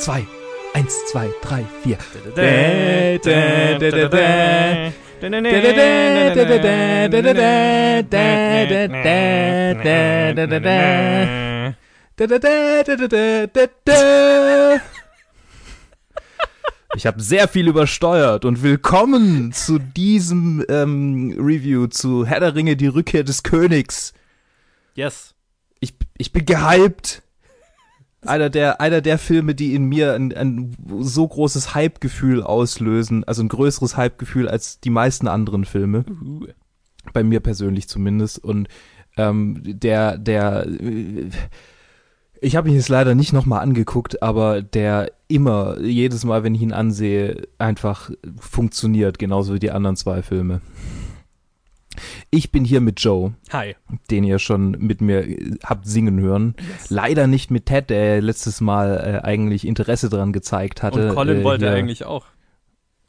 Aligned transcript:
zwei. 0.00 0.26
Eins, 0.72 0.94
zwei, 1.10 1.28
drei, 1.42 1.64
vier. 1.82 1.98
Ich 16.96 17.06
habe 17.06 17.20
sehr 17.22 17.46
viel 17.46 17.68
übersteuert 17.68 18.44
und 18.46 18.62
willkommen 18.62 19.52
zu 19.52 19.78
diesem 19.78 20.64
ähm, 20.68 21.36
Review 21.38 21.88
zu 21.88 22.24
Herr 22.24 22.40
der 22.40 22.54
Ringe, 22.54 22.76
die 22.76 22.86
Rückkehr 22.86 23.22
des 23.22 23.42
Königs. 23.42 24.14
Yes. 24.94 25.34
Ich, 25.78 25.94
ich 26.16 26.32
bin 26.32 26.46
gehypt. 26.46 27.22
Einer 28.26 28.50
der, 28.50 28.80
einer 28.80 29.00
der 29.00 29.18
Filme, 29.18 29.54
die 29.54 29.74
in 29.74 29.84
mir 29.84 30.14
ein, 30.14 30.32
ein 30.34 30.76
so 31.00 31.26
großes 31.26 31.74
Hype-Gefühl 31.74 32.42
auslösen, 32.42 33.24
also 33.24 33.42
ein 33.42 33.48
größeres 33.48 33.96
Hype-Gefühl 33.96 34.48
als 34.48 34.80
die 34.80 34.90
meisten 34.90 35.26
anderen 35.26 35.64
Filme. 35.64 36.04
Uh. 36.08 36.46
Bei 37.14 37.22
mir 37.22 37.40
persönlich 37.40 37.88
zumindest. 37.88 38.38
Und 38.44 38.68
ähm, 39.16 39.62
der, 39.64 40.18
der, 40.18 40.66
ich 42.40 42.56
habe 42.56 42.68
ihn 42.68 42.74
jetzt 42.74 42.90
leider 42.90 43.14
nicht 43.14 43.32
nochmal 43.32 43.62
angeguckt, 43.62 44.22
aber 44.22 44.60
der 44.60 45.12
immer, 45.28 45.80
jedes 45.80 46.24
Mal, 46.24 46.44
wenn 46.44 46.54
ich 46.54 46.62
ihn 46.62 46.72
ansehe, 46.72 47.48
einfach 47.56 48.10
funktioniert, 48.38 49.18
genauso 49.18 49.54
wie 49.54 49.58
die 49.58 49.70
anderen 49.70 49.96
zwei 49.96 50.22
Filme. 50.22 50.60
Ich 52.30 52.52
bin 52.52 52.64
hier 52.64 52.80
mit 52.80 53.00
Joe, 53.00 53.34
Hi. 53.52 53.74
den 54.10 54.24
ihr 54.24 54.38
schon 54.38 54.70
mit 54.72 55.00
mir 55.00 55.26
äh, 55.28 55.56
habt 55.64 55.86
singen 55.86 56.20
hören. 56.20 56.54
Leider 56.88 57.26
nicht 57.26 57.50
mit 57.50 57.66
Ted, 57.66 57.90
der 57.90 58.20
letztes 58.22 58.60
Mal 58.60 59.20
äh, 59.22 59.26
eigentlich 59.26 59.66
Interesse 59.66 60.08
daran 60.08 60.32
gezeigt 60.32 60.82
hatte. 60.82 61.08
Und 61.10 61.14
Colin 61.14 61.40
äh, 61.40 61.44
wollte 61.44 61.66
hier- 61.68 61.74
eigentlich 61.74 62.04
auch. 62.04 62.26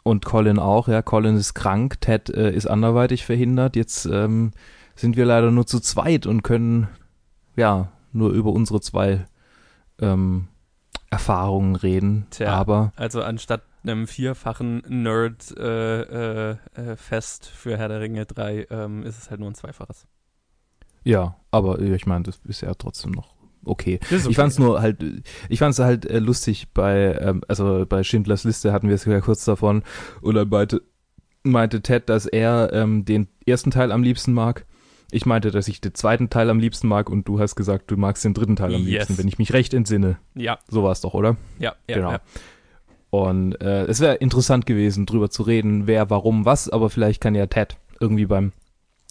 Und 0.03 0.25
Colin 0.25 0.57
auch, 0.57 0.87
ja. 0.87 1.03
Colin 1.03 1.35
ist 1.35 1.53
krank, 1.53 2.01
Ted 2.01 2.29
äh, 2.31 2.51
ist 2.51 2.65
anderweitig 2.65 3.23
verhindert. 3.23 3.75
Jetzt 3.75 4.05
ähm, 4.07 4.51
sind 4.95 5.15
wir 5.15 5.25
leider 5.25 5.51
nur 5.51 5.67
zu 5.67 5.79
zweit 5.79 6.25
und 6.25 6.41
können 6.41 6.87
ja 7.55 7.91
nur 8.11 8.31
über 8.31 8.51
unsere 8.51 8.81
zwei 8.81 9.25
ähm, 10.01 10.47
Erfahrungen 11.11 11.75
reden. 11.75 12.25
Tja. 12.31 12.51
Aber 12.51 12.93
Also 12.95 13.21
anstatt 13.21 13.61
einem 13.83 14.07
vierfachen 14.07 14.83
Nerd-Fest 14.87 15.57
äh, 15.57 16.51
äh, 16.51 16.95
Fest 16.97 17.47
für 17.47 17.77
Herr 17.77 17.87
der 17.89 18.01
Ringe 18.01 18.25
3 18.25 18.67
ähm, 18.69 19.03
ist 19.03 19.17
es 19.17 19.29
halt 19.29 19.39
nur 19.39 19.49
ein 19.49 19.55
zweifaches. 19.55 20.07
ja, 21.03 21.35
aber 21.51 21.79
äh, 21.79 21.95
ich 21.95 22.05
meine, 22.05 22.23
das 22.23 22.39
ist 22.47 22.61
ja 22.61 22.73
trotzdem 22.75 23.11
noch 23.11 23.33
okay. 23.65 23.99
Ist 24.09 24.27
Ich 24.27 24.35
fand's 24.35 24.57
nur 24.59 24.81
halt, 24.81 25.03
ich 25.49 25.59
fand's 25.59 25.79
halt 25.79 26.05
äh, 26.05 26.19
lustig 26.19 26.69
bei, 26.73 27.17
ähm, 27.19 27.43
also 27.47 27.85
bei 27.87 28.03
Schindlers 28.03 28.43
Liste 28.43 28.71
hatten 28.73 28.87
wir 28.87 28.95
es 28.95 29.05
ja 29.05 29.19
kurz 29.21 29.45
davon 29.45 29.83
und 30.21 30.35
dann 30.35 30.49
meinte, 30.49 30.81
meinte 31.43 31.81
Ted, 31.81 32.09
dass 32.09 32.25
er 32.25 32.71
ähm, 32.73 33.05
den 33.05 33.27
ersten 33.45 33.71
Teil 33.71 33.91
am 33.91 34.03
liebsten 34.03 34.33
mag. 34.33 34.65
Ich 35.13 35.25
meinte, 35.25 35.51
dass 35.51 35.67
ich 35.67 35.81
den 35.81 35.93
zweiten 35.93 36.29
Teil 36.29 36.49
am 36.49 36.59
liebsten 36.59 36.87
mag 36.87 37.09
und 37.09 37.27
du 37.27 37.39
hast 37.39 37.55
gesagt, 37.55 37.91
du 37.91 37.97
magst 37.97 38.23
den 38.23 38.33
dritten 38.33 38.55
Teil 38.55 38.73
am 38.73 38.81
Yes. 38.81 38.89
liebsten, 38.89 39.17
wenn 39.17 39.27
ich 39.27 39.37
mich 39.39 39.51
recht 39.53 39.73
entsinne. 39.73 40.17
Ja, 40.35 40.57
So 40.69 40.83
war's 40.83 41.01
doch, 41.01 41.13
oder? 41.13 41.35
ja, 41.59 41.75
ja. 41.87 41.95
Genau. 41.97 42.11
ja. 42.13 42.21
Und 43.11 43.59
äh, 43.61 43.83
es 43.83 43.99
wäre 43.99 44.15
interessant 44.15 44.65
gewesen, 44.65 45.05
drüber 45.05 45.29
zu 45.29 45.43
reden, 45.43 45.85
wer, 45.85 46.09
warum, 46.09 46.45
was, 46.45 46.69
aber 46.69 46.89
vielleicht 46.89 47.21
kann 47.21 47.35
ja 47.35 47.45
Ted 47.45 47.77
irgendwie 47.99 48.25
beim 48.25 48.53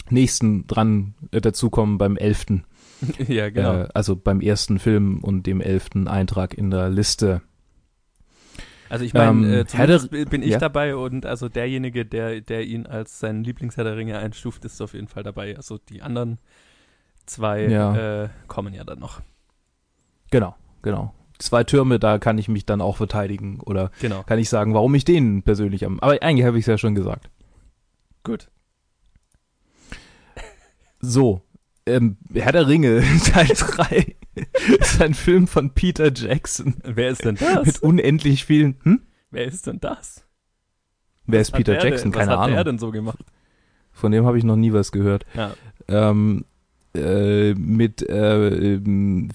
nächsten 0.09 0.67
dran 0.67 1.15
äh, 1.33 1.41
dazukommen, 1.43 1.99
beim 1.99 2.17
elften. 2.17 2.65
ja 3.29 3.51
genau. 3.51 3.83
Äh, 3.83 3.89
also 3.93 4.17
beim 4.17 4.41
ersten 4.41 4.79
Film 4.79 5.19
und 5.23 5.47
dem 5.47 5.61
elften 5.61 6.09
Eintrag 6.09 6.55
in 6.55 6.71
der 6.71 6.89
Liste. 6.89 7.43
Also 8.89 9.05
ich 9.05 9.13
meine, 9.13 9.61
ähm, 9.61 10.11
äh, 10.13 10.25
bin 10.25 10.43
ich 10.43 10.51
ja? 10.51 10.59
dabei 10.59 10.97
und 10.97 11.27
also 11.27 11.51
derjenige, 11.51 12.07
der, 12.07 12.41
der 12.41 12.65
ihn 12.65 12.87
als 12.87 13.21
seinen 13.21 13.45
Lieblingsherr 13.45 13.85
der 13.85 13.97
Ringe 13.97 14.19
einstuft, 14.19 14.65
ist 14.65 14.81
auf 14.81 14.95
jeden 14.95 15.09
Fall 15.09 15.23
dabei. 15.23 15.57
Also 15.57 15.77
die 15.77 16.01
anderen 16.01 16.39
zwei 17.27 17.69
Ja. 17.69 18.25
äh, 18.25 18.29
kommen 18.49 18.73
ja 18.73 18.83
dann 18.83 18.99
noch. 18.99 19.21
Genau, 20.31 20.57
genau. 20.81 21.15
Zwei 21.41 21.65
Türme, 21.65 21.99
da 21.99 22.19
kann 22.19 22.39
ich 22.39 22.49
mich 22.49 22.67
dann 22.67 22.81
auch 22.81 22.97
verteidigen 22.99 23.61
oder 23.61 23.91
Genau. 24.01 24.23
kann 24.25 24.39
ich 24.39 24.49
sagen, 24.49 24.75
warum 24.75 24.95
ich 24.95 25.05
den 25.05 25.43
persönlich 25.43 25.85
am. 25.87 25.99
Aber 26.01 26.13
eigentlich 26.23 26.47
habe 26.47 26.59
ich 26.59 26.63
es 26.63 26.67
ja 26.69 26.79
schon 26.79 26.95
gesagt. 26.95 27.31
Gut. 28.25 28.49
So, 31.01 31.41
ähm, 31.87 32.19
Herr 32.35 32.53
der 32.53 32.69
Ringe, 32.69 33.03
Teil 33.33 33.47
3, 33.49 34.17
ist 34.79 35.01
ein 35.01 35.15
Film 35.15 35.47
von 35.47 35.71
Peter 35.71 36.13
Jackson 36.13 36.75
Wer 36.85 37.09
ist 37.11 37.25
denn 37.25 37.37
das? 37.37 37.65
mit 37.67 37.83
unendlich 37.83 38.45
vielen. 38.45 38.77
Hm? 38.83 39.01
Wer 39.31 39.47
ist 39.47 39.67
denn 39.67 39.81
das? 39.81 40.25
Wer 41.27 41.41
ist 41.41 41.53
Hat 41.53 41.59
Peter 41.59 41.73
Jackson? 41.83 42.11
Denn, 42.13 42.19
Keine 42.21 42.33
was 42.33 42.37
hat 42.39 42.45
Ahnung. 42.45 42.55
der 42.57 42.65
denn 42.65 42.79
so 42.79 42.91
gemacht? 42.91 43.25
Von 43.93 44.13
dem 44.13 44.27
habe 44.27 44.37
ich 44.39 44.45
noch 44.45 44.57
nie 44.57 44.73
was 44.73 44.93
gehört. 44.93 45.25
Ja. 45.35 45.55
ähm, 45.89 46.45
äh, 46.95 47.55
mit 47.55 48.03
äh, 48.09 48.49
ähm, 48.75 49.29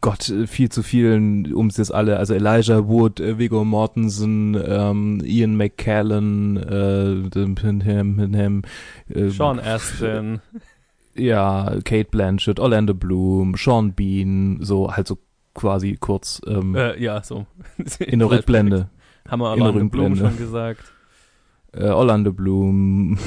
Gott, 0.00 0.32
viel 0.46 0.68
zu 0.68 0.82
vielen, 0.82 1.52
um 1.54 1.68
es 1.68 1.76
jetzt 1.76 1.94
alle, 1.94 2.16
also 2.18 2.34
Elijah 2.34 2.88
Wood, 2.88 3.20
äh, 3.20 3.38
Viggo 3.38 3.64
Mortensen, 3.64 4.60
ähm, 4.66 5.22
Ian 5.24 5.56
McKellen, 5.56 6.56
äh, 6.56 7.28
dem- 7.30 7.54
dem- 7.54 7.80
dem- 7.80 8.32
dem, 8.32 8.62
äh, 9.08 9.28
Sean 9.28 9.60
Astin. 9.60 10.40
ja, 11.14 11.76
Kate 11.84 12.08
Blanchett, 12.10 12.58
Orlando 12.58 12.94
Bloom, 12.94 13.54
Sean 13.56 13.92
Bean, 13.92 14.58
so 14.62 14.90
halt 14.94 15.06
so 15.06 15.18
quasi 15.54 15.96
kurz 15.98 16.40
ähm, 16.46 16.74
äh, 16.74 17.00
ja, 17.02 17.22
so. 17.22 17.46
in 18.00 18.18
der 18.18 18.30
Rückblende. 18.30 18.88
Haben 19.28 19.40
wir 19.42 19.52
in 19.52 19.58
der 19.58 19.66
Orlando 19.66 19.88
Bloom 19.88 20.12
Rückblende. 20.12 20.30
schon 20.30 20.38
gesagt. 20.38 20.92
Äh, 21.72 21.88
Orlando 21.90 22.32
Bloom, 22.32 23.18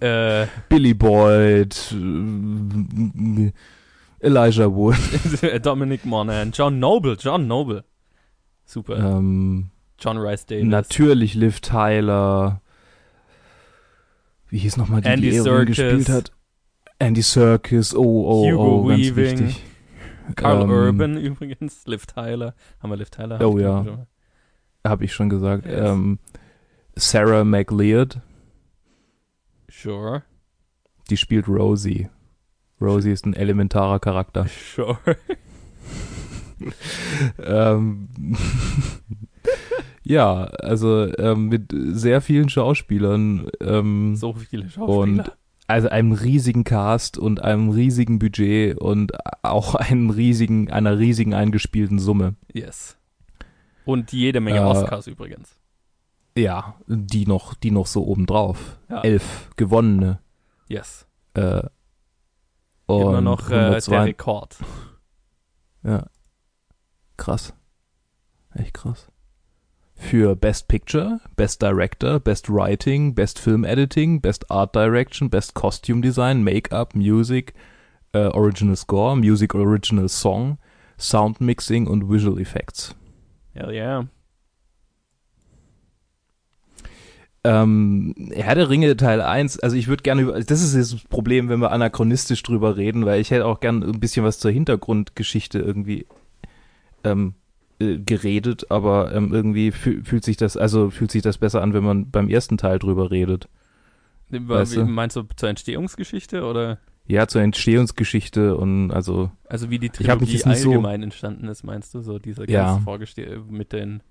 Äh, 0.00 0.46
Billy 0.68 0.94
Boyd, 0.94 1.92
äh, 1.92 3.52
Elijah 4.20 4.74
Wood, 4.74 4.96
Dominic 5.64 6.04
Monaghan, 6.04 6.52
John 6.52 6.78
Noble, 6.78 7.16
John 7.18 7.46
Noble. 7.46 7.84
Super. 8.64 8.98
ähm, 8.98 9.70
John 9.98 10.16
Rice 10.16 10.46
Davis. 10.46 10.66
Natürlich 10.66 11.34
Liv 11.34 11.60
Tyler. 11.60 12.62
Wie 14.48 14.58
hieß 14.58 14.76
nochmal 14.76 15.02
die, 15.02 15.08
Andy 15.08 15.30
die 15.30 15.36
Erin 15.36 15.66
gespielt 15.66 16.08
hat? 16.08 16.32
Andy 16.98 17.22
Serkis, 17.22 17.94
oh, 17.94 18.02
oh, 18.02 18.50
Hugo 18.50 18.80
oh, 18.80 18.86
ganz 18.86 19.00
Weaving. 19.00 19.38
wichtig. 19.40 19.64
Carl 20.36 20.62
Ähm, 20.62 20.70
Urban 20.70 21.16
übrigens, 21.16 21.86
Liv 21.86 22.06
Tyler. 22.06 22.54
Haben 22.80 22.90
wir 22.90 22.96
Liv 22.96 23.10
Tyler? 23.10 23.40
Oh 23.40 23.52
Hab 23.52 23.56
ich 23.58 23.62
ja. 23.62 24.06
Habe 24.86 25.04
ich 25.04 25.12
schon 25.12 25.28
gesagt. 25.28 25.66
Yes. 25.66 25.90
Ähm, 25.90 26.18
Sarah 26.96 27.44
McLeod, 27.44 28.20
Sure. 29.82 30.22
die 31.08 31.16
spielt 31.16 31.48
Rosie. 31.48 32.08
Rosie 32.80 33.10
ist 33.12 33.26
ein 33.26 33.34
elementarer 33.34 33.98
Charakter. 33.98 34.46
Sure. 34.74 34.98
ähm, 37.42 38.08
ja, 40.02 40.44
also 40.44 41.06
ähm, 41.18 41.48
mit 41.48 41.72
sehr 41.72 42.20
vielen 42.20 42.48
Schauspielern. 42.48 43.48
Ähm, 43.60 44.16
So 44.16 44.32
viele 44.34 44.68
Schauspieler. 44.68 44.98
Und 44.98 45.32
also 45.66 45.88
einem 45.88 46.12
riesigen 46.12 46.64
Cast 46.64 47.16
und 47.16 47.42
einem 47.42 47.70
riesigen 47.70 48.18
Budget 48.18 48.76
und 48.78 49.12
auch 49.44 49.74
einem 49.76 50.10
riesigen, 50.10 50.70
einer 50.70 50.98
riesigen 50.98 51.32
eingespielten 51.34 51.98
Summe. 51.98 52.34
yes. 52.52 52.96
Und 53.84 54.12
jede 54.12 54.40
Menge 54.40 54.58
Äh, 54.58 54.62
Oscars 54.64 55.06
übrigens. 55.06 55.56
Ja, 56.36 56.76
die 56.86 57.26
noch, 57.26 57.54
die 57.54 57.70
noch 57.70 57.86
so 57.86 58.06
obendrauf. 58.06 58.78
Ja. 58.88 59.00
Elf 59.02 59.50
gewonnene. 59.56 60.20
Yes. 60.68 61.06
Äh, 61.34 61.62
Immer 62.86 63.18
und 63.18 63.24
noch 63.24 63.50
äh, 63.50 63.54
102 63.54 63.90
der 63.90 64.04
Rekord. 64.04 64.56
Ja. 65.82 66.06
Krass. 67.16 67.54
Echt 68.54 68.74
krass. 68.74 69.08
Für 69.94 70.34
Best 70.34 70.66
Picture, 70.68 71.20
Best 71.36 71.60
Director, 71.60 72.18
Best 72.18 72.48
Writing, 72.48 73.14
Best 73.14 73.38
Film 73.38 73.64
Editing, 73.64 74.20
Best 74.20 74.50
Art 74.50 74.74
Direction, 74.74 75.28
Best 75.28 75.54
Costume 75.54 76.00
Design, 76.00 76.42
Make-up, 76.42 76.94
Music, 76.94 77.52
äh, 78.12 78.28
Original 78.28 78.76
Score, 78.76 79.14
Music 79.14 79.54
Original 79.54 80.08
Song, 80.08 80.58
Sound 80.98 81.40
Mixing 81.40 81.86
und 81.86 82.08
Visual 82.08 82.40
Effects. 82.40 82.94
Hell 83.52 83.70
yeah. 83.72 84.06
Ähm, 87.42 88.14
Herr 88.32 88.54
der 88.54 88.68
Ringe 88.68 88.96
Teil 88.98 89.22
1, 89.22 89.60
also 89.60 89.74
ich 89.74 89.88
würde 89.88 90.02
gerne 90.02 90.22
über, 90.22 90.32
das 90.38 90.62
ist 90.62 90.74
jetzt 90.74 90.92
das 90.92 91.04
Problem, 91.04 91.48
wenn 91.48 91.60
wir 91.60 91.72
anachronistisch 91.72 92.42
drüber 92.42 92.76
reden, 92.76 93.06
weil 93.06 93.20
ich 93.20 93.30
hätte 93.30 93.46
auch 93.46 93.60
gern 93.60 93.82
ein 93.82 93.98
bisschen 93.98 94.24
was 94.26 94.38
zur 94.38 94.50
Hintergrundgeschichte 94.50 95.58
irgendwie 95.58 96.06
ähm, 97.02 97.32
äh, 97.78 97.98
geredet, 97.98 98.70
aber 98.70 99.14
ähm, 99.14 99.32
irgendwie 99.32 99.70
fühl, 99.70 100.04
fühlt 100.04 100.22
sich 100.24 100.36
das, 100.36 100.58
also 100.58 100.90
fühlt 100.90 101.10
sich 101.10 101.22
das 101.22 101.38
besser 101.38 101.62
an, 101.62 101.72
wenn 101.72 101.82
man 101.84 102.10
beim 102.10 102.28
ersten 102.28 102.58
Teil 102.58 102.78
drüber 102.78 103.10
redet. 103.10 103.48
Weißt 104.28 104.76
du? 104.76 104.84
meinst 104.84 105.16
du 105.16 105.22
zur 105.34 105.48
Entstehungsgeschichte 105.48 106.44
oder? 106.44 106.78
Ja, 107.08 107.26
zur 107.26 107.40
Entstehungsgeschichte 107.42 108.54
und 108.54 108.92
also. 108.92 109.30
Also 109.48 109.70
wie 109.70 109.78
die 109.80 109.88
Trilogie 109.88 110.26
nicht 110.34 110.44
so- 110.44 110.70
allgemein 110.70 111.02
entstanden 111.02 111.48
ist, 111.48 111.64
meinst 111.64 111.94
du? 111.94 112.00
So 112.02 112.18
dieser 112.18 112.48
Ja. 112.48 112.66
ganze 112.66 112.84
Vorgeste 112.84 113.42
mit 113.48 113.72
den, 113.72 114.02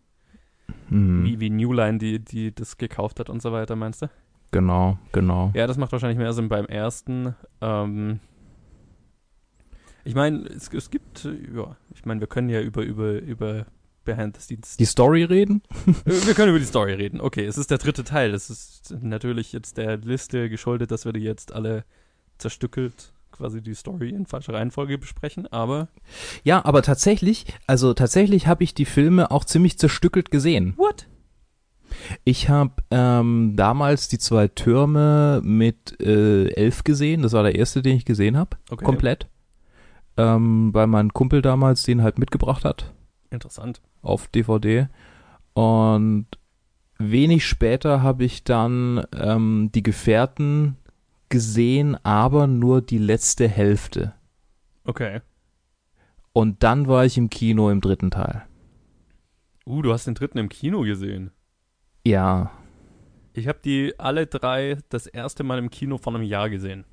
Hm, 0.90 1.24
wie, 1.24 1.40
wie 1.40 1.50
New 1.50 1.74
Line, 1.74 1.98
die, 1.98 2.20
die 2.20 2.54
das 2.54 2.78
gekauft 2.78 3.20
hat 3.20 3.30
und 3.30 3.42
so 3.42 3.52
weiter, 3.52 3.76
meinst 3.76 4.02
du? 4.02 4.10
Genau, 4.52 4.98
genau. 5.12 5.52
Ja, 5.54 5.68
das 5.68 5.78
macht 5.78 5.92
wahrscheinlich 5.92 6.18
mehr 6.18 6.34
Sinn 6.34 6.50
beim 6.50 6.66
ersten. 6.66 7.36
Ähm, 7.62 8.20
ich 10.04 10.16
meine, 10.16 10.46
es, 10.48 10.74
es 10.74 10.90
gibt, 10.90 11.24
ja, 11.24 11.76
ich 11.94 12.06
meine, 12.06 12.20
wir 12.20 12.28
können 12.28 12.50
ja 12.50 12.62
über, 12.62 12.82
über, 12.82 13.20
über 13.20 13.66
Behind 14.06 14.36
the 14.36 14.42
Scenes. 14.42 14.78
Die 14.78 14.86
Story 14.86 15.24
reden? 15.24 15.62
Äh, 16.06 16.26
wir 16.26 16.34
können 16.34 16.50
über 16.50 16.60
die 16.60 16.66
Story 16.66 16.94
reden. 16.94 17.22
Okay, 17.22 17.46
es 17.46 17.58
ist 17.58 17.70
der 17.70 17.78
dritte 17.78 18.04
Teil. 18.04 18.32
Das 18.32 18.50
ist 18.50 18.96
natürlich 19.02 19.54
jetzt 19.54 19.78
der 19.78 19.98
Liste 19.98 20.50
geschuldet, 20.50 20.90
dass 20.92 21.06
wir 21.06 21.14
die 21.14 21.20
jetzt 21.20 21.54
alle 21.54 21.84
zerstückelt 22.40 23.14
quasi 23.32 23.62
die 23.62 23.74
Story 23.74 24.10
in 24.10 24.26
falscher 24.26 24.54
Reihenfolge 24.54 24.98
besprechen, 24.98 25.48
aber 25.48 25.88
Ja, 26.44 26.64
aber 26.66 26.82
tatsächlich, 26.82 27.46
also 27.68 27.94
tatsächlich 27.94 28.48
habe 28.48 28.64
ich 28.64 28.74
die 28.74 28.86
Filme 28.86 29.32
auch 29.32 29.46
ziemlich 29.46 29.78
zerstückelt 29.78 30.32
gesehen. 30.32 30.74
What? 30.78 31.08
Ich 32.24 32.50
habe 32.50 32.74
ähm, 32.92 33.54
damals 33.56 34.08
die 34.08 34.20
zwei 34.20 34.48
Türme 34.48 35.42
mit 35.44 36.00
äh, 36.02 36.50
elf 36.54 36.84
gesehen. 36.84 37.24
Das 37.24 37.34
war 37.34 37.44
der 37.44 37.56
erste, 37.56 37.82
den 37.82 37.98
ich 37.98 38.06
gesehen 38.06 38.38
habe. 38.38 38.58
Okay. 38.70 38.86
Komplett. 38.86 39.28
Ähm, 40.18 40.74
weil 40.74 40.88
mein 40.88 41.14
Kumpel 41.14 41.42
damals 41.42 41.84
den 41.84 42.04
halt 42.04 42.20
mitgebracht 42.20 42.66
hat 42.66 42.94
Interessant. 43.32 43.82
auf 44.02 44.28
DVD. 44.28 44.88
Und 45.54 46.28
wenig 46.98 47.48
später 47.48 48.02
habe 48.04 48.26
ich 48.26 48.44
dann 48.44 49.06
ähm, 49.18 49.70
die 49.74 49.84
Gefährten 49.84 50.76
gesehen, 51.30 51.96
aber 52.04 52.48
nur 52.48 52.82
die 52.82 52.98
letzte 52.98 53.48
Hälfte. 53.48 54.14
Okay. 54.84 55.22
Und 56.34 56.64
dann 56.64 56.88
war 56.88 57.06
ich 57.06 57.18
im 57.18 57.30
Kino 57.30 57.70
im 57.70 57.82
dritten 57.82 58.12
Teil. 58.12 58.44
Uh, 59.66 59.82
du 59.82 59.94
hast 59.94 60.08
den 60.08 60.16
dritten 60.16 60.38
im 60.38 60.50
Kino 60.50 60.82
gesehen. 60.82 61.32
Ja, 62.06 62.52
Ich 63.34 63.48
habe 63.48 63.60
die 63.64 63.94
alle 64.00 64.26
drei 64.28 64.78
das 64.90 65.06
erste 65.06 65.44
Mal 65.44 65.60
im 65.60 65.70
Kino 65.70 65.98
vor 65.98 66.14
einem 66.16 66.24
Jahr 66.24 66.50
gesehen. 66.50 66.86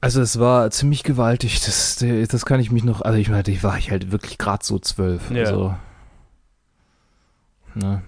Also 0.00 0.20
es 0.20 0.38
war 0.38 0.70
ziemlich 0.70 1.02
gewaltig. 1.02 1.60
Das, 1.64 1.96
das 2.28 2.44
kann 2.44 2.60
ich 2.60 2.70
mich 2.70 2.84
noch. 2.84 3.00
Also 3.00 3.18
ich 3.18 3.30
meine, 3.30 3.48
ich 3.48 3.62
war 3.62 3.78
ich 3.78 3.90
halt 3.90 4.12
wirklich 4.12 4.36
gerade 4.36 4.64
so 4.64 4.78
zwölf. 4.78 5.30
Ja. 5.30 5.44
Also, 5.44 5.74
ne. 7.74 8.02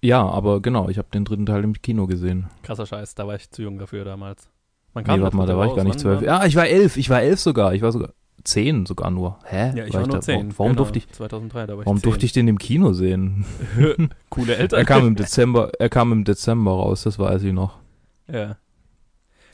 Ja, 0.00 0.24
aber 0.24 0.62
genau, 0.62 0.88
ich 0.88 0.98
habe 0.98 1.08
den 1.12 1.24
dritten 1.24 1.46
Teil 1.46 1.64
im 1.64 1.74
Kino 1.74 2.06
gesehen. 2.06 2.46
Krasser 2.62 2.86
Scheiß, 2.86 3.14
da 3.14 3.26
war 3.26 3.34
ich 3.34 3.50
zu 3.50 3.62
jung 3.62 3.78
dafür 3.78 4.04
damals. 4.04 4.48
Man 4.94 5.04
Nee, 5.04 5.20
warte 5.20 5.36
mal, 5.36 5.46
da 5.46 5.56
war 5.56 5.66
ich 5.66 5.74
gar 5.74 5.84
nicht 5.84 6.00
zwölf. 6.00 6.22
Ja, 6.22 6.44
ich 6.46 6.56
war 6.56 6.66
elf. 6.66 6.96
Ich 6.96 7.10
war 7.10 7.20
elf 7.20 7.40
sogar. 7.40 7.74
Ich 7.74 7.82
war 7.82 7.92
sogar 7.92 8.14
zehn 8.44 8.86
sogar 8.86 9.10
nur. 9.10 9.38
Hä? 9.44 9.72
Ja, 9.76 9.84
ich 9.84 9.94
war, 9.94 10.06
nur 10.06 10.16
da, 10.16 10.20
zehn. 10.20 10.56
Warum 10.56 10.72
genau, 10.72 10.78
durfte 10.78 10.98
ich? 10.98 11.08
2003, 11.10 11.66
da 11.66 11.74
war 11.74 11.80
ich 11.80 11.86
Warum 11.86 11.98
10. 11.98 12.02
durfte 12.02 12.26
ich 12.26 12.32
den 12.32 12.48
im 12.48 12.58
Kino 12.58 12.92
sehen? 12.92 13.44
Coole 14.30 14.56
Eltern. 14.56 14.78
Er 14.78 14.84
kam 14.84 15.06
im 15.06 15.16
Dezember. 15.16 15.72
Er 15.78 15.88
kam 15.88 16.12
im 16.12 16.24
Dezember 16.24 16.72
raus. 16.72 17.02
Das 17.02 17.18
weiß 17.18 17.42
ich 17.42 17.52
noch. 17.52 17.78
Ja. 18.28 18.38
ja 18.40 18.56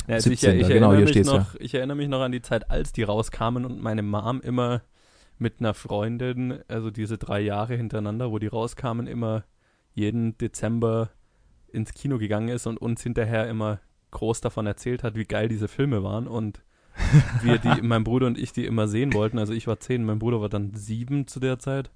also 0.09 0.31
ich, 0.31 0.41
17. 0.41 0.61
ich, 0.61 0.69
genau, 0.69 0.71
erinnere 0.71 0.97
hier 0.97 1.01
mich 1.01 1.11
steht's 1.11 1.31
ja. 1.31 1.39
noch, 1.39 1.55
ich 1.57 1.75
erinnere 1.75 1.97
mich 1.97 2.09
noch 2.09 2.21
an 2.21 2.33
die 2.33 2.43
Zeit, 2.43 2.71
als 2.71 2.93
die 2.93 3.03
rauskamen 3.03 3.65
und 3.65 3.83
meine 3.83 4.03
Mom 4.03 4.41
immer 4.41 4.83
mit 5.39 5.55
einer 5.59 5.75
Freundin, 5.75 6.61
also 6.69 6.91
diese 6.91 7.19
drei 7.19 7.41
Jahre 7.41 7.75
hintereinander, 7.75 8.31
wo 8.31 8.39
die 8.39 8.47
rauskamen, 8.47 9.07
immer 9.07 9.45
jeden 9.95 10.37
Dezember 10.39 11.11
ins 11.69 11.93
Kino 11.95 12.19
gegangen 12.19 12.49
ist 12.49 12.67
und 12.67 12.79
uns 12.79 13.03
hinterher 13.03 13.49
immer 13.49 13.81
groß 14.11 14.41
davon 14.41 14.67
erzählt 14.67 15.03
hat, 15.03 15.17
wie 15.17 15.25
geil 15.25 15.49
diese 15.49 15.69
Filme 15.69 16.03
waren 16.03 16.27
und 16.29 16.63
wir 17.41 17.59
die, 17.59 17.83
mein 17.83 18.05
Bruder 18.05 18.27
und 18.29 18.39
ich 18.39 18.53
die 18.53 18.65
immer 18.67 18.87
sehen 18.87 19.13
wollten. 19.13 19.39
Also 19.39 19.53
ich 19.53 19.67
war 19.67 19.81
zehn, 19.81 20.05
mein 20.05 20.19
Bruder 20.21 20.41
war 20.41 20.49
dann 20.49 20.75
sieben 20.75 21.27
zu 21.27 21.41
der 21.41 21.59
Zeit. 21.59 21.91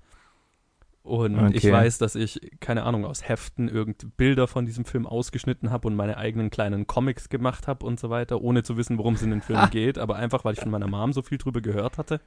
Und 1.03 1.51
ich 1.53 1.67
Okay. 1.67 1.71
weiß, 1.71 1.99
dass 1.99 2.17
ich, 2.17 2.41
keine 2.61 2.83
Ahnung, 2.83 3.07
aus 3.07 3.27
Heften 3.27 3.69
irgend 3.69 4.17
Bilder 4.19 4.47
von 4.47 4.67
diesem 4.67 4.85
Film 4.85 5.07
ausgeschnitten 5.07 5.71
habe 5.71 5.89
und 5.89 5.97
meine 5.97 6.19
eigenen 6.19 6.51
kleinen 6.51 6.87
Comics 6.87 7.31
gemacht 7.31 7.67
habe 7.67 7.87
und 7.87 7.99
so 7.99 8.11
weiter, 8.11 8.43
ohne 8.43 8.63
zu 8.63 8.77
wissen, 8.77 8.99
worum 8.99 9.15
es 9.15 9.23
in 9.23 9.31
den 9.31 9.41
Film 9.41 9.71
geht, 9.71 9.97
aber 9.97 10.17
einfach, 10.17 10.45
weil 10.45 10.55
ich 10.55 10.61
von 10.61 10.71
meiner 10.71 10.89
Mom 10.89 11.13
so 11.15 11.23
viel 11.23 11.39
drüber 11.39 11.63
gehört 11.63 11.97
hatte. 11.97 12.21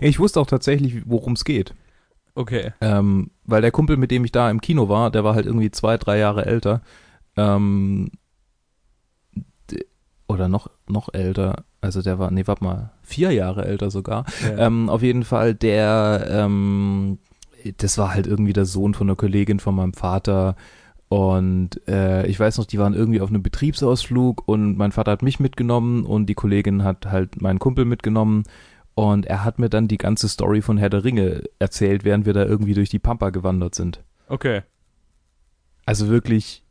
Ich 0.00 0.18
wusste 0.18 0.40
auch 0.40 0.46
tatsächlich, 0.46 1.02
worum 1.08 1.32
es 1.34 1.44
geht. 1.44 1.74
Okay. 2.36 2.72
Ähm, 2.82 3.30
weil 3.44 3.62
der 3.62 3.72
Kumpel, 3.72 3.96
mit 3.96 4.10
dem 4.10 4.24
ich 4.24 4.30
da 4.30 4.50
im 4.50 4.60
Kino 4.60 4.88
war, 4.88 5.10
der 5.10 5.24
war 5.24 5.34
halt 5.34 5.46
irgendwie 5.46 5.70
zwei, 5.70 5.96
drei 5.96 6.18
Jahre 6.18 6.44
älter. 6.44 6.82
Ähm, 7.36 8.10
oder 10.28 10.48
noch, 10.48 10.70
noch 10.86 11.12
älter. 11.12 11.64
Also 11.80 12.02
der 12.02 12.18
war, 12.18 12.30
nee, 12.30 12.46
warte 12.46 12.62
mal, 12.62 12.90
vier 13.02 13.32
Jahre 13.32 13.64
älter 13.64 13.90
sogar. 13.90 14.26
Ja. 14.42 14.66
Ähm, 14.66 14.90
auf 14.90 15.02
jeden 15.02 15.24
Fall, 15.24 15.54
der, 15.54 16.26
ähm, 16.28 17.18
das 17.78 17.96
war 17.96 18.12
halt 18.12 18.26
irgendwie 18.26 18.52
der 18.52 18.66
Sohn 18.66 18.92
von 18.92 19.08
einer 19.08 19.16
Kollegin 19.16 19.58
von 19.58 19.74
meinem 19.74 19.94
Vater. 19.94 20.56
Und 21.08 21.80
äh, 21.88 22.26
ich 22.26 22.38
weiß 22.38 22.58
noch, 22.58 22.66
die 22.66 22.78
waren 22.78 22.92
irgendwie 22.92 23.20
auf 23.20 23.28
einem 23.28 23.42
Betriebsausflug 23.42 24.46
und 24.46 24.76
mein 24.76 24.92
Vater 24.92 25.12
hat 25.12 25.22
mich 25.22 25.40
mitgenommen 25.40 26.04
und 26.04 26.26
die 26.26 26.34
Kollegin 26.34 26.84
hat 26.84 27.06
halt 27.06 27.40
meinen 27.40 27.60
Kumpel 27.60 27.84
mitgenommen. 27.84 28.42
Und 28.96 29.26
er 29.26 29.44
hat 29.44 29.58
mir 29.58 29.68
dann 29.68 29.88
die 29.88 29.98
ganze 29.98 30.26
Story 30.26 30.62
von 30.62 30.78
Herr 30.78 30.88
der 30.88 31.04
Ringe 31.04 31.42
erzählt, 31.58 32.02
während 32.04 32.24
wir 32.24 32.32
da 32.32 32.46
irgendwie 32.46 32.72
durch 32.72 32.88
die 32.88 32.98
Pampa 32.98 33.28
gewandert 33.28 33.74
sind. 33.74 34.02
okay. 34.28 34.62
Also 35.84 36.08
wirklich 36.08 36.64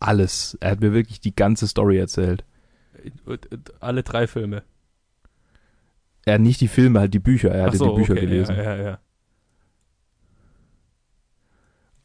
alles. 0.00 0.56
Er 0.60 0.72
hat 0.72 0.80
mir 0.80 0.92
wirklich 0.92 1.20
die 1.20 1.36
ganze 1.36 1.68
Story 1.68 1.98
erzählt. 1.98 2.44
Alle 3.78 4.02
drei 4.02 4.26
Filme. 4.26 4.64
Er 6.24 6.34
hat 6.34 6.40
nicht 6.40 6.60
die 6.60 6.68
Filme, 6.68 7.00
halt 7.00 7.14
die 7.14 7.20
Bücher. 7.20 7.50
Er 7.50 7.66
hatte 7.66 7.76
so, 7.76 7.90
die 7.90 8.00
Bücher 8.00 8.14
okay, 8.14 8.22
gelesen. 8.22 8.56
Ja, 8.56 8.62
ja, 8.62 8.76
ja. 8.82 8.98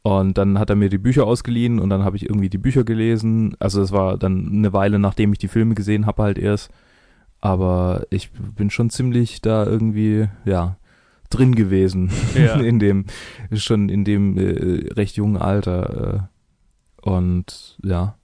Und 0.02 0.38
dann 0.38 0.58
hat 0.58 0.70
er 0.70 0.76
mir 0.76 0.90
die 0.90 0.98
Bücher 0.98 1.26
ausgeliehen 1.26 1.80
und 1.80 1.90
dann 1.90 2.04
habe 2.04 2.16
ich 2.16 2.24
irgendwie 2.24 2.50
die 2.50 2.58
Bücher 2.58 2.84
gelesen. 2.84 3.56
Also 3.58 3.82
es 3.82 3.92
war 3.92 4.18
dann 4.18 4.48
eine 4.48 4.72
Weile, 4.72 4.98
nachdem 4.98 5.32
ich 5.32 5.38
die 5.38 5.48
Filme 5.48 5.74
gesehen 5.74 6.06
habe, 6.06 6.22
halt 6.22 6.38
erst. 6.38 6.70
Aber 7.40 8.06
ich 8.10 8.30
bin 8.32 8.70
schon 8.70 8.90
ziemlich 8.90 9.40
da 9.40 9.64
irgendwie, 9.64 10.28
ja, 10.44 10.76
drin 11.30 11.54
gewesen. 11.54 12.10
Ja. 12.34 12.54
in 12.60 12.78
dem, 12.78 13.06
schon 13.52 13.88
in 13.88 14.04
dem 14.04 14.36
äh, 14.36 14.92
recht 14.92 15.16
jungen 15.16 15.36
Alter. 15.36 16.28
Äh, 17.04 17.08
und 17.08 17.78
ja. 17.82 18.16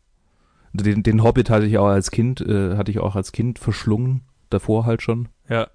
Den, 0.72 1.04
den 1.04 1.22
Hobbit 1.22 1.50
hatte 1.50 1.66
ich 1.66 1.78
auch 1.78 1.86
als 1.86 2.10
Kind, 2.10 2.40
äh, 2.40 2.76
hatte 2.76 2.90
ich 2.90 2.98
auch 2.98 3.14
als 3.14 3.30
Kind 3.32 3.58
verschlungen. 3.58 4.22
Davor 4.50 4.86
halt 4.86 5.02
schon. 5.02 5.28
Ja. 5.48 5.68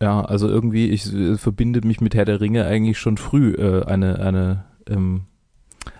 Ja, 0.00 0.20
also 0.22 0.48
irgendwie, 0.48 0.90
ich 0.90 1.12
äh, 1.14 1.36
verbinde 1.36 1.86
mich 1.86 2.00
mit 2.00 2.14
Herr 2.14 2.24
der 2.24 2.40
Ringe 2.40 2.64
eigentlich 2.64 2.98
schon 2.98 3.18
früh 3.18 3.52
äh, 3.54 3.84
eine, 3.84 4.18
eine, 4.18 4.64
ähm, 4.88 5.26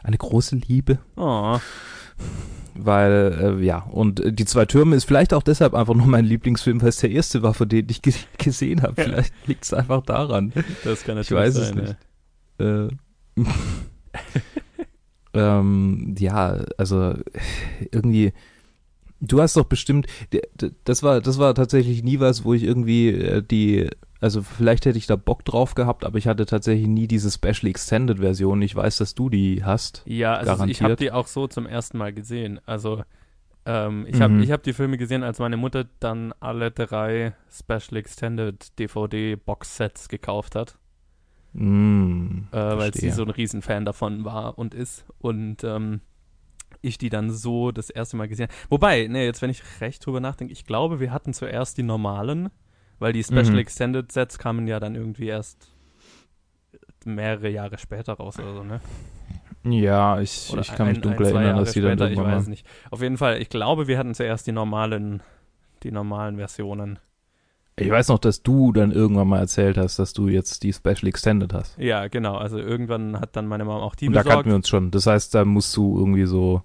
eine 0.02 0.18
große 0.18 0.56
Liebe. 0.56 0.98
Oh. 1.16 1.58
Weil, 2.74 3.58
äh, 3.60 3.64
ja, 3.64 3.78
und 3.90 4.20
äh, 4.20 4.32
die 4.32 4.44
zwei 4.46 4.64
Türme 4.64 4.96
ist 4.96 5.04
vielleicht 5.04 5.34
auch 5.34 5.42
deshalb 5.42 5.74
einfach 5.74 5.94
nur 5.94 6.06
mein 6.06 6.24
Lieblingsfilm, 6.24 6.80
weil 6.80 6.88
es 6.88 6.96
der 6.96 7.10
erste 7.10 7.42
war, 7.42 7.52
von 7.54 7.68
dem 7.68 7.86
ich 7.90 8.00
ge 8.00 8.14
gesehen 8.38 8.82
habe. 8.82 8.94
Ja. 8.96 9.08
Vielleicht 9.08 9.34
liegt 9.46 9.64
es 9.64 9.74
einfach 9.74 10.02
daran. 10.02 10.52
Das 10.84 11.04
kann 11.04 11.18
Ich 11.18 11.30
natürlich 11.30 11.54
weiß 11.54 11.56
es 11.56 11.68
sein. 11.68 11.78
nicht. 11.78 11.96
Äh, 12.58 12.88
ähm, 15.38 16.14
ja, 16.18 16.64
also 16.78 17.14
irgendwie. 17.90 18.32
Du 19.24 19.40
hast 19.40 19.56
doch 19.56 19.64
bestimmt, 19.64 20.06
das 20.84 21.02
war, 21.04 21.20
das 21.20 21.38
war 21.38 21.54
tatsächlich 21.54 22.02
nie 22.02 22.18
was, 22.20 22.44
wo 22.44 22.54
ich 22.54 22.64
irgendwie 22.64 23.08
äh, 23.10 23.42
die, 23.42 23.88
also 24.20 24.42
vielleicht 24.42 24.84
hätte 24.84 24.98
ich 24.98 25.06
da 25.06 25.14
Bock 25.16 25.44
drauf 25.44 25.74
gehabt, 25.74 26.04
aber 26.04 26.18
ich 26.18 26.26
hatte 26.26 26.44
tatsächlich 26.44 26.88
nie 26.88 27.06
diese 27.06 27.30
Special 27.30 27.68
Extended 27.70 28.18
Version. 28.18 28.60
Ich 28.62 28.74
weiß, 28.74 28.96
dass 28.98 29.14
du 29.14 29.28
die 29.30 29.62
hast. 29.64 30.02
Ja, 30.06 30.34
also 30.34 30.50
ich 30.52 30.58
habe 30.58 30.66
Garantiert. 30.96 31.00
die 31.00 31.12
auch 31.12 31.28
so 31.28 31.46
zum 31.46 31.66
ersten 31.66 31.98
Mal 31.98 32.12
gesehen. 32.12 32.60
Also 32.66 33.04
ähm, 33.64 34.06
ich 34.08 34.20
habe 34.20 34.34
Mhm. 34.34 34.42
ich 34.42 34.50
hab 34.50 34.64
die 34.64 34.72
Filme 34.72 34.98
gesehen, 34.98 35.22
als 35.22 35.38
meine 35.38 35.56
Mutter 35.56 35.86
dann 36.00 36.34
alle 36.40 36.72
drei 36.72 37.34
Special 37.48 37.96
Extended 37.96 38.76
DVD 38.78 39.36
Box 39.36 39.76
Sets 39.76 40.08
gekauft 40.08 40.56
hat, 40.56 40.78
Mm, 41.54 42.48
äh, 42.50 42.56
weil 42.56 42.92
sie 42.94 43.10
so 43.10 43.22
ein 43.22 43.30
Riesenfan 43.30 43.84
davon 43.84 44.24
war 44.24 44.58
und 44.58 44.74
ist 44.74 45.04
und 45.18 45.62
ähm, 45.64 46.00
ich 46.82 46.98
die 46.98 47.08
dann 47.08 47.30
so 47.30 47.72
das 47.72 47.88
erste 47.90 48.16
Mal 48.16 48.28
gesehen. 48.28 48.48
Wobei, 48.68 49.06
ne, 49.06 49.24
jetzt 49.24 49.40
wenn 49.42 49.50
ich 49.50 49.62
recht 49.80 50.04
drüber 50.04 50.20
nachdenke, 50.20 50.52
ich 50.52 50.64
glaube, 50.66 51.00
wir 51.00 51.12
hatten 51.12 51.32
zuerst 51.32 51.78
die 51.78 51.82
normalen, 51.82 52.50
weil 52.98 53.12
die 53.12 53.22
Special 53.24 53.52
Mhm. 53.52 53.58
Extended 53.58 54.12
Sets 54.12 54.38
kamen 54.38 54.66
ja 54.66 54.78
dann 54.80 54.94
irgendwie 54.94 55.26
erst 55.28 55.68
mehrere 57.04 57.48
Jahre 57.48 57.78
später 57.78 58.14
raus 58.14 58.38
oder 58.38 58.54
so, 58.54 58.62
ne? 58.62 58.80
Ja, 59.64 60.20
ich, 60.20 60.50
Oder 60.52 60.62
ich 60.62 60.74
kann 60.74 60.88
mich 60.88 60.98
ein, 60.98 61.02
dunkel 61.02 61.26
ein, 61.28 61.36
erinnern, 61.36 61.58
dass 61.58 61.72
die 61.72 61.80
dann 61.80 61.96
später, 61.98 62.10
ich 62.10 62.18
weiß 62.18 62.48
nicht. 62.48 62.66
Auf 62.90 63.00
jeden 63.00 63.16
Fall, 63.16 63.40
ich 63.40 63.48
glaube, 63.48 63.86
wir 63.86 63.96
hatten 63.98 64.14
zuerst 64.14 64.46
die 64.46 64.52
normalen, 64.52 65.22
die 65.84 65.92
normalen 65.92 66.36
Versionen. 66.36 66.98
Ich 67.76 67.88
weiß 67.90 68.08
noch, 68.08 68.18
dass 68.18 68.42
du 68.42 68.72
dann 68.72 68.92
irgendwann 68.92 69.28
mal 69.28 69.38
erzählt 69.38 69.78
hast, 69.78 69.98
dass 69.98 70.12
du 70.12 70.28
jetzt 70.28 70.62
die 70.62 70.72
Special 70.72 71.06
Extended 71.06 71.54
hast. 71.54 71.78
Ja, 71.78 72.08
genau. 72.08 72.36
Also 72.36 72.58
irgendwann 72.58 73.18
hat 73.18 73.34
dann 73.34 73.46
meine 73.46 73.64
Mom 73.64 73.80
auch 73.80 73.94
die 73.94 74.08
Und 74.08 74.14
da 74.14 74.20
besorgt. 74.20 74.34
kannten 74.36 74.50
wir 74.50 74.56
uns 74.56 74.68
schon. 74.68 74.90
Das 74.90 75.06
heißt, 75.06 75.34
da 75.34 75.44
musst 75.44 75.74
du 75.76 75.96
irgendwie 75.98 76.26
so 76.26 76.62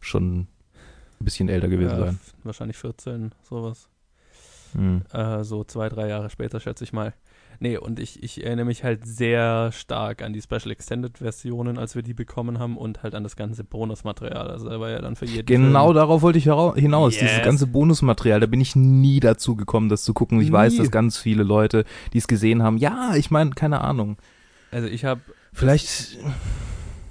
schon 0.00 0.40
ein 0.40 1.24
bisschen 1.24 1.48
älter 1.48 1.68
gewesen 1.68 1.98
ja, 1.98 2.06
sein. 2.06 2.20
Wahrscheinlich 2.44 2.76
14, 2.76 3.32
sowas. 3.42 3.88
Hm. 4.72 5.02
Äh, 5.12 5.44
so 5.44 5.64
zwei, 5.64 5.88
drei 5.88 6.08
Jahre 6.08 6.30
später, 6.30 6.60
schätze 6.60 6.84
ich 6.84 6.92
mal. 6.92 7.14
Nee, 7.58 7.78
und 7.78 7.98
ich, 7.98 8.22
ich 8.22 8.44
erinnere 8.44 8.66
mich 8.66 8.84
halt 8.84 9.06
sehr 9.06 9.72
stark 9.72 10.20
an 10.20 10.34
die 10.34 10.42
Special 10.42 10.70
Extended 10.70 11.18
Versionen, 11.18 11.78
als 11.78 11.94
wir 11.94 12.02
die 12.02 12.12
bekommen 12.12 12.58
haben 12.58 12.76
und 12.76 13.02
halt 13.02 13.14
an 13.14 13.22
das 13.22 13.34
ganze 13.34 13.64
Bonusmaterial. 13.64 14.50
Also 14.50 14.68
da 14.68 14.78
war 14.78 14.90
ja 14.90 15.00
dann 15.00 15.16
für 15.16 15.24
jeden 15.24 15.46
Genau 15.46 15.86
Film, 15.86 15.94
darauf 15.94 16.20
wollte 16.20 16.38
ich 16.38 16.44
hinaus. 16.44 17.14
Yes. 17.14 17.22
Dieses 17.22 17.42
ganze 17.42 17.66
Bonusmaterial, 17.66 18.40
da 18.40 18.46
bin 18.46 18.60
ich 18.60 18.76
nie 18.76 19.20
dazu 19.20 19.56
gekommen, 19.56 19.88
das 19.88 20.04
zu 20.04 20.12
gucken. 20.12 20.40
Ich 20.42 20.52
weiß, 20.52 20.74
Nie. 20.74 20.78
dass 20.80 20.90
ganz 20.90 21.16
viele 21.16 21.44
Leute, 21.44 21.84
die 22.12 22.18
es 22.18 22.28
gesehen 22.28 22.62
haben, 22.62 22.76
ja, 22.76 23.14
ich 23.16 23.30
meine, 23.30 23.52
keine 23.52 23.80
Ahnung. 23.80 24.18
Also 24.70 24.88
ich 24.88 25.06
habe 25.06 25.22
Vielleicht, 25.56 26.18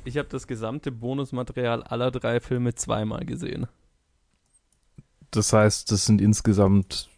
ich 0.05 0.17
habe 0.17 0.27
das 0.29 0.47
gesamte 0.47 0.91
Bonusmaterial 0.91 1.83
aller 1.83 2.11
drei 2.11 2.39
Filme 2.39 2.73
zweimal 2.75 3.25
gesehen. 3.25 3.67
das 5.31 5.51
heißt, 5.53 5.91
das 5.91 6.05
sind 6.05 6.21
insgesamt, 6.21 7.09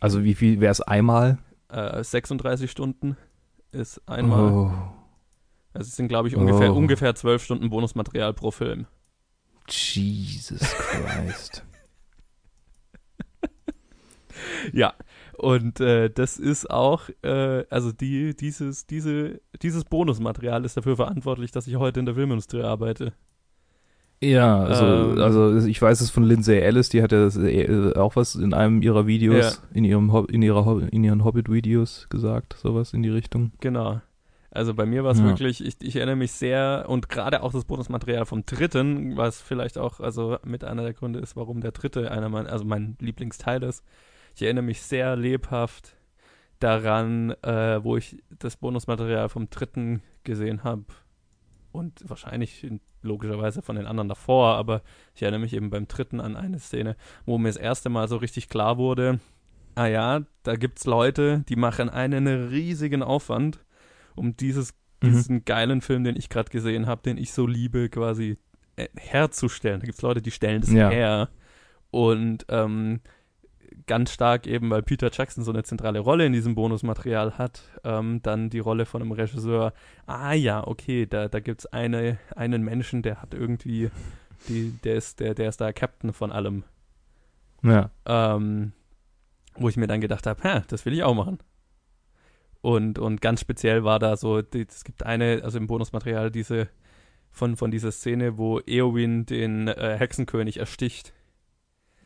also 0.00 0.22
wie 0.22 0.34
viel 0.34 0.60
wäre 0.60 0.70
es 0.72 0.80
einmal? 0.80 1.38
Äh, 1.68 2.04
36 2.04 2.70
Stunden 2.70 3.16
ist 3.72 4.00
einmal. 4.08 4.52
Oh, 4.52 4.72
Also 5.72 5.88
es 5.88 5.96
sind, 5.96 6.06
glaube 6.08 6.28
ich, 6.28 6.36
ungefähr, 6.36 6.72
Oh. 6.72 6.76
ungefähr 6.76 7.14
12 7.14 7.42
Stunden 7.42 7.70
Bonusmaterial 7.70 8.32
pro 8.34 8.50
Film. 8.52 8.86
Jesus 9.68 10.60
Christ. 10.60 11.64
Ja, 14.72 14.94
und 15.38 15.80
äh, 15.80 16.10
das 16.10 16.38
ist 16.38 16.70
auch, 16.70 17.08
äh, 17.22 17.64
also 17.70 17.92
die, 17.92 18.34
dieses, 18.36 18.86
diese, 18.86 19.40
dieses 19.62 19.84
Bonusmaterial 19.84 20.64
ist 20.64 20.76
dafür 20.76 20.96
verantwortlich, 20.96 21.50
dass 21.52 21.66
ich 21.66 21.76
heute 21.76 22.00
in 22.00 22.06
der 22.06 22.14
Filmindustrie 22.14 22.62
arbeite. 22.62 23.12
Ja, 24.22 24.62
also, 24.64 24.84
Ähm. 25.12 25.20
also 25.20 25.66
ich 25.66 25.80
weiß 25.82 26.00
es 26.00 26.10
von 26.10 26.22
Lindsay 26.22 26.58
Ellis, 26.58 26.88
die 26.88 27.02
hat 27.02 27.12
ja 27.12 27.24
das, 27.24 27.36
äh, 27.36 27.92
auch 27.96 28.16
was 28.16 28.36
in 28.36 28.54
einem 28.54 28.80
ihrer 28.80 29.06
Videos, 29.06 29.62
in 29.74 29.84
ihrem 29.84 30.12
Hob- 30.12 30.30
in 30.30 30.40
ihrer 30.40 30.64
Hob- 30.64 30.88
in 30.90 31.04
ihren 31.04 31.24
Hobbit-Videos 31.24 32.06
gesagt, 32.08 32.56
sowas 32.58 32.94
in 32.94 33.02
die 33.02 33.10
Richtung. 33.10 33.52
Genau. 33.60 34.00
Also 34.50 34.72
bei 34.72 34.86
mir 34.86 35.02
war 35.02 35.10
es 35.10 35.18
Ja. 35.18 35.24
wirklich, 35.26 35.62
ich, 35.66 35.74
ich 35.82 35.96
erinnere 35.96 36.14
mich 36.16 36.32
sehr 36.32 36.86
und 36.88 37.08
gerade 37.08 37.42
auch 37.42 37.52
das 37.52 37.64
Bonusmaterial 37.64 38.24
vom 38.24 38.46
dritten, 38.46 39.16
was 39.16 39.42
vielleicht 39.42 39.76
auch 39.76 39.98
also 40.00 40.38
mit 40.44 40.62
einer 40.64 40.84
der 40.84 40.94
Gründe 40.94 41.18
ist, 41.18 41.34
warum 41.36 41.60
der 41.60 41.72
dritte 41.72 42.10
einer 42.10 42.28
mein, 42.28 42.46
also 42.46 42.64
mein 42.64 42.96
Lieblingsteil 43.00 43.62
ist. 43.64 43.82
Ich 44.34 44.42
erinnere 44.42 44.64
mich 44.64 44.82
sehr 44.82 45.16
lebhaft 45.16 45.96
daran, 46.60 47.30
äh, 47.42 47.82
wo 47.84 47.96
ich 47.96 48.22
das 48.38 48.56
Bonusmaterial 48.56 49.28
vom 49.28 49.50
dritten 49.50 50.02
gesehen 50.24 50.64
habe 50.64 50.84
und 51.72 52.08
wahrscheinlich 52.08 52.64
in- 52.64 52.80
logischerweise 53.02 53.60
von 53.60 53.76
den 53.76 53.86
anderen 53.86 54.08
davor, 54.08 54.54
aber 54.56 54.82
ich 55.14 55.22
erinnere 55.22 55.40
mich 55.40 55.52
eben 55.52 55.68
beim 55.68 55.86
dritten 55.86 56.20
an 56.20 56.36
eine 56.36 56.58
Szene, 56.58 56.96
wo 57.26 57.36
mir 57.36 57.48
das 57.48 57.56
erste 57.58 57.90
Mal 57.90 58.08
so 58.08 58.16
richtig 58.16 58.48
klar 58.48 58.78
wurde, 58.78 59.20
ah 59.74 59.86
ja, 59.86 60.22
da 60.42 60.56
gibt's 60.56 60.86
Leute, 60.86 61.44
die 61.48 61.56
machen 61.56 61.90
einen 61.90 62.48
riesigen 62.48 63.02
Aufwand, 63.02 63.58
um 64.14 64.36
dieses, 64.36 64.72
Mhm. 65.02 65.06
diesen 65.10 65.44
geilen 65.44 65.82
Film, 65.82 66.02
den 66.04 66.16
ich 66.16 66.30
gerade 66.30 66.50
gesehen 66.50 66.86
habe, 66.86 67.02
den 67.02 67.18
ich 67.18 67.32
so 67.32 67.46
liebe, 67.46 67.90
quasi 67.90 68.38
äh, 68.76 68.88
herzustellen. 68.96 69.80
Da 69.80 69.86
gibt's 69.86 70.00
Leute, 70.02 70.22
die 70.22 70.30
stellen 70.30 70.62
das 70.62 70.72
Ja. 70.72 70.88
her. 70.88 71.28
Und 71.90 72.46
ähm, 72.48 73.00
ganz 73.86 74.12
stark 74.12 74.46
eben, 74.46 74.70
weil 74.70 74.82
Peter 74.82 75.10
Jackson 75.12 75.44
so 75.44 75.52
eine 75.52 75.62
zentrale 75.62 75.98
Rolle 76.00 76.26
in 76.26 76.32
diesem 76.32 76.54
Bonusmaterial 76.54 77.36
hat, 77.38 77.62
ähm, 77.84 78.20
dann 78.22 78.48
die 78.50 78.58
Rolle 78.58 78.86
von 78.86 79.02
einem 79.02 79.12
Regisseur, 79.12 79.72
ah 80.06 80.32
ja, 80.32 80.66
okay, 80.66 81.06
da, 81.06 81.28
da 81.28 81.40
gibt 81.40 81.60
es 81.60 81.66
eine, 81.66 82.18
einen 82.34 82.62
Menschen, 82.62 83.02
der 83.02 83.20
hat 83.20 83.34
irgendwie, 83.34 83.90
die, 84.48 84.72
der, 84.84 84.94
ist, 84.96 85.20
der, 85.20 85.34
der 85.34 85.48
ist 85.48 85.60
da 85.60 85.72
Captain 85.72 86.12
von 86.12 86.32
allem. 86.32 86.64
Ja. 87.62 87.90
Ähm, 88.06 88.72
wo 89.56 89.68
ich 89.68 89.76
mir 89.76 89.86
dann 89.86 90.00
gedacht 90.00 90.26
habe, 90.26 90.42
hä, 90.42 90.62
das 90.68 90.84
will 90.84 90.92
ich 90.92 91.02
auch 91.02 91.14
machen. 91.14 91.38
Und, 92.60 92.98
und 92.98 93.20
ganz 93.20 93.40
speziell 93.40 93.84
war 93.84 93.98
da 93.98 94.16
so, 94.16 94.40
die- 94.42 94.66
es 94.68 94.84
gibt 94.84 95.02
eine, 95.02 95.42
also 95.44 95.58
im 95.58 95.66
Bonusmaterial 95.66 96.30
diese, 96.30 96.68
von, 97.30 97.56
von 97.56 97.70
dieser 97.70 97.92
Szene, 97.92 98.38
wo 98.38 98.60
Eowyn 98.60 99.26
den 99.26 99.68
äh, 99.68 99.96
Hexenkönig 99.98 100.58
ersticht. 100.58 101.12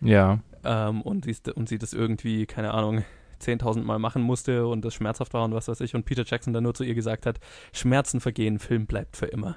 Ja. 0.00 0.40
Ähm, 0.64 1.02
und, 1.02 1.24
sie, 1.24 1.36
und 1.54 1.68
sie 1.68 1.78
das 1.78 1.92
irgendwie, 1.92 2.46
keine 2.46 2.72
Ahnung, 2.74 3.04
10.000 3.40 3.82
Mal 3.82 3.98
machen 3.98 4.22
musste 4.22 4.66
und 4.66 4.84
das 4.84 4.94
schmerzhaft 4.94 5.32
war 5.34 5.44
und 5.44 5.54
was 5.54 5.68
weiß 5.68 5.80
ich. 5.82 5.94
Und 5.94 6.04
Peter 6.04 6.24
Jackson 6.26 6.52
dann 6.52 6.64
nur 6.64 6.74
zu 6.74 6.84
ihr 6.84 6.94
gesagt 6.94 7.24
hat, 7.26 7.38
Schmerzen 7.72 8.20
vergehen, 8.20 8.58
Film 8.58 8.86
bleibt 8.86 9.16
für 9.16 9.26
immer. 9.26 9.56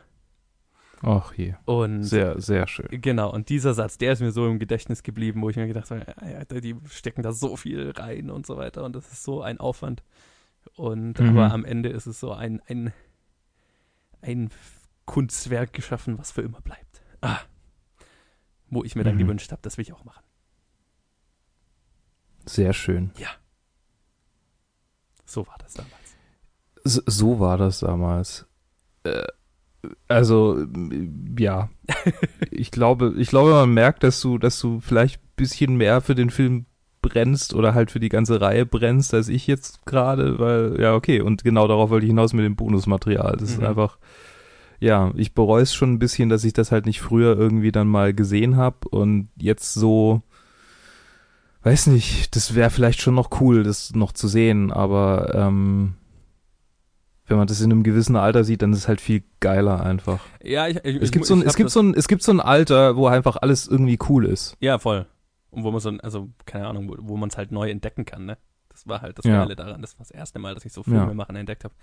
Ach 1.03 1.33
je. 1.33 1.55
Und 1.65 2.03
Sehr, 2.03 2.39
sehr 2.39 2.67
schön. 2.67 2.87
Genau, 3.01 3.31
und 3.33 3.49
dieser 3.49 3.73
Satz, 3.73 3.97
der 3.97 4.13
ist 4.13 4.19
mir 4.21 4.31
so 4.31 4.47
im 4.47 4.59
Gedächtnis 4.59 5.01
geblieben, 5.01 5.41
wo 5.41 5.49
ich 5.49 5.55
mir 5.55 5.65
gedacht 5.65 5.89
habe, 5.89 6.15
Alter, 6.17 6.61
die 6.61 6.75
stecken 6.91 7.23
da 7.23 7.31
so 7.33 7.57
viel 7.57 7.89
rein 7.89 8.29
und 8.29 8.45
so 8.45 8.55
weiter 8.57 8.83
und 8.83 8.95
das 8.95 9.11
ist 9.11 9.23
so 9.23 9.41
ein 9.41 9.59
Aufwand. 9.59 10.03
Und 10.75 11.19
Mhm. 11.19 11.29
aber 11.29 11.51
am 11.51 11.65
Ende 11.65 11.89
ist 11.89 12.05
es 12.05 12.19
so 12.19 12.33
ein, 12.33 12.61
ein, 12.67 12.93
ein 14.21 14.49
Kunstwerk 15.05 15.73
geschaffen, 15.73 16.19
was 16.19 16.31
für 16.31 16.43
immer 16.43 16.61
bleibt. 16.61 17.01
Ah. 17.21 17.39
Wo 18.69 18.83
ich 18.83 18.95
mir 18.95 19.03
dann 19.03 19.15
Mhm. 19.15 19.19
gewünscht 19.21 19.51
habe, 19.51 19.61
das 19.63 19.77
will 19.79 19.83
ich 19.83 19.93
auch 19.93 20.03
machen. 20.05 20.23
Sehr 22.45 22.73
schön. 22.73 23.11
So 25.25 25.47
war 25.47 25.55
das 25.59 25.73
damals. 25.73 26.15
So, 26.83 27.01
so 27.05 27.39
war 27.39 27.57
das 27.57 27.79
damals. 27.79 28.45
Äh, 29.03 29.23
also, 30.07 30.65
ja. 31.37 31.69
ich 32.51 32.71
glaube, 32.71 33.13
ich 33.17 33.29
glaube, 33.29 33.51
man 33.51 33.73
merkt, 33.73 34.03
dass 34.03 34.19
du, 34.21 34.37
dass 34.37 34.59
du 34.59 34.79
vielleicht 34.79 35.21
ein 35.21 35.29
bisschen 35.35 35.75
mehr 35.77 36.01
für 36.01 36.15
den 36.15 36.29
Film 36.29 36.65
brennst 37.01 37.53
oder 37.55 37.73
halt 37.73 37.91
für 37.91 37.99
die 37.99 38.09
ganze 38.09 38.41
Reihe 38.41 38.65
brennst, 38.65 39.13
als 39.13 39.27
ich 39.27 39.47
jetzt 39.47 39.85
gerade, 39.85 40.37
weil, 40.37 40.79
ja, 40.79 40.93
okay, 40.93 41.21
und 41.21 41.43
genau 41.43 41.67
darauf 41.67 41.89
wollte 41.89 42.05
ich 42.05 42.11
hinaus 42.11 42.33
mit 42.33 42.45
dem 42.45 42.55
Bonusmaterial. 42.55 43.37
Das 43.37 43.51
ist 43.51 43.59
Mhm. 43.59 43.65
einfach, 43.65 43.97
ja, 44.79 45.11
ich 45.15 45.33
bereue 45.33 45.63
es 45.63 45.73
schon 45.73 45.93
ein 45.93 45.99
bisschen, 45.99 46.29
dass 46.29 46.43
ich 46.43 46.53
das 46.53 46.71
halt 46.71 46.85
nicht 46.85 47.01
früher 47.01 47.37
irgendwie 47.37 47.71
dann 47.71 47.87
mal 47.87 48.13
gesehen 48.13 48.55
habe 48.57 48.87
und 48.89 49.29
jetzt 49.37 49.73
so, 49.73 50.21
weiß 51.63 51.87
nicht, 51.87 52.35
das 52.35 52.55
wäre 52.55 52.69
vielleicht 52.69 53.01
schon 53.01 53.15
noch 53.15 53.41
cool, 53.41 53.63
das 53.63 53.93
noch 53.93 54.11
zu 54.11 54.27
sehen, 54.27 54.71
aber 54.71 55.33
ähm, 55.35 55.95
wenn 57.27 57.37
man 57.37 57.47
das 57.47 57.61
in 57.61 57.71
einem 57.71 57.83
gewissen 57.83 58.15
Alter 58.15 58.43
sieht, 58.43 58.61
dann 58.61 58.73
ist 58.73 58.79
es 58.79 58.87
halt 58.87 58.99
viel 58.99 59.23
geiler 59.39 59.81
einfach. 59.83 60.19
Ja, 60.43 60.67
ich, 60.67 60.77
ich, 60.83 60.95
Es 60.97 61.01
ich, 61.03 61.11
gibt 61.11 61.25
so 61.25 61.35
ein, 61.35 61.41
ich 61.41 61.47
es 61.47 61.55
gibt 61.55 61.69
so 61.69 61.81
ein, 61.81 61.93
es 61.93 62.07
gibt 62.07 62.23
so 62.23 62.31
ein 62.31 62.39
Alter, 62.39 62.95
wo 62.97 63.07
einfach 63.07 63.37
alles 63.37 63.67
irgendwie 63.67 63.97
cool 64.09 64.25
ist. 64.25 64.57
Ja, 64.59 64.79
voll. 64.79 65.05
Und 65.49 65.63
wo 65.63 65.71
man 65.71 65.79
so, 65.81 65.89
also, 66.01 66.29
keine 66.45 66.67
Ahnung, 66.67 66.89
wo, 66.89 66.95
wo 66.99 67.17
man 67.17 67.29
es 67.29 67.37
halt 67.37 67.51
neu 67.51 67.69
entdecken 67.69 68.05
kann, 68.05 68.25
ne? 68.25 68.37
Das 68.69 68.87
war 68.87 69.01
halt 69.01 69.17
das 69.17 69.25
Ja. 69.25 69.39
Geile 69.43 69.55
daran. 69.55 69.81
Das 69.81 69.95
war 69.95 69.99
das 70.05 70.11
erste 70.11 70.39
Mal, 70.39 70.55
dass 70.55 70.65
ich 70.65 70.73
so 70.73 70.83
Filme 70.83 71.07
Ja. 71.07 71.13
machen 71.13 71.35
entdeckt 71.35 71.63
habe. 71.65 71.73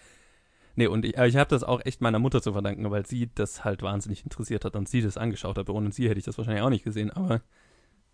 Nee, 0.74 0.86
und 0.86 1.04
ich, 1.04 1.16
ich 1.16 1.36
habe 1.36 1.50
das 1.50 1.64
auch 1.64 1.80
echt 1.84 2.00
meiner 2.00 2.18
Mutter 2.18 2.40
zu 2.40 2.52
verdanken, 2.52 2.90
weil 2.90 3.04
sie 3.06 3.30
das 3.34 3.64
halt 3.64 3.82
wahnsinnig 3.82 4.22
interessiert 4.24 4.64
hat 4.64 4.74
und 4.76 4.88
sie 4.88 5.02
das 5.02 5.16
angeschaut 5.18 5.58
hat. 5.58 5.68
Ohne 5.70 5.92
sie 5.92 6.08
hätte 6.08 6.18
ich 6.18 6.24
das 6.24 6.38
wahrscheinlich 6.38 6.62
auch 6.62 6.70
nicht 6.70 6.84
gesehen. 6.84 7.10
Aber 7.10 7.40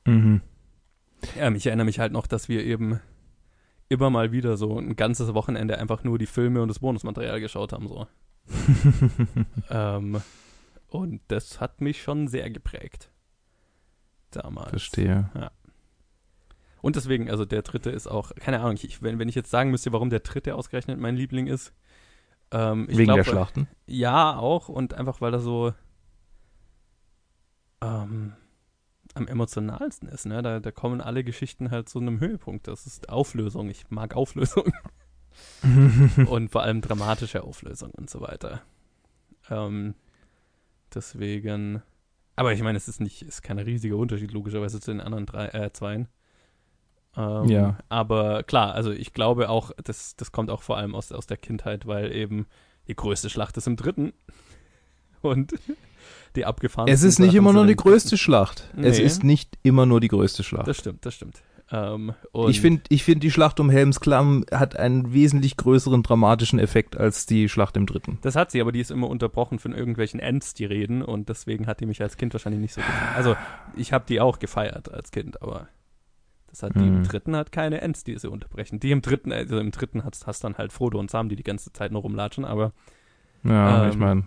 Mhm. 0.07 0.41
Ja, 1.37 1.51
ich 1.51 1.67
erinnere 1.67 1.85
mich 1.85 1.99
halt 1.99 2.13
noch, 2.13 2.27
dass 2.27 2.49
wir 2.49 2.65
eben 2.65 3.01
immer 3.89 4.11
mal 4.11 4.33
wieder 4.33 4.57
so 4.57 4.79
ein 4.79 4.97
ganzes 4.97 5.35
Wochenende 5.35 5.79
einfach 5.79 6.05
nur 6.05 6.19
die 6.19 6.27
Filme 6.27 6.63
und 6.63 6.69
das 6.69 6.79
Bonusmaterial 6.79 7.41
geschaut 7.41 7.73
haben. 7.73 7.89
So. 7.89 8.07
ähm, 9.71 10.21
und 10.89 11.21
das 11.29 11.61
hat 11.61 11.81
mich 11.81 12.03
schon 12.03 12.29
sehr 12.29 12.51
geprägt. 12.51 13.11
Damals. 14.31 14.71
Verstehe. 14.71 15.31
Und 16.81 16.97
deswegen, 16.97 17.31
also 17.31 17.45
der 17.45 17.63
dritte 17.63 17.91
ist 17.91 18.07
auch, 18.07 18.35
keine 18.35 18.61
Ahnung, 18.61 18.77
ich, 18.83 19.01
wenn, 19.03 19.19
wenn 19.19 19.29
ich 19.29 19.35
jetzt 19.35 19.51
sagen 19.51 19.71
müsste, 19.71 19.93
warum 19.93 20.11
der 20.11 20.21
dritte 20.21 20.55
ausgerechnet 20.55 20.99
mein 20.99 21.17
Liebling 21.17 21.47
ist. 21.47 21.73
Ähm, 22.51 22.87
ich 22.89 22.99
Wegen 22.99 23.05
glaub, 23.05 23.17
der 23.17 23.25
Schlachten. 23.25 23.69
Ja, 23.87 24.37
auch. 24.37 24.69
Und 24.69 24.95
einfach, 24.95 25.21
weil 25.21 25.33
er 25.33 25.41
so 25.41 25.73
ähm, 27.81 28.35
am 29.15 29.29
emotionalsten 29.29 30.09
ist. 30.09 30.27
Ne? 30.27 30.43
Da, 30.43 30.61
da 30.61 30.71
kommen 30.71 31.01
alle 31.01 31.25
Geschichten 31.25 31.71
halt 31.71 31.89
zu 31.89 31.99
einem 31.99 32.21
Höhepunkt. 32.21 32.69
Das 32.69 32.87
ist 32.87 33.09
Auflösung. 33.09 33.71
Ich 33.71 33.91
mag 33.91 34.15
Auflösung. 34.17 34.73
und 36.27 36.51
vor 36.51 36.63
allem 36.63 36.81
dramatische 36.81 37.43
Auflösung 37.43 37.91
und 37.93 38.11
so 38.11 38.21
weiter. 38.21 38.63
Ähm, 39.51 39.95
deswegen. 40.95 41.83
Aber 42.37 42.53
ich 42.53 42.63
meine, 42.63 42.77
es 42.77 42.89
ist 42.89 43.01
nicht, 43.01 43.23
ist 43.23 43.43
kein 43.43 43.59
riesiger 43.59 43.97
Unterschied, 43.97 44.33
logischerweise 44.33 44.81
zu 44.81 44.91
den 44.91 45.01
anderen 45.01 45.27
drei, 45.27 45.47
äh, 45.49 45.73
zweien. 45.73 46.09
Ähm, 47.17 47.49
Ja. 47.49 47.79
Aber 47.89 48.43
klar, 48.43 48.75
also 48.75 48.91
ich 48.91 49.13
glaube 49.13 49.49
auch, 49.49 49.71
das, 49.83 50.17
das 50.17 50.33
kommt 50.33 50.51
auch 50.51 50.63
vor 50.63 50.77
allem 50.77 50.95
aus, 50.95 51.13
aus 51.13 51.27
der 51.27 51.37
Kindheit, 51.37 51.87
weil 51.87 52.13
eben 52.13 52.47
die 52.89 52.97
größte 52.97 53.31
Schlacht 53.31 53.57
ist 53.57 53.67
im 53.67 53.77
dritten. 53.77 54.13
Und 55.23 55.55
die 56.37 56.45
abgefahren 56.45 56.89
Es 56.89 57.03
ist 57.03 57.19
nicht 57.19 57.35
immer 57.35 57.53
nur 57.53 57.67
die 57.67 57.77
größte 57.77 58.17
Schlacht. 58.17 58.69
Es 58.77 58.99
Nee. 58.99 59.05
ist 59.05 59.25
nicht 59.25 59.59
immer 59.63 59.87
nur 59.87 60.01
die 60.01 60.09
größte 60.09 60.43
Schlacht. 60.43 60.67
Das 60.69 60.77
stimmt, 60.79 61.05
das 61.07 61.15
stimmt. 61.15 61.43
Ähm, 61.71 62.13
Ich 62.49 62.61
finde, 62.61 62.83
ich 62.91 63.05
find, 63.05 63.23
die 63.23 63.31
Schlacht 63.31 63.59
um 63.59 63.71
Helms 63.71 63.99
Klamm 64.01 64.45
hat 64.53 64.77
einen 64.77 65.15
wesentlich 65.15 65.57
größeren 65.57 66.03
dramatischen 66.03 66.59
Effekt 66.59 66.95
als 66.97 67.25
die 67.25 67.49
Schlacht 67.49 67.77
im 67.79 67.87
dritten. 67.87 68.19
Das 68.21 68.37
hat 68.37 68.51
sie, 68.51 68.61
aber 68.61 68.71
die 68.71 68.81
ist 68.81 68.91
immer 68.91 69.09
unterbrochen 69.09 69.59
von 69.59 69.73
irgendwelchen 69.73 70.21
Ends, 70.21 70.53
die 70.53 70.67
reden 70.67 71.01
und 71.03 71.31
deswegen 71.31 71.67
hat 71.67 71.81
die 71.81 71.87
mich 71.87 72.03
als 72.03 72.19
Kind 72.19 72.35
wahrscheinlich 72.35 72.61
nicht 72.61 72.75
so 72.75 72.83
gefallen. 72.83 73.15
Also 73.17 73.35
ich 73.77 73.93
habe 73.95 74.05
die 74.07 74.21
auch 74.21 74.39
gefeiert 74.41 74.93
als 74.93 75.11
Kind, 75.11 75.41
aber 75.41 75.69
das 76.51 76.63
hat 76.63 76.75
die 76.77 76.81
im 76.87 76.97
Hm. 76.99 77.05
dritten 77.05 77.35
hat 77.35 77.51
keine 77.51 77.81
Ends, 77.81 78.05
die 78.05 78.17
sie 78.19 78.31
unterbrechen. 78.31 78.79
Die 78.79 78.91
im 78.93 79.01
dritten, 79.01 79.33
also 79.33 79.59
im 79.59 79.71
dritten 79.71 80.05
hast, 80.05 80.27
hast 80.27 80.45
dann 80.45 80.57
halt 80.59 80.71
Frodo 80.73 80.99
und 81.01 81.11
Sam, 81.11 81.31
die 81.31 81.35
die 81.37 81.43
ganze 81.45 81.73
Zeit 81.73 81.91
nur 81.93 82.03
rumlatschen, 82.03 82.45
aber 82.45 82.73
Ja, 83.43 83.85
Ähm, 83.85 83.91
ich 83.91 83.97
meine, 83.97 84.25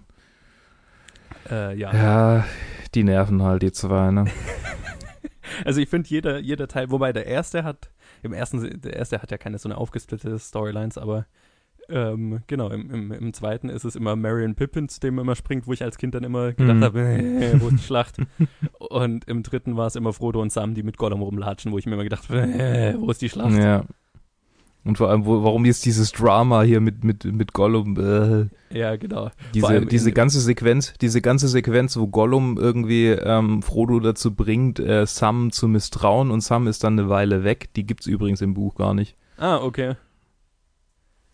äh, 1.49 1.75
ja. 1.77 1.93
ja, 1.93 2.45
die 2.95 3.03
nerven 3.03 3.41
halt 3.43 3.61
die 3.61 3.71
zwei, 3.71 4.11
ne? 4.11 4.25
Also 5.65 5.79
ich 5.79 5.89
finde 5.89 6.09
jeder, 6.09 6.39
jeder 6.39 6.67
Teil, 6.67 6.91
wobei 6.91 7.13
der 7.13 7.25
erste 7.25 7.63
hat, 7.63 7.89
im 8.21 8.33
ersten, 8.33 8.81
der 8.81 8.95
erste 8.97 9.21
hat 9.21 9.31
ja 9.31 9.37
keine 9.37 9.57
so 9.57 9.69
eine 9.69 9.77
aufgesplittete 9.77 10.37
Storylines, 10.37 10.97
aber 10.97 11.25
ähm, 11.89 12.41
genau, 12.47 12.69
im, 12.69 12.91
im, 12.91 13.11
im 13.13 13.33
zweiten 13.33 13.69
ist 13.69 13.85
es 13.85 13.95
immer 13.95 14.17
Marion 14.17 14.55
Pippin, 14.55 14.89
zu 14.89 14.99
dem 14.99 15.17
immer 15.19 15.35
springt, 15.35 15.65
wo 15.65 15.71
ich 15.73 15.81
als 15.83 15.97
Kind 15.97 16.13
dann 16.15 16.25
immer 16.25 16.51
gedacht 16.51 16.77
Mhm. 16.77 16.83
habe, 16.83 16.99
äh, 17.01 17.61
wo 17.61 17.69
ist 17.69 17.77
die 17.79 17.83
Schlacht? 17.83 18.17
Und 18.77 19.25
im 19.29 19.41
dritten 19.41 19.77
war 19.77 19.87
es 19.87 19.95
immer 19.95 20.11
Frodo 20.11 20.41
und 20.41 20.51
Sam, 20.51 20.73
die 20.73 20.83
mit 20.83 20.97
Gollum 20.97 21.21
rumlatschen, 21.21 21.71
wo 21.71 21.77
ich 21.77 21.85
mir 21.85 21.93
immer 21.93 22.03
gedacht 22.03 22.27
habe, 22.29 22.41
äh, 22.41 22.95
wo 22.99 23.09
ist 23.09 23.21
die 23.21 23.29
Schlacht? 23.29 23.57
Ja. 23.57 23.85
Und 24.87 24.97
vor 24.97 25.09
allem, 25.09 25.25
wo, 25.25 25.43
warum 25.43 25.65
jetzt 25.65 25.85
dieses 25.85 26.13
Drama 26.13 26.61
hier 26.61 26.79
mit, 26.79 27.03
mit, 27.03 27.25
mit 27.25 27.51
Gollum, 27.51 27.97
äh, 27.99 28.47
Ja, 28.77 28.95
genau. 28.95 29.29
diese, 29.53 29.85
diese 29.85 30.13
ganze 30.13 30.39
Sequenz, 30.39 30.93
diese 31.01 31.21
ganze 31.21 31.49
Sequenz, 31.49 31.97
wo 31.97 32.07
Gollum 32.07 32.57
irgendwie 32.57 33.07
ähm, 33.07 33.61
Frodo 33.61 33.99
dazu 33.99 34.33
bringt, 34.33 34.79
äh, 34.79 35.05
Sam 35.05 35.51
zu 35.51 35.67
misstrauen 35.67 36.31
und 36.31 36.39
Sam 36.41 36.67
ist 36.67 36.85
dann 36.85 36.97
eine 36.97 37.09
Weile 37.09 37.43
weg. 37.43 37.69
Die 37.75 37.85
gibt's 37.85 38.07
übrigens 38.07 38.41
im 38.41 38.53
Buch 38.53 38.75
gar 38.75 38.93
nicht. 38.93 39.17
Ah, 39.37 39.57
okay. 39.57 39.95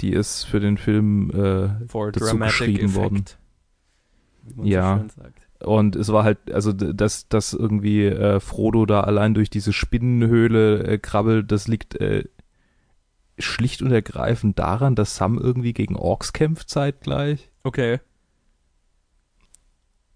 Die 0.01 0.11
ist 0.13 0.43
für 0.45 0.59
den 0.59 0.77
Film 0.77 1.29
äh, 1.29 1.87
For 1.87 2.11
dazu 2.11 2.37
geschrieben 2.37 2.85
effect. 2.85 2.95
worden. 2.95 3.23
Wie 4.43 4.53
man 4.55 4.65
Ja. 4.65 4.93
so 4.95 4.99
schön 5.01 5.09
sagt. 5.09 5.39
Und 5.63 5.95
es 5.95 6.11
war 6.11 6.23
halt, 6.25 6.51
also 6.51 6.73
dass, 6.73 7.29
dass 7.29 7.53
irgendwie 7.53 8.05
äh, 8.05 8.39
Frodo 8.41 8.85
da 8.85 9.01
allein 9.01 9.33
durch 9.33 9.49
diese 9.49 9.71
Spinnenhöhle 9.71 10.83
äh, 10.83 10.97
krabbelt, 10.97 11.51
das 11.53 11.67
liegt 11.69 11.95
äh, 12.01 12.25
schlicht 13.37 13.81
und 13.81 13.91
ergreifend 13.91 14.59
daran, 14.59 14.95
dass 14.95 15.15
Sam 15.15 15.37
irgendwie 15.37 15.73
gegen 15.73 15.95
Orks 15.95 16.33
kämpft 16.33 16.69
zeitgleich. 16.69 17.49
Okay. 17.63 17.99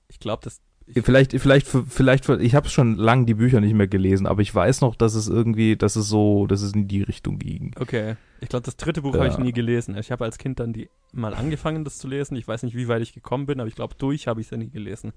Ich 0.08 0.20
glaube, 0.20 0.42
das. 0.44 0.62
Ich, 0.90 1.04
Vielleicht, 1.04 1.34
vielleicht, 1.34 1.68
vielleicht, 1.68 2.30
ich 2.30 2.56
habe 2.56 2.70
schon 2.70 2.96
lange 2.96 3.26
die 3.26 3.34
Bücher 3.34 3.60
nicht 3.60 3.74
mehr 3.74 3.88
gelesen, 3.90 4.26
aber 4.26 4.42
ich 4.42 4.56
weiß 4.56 4.80
noch, 4.80 4.96
dass 4.96 5.16
es 5.16 5.28
irgendwie, 5.28 5.76
dass 5.76 5.98
es 5.98 6.08
so, 6.08 6.48
dass 6.48 6.62
es 6.62 6.72
in 6.72 6.88
die 6.88 7.02
Richtung 7.02 7.40
ging. 7.40 7.76
Okay. 7.78 8.16
Ich 8.40 8.48
glaube, 8.48 8.64
das 8.64 8.78
dritte 8.78 9.02
Buch 9.02 9.14
habe 9.16 9.28
ich 9.28 9.34
Ja. 9.34 9.40
nie 9.42 9.52
gelesen. 9.52 9.98
Ich 9.98 10.12
habe 10.12 10.24
als 10.24 10.38
Kind 10.38 10.62
dann 10.62 10.72
die 10.72 10.90
mal 11.12 11.34
angefangen, 11.34 11.84
das 11.84 11.98
zu 11.98 12.08
lesen. 12.08 12.38
Ich 12.38 12.48
weiß 12.48 12.64
nicht, 12.64 12.76
wie 12.76 12.88
weit 12.88 13.02
ich 13.02 13.12
gekommen 13.14 13.48
bin, 13.48 13.60
aber 13.60 13.68
ich 13.68 13.76
glaube, 13.76 13.96
durch 13.98 14.28
habe 14.28 14.40
ich 14.40 14.48
es 14.48 14.52
ja 14.52 14.58
nie 14.58 14.70
gelesen. 14.70 15.12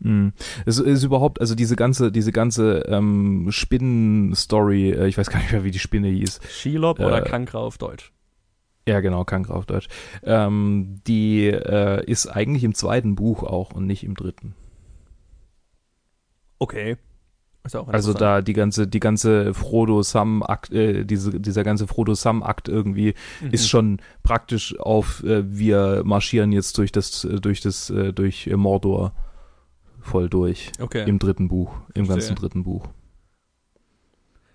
Mhm. 0.00 0.32
Es 0.66 0.78
ist 0.78 1.02
überhaupt, 1.02 1.40
also 1.40 1.54
diese 1.54 1.76
ganze, 1.76 2.12
diese 2.12 2.32
ganze 2.32 2.80
ähm, 2.88 3.46
Spinnen-Story, 3.50 4.90
äh, 4.90 5.06
ich 5.06 5.16
weiß 5.18 5.30
gar 5.30 5.38
nicht 5.40 5.52
mehr, 5.52 5.64
wie 5.64 5.70
die 5.70 5.78
Spinne 5.78 6.08
hieß. 6.08 6.40
Shelob 6.50 7.00
oder 7.00 7.24
Äh, 7.24 7.28
Kankra 7.28 7.58
auf 7.58 7.78
Deutsch. 7.78 8.12
Ja, 8.86 9.00
genau, 9.00 9.24
Kankra 9.24 9.54
auf 9.54 9.64
Deutsch. 9.66 9.88
Ähm, 10.24 11.00
die 11.06 11.46
äh, 11.46 12.04
ist 12.04 12.26
eigentlich 12.26 12.64
im 12.64 12.74
zweiten 12.74 13.14
Buch 13.14 13.42
auch 13.42 13.72
und 13.72 13.86
nicht 13.86 14.04
im 14.04 14.14
dritten. 14.14 14.54
Okay. 16.58 16.96
Also 17.86 18.12
da 18.12 18.42
die 18.42 18.52
ganze, 18.52 18.86
die 18.86 19.00
ganze 19.00 19.54
Frodo-Sam-Akt, 19.54 20.70
äh, 20.70 21.04
diese, 21.06 21.40
dieser 21.40 21.64
ganze 21.64 21.86
Frodo-Sam-Akt 21.86 22.68
irgendwie 22.68 23.14
Mhm. 23.40 23.50
ist 23.52 23.70
schon 23.70 24.00
praktisch 24.22 24.78
auf, 24.78 25.24
äh, 25.24 25.44
wir 25.50 26.02
marschieren 26.04 26.52
jetzt 26.52 26.76
durch 26.76 26.92
das, 26.92 27.24
äh, 27.24 27.40
durch 27.40 27.62
das, 27.62 27.88
äh, 27.88 28.12
durch 28.12 28.50
Mordor 28.54 29.14
voll 30.04 30.28
durch. 30.28 30.70
Okay. 30.80 31.08
Im 31.08 31.18
dritten 31.18 31.48
Buch, 31.48 31.74
im 31.94 32.06
Verstehe. 32.06 32.28
ganzen 32.28 32.34
dritten 32.36 32.62
Buch. 32.64 32.88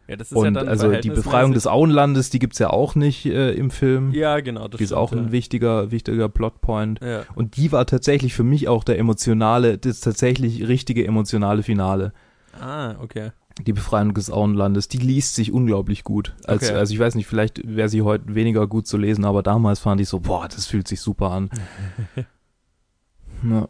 ja, 0.08 0.16
das 0.16 0.32
ist 0.32 0.36
ja 0.36 0.48
Und 0.48 0.54
dann 0.54 0.68
also 0.68 0.92
die 0.92 1.10
Befreiung 1.10 1.54
des 1.54 1.68
Auenlandes, 1.68 2.30
die 2.30 2.40
gibt's 2.40 2.60
ja 2.60 2.70
auch 2.70 2.96
nicht 2.96 3.26
äh, 3.26 3.52
im 3.52 3.72
Film. 3.72 4.12
Ja, 4.14 4.40
genau. 4.40 4.68
Das 4.68 4.78
die 4.78 4.86
ist 4.86 4.90
stimmt, 4.90 5.02
auch 5.02 5.12
ein 5.12 5.26
ja. 5.26 5.32
wichtiger, 5.32 5.92
wichtiger 5.92 6.30
Plotpoint. 6.30 7.00
Ja. 7.02 7.24
Und 7.36 7.58
die 7.58 7.72
war 7.72 7.86
tatsächlich 7.86 8.34
für 8.34 8.44
mich 8.44 8.68
auch 8.68 8.84
der 8.84 8.98
emotionale, 8.98 9.78
das 9.78 10.00
tatsächlich 10.00 10.68
richtige 10.68 11.06
emotionale 11.06 11.64
Finale. 11.64 12.14
Ah, 12.60 12.96
okay. 13.02 13.32
Die 13.66 13.74
Befreiung 13.74 14.14
des 14.14 14.32
Auenlandes, 14.32 14.88
die 14.88 15.00
liest 15.00 15.36
sich 15.36 15.52
unglaublich 15.52 16.04
gut. 16.04 16.34
Als, 16.46 16.64
Okay. 16.64 16.78
Also 16.78 16.94
ich 16.94 17.00
weiß 17.00 17.16
nicht, 17.16 17.28
vielleicht 17.28 17.62
wäre 17.68 17.90
sie 17.90 18.02
heute 18.02 18.34
weniger 18.34 18.68
gut 18.68 18.88
zu 18.88 18.98
lesen, 18.98 19.26
aber 19.26 19.44
damals 19.44 19.80
fand 19.80 20.00
ich 20.00 20.08
so, 20.08 20.20
boah, 20.22 20.48
das 20.48 20.66
fühlt 20.66 20.88
sich 20.88 21.02
super 21.02 21.32
an. 21.32 21.50
ja. 23.44 23.68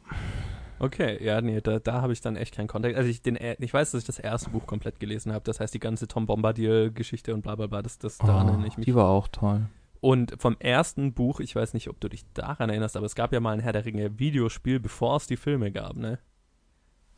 Okay, 0.79 1.23
ja, 1.23 1.41
nee, 1.41 1.59
da, 1.61 1.79
da 1.79 2.01
habe 2.01 2.13
ich 2.13 2.21
dann 2.21 2.35
echt 2.35 2.55
keinen 2.55 2.67
Kontext. 2.67 2.97
Also 2.97 3.09
ich, 3.09 3.21
den, 3.21 3.35
er- 3.35 3.59
ich 3.59 3.73
weiß, 3.73 3.91
dass 3.91 4.01
ich 4.01 4.07
das 4.07 4.17
erste 4.19 4.49
Buch 4.49 4.65
komplett 4.65 4.99
gelesen 4.99 5.33
habe. 5.33 5.43
Das 5.43 5.59
heißt, 5.59 5.73
die 5.73 5.79
ganze 5.79 6.07
Tom 6.07 6.25
Bombadil-Geschichte 6.25 7.33
und 7.33 7.41
bla 7.41 7.55
bla 7.55 7.67
bla, 7.67 7.81
das, 7.81 7.97
das 7.97 8.17
daran 8.17 8.45
Oh, 8.45 8.49
erinnere 8.49 8.67
ich 8.67 8.77
mich. 8.77 8.85
die 8.85 8.95
war 8.95 9.09
auch 9.09 9.27
toll. 9.27 9.67
Und 10.01 10.35
vom 10.39 10.55
ersten 10.59 11.13
Buch, 11.13 11.41
ich 11.41 11.53
weiß 11.55 11.73
nicht, 11.73 11.89
ob 11.89 11.99
du 11.99 12.07
dich 12.07 12.23
daran 12.33 12.69
erinnerst, 12.69 12.95
aber 12.95 13.05
es 13.05 13.15
gab 13.15 13.33
ja 13.33 13.41
mal 13.41 13.51
ein 13.51 13.59
Herr 13.59 13.73
der 13.73 13.83
Ringe 13.83 14.17
Videospiel, 14.17 14.79
bevor 14.79 15.17
es 15.17 15.27
die 15.27 15.35
Filme 15.35 15.71
gab, 15.73 15.97
ne? 15.97 16.19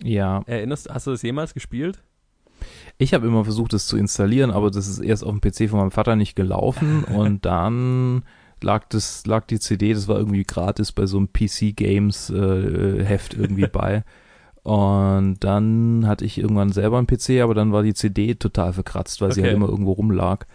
Ja, 0.04 0.41
Erinnerst 0.47 0.89
hast 0.91 1.06
du 1.06 1.12
das 1.12 1.21
jemals 1.21 1.54
gespielt? 1.54 2.04
ich 2.97 3.13
habe 3.15 3.26
immer 3.28 3.43
versucht, 3.43 3.74
das 3.74 3.88
zu 3.88 3.97
installieren, 3.97 4.52
aber 4.52 4.69
das 4.71 4.88
ist 4.88 5.00
erst 5.00 5.24
auf 5.24 5.32
dem 5.32 5.41
PC 5.41 5.69
von 5.69 5.80
meinem 5.80 5.91
Vater 5.91 6.15
nicht 6.15 6.36
gelaufen 6.36 7.04
und 7.06 7.45
dann 7.45 8.24
lag 8.63 8.86
das 8.89 9.26
lag 9.26 9.45
die 9.47 9.60
CD, 9.60 9.93
das 9.93 10.08
war 10.08 10.17
irgendwie 10.17 10.43
gratis 10.43 10.91
bei 10.91 11.06
so 11.06 11.17
einem 11.17 11.30
PC 11.34 11.76
Games 11.76 12.30
äh, 12.30 13.04
Heft 13.04 13.34
irgendwie 13.34 13.67
bei. 13.71 14.04
Und 14.63 15.38
dann 15.39 16.06
hatte 16.06 16.24
ich 16.24 16.38
irgendwann 16.38 16.71
selber 16.71 16.97
einen 17.00 17.08
PC, 17.08 17.41
aber 17.41 17.56
dann 17.56 17.71
war 17.71 17.82
die 17.84 17.93
CD 17.95 18.36
total 18.36 18.74
verkratzt, 18.74 19.19
weil 19.21 19.32
sie 19.32 19.41
Okay. 19.41 19.50
halt 19.50 19.58
immer 19.58 19.67
irgendwo 19.69 19.93
rumlag. 19.93 20.45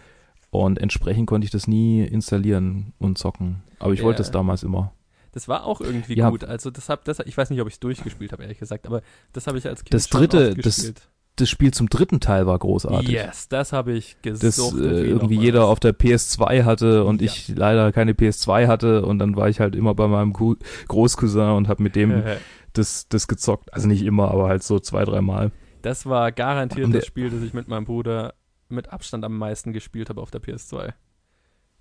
Und 0.49 0.79
entsprechend 0.79 1.27
konnte 1.27 1.43
ich 1.45 1.51
das 1.51 1.67
nie 1.67 2.03
installieren 2.03 2.93
und 2.99 3.17
zocken. 3.17 3.63
Aber 3.79 3.91
ich 3.93 3.99
Ja. 3.99 4.05
wollte 4.05 4.21
es 4.21 4.31
damals 4.31 4.63
immer. 4.63 4.93
Das 5.33 5.49
war 5.49 5.65
auch 5.65 5.81
irgendwie 5.81 6.15
Ja. 6.15 6.29
gut. 6.29 6.45
Also 6.45 6.71
das 6.71 6.87
hab, 6.87 7.03
das, 7.03 7.19
ich 7.19 7.37
weiß 7.37 7.49
nicht, 7.49 7.59
ob 7.61 7.67
ich 7.67 7.73
es 7.75 7.79
durchgespielt 7.81 8.31
habe, 8.31 8.43
ehrlich 8.43 8.57
gesagt, 8.59 8.87
aber 8.87 9.01
das 9.33 9.45
habe 9.45 9.57
ich 9.57 9.67
als 9.67 9.83
Kind 9.83 9.93
Das 9.93 10.07
dritte- 10.07 10.55
das 10.55 10.77
gespielt. 10.77 11.01
Das 11.37 11.49
Spiel 11.49 11.71
zum 11.73 11.87
dritten 11.87 12.19
Teil 12.19 12.45
war 12.47 12.57
großartig. 12.59 13.09
Yes, 13.09 13.47
das 13.47 13.71
habe 13.71 13.93
ich 13.93 14.17
gesucht. 14.21 14.43
das 14.43 14.73
äh, 14.79 15.03
irgendwie 15.05 15.39
jeder 15.39 15.67
auf 15.67 15.79
der 15.79 15.93
PS2 15.97 16.63
hatte 16.65 17.05
und 17.05 17.21
Ja. 17.21 17.27
ich 17.27 17.47
leider 17.55 17.91
keine 17.91 18.13
PS2 18.13 18.67
hatte 18.67 19.05
und 19.05 19.19
dann 19.19 19.35
war 19.35 19.47
ich 19.47 19.59
halt 19.59 19.75
immer 19.75 19.93
bei 19.95 20.07
meinem 20.07 20.33
Großcousin 20.33 21.51
und 21.51 21.67
habe 21.67 21.81
mit 21.83 21.95
dem 21.95 22.23
das, 22.73 23.07
das 23.07 23.27
gezockt. 23.27 23.73
Also 23.73 23.87
nicht 23.87 24.03
immer, 24.03 24.29
aber 24.31 24.47
halt 24.49 24.63
so 24.63 24.79
zwei, 24.79 25.05
dreimal. 25.05 25.51
Das 25.83 26.05
war 26.05 26.31
garantiert 26.31 26.93
das 26.93 27.05
Spiel, 27.05 27.29
das 27.29 27.41
ich 27.43 27.53
mit 27.53 27.67
meinem 27.67 27.85
Bruder 27.85 28.33
mit 28.67 28.91
Abstand 28.91 29.23
am 29.23 29.37
meisten 29.37 29.71
gespielt 29.73 30.09
habe 30.09 30.19
auf 30.21 30.31
der 30.31 30.41
PS2. 30.41 30.93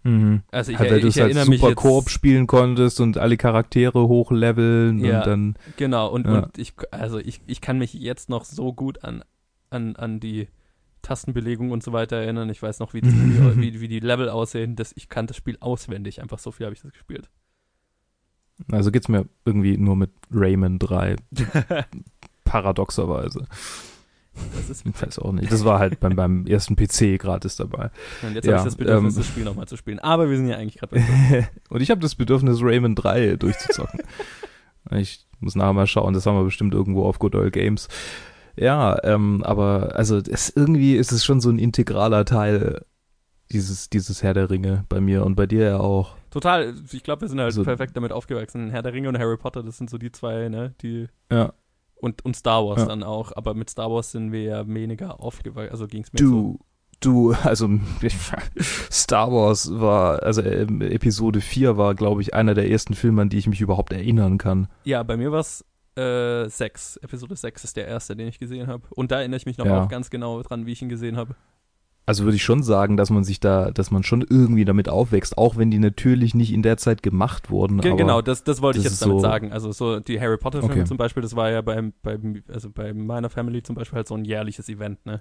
Mhm. 0.04 0.42
Also 0.52 0.70
ich, 0.70 0.78
halt, 0.78 0.90
weil 0.90 1.00
du 1.00 1.08
es 1.08 1.16
halt 1.16 1.26
erinnere 1.34 1.48
mich 1.48 1.60
super 1.60 1.74
Koop 1.74 2.10
spielen 2.10 2.46
konntest 2.46 3.00
und 3.00 3.18
alle 3.18 3.36
Charaktere 3.36 4.06
hochleveln 4.06 5.00
Ja. 5.04 5.20
und 5.20 5.26
dann 5.26 5.54
Genau, 5.78 6.08
und, 6.08 6.26
Ja. 6.26 6.40
und 6.44 6.58
ich, 6.58 6.74
also 6.92 7.18
ich, 7.18 7.40
ich 7.46 7.60
kann 7.60 7.78
mich 7.78 7.94
jetzt 7.94 8.28
noch 8.28 8.44
so 8.44 8.72
gut 8.72 9.02
an, 9.02 9.24
an, 9.70 9.96
an 9.96 10.20
die 10.20 10.48
Tastenbelegung 11.02 11.70
und 11.70 11.82
so 11.82 11.92
weiter 11.92 12.16
erinnern. 12.16 12.50
Ich 12.50 12.62
weiß 12.62 12.80
noch, 12.80 12.94
wie, 12.94 13.00
das, 13.00 13.12
wie, 13.14 13.60
wie, 13.60 13.80
wie 13.80 13.88
die 13.88 14.00
Level 14.00 14.28
aussehen. 14.28 14.76
Das, 14.76 14.92
ich 14.96 15.08
kann 15.08 15.26
das 15.26 15.36
Spiel 15.36 15.56
auswendig. 15.60 16.20
Einfach 16.20 16.38
so 16.38 16.50
viel 16.50 16.66
habe 16.66 16.74
ich 16.74 16.82
das 16.82 16.92
gespielt. 16.92 17.28
also 18.70 18.90
geht's 18.90 19.08
mir 19.08 19.26
irgendwie 19.44 19.76
nur 19.78 19.96
mit 19.96 20.10
Rayman 20.30 20.78
3 20.78 21.16
paradoxerweise. 22.44 23.46
Das 24.54 24.68
ist 24.68 24.86
Ich 24.86 25.02
weiß 25.02 25.18
auch 25.20 25.32
nicht. 25.32 25.50
Das 25.50 25.64
war 25.64 25.78
halt 25.78 26.00
beim, 26.00 26.16
beim 26.16 26.46
ersten 26.46 26.76
PC 26.76 27.18
gratis 27.18 27.56
dabei. 27.56 27.90
Und 28.22 28.34
jetzt 28.34 28.44
Ja, 28.44 28.58
habe 28.58 28.68
ich 28.68 28.74
das 28.74 28.76
Bedürfnis, 28.76 29.14
ähm, 29.14 29.20
das 29.20 29.28
Spiel 29.28 29.44
nochmal 29.44 29.68
zu 29.68 29.76
spielen. 29.76 29.98
Aber 29.98 30.28
wir 30.28 30.36
sind 30.36 30.48
ja 30.48 30.56
eigentlich 30.56 30.78
gerade 30.78 30.96
bei 30.96 31.48
und 31.70 31.80
ich 31.80 31.90
habe 31.90 32.00
das 32.00 32.14
Bedürfnis, 32.14 32.60
Rayman 32.60 32.94
3 32.94 33.36
durchzuzocken. 33.36 34.00
ich 34.92 35.26
muss 35.40 35.54
nachher 35.54 35.72
mal 35.72 35.86
schauen, 35.86 36.14
das 36.14 36.26
haben 36.26 36.36
wir 36.36 36.44
bestimmt 36.44 36.74
irgendwo 36.74 37.04
auf 37.04 37.18
Good 37.18 37.34
Old 37.34 37.52
Games. 37.52 37.88
Ja, 38.56 38.98
ähm, 39.04 39.42
aber 39.44 39.92
also 39.96 40.16
es, 40.18 40.50
irgendwie 40.54 40.96
ist 40.96 41.12
es 41.12 41.24
schon 41.24 41.40
so 41.40 41.50
ein 41.50 41.58
integraler 41.58 42.24
Teil 42.24 42.84
dieses, 43.52 43.90
dieses 43.90 44.22
Herr 44.22 44.34
der 44.34 44.50
Ringe 44.50 44.84
bei 44.88 45.00
mir 45.00 45.24
und 45.24 45.34
bei 45.36 45.46
dir 45.46 45.64
ja 45.64 45.78
auch. 45.80 46.16
Total, 46.30 46.74
ich 46.92 47.02
glaube, 47.02 47.20
wir 47.22 47.28
sind 47.28 47.38
halt 47.38 47.46
Also- 47.46 47.64
perfekt 47.64 47.96
damit 47.96 48.12
aufgewachsen. 48.12 48.70
Herr 48.70 48.82
der 48.82 48.92
Ringe 48.92 49.08
und 49.08 49.18
Harry 49.18 49.36
Potter, 49.36 49.62
das 49.62 49.76
sind 49.78 49.88
so 49.90 49.98
die 49.98 50.10
zwei, 50.10 50.48
ne, 50.48 50.74
die 50.82 51.06
Ja. 51.30 51.52
und, 51.96 52.24
und 52.24 52.34
Star 52.34 52.64
Wars 52.66 52.80
Ja. 52.80 52.86
dann 52.86 53.02
auch, 53.02 53.32
aber 53.36 53.54
mit 53.54 53.70
Star 53.70 53.90
Wars 53.90 54.10
sind 54.12 54.32
wir 54.32 54.42
ja 54.42 54.66
weniger 54.66 55.20
aufgewachsen, 55.20 55.70
also 55.70 55.86
ging 55.86 56.02
es 56.02 56.12
mir 56.12 56.18
so. 56.18 56.24
Du, 56.24 56.58
du, 57.00 57.32
also 57.44 57.68
Star 58.90 59.30
Wars 59.32 59.70
war, 59.78 60.22
also 60.22 60.42
ähm, 60.42 60.80
Episode 60.80 61.40
4 61.40 61.76
war, 61.76 61.94
glaube 61.94 62.22
ich, 62.22 62.34
einer 62.34 62.54
der 62.54 62.70
ersten 62.70 62.94
Filme, 62.94 63.22
an 63.22 63.28
die 63.28 63.38
ich 63.38 63.46
mich 63.46 63.60
überhaupt 63.60 63.92
erinnern 63.92 64.38
kann. 64.38 64.68
Ja, 64.84 65.02
bei 65.02 65.16
mir 65.16 65.30
war 65.32 65.40
es 65.40 65.64
äh, 65.96 66.48
6. 66.48 66.98
Episode 66.98 67.36
6 67.36 67.64
ist 67.64 67.76
der 67.76 67.86
erste, 67.86 68.14
den 68.16 68.28
ich 68.28 68.38
gesehen 68.38 68.66
habe. 68.66 68.82
Und 68.90 69.10
da 69.10 69.18
erinnere 69.20 69.38
ich 69.38 69.46
mich 69.46 69.58
noch 69.58 69.66
Ja. 69.66 69.84
auch 69.84 69.88
ganz 69.88 70.10
genau 70.10 70.42
dran, 70.42 70.66
wie 70.66 70.72
ich 70.72 70.82
ihn 70.82 70.88
gesehen 70.88 71.16
habe. 71.16 71.34
Also 72.08 72.22
würde 72.22 72.36
ich 72.36 72.44
schon 72.44 72.62
sagen, 72.62 72.96
dass 72.96 73.10
man 73.10 73.24
sich 73.24 73.40
da, 73.40 73.72
dass 73.72 73.90
man 73.90 74.04
schon 74.04 74.22
irgendwie 74.22 74.64
damit 74.64 74.88
aufwächst, 74.88 75.36
auch 75.38 75.56
wenn 75.56 75.72
die 75.72 75.80
natürlich 75.80 76.34
nicht 76.36 76.52
in 76.52 76.62
der 76.62 76.76
Zeit 76.76 77.02
gemacht 77.02 77.50
wurden. 77.50 77.80
Ge 77.80 77.90
aber 77.90 77.98
genau, 77.98 78.22
das, 78.22 78.44
das 78.44 78.62
wollte 78.62 78.78
ich 78.78 78.84
das 78.84 78.92
jetzt 78.92 79.00
ist 79.00 79.02
damit 79.02 79.16
so- 79.16 79.22
sagen. 79.22 79.52
Also 79.52 79.72
so 79.72 79.98
die 79.98 80.20
Harry 80.20 80.36
Potter 80.36 80.60
Filme 80.60 80.74
Okay. 80.74 80.84
zum 80.84 80.98
Beispiel, 80.98 81.22
das 81.22 81.34
war 81.34 81.50
ja 81.50 81.62
beim, 81.62 81.92
beim, 82.02 82.44
also 82.48 82.70
bei 82.70 82.94
meiner 82.94 83.28
Family 83.28 83.62
zum 83.64 83.74
Beispiel 83.74 83.96
halt 83.96 84.06
so 84.06 84.14
ein 84.14 84.24
jährliches 84.24 84.68
Event, 84.68 85.04
ne? 85.04 85.20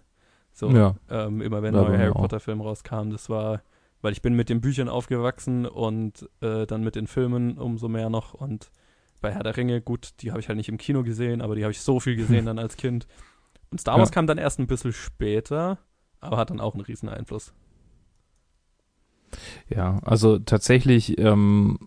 So, 0.53 0.69
Ja. 0.69 0.95
ähm, 1.09 1.41
immer 1.41 1.63
wenn 1.63 1.73
mir 1.73 1.87
Harry 1.97 2.09
auch. 2.11 2.21
Potter 2.21 2.39
Filme 2.39 2.63
rauskamen, 2.63 3.11
das 3.11 3.29
war, 3.31 3.63
weil 4.03 4.11
ich 4.13 4.21
bin 4.21 4.35
mit 4.35 4.49
den 4.49 4.61
Büchern 4.61 4.87
aufgewachsen 4.87 5.65
und 5.65 6.29
äh, 6.41 6.67
dann 6.67 6.83
mit 6.83 6.95
den 6.95 7.07
Filmen 7.07 7.57
umso 7.57 7.87
mehr 7.89 8.11
noch 8.11 8.35
und 8.35 8.69
bei 9.21 9.31
Herr 9.33 9.43
der 9.43 9.57
Ringe, 9.57 9.81
gut, 9.81 10.13
die 10.21 10.31
habe 10.31 10.39
ich 10.39 10.47
halt 10.49 10.57
nicht 10.57 10.69
im 10.69 10.77
Kino 10.77 11.03
gesehen, 11.03 11.41
aber 11.41 11.55
die 11.55 11.63
habe 11.63 11.71
ich 11.71 11.81
so 11.81 11.99
viel 11.99 12.15
gesehen 12.15 12.45
dann 12.45 12.59
als 12.59 12.77
Kind. 12.77 13.07
Und 13.71 13.81
Star 13.81 13.99
Wars 13.99 14.11
Ja. 14.11 14.11
kam 14.11 14.27
dann 14.27 14.37
erst 14.37 14.59
ein 14.59 14.67
bisschen 14.67 14.93
später, 14.93 15.79
aber 16.21 16.37
hat 16.37 16.49
dann 16.49 16.61
auch 16.61 16.73
einen 16.75 16.83
riesen 16.83 17.09
Einfluss. 17.09 17.53
Ja, 19.69 19.99
also 20.03 20.39
tatsächlich, 20.39 21.17
ähm, 21.17 21.77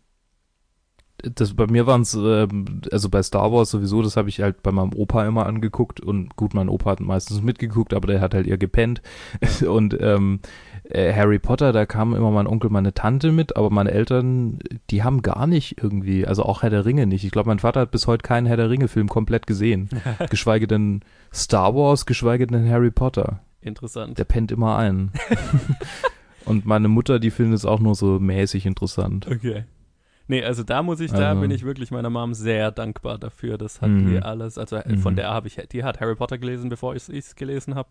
das 1.21 1.55
bei 1.55 1.67
mir 1.67 1.87
waren 1.87 2.03
es, 2.03 2.15
ähm, 2.15 2.81
also 2.93 3.09
bei 3.09 3.23
Star 3.25 3.51
Wars 3.53 3.71
sowieso, 3.71 4.03
das 4.03 4.17
habe 4.17 4.29
ich 4.29 4.41
halt 4.41 4.63
bei 4.63 4.71
meinem 4.71 4.93
Opa 4.95 5.27
immer 5.27 5.47
angeguckt 5.47 6.01
und 6.01 6.37
gut, 6.37 6.55
mein 6.55 6.69
Opa 6.69 6.93
hat 6.93 7.01
meistens 7.01 7.43
mitgeguckt, 7.43 7.93
aber 7.93 8.07
der 8.07 8.21
hat 8.21 8.35
halt 8.35 8.47
eher 8.47 8.59
gepennt. 8.59 9.03
Und 9.69 9.97
ähm, 10.01 10.41
äh, 10.91 11.13
Harry 11.15 11.39
Potter, 11.39 11.73
da 11.73 11.87
kam 11.87 12.15
immer 12.15 12.31
mein 12.31 12.47
Onkel, 12.47 12.71
meine 12.71 12.95
Tante 12.95 13.31
mit, 13.33 13.57
aber 13.57 13.71
meine 13.71 13.91
Eltern, 13.91 14.59
die 14.91 15.03
haben 15.03 15.23
gar 15.23 15.47
nicht 15.47 15.83
irgendwie, 15.83 16.27
also 16.27 16.43
auch 16.45 16.63
Herr 16.63 16.71
der 16.71 16.85
Ringe 16.87 17.07
nicht. 17.07 17.25
Ich 17.25 17.31
glaube, 17.31 17.49
mein 17.49 17.59
Vater 17.59 17.81
hat 17.81 17.91
bis 17.91 18.07
heute 18.07 18.23
keinen 18.23 18.47
Herr 18.47 18.57
der 18.57 18.71
Ringe-Film 18.71 19.09
komplett 19.09 19.47
gesehen. 19.47 19.89
geschweige 20.31 20.67
denn 20.67 21.01
Star 21.33 21.75
Wars, 21.75 22.07
geschweige 22.07 22.47
denn 22.47 22.69
Harry 22.71 22.91
Potter. 22.91 23.41
Interessant. 23.61 24.19
Der 24.19 24.25
pennt 24.25 24.51
immer 24.53 24.77
ein. 24.79 25.11
Und 26.45 26.65
meine 26.65 26.89
Mutter, 26.89 27.19
die 27.19 27.31
findet 27.31 27.59
es 27.59 27.65
auch 27.67 27.81
nur 27.81 27.95
so 27.95 28.19
mäßig 28.19 28.65
interessant. 28.65 29.27
Okay. 29.31 29.65
Nee, 30.29 30.43
also 30.45 30.63
da 30.63 30.83
muss 30.83 31.01
ich, 31.01 31.11
da 31.11 31.31
Also- 31.31 31.41
bin 31.41 31.51
ich 31.51 31.65
wirklich 31.65 31.91
meiner 31.91 32.11
Mom 32.11 32.35
sehr 32.35 32.71
dankbar 32.71 33.19
dafür. 33.19 33.59
Das 33.59 33.81
hat 33.83 33.91
Mhm. 33.91 34.07
die 34.11 34.19
alles, 34.21 34.59
also 34.59 34.77
äh, 34.77 34.97
von 34.97 35.15
Mhm. 35.15 35.17
der 35.17 35.29
habe 35.31 35.49
ich, 35.49 35.57
die 35.73 35.85
hat 35.85 36.01
Harry 36.01 36.15
Potter 36.15 36.39
gelesen, 36.39 36.69
bevor 36.71 36.95
ich 36.95 37.09
es 37.09 37.35
gelesen 37.37 37.75
habe. 37.75 37.91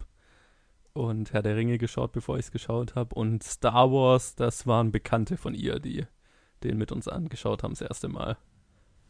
Und 0.97 1.31
Herr 1.31 1.43
der 1.43 1.55
Ringe 1.55 1.77
geschaut, 1.77 2.11
bevor 2.11 2.37
ich 2.37 2.45
es 2.45 2.51
geschaut 2.51 2.95
habe. 2.95 3.13
Und 3.13 3.43
Star 3.43 3.91
Wars, 3.91 4.33
das 4.33 4.65
waren 4.65 4.91
Bekannte 4.91 5.37
von 5.37 5.53
ihr, 5.53 5.79
die 5.79 6.05
den 6.63 6.79
mit 6.79 6.91
uns 6.91 7.07
angeschaut 7.07 7.61
haben 7.61 7.73
das 7.73 7.81
erste 7.81 8.07
Mal. 8.07 8.35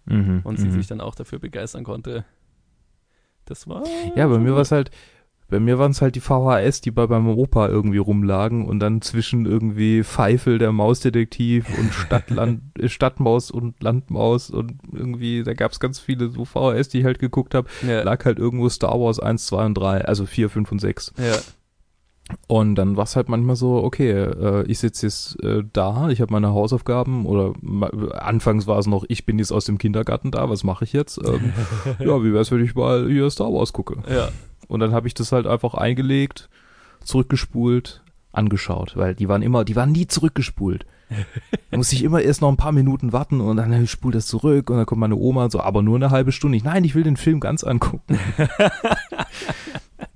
Mhm, 0.06 0.41
Und 0.43 0.60
sie 0.60 0.67
mhm. 0.67 0.71
sich 0.71 0.88
dann 0.88 1.00
auch 1.00 1.15
dafür 1.15 1.39
begeistern 1.39 1.86
konnte. 1.86 2.26
Das 3.45 3.67
war. 3.67 3.84
Ja, 4.15 4.28
bei 4.28 4.38
mir 4.38 4.54
war 4.54 4.62
es 4.62 4.71
halt, 4.73 4.91
bei 5.47 5.62
mir 5.62 5.80
waren 5.80 5.91
es 5.91 6.02
halt 6.02 6.15
die 6.15 6.19
VHS, 6.19 6.82
die 6.82 6.91
bei 6.91 7.08
meinem 7.08 7.30
Opa 7.30 7.69
irgendwie 7.69 8.00
rumlagen 8.00 8.65
und 8.65 8.80
dann 8.80 9.02
zwischen 9.02 9.45
irgendwie 9.45 10.04
Pfeifel, 10.04 10.58
der 10.58 10.73
Mausdetektiv 10.73 11.67
und 11.80 11.93
Stadtland, 11.93 12.62
äh, 12.80 12.89
Stadtmaus 12.89 13.50
und 13.50 13.82
Landmaus 13.82 14.50
und 14.50 14.76
irgendwie, 14.91 15.43
da 15.43 15.54
gab 15.54 15.71
es 15.71 15.80
ganz 15.80 16.00
viele 16.00 16.30
so 16.30 16.43
VHS, 16.43 16.89
die 16.89 17.00
ich 17.00 17.06
halt 17.06 17.19
geguckt 17.19 17.56
habe, 17.56 17.69
Ja, 17.88 18.04
lag 18.04 18.26
halt 18.26 18.39
irgendwo 18.39 18.67
Star 18.67 19.00
Wars 19.00 19.21
1, 19.21 19.45
2 19.45 19.65
und 19.67 19.73
3, 19.76 20.06
also 20.06 20.26
4, 20.26 20.50
5 20.50 20.71
und 20.73 20.80
6. 20.80 21.13
ja. 21.17 21.38
Und 22.48 22.76
dann 22.76 22.98
war 22.98 23.06
es 23.06 23.16
halt 23.16 23.30
manchmal 23.30 23.56
so, 23.56 23.84
okay, 23.84 24.12
äh, 24.12 24.63
ich 24.68 24.80
sitze 24.80 25.06
jetzt 25.06 25.42
äh, 25.44 25.63
da, 25.72 26.10
ich 26.10 26.20
habe 26.22 26.34
meine 26.34 26.50
Hausaufgaben 26.50 27.26
oder 27.26 27.54
ma- 27.62 27.88
anfangs 27.88 28.68
war 28.68 28.78
es 28.80 28.88
noch, 28.88 29.06
ich 29.08 29.26
bin 29.26 29.40
jetzt 29.40 29.52
aus 29.52 29.66
dem 29.66 29.78
Kindergarten 29.78 30.32
da, 30.32 30.50
was 30.50 30.63
mache 30.66 30.84
ich 30.84 30.92
jetzt? 30.94 31.20
Ähm, 31.26 31.54
ja, 32.00 32.24
wie 32.24 32.34
wär's, 32.34 32.52
wenn 32.52 32.63
ich 32.63 32.76
mal 32.76 33.08
hier 33.10 33.30
Star 33.30 33.54
Wars 33.54 33.72
gucke? 33.74 33.98
ja. 34.13 34.30
Und 34.68 34.82
dann 34.82 34.92
habe 34.92 35.08
ich 35.08 35.13
das 35.13 35.32
halt 35.32 35.48
einfach 35.48 35.76
eingelegt, 35.76 36.50
zurückgespult, 37.02 38.02
angeschaut, 38.34 38.98
weil 38.98 39.16
die 39.16 39.30
waren 39.30 39.42
immer, 39.42 39.63
die 39.63 39.78
waren 39.78 39.92
nie 39.94 40.08
zurückgespult. 40.08 40.86
Da 41.72 41.78
musste 41.78 41.96
ich 41.96 42.04
immer 42.04 42.22
erst 42.22 42.42
noch 42.42 42.50
ein 42.50 42.58
paar 42.58 42.72
Minuten 42.74 43.13
warten 43.13 43.40
und 43.40 43.56
dann 43.58 43.88
spult 43.88 44.16
das 44.16 44.28
zurück 44.28 44.70
und 44.70 44.76
dann 44.78 44.86
kommt 44.86 45.00
meine 45.00 45.16
Oma 45.16 45.46
und 45.46 45.52
so, 45.52 45.60
aber 45.62 45.82
nur 45.82 45.96
eine 45.96 46.10
halbe 46.12 46.32
Stunde. 46.34 46.58
Ich, 46.58 46.63
nein, 46.66 46.84
ich 46.84 46.96
will 46.96 47.04
den 47.04 47.16
Film 47.18 47.40
ganz 47.40 47.63
angucken. 47.63 48.20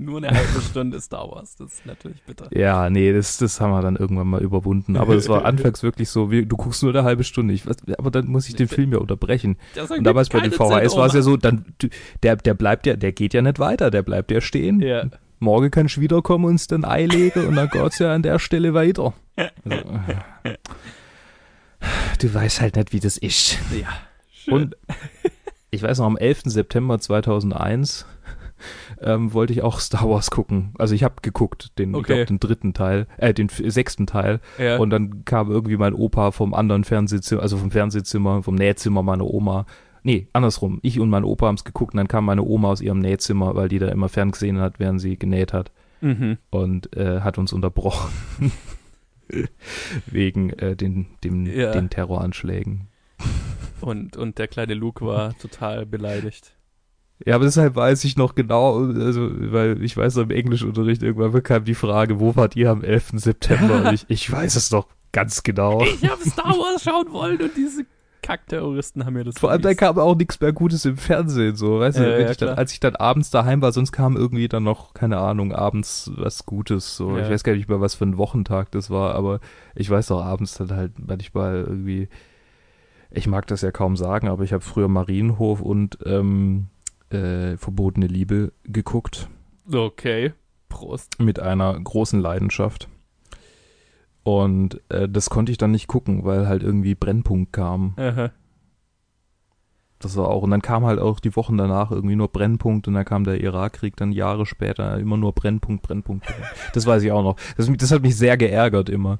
Nur 0.02 0.18
eine 0.18 0.32
halbe 0.32 0.62
Stunde 0.62 1.00
Star 1.00 1.30
Wars. 1.30 1.56
Das 1.58 1.74
ist 1.74 1.86
natürlich 1.86 2.24
bitter. 2.24 2.48
Ja, 2.58 2.90
nee, 2.90 3.14
das, 3.14 3.38
das 3.38 3.62
haben 3.62 3.72
wir 3.72 3.84
dann 3.84 3.96
irgendwann 3.96 4.28
mal 4.28 4.42
überwunden. 4.42 4.98
Aber 4.98 5.14
es 5.14 5.30
war 5.30 5.46
anfangs 5.46 5.84
wirklich 5.84 6.10
so, 6.10 6.32
wie, 6.32 6.44
du 6.44 6.58
guckst 6.58 6.82
nur 6.82 6.92
eine 6.92 7.04
halbe 7.04 7.24
Stunde. 7.24 7.54
Ich, 7.54 7.68
was, 7.68 7.78
aber 8.00 8.10
dann 8.10 8.26
muss 8.26 8.50
ich 8.50 8.56
den 8.56 8.68
Film 8.68 8.94
ja 8.94 8.98
unterbrechen. 8.98 9.58
Und 9.76 10.04
damals 10.04 10.30
bei 10.30 10.40
den 10.40 10.52
VHS 10.52 10.98
war 10.98 11.06
es 11.06 11.14
ja 11.14 11.20
Oma. 11.20 11.22
so, 11.22 11.38
dann, 11.38 11.66
der, 12.24 12.36
der 12.36 12.56
bleibt 12.56 12.88
ja, 12.88 12.96
der 12.96 13.12
geht 13.12 13.36
ja 13.36 13.44
nicht 13.44 13.60
weiter, 13.60 13.92
der 13.92 14.02
bleibt 14.02 14.32
ja 14.32 14.42
stehen. 14.42 14.82
Ja. 14.82 15.06
Morgen 15.38 15.70
kannst 15.70 15.98
du 15.98 16.02
wiederkommen 16.02 16.46
und 16.46 16.52
uns 16.52 16.66
dann 16.66 16.84
Ei 16.84 17.06
legen 17.06 17.46
und 17.46 17.56
dann 17.56 17.70
geht's 17.70 18.00
ja 18.00 18.12
an 18.12 18.24
der 18.24 18.40
Stelle 18.40 18.74
weiter. 18.74 19.14
Also, 19.64 19.86
du 22.20 22.32
weißt 22.32 22.62
halt 22.62 22.76
nicht, 22.76 22.94
wie 22.94 23.00
das 23.00 23.18
ist. 23.18 23.58
Ja. 23.76 23.88
Schön. 24.32 24.54
Und 24.54 24.78
ich 25.72 25.82
weiß 25.82 26.00
noch, 26.00 26.06
am 26.06 26.18
11. 26.18 26.42
September 26.46 27.00
2001 27.00 28.06
ähm, 29.02 29.34
wollte 29.34 29.54
ich 29.54 29.62
auch 29.62 29.80
Star 29.82 30.10
Wars 30.10 30.32
gucken. 30.32 30.74
Also 30.78 30.96
ich 30.96 31.04
habe 31.04 31.16
geguckt, 31.22 31.78
den, 31.80 31.92
ich 31.92 31.96
Okay. 31.98 32.16
glaub, 32.16 32.28
den 32.28 32.40
dritten 32.40 32.74
Teil, 32.74 33.08
äh, 33.18 33.34
den 33.34 33.50
sechsten 33.50 34.08
Teil. 34.08 34.40
ja. 34.58 34.78
Und 34.78 34.90
dann 34.92 35.26
kam 35.26 35.50
irgendwie 35.52 35.78
mein 35.78 35.94
Opa 35.94 36.32
vom 36.32 36.54
anderen 36.54 36.84
Fernsehzimmer, 36.84 37.42
also 37.42 37.58
vom 37.58 37.72
Fernsehzimmer, 37.72 38.44
vom 38.44 38.56
Nähzimmer 38.56 39.04
meiner 39.04 39.26
Oma. 39.26 39.66
Nee, 40.04 40.28
andersrum. 40.34 40.80
Ich 40.82 41.00
und 41.00 41.10
mein 41.10 41.24
Opa 41.24 41.46
haben 41.48 41.56
es 41.56 41.64
geguckt 41.64 41.94
und 41.94 41.98
dann 41.98 42.08
kam 42.08 42.26
meine 42.26 42.44
Oma 42.44 42.70
aus 42.70 42.82
ihrem 42.82 43.00
Nähzimmer, 43.00 43.56
weil 43.56 43.70
die 43.70 43.78
da 43.80 43.88
immer 43.90 44.10
ferngesehen 44.10 44.60
hat, 44.60 44.80
während 44.80 45.00
sie 45.00 45.18
genäht 45.18 45.54
hat 45.54 45.72
mhm. 46.02 46.38
und 46.50 46.96
äh, 46.96 47.22
hat 47.22 47.38
uns 47.38 47.54
unterbrochen. 47.54 48.10
Wegen 50.08 50.50
äh, 50.52 50.76
den, 50.76 51.08
dem, 51.24 51.46
Ja. 51.46 51.72
den 51.72 51.90
Terroranschlägen. 51.90 52.88
Und, 53.80 54.18
und 54.18 54.38
der 54.38 54.48
kleine 54.48 54.74
Luke 54.74 55.06
war 55.06 55.38
total 55.38 55.86
beleidigt. 55.86 56.54
Ja, 57.26 57.36
aber 57.36 57.46
deshalb 57.46 57.76
weiß 57.76 58.04
ich 58.04 58.18
noch 58.18 58.36
genau, 58.36 58.80
also, 58.86 59.30
weil 59.52 59.84
ich 59.84 59.96
weiß, 59.96 60.18
im 60.18 60.32
Englischunterricht 60.32 61.04
irgendwann 61.04 61.32
bekam 61.32 61.64
die 61.64 61.76
Frage, 61.76 62.20
wo 62.20 62.36
wart 62.36 62.56
ihr 62.56 62.72
am 62.72 62.84
11. 62.84 63.12
September? 63.16 63.84
Und 63.86 63.94
ich, 63.94 64.06
ich 64.08 64.32
weiß 64.32 64.56
es 64.56 64.72
noch 64.72 64.88
ganz 65.12 65.44
genau. 65.44 65.84
Ich 65.84 66.10
habe 66.10 66.22
Star 66.28 66.52
Wars 66.58 66.84
schauen 66.84 67.12
wollen 67.12 67.42
und 67.42 67.52
diese 67.56 67.86
Kackterroristen 68.22 69.06
haben 69.06 69.14
mir 69.14 69.24
das 69.24 69.40
Vor 69.40 69.52
allem, 69.52 69.62
da 69.62 69.74
kam 69.74 69.98
auch 69.98 70.16
nichts 70.16 70.40
mehr 70.40 70.54
Gutes 70.54 70.86
im 70.86 70.98
Fernsehen, 70.98 71.56
so, 71.56 71.80
weißt 71.80 72.00
du, 72.00 72.04
Ja, 72.04 72.30
ich 72.30 72.38
dann, 72.38 72.50
als 72.50 72.72
ich 72.72 72.80
dann 72.80 72.96
abends 72.96 73.32
daheim 73.32 73.62
war, 73.62 73.72
sonst 73.72 73.92
kam 73.92 74.16
irgendwie 74.16 74.48
dann 74.48 74.64
noch, 74.64 74.94
keine 74.94 75.18
Ahnung, 75.18 75.54
abends 75.54 76.12
was 76.16 76.46
Gutes, 76.46 76.96
so. 76.96 77.18
Ja. 77.18 77.24
Ich 77.24 77.30
weiß 77.30 77.44
gar 77.44 77.54
nicht 77.56 77.70
mehr, 77.70 77.82
was 77.82 77.96
für 77.96 78.06
ein 78.06 78.18
Wochentag 78.18 78.72
das 78.72 78.90
war, 78.90 79.16
aber 79.16 79.40
ich 79.76 79.90
weiß 79.90 80.08
doch 80.08 80.24
abends 80.24 80.54
dann 80.56 80.72
halt 80.72 80.94
manchmal 80.98 81.66
irgendwie, 81.68 82.10
ich 83.10 83.28
mag 83.28 83.48
das 83.48 83.62
ja 83.62 83.72
kaum 83.72 83.98
sagen, 83.98 84.28
aber 84.28 84.44
ich 84.44 84.54
habe 84.54 84.64
früher 84.64 84.88
Marienhof 84.88 85.62
und 85.62 85.98
ähm, 86.06 86.68
äh, 87.12 87.58
Verbotene 87.58 88.08
Liebe 88.08 88.54
geguckt 88.64 89.30
Okay. 89.72 90.34
Prost. 90.70 91.20
mit 91.20 91.40
einer 91.40 91.78
großen 91.80 92.20
Leidenschaft. 92.20 92.88
Und 94.24 94.82
äh, 94.90 95.10
das 95.10 95.30
konnte 95.30 95.52
ich 95.52 95.58
dann 95.58 95.72
nicht 95.72 95.88
gucken, 95.88 96.24
weil 96.26 96.48
halt 96.48 96.64
irgendwie 96.64 96.96
Brennpunkt 96.96 97.54
kam. 97.54 97.94
Aha. 97.98 98.32
Das 100.00 100.16
war 100.18 100.30
auch, 100.30 100.42
und 100.42 100.52
dann 100.52 100.62
kam 100.62 100.86
halt 100.86 101.00
auch 101.00 101.20
die 101.20 101.36
Wochen 101.36 101.58
danach 101.58 101.92
irgendwie 101.92 102.16
nur 102.16 102.28
Brennpunkt 102.28 102.88
und 102.88 102.96
dann 102.96 103.06
kam 103.06 103.24
der 103.24 103.40
Irakkrieg 103.42 103.96
dann 103.96 104.12
Jahre 104.12 104.46
später 104.48 104.98
immer 104.98 105.18
nur 105.18 105.34
Brennpunkt, 105.34 105.84
Brennpunkt. 105.84 106.26
Brennpunkt. 106.26 106.52
Das 106.74 106.88
weiß 106.88 107.04
ich 107.04 107.12
auch 107.12 107.24
noch. 107.24 107.36
Das, 107.58 107.72
das 107.78 107.92
hat 107.92 108.02
mich 108.02 108.16
sehr 108.18 108.38
geärgert 108.38 108.90
immer. 108.90 109.20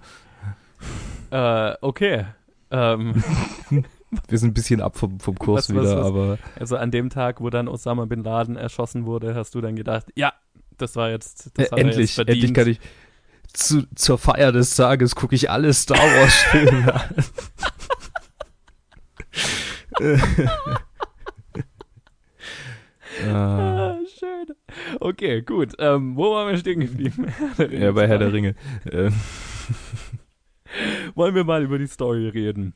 Äh, 1.30 1.74
okay. 1.82 2.26
Ähm, 2.72 3.24
Wir 4.28 4.38
sind 4.38 4.52
ein 4.52 4.54
bisschen 4.54 4.82
ab 4.82 4.98
vom, 4.98 5.20
vom 5.20 5.38
Kurs 5.38 5.70
Was- 5.70 5.76
was- 5.76 5.84
wieder, 5.84 5.98
was? 6.00 6.06
aber 6.08 6.38
also 6.60 6.78
an 6.78 6.92
dem 6.92 7.10
Tag, 7.10 7.42
wo 7.42 7.50
dann 7.50 7.68
Osama 7.68 8.06
Bin 8.06 8.24
Laden 8.24 8.56
erschossen 8.58 9.06
wurde, 9.06 9.36
hast 9.36 9.56
du 9.56 9.62
dann 9.62 9.76
gedacht, 9.76 10.08
ja, 10.16 10.34
das 10.78 10.96
war 10.96 11.10
jetzt, 11.10 11.52
das 11.58 11.68
äh, 11.68 11.72
er 11.72 11.78
jetzt 11.78 11.86
endlich, 11.88 12.14
verdient. 12.16 12.38
endlich 12.38 12.54
kann 12.54 12.68
ich 12.72 12.80
zu, 13.54 13.84
zur 13.96 14.18
Feier 14.18 14.52
des 14.52 14.76
Tages 14.76 15.16
gucke 15.16 15.36
ich 15.36 15.50
alle 15.50 15.74
Star 15.74 15.98
Wars 15.98 16.34
Filme 16.36 16.94
an. 16.94 17.16
äh, 20.00 20.18
Ah, 23.30 23.98
schön. 24.18 24.48
Okay, 25.00 25.42
gut. 25.42 25.74
Ähm, 25.80 26.16
wo 26.16 26.34
waren 26.34 26.50
wir 26.50 26.58
stehen 26.58 26.80
geblieben? 26.80 27.28
ja, 27.72 27.92
bei 27.92 28.08
Herr 28.08 28.18
der 28.18 28.32
Ringe. 28.32 28.56
Äh, 28.86 29.12
Wollen 31.14 31.36
wir 31.36 31.44
mal 31.44 31.62
über 31.64 31.78
die 31.78 31.88
Story 31.88 32.30
reden? 32.30 32.74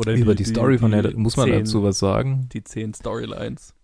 Oder 0.00 0.14
über 0.14 0.34
die, 0.34 0.44
Story 0.44 0.78
von 0.78 0.92
Herr 0.92 1.02
der 1.02 1.16
Muss 1.16 1.36
man 1.36 1.46
zehn, 1.48 1.58
dazu 1.60 1.82
was 1.82 1.98
sagen? 1.98 2.48
Die 2.52 2.64
zehn 2.64 2.92
Storylines. 2.94 3.74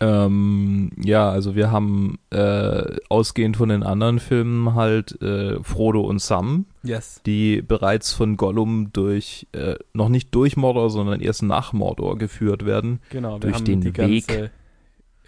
Ähm, 0.00 0.90
ja, 1.02 1.30
also 1.30 1.54
wir 1.54 1.70
haben 1.70 2.18
äh, 2.30 2.96
ausgehend 3.08 3.56
von 3.56 3.68
den 3.68 3.82
anderen 3.84 4.18
Filmen 4.18 4.74
halt 4.74 5.20
äh, 5.22 5.62
Frodo 5.62 6.00
und 6.02 6.20
Sam, 6.20 6.66
Yes. 6.82 7.20
die 7.24 7.62
bereits 7.62 8.12
von 8.12 8.36
Gollum 8.36 8.92
durch, 8.92 9.46
äh, 9.52 9.76
noch 9.92 10.08
nicht 10.08 10.34
durch 10.34 10.56
Mordor, 10.56 10.90
sondern 10.90 11.20
erst 11.20 11.42
nach 11.44 11.72
Mordor 11.72 12.18
geführt 12.18 12.64
werden. 12.66 13.00
Genau, 13.10 13.34
wir 13.34 13.40
Durch 13.40 13.54
haben 13.54 13.64
den 13.64 13.80
die 13.82 13.96
Weg. 13.96 14.26
ganze, 14.26 14.50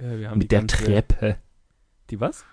äh, 0.01 0.35
mit 0.35 0.42
die 0.42 0.49
der 0.49 0.59
ganze, 0.61 0.77
Treppe. 0.85 1.37
Die 2.11 2.21
was? 2.21 2.45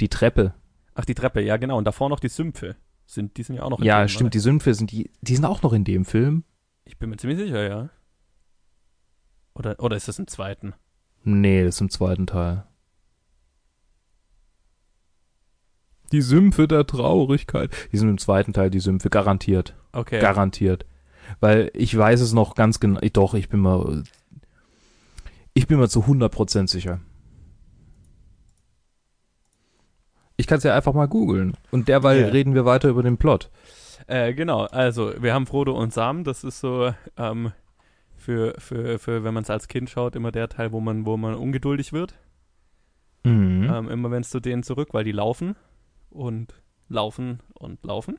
Die 0.00 0.08
Treppe. 0.08 0.54
Ach, 0.94 1.04
die 1.04 1.14
Treppe, 1.14 1.42
ja 1.42 1.56
genau. 1.56 1.76
Und 1.76 1.84
davor 1.86 2.08
noch 2.08 2.20
die 2.20 2.28
Sümpfe. 2.28 2.76
Sind, 3.04 3.36
die 3.36 3.42
sind 3.42 3.56
ja 3.56 3.62
auch 3.62 3.70
noch 3.70 3.78
in 3.80 3.84
Ja, 3.84 4.02
dem, 4.04 4.08
stimmt, 4.08 4.26
oder? 4.28 4.30
die 4.30 4.38
Sümpfe 4.38 4.74
sind 4.74 4.90
die, 4.92 5.10
die 5.20 5.34
sind 5.36 5.44
auch 5.44 5.62
noch 5.62 5.72
in 5.72 5.84
dem 5.84 6.04
Film. 6.04 6.44
Ich 6.86 6.98
bin 6.98 7.10
mir 7.10 7.16
ziemlich 7.18 7.38
sicher, 7.38 7.68
ja. 7.68 7.90
Oder, 9.54 9.78
oder 9.80 9.96
ist 9.96 10.08
das 10.08 10.18
im 10.18 10.26
zweiten? 10.26 10.72
Nee, 11.24 11.64
das 11.64 11.74
ist 11.76 11.80
im 11.82 11.90
zweiten 11.90 12.26
Teil. 12.26 12.64
Die 16.12 16.22
Sümpfe 16.22 16.68
der 16.68 16.86
Traurigkeit. 16.86 17.70
Die 17.92 17.98
sind 17.98 18.08
im 18.08 18.18
zweiten 18.18 18.52
Teil, 18.52 18.70
die 18.70 18.80
Sümpfe, 18.80 19.10
garantiert. 19.10 19.74
Okay. 19.92 20.20
Garantiert. 20.20 20.86
Weil 21.40 21.70
ich 21.74 21.96
weiß 21.96 22.20
es 22.20 22.32
noch 22.32 22.54
ganz 22.54 22.78
genau. 22.78 23.00
Doch, 23.12 23.34
ich 23.34 23.48
bin 23.48 23.60
mal. 23.60 24.04
Ich 25.52 25.66
bin 25.66 25.78
mir 25.78 25.88
zu 25.88 26.02
100% 26.04 26.68
sicher. 26.68 27.00
Ich 30.36 30.46
kann 30.46 30.58
es 30.58 30.64
ja 30.64 30.76
einfach 30.76 30.92
mal 30.94 31.06
googeln. 31.08 31.56
Und 31.72 31.88
derweil 31.88 32.20
Ja. 32.20 32.26
reden 32.28 32.54
wir 32.54 32.64
weiter 32.64 32.88
über 32.88 33.02
den 33.02 33.16
Plot. 33.16 33.50
Äh, 34.06 34.34
genau, 34.34 34.64
also 34.64 35.12
wir 35.22 35.34
haben 35.34 35.46
Frodo 35.46 35.76
und 35.76 35.92
Sam, 35.92 36.24
das 36.24 36.44
ist 36.44 36.60
so 36.60 36.92
ähm, 37.16 37.52
für, 38.16 38.54
für, 38.58 38.98
für 38.98 39.24
wenn 39.24 39.34
man 39.34 39.42
es 39.42 39.50
als 39.50 39.68
Kind 39.68 39.90
schaut, 39.90 40.16
immer 40.16 40.32
der 40.32 40.48
Teil, 40.48 40.72
wo 40.72 40.80
man, 40.80 41.06
wo 41.06 41.16
man 41.16 41.34
ungeduldig 41.34 41.92
wird. 41.92 42.14
Mhm. 43.24 43.68
Ähm, 43.72 43.88
immer 43.88 44.10
wenn 44.10 44.22
es 44.22 44.30
zu 44.30 44.40
denen 44.40 44.62
zurück, 44.62 44.88
weil 44.92 45.04
die 45.04 45.12
laufen 45.12 45.56
und 46.10 46.54
laufen 46.88 47.40
und 47.54 47.82
laufen. 47.84 48.18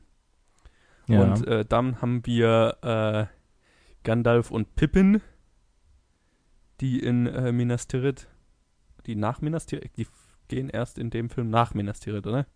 ja. 1.06 1.22
Und 1.22 1.46
äh, 1.46 1.64
dann 1.64 2.00
haben 2.02 2.24
wir 2.26 2.76
äh, 2.82 3.26
Gandalf 4.04 4.50
und 4.50 4.74
Pippin, 4.76 5.20
die 6.80 7.00
in 7.00 7.26
äh, 7.26 7.52
Minas 7.52 7.88
Tirith, 7.88 8.28
die 9.06 9.16
nach 9.16 9.40
Minas 9.40 9.66
Tirith, 9.66 9.96
die 9.96 10.06
gehen 10.48 10.68
erst 10.68 10.98
in 10.98 11.10
dem 11.10 11.30
Film 11.30 11.50
nach 11.50 11.74
Minas 11.74 12.00
Tirith, 12.00 12.26
oder? 12.26 12.46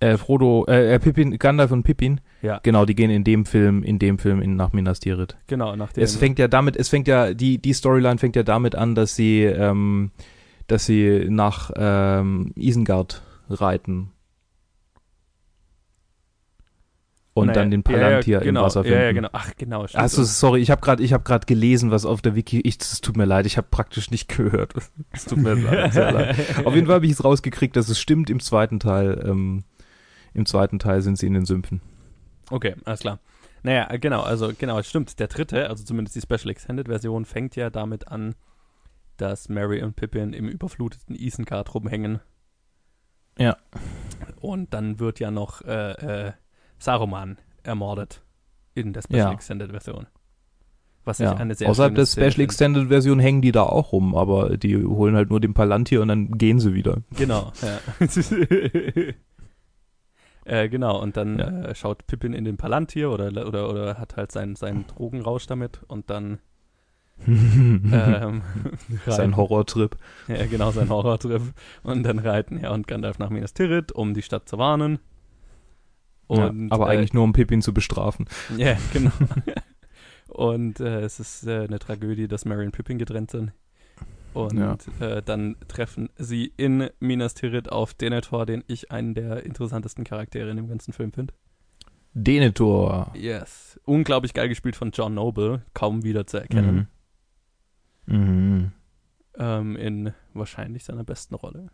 Äh, 0.00 0.16
Frodo, 0.16 0.64
äh, 0.66 0.94
äh, 0.94 0.98
Pippin, 0.98 1.38
Gandalf 1.38 1.70
und 1.70 1.82
Pippin. 1.82 2.20
Ja. 2.42 2.58
Genau, 2.62 2.84
die 2.86 2.94
gehen 2.94 3.10
in 3.10 3.22
dem 3.22 3.44
Film, 3.44 3.82
in 3.82 3.98
dem 3.98 4.18
Film 4.18 4.40
in, 4.40 4.56
nach 4.56 4.72
Minas 4.72 5.00
Tirith. 5.00 5.36
Genau, 5.46 5.76
nach 5.76 5.92
dem. 5.92 6.02
Es 6.02 6.16
fängt 6.16 6.38
ja 6.38 6.48
damit, 6.48 6.76
es 6.76 6.88
fängt 6.88 7.06
ja, 7.06 7.34
die, 7.34 7.58
die 7.58 7.72
Storyline 7.74 8.18
fängt 8.18 8.34
ja 8.34 8.42
damit 8.42 8.74
an, 8.74 8.94
dass 8.94 9.14
sie, 9.14 9.44
ähm, 9.44 10.10
dass 10.66 10.86
sie 10.86 11.26
nach 11.28 11.70
ähm, 11.76 12.52
Isengard 12.56 13.22
reiten. 13.50 14.12
Und 17.32 17.46
Naja, 17.46 17.60
dann 17.60 17.70
den 17.70 17.84
ja, 17.86 17.92
ja, 17.92 17.98
Palantir 17.98 18.40
genau, 18.40 18.60
im 18.60 18.66
Wasser 18.66 18.82
finden. 18.82 18.98
Ja, 18.98 19.04
ja, 19.04 19.12
genau. 19.12 19.28
Ach, 19.32 19.50
genau. 19.56 19.86
stimmt. 19.86 20.02
Achso, 20.02 20.24
sorry, 20.24 20.60
ich 20.60 20.70
habe 20.70 20.80
gerade, 20.80 21.02
ich 21.02 21.12
habe 21.12 21.22
gerade 21.22 21.46
gelesen, 21.46 21.90
was 21.90 22.04
auf 22.04 22.22
der 22.22 22.34
Wiki. 22.34 22.60
Ich, 22.60 22.78
es 22.80 23.00
tut 23.00 23.16
mir 23.16 23.24
leid, 23.24 23.46
ich 23.46 23.56
habe 23.56 23.68
praktisch 23.70 24.10
nicht 24.10 24.28
gehört. 24.28 24.74
Es 25.12 25.26
tut 25.26 25.38
mir 25.38 25.54
leid, 25.54 25.92
sehr 25.92 26.12
leid. 26.12 26.36
Auf 26.64 26.74
jeden 26.74 26.86
Fall 26.86 26.96
habe 26.96 27.06
ich 27.06 27.12
es 27.12 27.24
rausgekriegt, 27.24 27.76
dass 27.76 27.88
es 27.88 28.00
stimmt. 28.00 28.30
Im 28.30 28.40
zweiten 28.40 28.80
Teil, 28.80 29.22
ähm, 29.26 29.64
im 30.34 30.46
zweiten 30.46 30.78
Teil 30.78 31.02
sind 31.02 31.18
sie 31.18 31.26
in 31.26 31.34
den 31.34 31.44
Sümpfen. 31.44 31.80
Okay, 32.50 32.74
alles 32.84 33.00
klar. 33.00 33.18
Naja, 33.62 33.86
genau, 33.98 34.22
also 34.22 34.52
genau, 34.58 34.78
es 34.78 34.88
stimmt. 34.88 35.18
Der 35.20 35.28
dritte, 35.28 35.68
also 35.68 35.84
zumindest 35.84 36.16
die 36.16 36.20
Special 36.22 36.50
Extended 36.50 36.88
Version, 36.88 37.24
fängt 37.24 37.56
ja 37.56 37.68
damit 37.70 38.08
an, 38.08 38.34
dass 39.18 39.48
Mary 39.48 39.82
und 39.82 39.96
Pippin 39.96 40.32
im 40.32 40.48
überfluteten 40.48 41.14
Isengard 41.14 41.74
rumhängen. 41.74 42.20
Ja. 43.38 43.56
Und 44.40 44.72
dann 44.74 44.98
wird 44.98 45.20
ja 45.20 45.30
noch 45.30 45.62
äh, 45.62 46.28
äh, 46.28 46.32
Saruman 46.78 47.38
ermordet 47.62 48.22
in 48.74 48.92
der 48.92 49.02
Special 49.02 49.18
Ja. 49.20 49.32
Extended 49.32 49.70
Version. 49.70 50.06
Was 51.04 51.18
Ja. 51.18 51.34
eine 51.34 51.54
sehr 51.54 51.68
Außerhalb 51.68 51.94
der 51.94 52.06
Szene 52.06 52.24
Special 52.24 52.32
finde. 52.32 52.44
Extended 52.44 52.88
Version 52.88 53.18
hängen 53.20 53.42
die 53.42 53.52
da 53.52 53.62
auch 53.62 53.92
rum, 53.92 54.14
aber 54.14 54.56
die 54.56 54.84
holen 54.84 55.16
halt 55.16 55.30
nur 55.30 55.40
den 55.40 55.54
Palantir 55.54 56.00
und 56.02 56.08
dann 56.08 56.32
gehen 56.38 56.60
sie 56.60 56.74
wieder. 56.74 56.98
Genau, 57.16 57.52
ja. 57.62 57.80
äh, 60.44 60.68
genau, 60.68 61.00
und 61.00 61.16
dann 61.16 61.38
Ja. 61.38 61.62
äh, 61.62 61.74
schaut 61.74 62.06
Pippin 62.06 62.32
in 62.32 62.44
den 62.44 62.56
Palantir 62.56 63.10
oder, 63.10 63.28
oder, 63.46 63.68
oder 63.70 63.98
hat 63.98 64.16
halt 64.16 64.32
seinen, 64.32 64.56
seinen 64.56 64.86
Drogenrausch 64.86 65.46
damit 65.46 65.80
und 65.88 66.10
dann 66.10 66.38
ähm, 67.26 68.42
Sein 69.06 69.36
Horrortrip. 69.36 69.96
Ja, 70.26 70.46
genau, 70.46 70.70
sein 70.70 70.88
Horrortrip. 70.88 71.42
Und 71.82 72.02
dann 72.02 72.18
reiten 72.18 72.56
er 72.56 72.72
und 72.72 72.86
Gandalf 72.86 73.18
nach 73.18 73.28
Minas 73.28 73.52
Tirith, 73.52 73.92
um 73.92 74.14
die 74.14 74.22
Stadt 74.22 74.48
zu 74.48 74.56
warnen. 74.56 75.00
Und, 76.28 76.38
ja, 76.38 76.74
aber 76.74 76.86
äh, 76.86 76.96
eigentlich 76.96 77.12
nur 77.12 77.24
um 77.24 77.32
Pippin 77.34 77.60
zu 77.60 77.74
bestrafen. 77.74 78.26
Ja, 78.56 78.76
genau. 78.92 79.10
und 80.28 80.80
äh, 80.80 81.00
es 81.00 81.20
ist 81.20 81.46
äh, 81.46 81.64
eine 81.64 81.78
Tragödie, 81.78 82.28
dass 82.28 82.44
Merry 82.46 82.64
und 82.64 82.72
Pippin 82.72 82.98
getrennt 82.98 83.30
sind. 83.32 83.52
Und 84.32 84.54
Ja. 84.58 84.76
äh, 85.00 85.22
dann 85.22 85.56
treffen 85.68 86.08
sie 86.16 86.52
in 86.56 86.88
Minas 87.00 87.34
Tirith 87.34 87.68
auf 87.68 87.94
Denethor, 87.94 88.46
den 88.46 88.62
ich 88.68 88.90
einen 88.90 89.14
der 89.14 89.44
interessantesten 89.44 90.04
Charaktere 90.04 90.50
in 90.50 90.56
dem 90.56 90.68
ganzen 90.68 90.92
Film 90.92 91.12
finde. 91.12 91.34
Denethor. 92.14 93.12
Yes. 93.14 93.78
Unglaublich 93.84 94.34
geil 94.34 94.48
gespielt 94.48 94.76
von 94.76 94.90
John 94.92 95.14
Noble, 95.14 95.64
kaum 95.74 96.02
wieder 96.02 96.26
zu 96.26 96.38
erkennen. 96.38 96.88
Mhm. 98.06 98.16
Mhm. 98.16 98.72
Ähm, 99.38 99.76
in 99.76 100.12
wahrscheinlich 100.34 100.84
seiner 100.84 101.04
besten 101.04 101.34
Rolle. 101.34 101.70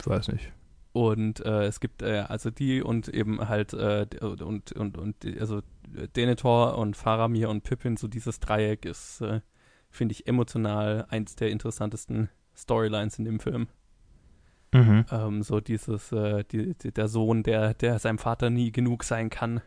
Ich 0.00 0.06
weiß 0.06 0.28
nicht. 0.28 0.52
Und 0.92 1.40
äh, 1.44 1.64
es 1.64 1.80
gibt 1.80 2.02
äh, 2.02 2.24
also 2.28 2.50
die 2.50 2.82
und 2.82 3.08
eben 3.08 3.48
halt 3.48 3.72
äh, 3.72 4.06
und, 4.20 4.72
und, 4.72 4.98
und 4.98 5.16
also 5.38 5.60
Denethor 6.16 6.76
und 6.76 6.96
Faramir 6.96 7.48
und 7.48 7.62
Pippin, 7.62 7.96
so 7.96 8.08
dieses 8.08 8.40
Dreieck 8.40 8.84
ist, 8.84 9.20
äh, 9.20 9.40
finde 9.90 10.12
ich, 10.12 10.26
emotional 10.26 11.06
eins 11.08 11.34
der 11.36 11.50
interessantesten 11.50 12.28
Storylines 12.56 13.18
in 13.18 13.24
dem 13.24 13.40
Film. 13.40 13.68
Mhm. 14.72 15.06
Ähm, 15.10 15.42
so 15.42 15.60
dieses, 15.60 16.12
äh, 16.12 16.44
die, 16.44 16.74
die, 16.74 16.92
der 16.92 17.08
Sohn, 17.08 17.42
der, 17.42 17.74
der 17.74 17.98
seinem 17.98 18.18
Vater 18.18 18.50
nie 18.50 18.70
genug 18.70 19.02
sein 19.04 19.30
kann 19.30 19.62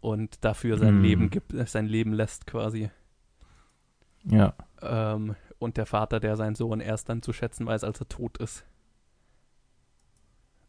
und 0.00 0.44
dafür 0.44 0.76
sein 0.76 0.96
Mhm. 0.96 1.02
Leben 1.02 1.30
gibt, 1.30 1.54
äh, 1.54 1.66
sein 1.66 1.86
Leben 1.86 2.12
lässt 2.12 2.46
quasi. 2.46 2.90
Ja. 4.24 4.54
Ähm, 4.82 5.36
und 5.58 5.76
der 5.78 5.86
Vater, 5.86 6.20
der 6.20 6.36
seinen 6.36 6.54
Sohn 6.54 6.80
erst 6.80 7.08
dann 7.08 7.22
zu 7.22 7.32
schätzen 7.32 7.66
weiß, 7.66 7.84
als 7.84 8.00
er 8.00 8.08
tot 8.08 8.36
ist. 8.38 8.64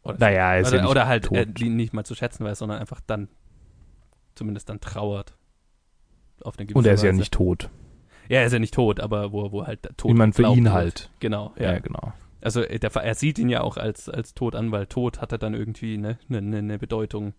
Oder, 0.03 0.17
Naja, 0.19 0.55
ist 0.55 0.69
oder, 0.69 0.77
ja 0.83 0.87
oder 0.87 1.07
halt 1.07 1.31
äh, 1.31 1.45
nicht 1.69 1.93
mal 1.93 2.05
zu 2.05 2.15
schätzen 2.15 2.45
weiß, 2.45 2.59
sondern 2.59 2.79
einfach 2.79 3.01
dann 3.05 3.27
zumindest 4.35 4.69
dann 4.69 4.79
trauert. 4.79 5.35
Auf 6.41 6.57
eine 6.57 6.65
gewisse 6.67 6.77
Und 6.77 6.85
er 6.85 6.93
ist 6.93 7.03
ja 7.03 7.09
Weise. 7.09 7.19
nicht 7.19 7.33
tot. 7.33 7.69
Ja, 8.29 8.39
er 8.39 8.45
ist 8.47 8.53
ja 8.53 8.59
nicht 8.59 8.73
tot, 8.73 8.99
aber 8.99 9.31
wo, 9.31 9.51
wo 9.51 9.65
halt 9.65 9.85
der 9.85 9.95
Tod 9.97 10.11
Ich 10.11 10.17
meine, 10.17 10.33
für 10.33 10.43
ihn 10.47 10.65
wird. 10.65 10.73
halt. 10.73 11.09
Genau, 11.19 11.53
Ja, 11.57 11.73
ja. 11.73 11.79
genau. 11.79 12.13
Also 12.41 12.61
äh, 12.61 12.77
der, 12.79 12.95
er 12.95 13.15
sieht 13.15 13.39
ihn 13.39 13.49
ja 13.49 13.61
auch 13.61 13.77
als, 13.77 14.07
als 14.09 14.33
tot 14.33 14.55
an, 14.55 14.71
weil 14.71 14.85
tot 14.87 15.21
hat 15.21 15.31
er 15.31 15.37
dann 15.37 15.53
irgendwie 15.53 15.95
eine 15.95 16.17
ne, 16.27 16.41
ne, 16.41 16.61
ne 16.61 16.77
Bedeutung 16.77 17.33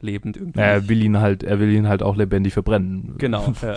lebend 0.00 0.36
irgendwie. 0.36 0.60
Er 0.60 0.78
nicht. 0.80 0.88
will 0.88 1.02
ihn 1.02 1.18
halt, 1.18 1.42
er 1.42 1.58
will 1.60 1.70
ihn 1.70 1.88
halt 1.88 2.02
auch 2.02 2.16
lebendig 2.16 2.52
verbrennen. 2.52 3.14
Genau, 3.18 3.52
ja. 3.62 3.76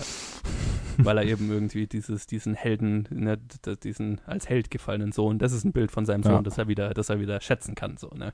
Weil 0.97 1.17
er 1.17 1.25
eben 1.25 1.51
irgendwie 1.51 1.87
dieses, 1.87 2.25
diesen 2.25 2.53
Helden, 2.53 3.07
ne, 3.11 3.37
diesen 3.83 4.21
als 4.25 4.47
Held 4.47 4.71
gefallenen 4.71 5.11
Sohn, 5.11 5.39
das 5.39 5.51
ist 5.51 5.65
ein 5.65 5.73
Bild 5.73 5.91
von 5.91 6.05
seinem 6.05 6.23
Ja. 6.23 6.31
Sohn, 6.31 6.43
das 6.43 6.57
er 6.57 6.67
wieder, 6.67 6.93
das 6.93 7.09
er 7.09 7.19
wieder 7.19 7.41
schätzen 7.41 7.75
kann, 7.75 7.97
so, 7.97 8.09
ne? 8.15 8.33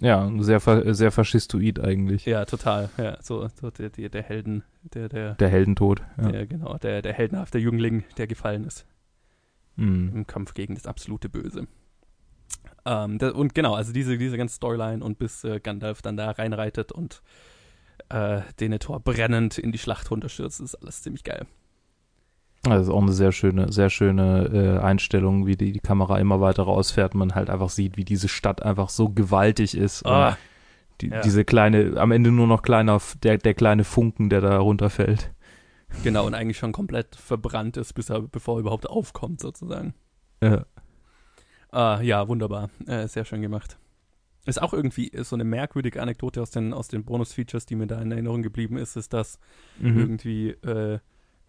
Ja, 0.00 0.30
sehr, 0.38 0.60
sehr 0.94 1.10
faschistoid 1.10 1.78
eigentlich. 1.80 2.24
Ja, 2.24 2.44
total, 2.46 2.88
ja, 2.96 3.18
so, 3.22 3.46
so 3.60 3.70
der, 3.70 3.90
der, 3.90 4.08
der 4.08 4.22
Helden, 4.22 4.64
der, 4.94 5.08
der, 5.08 5.34
Der 5.34 5.48
Heldentod. 5.48 6.02
Ja. 6.16 6.30
der, 6.30 6.46
genau, 6.46 6.76
der, 6.78 7.02
der 7.02 7.12
heldenhafte 7.12 7.58
Jüngling, 7.58 8.04
der 8.16 8.26
gefallen 8.26 8.64
ist 8.64 8.86
Mhm. 9.76 10.10
im 10.14 10.26
Kampf 10.26 10.52
gegen 10.54 10.74
das 10.74 10.86
absolute 10.86 11.28
Böse. 11.28 11.66
Ähm, 12.84 13.18
da, 13.18 13.30
und 13.30 13.54
genau, 13.54 13.74
also 13.74 13.92
diese, 13.92 14.18
diese 14.18 14.36
ganze 14.36 14.56
Storyline 14.56 15.02
und 15.04 15.18
bis 15.18 15.44
äh, 15.44 15.60
Gandalf 15.60 16.02
dann 16.02 16.16
da 16.16 16.30
reinreitet 16.30 16.92
und 16.92 17.22
äh, 18.08 18.40
Denethor 18.58 19.00
brennend 19.00 19.58
in 19.58 19.70
die 19.72 19.78
Schlacht 19.78 20.10
runterstürzt, 20.10 20.60
ist 20.60 20.74
alles 20.76 21.02
ziemlich 21.02 21.24
geil. 21.24 21.46
Das 22.62 22.82
ist 22.82 22.88
auch 22.90 23.00
eine 23.00 23.12
sehr 23.12 23.32
schöne, 23.32 23.72
sehr 23.72 23.88
schöne 23.88 24.50
äh, 24.52 24.78
Einstellung, 24.84 25.46
wie 25.46 25.56
die, 25.56 25.72
die 25.72 25.80
Kamera 25.80 26.18
immer 26.18 26.40
weiter 26.40 26.64
rausfährt 26.64 27.14
man 27.14 27.34
halt 27.34 27.48
einfach 27.48 27.70
sieht, 27.70 27.96
wie 27.96 28.04
diese 28.04 28.28
Stadt 28.28 28.62
einfach 28.62 28.90
so 28.90 29.08
gewaltig 29.08 29.74
ist. 29.76 30.04
Ah, 30.04 30.36
die, 31.00 31.08
ja. 31.08 31.22
Diese 31.22 31.44
kleine, 31.46 31.94
am 31.96 32.12
Ende 32.12 32.30
nur 32.30 32.46
noch 32.46 32.60
kleiner, 32.60 33.00
der, 33.22 33.38
der 33.38 33.54
kleine 33.54 33.84
Funken, 33.84 34.28
der 34.28 34.42
da 34.42 34.58
runterfällt. 34.58 35.32
Genau, 36.04 36.26
und 36.26 36.34
eigentlich 36.34 36.58
schon 36.58 36.72
komplett 36.72 37.16
verbrannt 37.16 37.78
ist, 37.78 37.94
bis 37.94 38.10
er, 38.10 38.20
bevor 38.20 38.56
er 38.56 38.60
überhaupt 38.60 38.88
aufkommt, 38.88 39.40
sozusagen. 39.40 39.94
Ja. 40.42 40.66
Ah, 41.72 42.00
ja, 42.02 42.28
wunderbar. 42.28 42.68
Äh, 42.86 43.08
sehr 43.08 43.24
schön 43.24 43.40
gemacht. 43.42 43.78
Ist 44.44 44.60
auch 44.60 44.72
irgendwie 44.72 45.10
so 45.22 45.34
eine 45.36 45.44
merkwürdige 45.44 46.00
Anekdote 46.02 46.42
aus 46.42 46.50
den, 46.50 46.72
aus 46.74 46.88
den 46.88 47.04
Bonus-Features, 47.04 47.66
die 47.66 47.76
mir 47.76 47.86
da 47.86 48.00
in 48.00 48.12
Erinnerung 48.12 48.42
geblieben 48.42 48.76
ist, 48.76 48.96
ist, 48.96 49.12
dass 49.12 49.38
Mhm. 49.78 49.98
irgendwie, 49.98 50.50
äh, 50.50 50.98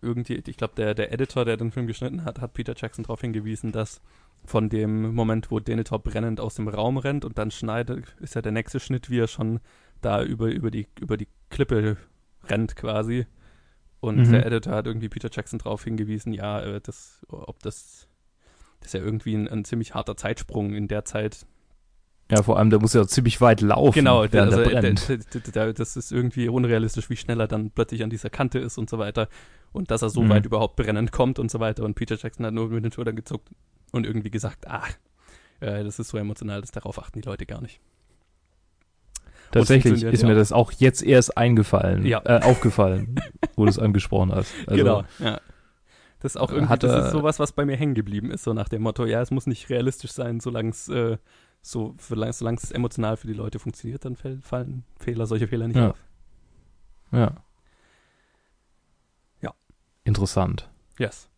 irgendwie, 0.02 0.42
ich 0.46 0.58
glaube, 0.58 0.74
der, 0.76 0.94
der 0.94 1.12
Editor, 1.14 1.46
der 1.46 1.58
den 1.58 1.72
Film 1.72 1.88
geschnitten 1.88 2.26
hat, 2.26 2.40
hat 2.42 2.54
Peter 2.54 2.74
Jackson 2.76 3.04
darauf 3.04 3.22
hingewiesen, 3.22 3.72
dass 3.72 4.02
von 4.46 4.70
dem 4.70 5.14
Moment, 5.14 5.52
wo 5.52 5.60
Denethor 5.60 6.00
brennend 6.00 6.40
aus 6.40 6.56
dem 6.56 6.68
Raum 6.68 6.98
rennt 6.98 7.26
und 7.26 7.38
dann 7.38 7.52
schneidet, 7.52 8.16
ist 8.20 8.36
ja 8.36 8.42
der 8.42 8.52
nächste 8.52 8.80
Schnitt, 8.80 9.10
wie 9.10 9.20
er 9.20 9.28
schon 9.28 9.60
da 10.02 10.24
über, 10.24 10.48
über, 10.48 10.72
die, 10.72 10.88
über 11.00 11.16
die 11.18 11.28
Klippe 11.50 11.98
rennt 12.50 12.76
quasi. 12.76 13.28
Und 14.00 14.18
Mhm. 14.18 14.32
der 14.32 14.46
Editor 14.48 14.74
hat 14.74 14.88
irgendwie 14.88 15.10
Peter 15.10 15.30
Jackson 15.32 15.60
darauf 15.60 15.84
hingewiesen, 15.84 16.34
ja, 16.34 16.60
äh, 16.62 16.82
das, 16.82 17.24
ob 17.30 17.62
das 17.62 18.08
Das 18.80 18.88
ist 18.88 18.94
ja 19.00 19.06
irgendwie 19.06 19.36
ein, 19.36 19.48
ein 19.48 19.64
ziemlich 19.64 19.94
harter 19.94 20.18
Zeitsprung 20.18 20.74
in 20.74 20.88
der 20.88 21.06
Zeit. 21.06 21.46
Ja, 22.32 22.42
vor 22.42 22.58
allem, 22.58 22.72
der 22.72 22.80
muss 22.80 22.94
ja 22.94 23.06
ziemlich 23.06 23.42
weit 23.42 23.62
laufen. 23.62 23.94
Genau, 23.94 24.26
der, 24.26 24.44
also, 24.44 24.64
der 24.64 24.82
brennt. 24.82 25.08
der, 25.08 25.18
der, 25.18 25.74
das 25.74 25.98
ist 25.98 26.12
irgendwie 26.12 26.48
unrealistisch, 26.50 27.10
wie 27.12 27.18
schnell 27.18 27.40
er 27.42 27.48
dann 27.48 27.70
plötzlich 27.70 28.04
an 28.04 28.10
dieser 28.10 28.30
Kante 28.32 28.58
ist 28.58 28.78
und 28.80 28.90
so 28.90 28.98
weiter. 28.98 29.28
Und 29.74 29.90
dass 29.92 30.02
er 30.02 30.10
so 30.10 30.22
Mhm. 30.22 30.30
weit 30.30 30.46
überhaupt 30.46 30.76
brennend 30.76 31.12
kommt 31.12 31.40
und 31.40 31.50
so 31.50 31.60
weiter. 31.60 31.84
Und 31.84 31.96
Peter 31.96 32.18
Jackson 32.18 32.46
hat 32.46 32.54
nur 32.54 32.68
mit 32.70 32.84
den 32.84 32.92
Schultern 32.92 33.16
gezuckt 33.16 33.50
und 33.92 34.06
irgendwie 34.06 34.30
gesagt, 34.32 34.66
ach, 34.68 34.92
äh, 35.62 35.84
das 35.84 35.98
ist 36.00 36.10
so 36.10 36.18
emotional, 36.18 36.60
dass 36.62 36.72
darauf 36.72 37.00
achten 37.00 37.22
die 37.22 37.28
Leute 37.28 37.46
gar 37.46 37.62
nicht. 37.62 37.80
Tatsächlich 39.52 40.04
ist 40.04 40.22
ja. 40.22 40.30
mir 40.30 40.36
das 40.36 40.52
auch 40.54 40.72
jetzt 40.72 41.04
erst 41.04 41.38
eingefallen, 41.38 42.06
Ja. 42.06 42.22
äh, 42.26 42.42
aufgefallen, 42.42 43.16
wo 43.56 43.66
du 43.66 43.70
es 43.70 43.80
angesprochen 43.80 44.34
hast. 44.34 44.54
Also, 44.66 44.76
genau, 44.84 45.04
ja. 45.20 45.40
Das 46.20 46.36
ist 46.36 46.38
auch 46.42 46.52
irgendwie, 46.52 46.70
Hat 46.70 46.84
das 46.84 47.06
ist 47.08 47.12
sowas, 47.12 47.40
was 47.40 47.52
bei 47.52 47.66
mir 47.66 47.76
hängen 47.76 47.96
geblieben 47.96 48.30
ist, 48.32 48.44
so 48.44 48.54
nach 48.54 48.70
dem 48.70 48.84
Motto, 48.84 49.06
ja, 49.06 49.22
es 49.22 49.32
muss 49.32 49.48
nicht 49.48 49.70
realistisch 49.70 50.12
sein, 50.12 50.40
solange 50.40 50.70
es 50.70 50.88
äh, 50.88 51.18
so, 51.64 51.96
solange 52.00 52.58
es 52.58 52.72
emotional 52.72 53.18
für 53.18 53.28
die 53.28 53.34
Leute 53.34 53.60
funktioniert, 53.60 54.06
dann 54.06 54.16
fallen 54.16 54.84
Fehler, 55.00 55.26
solche 55.26 55.48
Fehler 55.48 55.68
nicht 55.68 55.78
Ja. 55.78 55.90
auf. 55.92 55.98
Ja. 57.12 57.36
Interessant. 60.04 60.70
Yes. 60.98 61.30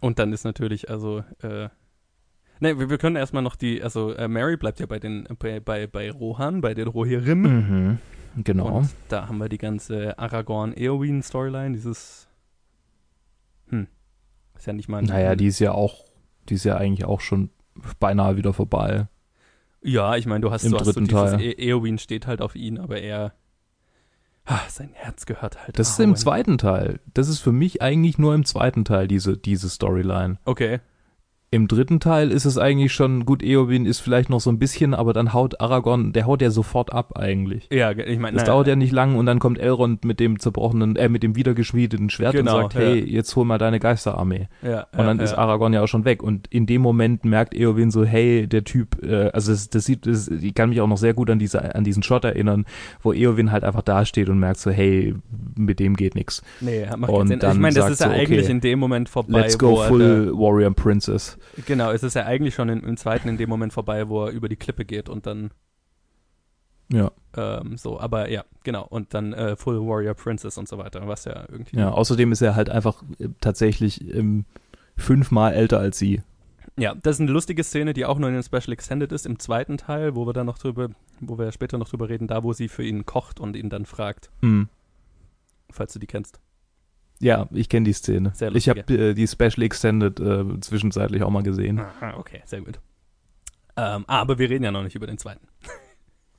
Und 0.00 0.18
dann 0.18 0.32
ist 0.32 0.44
natürlich, 0.44 0.90
also, 0.90 1.24
äh, 1.42 1.68
ne, 2.60 2.78
wir, 2.78 2.90
wir 2.90 2.98
können 2.98 3.16
erstmal 3.16 3.42
noch 3.42 3.56
die, 3.56 3.82
also 3.82 4.12
äh, 4.14 4.28
Mary 4.28 4.56
bleibt 4.56 4.80
ja 4.80 4.86
bei 4.86 4.98
den, 4.98 5.28
bei, 5.38 5.60
bei, 5.60 5.86
bei 5.86 6.10
Rohan, 6.10 6.60
bei 6.60 6.74
den 6.74 6.88
Rohirrim. 6.88 7.42
Mhm. 7.42 7.98
Genau. 8.36 8.78
Und 8.78 8.90
da 9.08 9.28
haben 9.28 9.38
wir 9.38 9.48
die 9.48 9.58
ganze 9.58 10.18
Aragorn-Eowyn-Storyline, 10.18 11.74
dieses, 11.74 12.28
hm, 13.68 13.86
ist 14.56 14.66
ja 14.66 14.72
nicht 14.72 14.88
mal 14.88 14.98
ein, 14.98 15.04
Naja, 15.04 15.36
die 15.36 15.46
ist 15.46 15.58
ja 15.58 15.72
auch, 15.72 16.04
die 16.48 16.54
ist 16.54 16.64
ja 16.64 16.76
eigentlich 16.76 17.04
auch 17.04 17.20
schon 17.20 17.50
beinahe 18.00 18.36
wieder 18.36 18.52
vorbei. 18.52 19.06
Ja, 19.82 20.16
ich 20.16 20.26
meine, 20.26 20.40
du 20.40 20.50
hast, 20.50 20.64
Im 20.64 20.72
du 20.72 20.78
hast 20.78 20.86
so 20.86 20.92
dritten 20.92 21.08
dieses, 21.08 21.32
Teil. 21.32 21.40
E 21.40 21.70
Eowyn 21.70 21.98
steht 21.98 22.26
halt 22.26 22.40
auf 22.40 22.54
ihn, 22.54 22.78
aber 22.78 23.00
er, 23.00 23.34
ah, 24.46 24.60
sein 24.68 24.90
Herz 24.92 25.26
gehört 25.26 25.62
halt 25.62 25.78
Das 25.78 25.90
ist 25.90 26.00
im 26.00 26.16
zweiten 26.16 26.58
Teil. 26.58 27.00
Das 27.14 27.28
ist 27.28 27.40
für 27.40 27.52
mich 27.52 27.82
eigentlich 27.82 28.18
nur 28.18 28.34
im 28.34 28.44
zweiten 28.44 28.84
Teil, 28.84 29.08
diese, 29.08 29.36
diese 29.36 29.68
Storyline. 29.68 30.38
Okay, 30.44 30.80
Im 31.54 31.68
dritten 31.68 32.00
Teil 32.00 32.30
ist 32.30 32.46
es 32.46 32.56
eigentlich 32.56 32.94
schon, 32.94 33.26
gut, 33.26 33.42
Eowyn 33.42 33.84
ist 33.84 34.00
vielleicht 34.00 34.30
noch 34.30 34.40
so 34.40 34.48
ein 34.48 34.58
bisschen, 34.58 34.94
aber 34.94 35.12
dann 35.12 35.34
haut 35.34 35.60
Aragorn, 35.60 36.14
der 36.14 36.24
haut 36.24 36.40
ja 36.40 36.48
sofort 36.48 36.90
ab 36.94 37.18
eigentlich. 37.18 37.68
ja, 37.70 37.90
ich 37.90 38.18
meine, 38.18 38.38
Das 38.38 38.46
dauert 38.46 38.68
ja 38.68 38.74
nicht 38.74 38.90
lang 38.90 39.16
und 39.16 39.26
dann 39.26 39.38
kommt 39.38 39.58
Elrond 39.58 40.02
mit 40.06 40.18
dem 40.18 40.38
zerbrochenen, 40.38 40.96
äh, 40.96 41.10
mit 41.10 41.22
dem 41.22 41.36
wiedergeschmiedeten 41.36 42.08
Schwert 42.08 42.32
Genau, 42.32 42.56
und 42.56 42.62
sagt, 42.62 42.76
hey, 42.76 43.04
jetzt 43.04 43.36
hol 43.36 43.44
mal 43.44 43.58
deine 43.58 43.80
Geisterarmee. 43.80 44.48
ja, 44.62 44.86
Und 44.96 45.04
dann 45.04 45.18
ja, 45.18 45.24
ist 45.24 45.32
ja. 45.32 45.38
Aragorn 45.38 45.74
ja 45.74 45.82
auch 45.82 45.88
schon 45.88 46.06
weg. 46.06 46.22
Und 46.22 46.46
in 46.46 46.64
dem 46.64 46.80
Moment 46.80 47.26
merkt 47.26 47.54
Eowyn 47.54 47.90
so, 47.90 48.02
hey, 48.02 48.46
der 48.46 48.64
Typ, 48.64 49.02
äh, 49.02 49.28
also 49.34 49.52
das, 49.52 49.68
das 49.68 49.84
sieht, 49.84 50.06
das, 50.06 50.28
ich 50.28 50.54
kann 50.54 50.70
mich 50.70 50.80
auch 50.80 50.88
noch 50.88 50.96
sehr 50.96 51.12
gut 51.12 51.28
an 51.28 51.38
diese, 51.38 51.74
an 51.74 51.84
diesen 51.84 52.02
Shot 52.02 52.24
erinnern, 52.24 52.64
wo 53.02 53.12
Eowyn 53.12 53.52
halt 53.52 53.62
einfach 53.64 53.82
dasteht 53.82 54.30
und 54.30 54.38
merkt 54.38 54.58
so, 54.58 54.70
hey, 54.70 55.14
mit 55.54 55.80
dem 55.80 55.96
geht 55.96 56.14
nix. 56.14 56.42
Nee, 56.62 56.86
macht 56.96 57.10
Und 57.12 57.28
keinen 57.28 57.40
Sinn. 57.40 57.50
Ich 57.52 57.58
meine, 57.58 57.74
das 57.74 57.90
ist 57.90 58.00
ja 58.00 58.06
so, 58.06 58.12
okay, 58.14 58.22
eigentlich 58.22 58.48
in 58.48 58.62
dem 58.62 58.78
Moment 58.78 59.10
vorbei, 59.10 59.40
Let's 59.42 59.58
go 59.58 59.76
full 59.76 60.32
Warrior 60.32 60.70
Princess. 60.70 61.36
Genau, 61.66 61.90
es 61.90 62.02
ist 62.02 62.14
ja 62.14 62.24
eigentlich 62.24 62.54
schon 62.54 62.68
im, 62.68 62.84
im 62.84 62.96
zweiten 62.96 63.28
in 63.28 63.36
dem 63.38 63.48
Moment 63.48 63.72
vorbei, 63.72 64.08
wo 64.08 64.24
er 64.26 64.30
über 64.32 64.48
die 64.48 64.56
Klippe 64.56 64.84
geht 64.84 65.08
und 65.08 65.26
dann 65.26 65.50
Ja. 66.92 67.10
ähm, 67.36 67.76
so, 67.76 67.98
aber 68.00 68.28
ja, 68.30 68.44
genau, 68.64 68.86
und 68.86 69.14
dann 69.14 69.32
äh, 69.32 69.56
Full 69.56 69.80
Warrior 69.80 70.14
Princess 70.14 70.58
und 70.58 70.68
so 70.68 70.78
weiter, 70.78 71.06
was 71.08 71.24
ja 71.24 71.44
irgendwie 71.50 71.76
Ja, 71.78 71.90
außerdem 71.90 72.32
ist 72.32 72.42
er 72.42 72.54
halt 72.54 72.68
einfach 72.70 73.02
äh, 73.18 73.28
tatsächlich 73.40 74.12
ähm, 74.14 74.44
fünfmal 74.96 75.54
älter 75.54 75.78
als 75.78 75.98
sie. 75.98 76.22
Ja, 76.78 76.94
das 76.94 77.16
ist 77.16 77.20
eine 77.20 77.30
lustige 77.32 77.64
Szene, 77.64 77.92
die 77.92 78.06
auch 78.06 78.18
nur 78.18 78.28
in 78.30 78.34
den 78.34 78.42
Special 78.42 78.72
Extended 78.72 79.12
ist, 79.12 79.26
im 79.26 79.38
zweiten 79.38 79.76
Teil, 79.76 80.14
wo 80.14 80.26
wir 80.26 80.32
dann 80.32 80.46
noch 80.46 80.56
drüber, 80.58 80.88
wo 81.20 81.38
wir 81.38 81.52
später 81.52 81.76
noch 81.76 81.88
drüber 81.88 82.08
reden, 82.08 82.28
da 82.28 82.42
wo 82.42 82.52
sie 82.54 82.68
für 82.68 82.82
ihn 82.82 83.04
kocht 83.04 83.40
und 83.40 83.56
ihn 83.56 83.68
dann 83.68 83.84
fragt, 83.84 84.30
Hm. 84.40 84.68
falls 85.70 85.92
du 85.92 85.98
die 85.98 86.06
kennst. 86.06 86.40
Ja, 87.22 87.48
ich 87.52 87.68
kenne 87.68 87.84
die 87.84 87.92
Szene. 87.92 88.32
Sehr 88.34 88.54
ich 88.54 88.68
habe 88.68 88.80
äh, 88.80 89.14
die 89.14 89.26
Special 89.28 89.62
Extended 89.62 90.18
äh, 90.20 90.60
zwischenzeitlich 90.60 91.22
auch 91.22 91.30
mal 91.30 91.42
gesehen. 91.42 91.78
Aha, 91.78 92.14
okay, 92.18 92.42
sehr 92.44 92.60
gut. 92.62 92.80
Ähm, 93.76 94.04
aber 94.08 94.38
wir 94.38 94.50
reden 94.50 94.64
ja 94.64 94.72
noch 94.72 94.82
nicht 94.82 94.96
über 94.96 95.06
den 95.06 95.18
zweiten. 95.18 95.46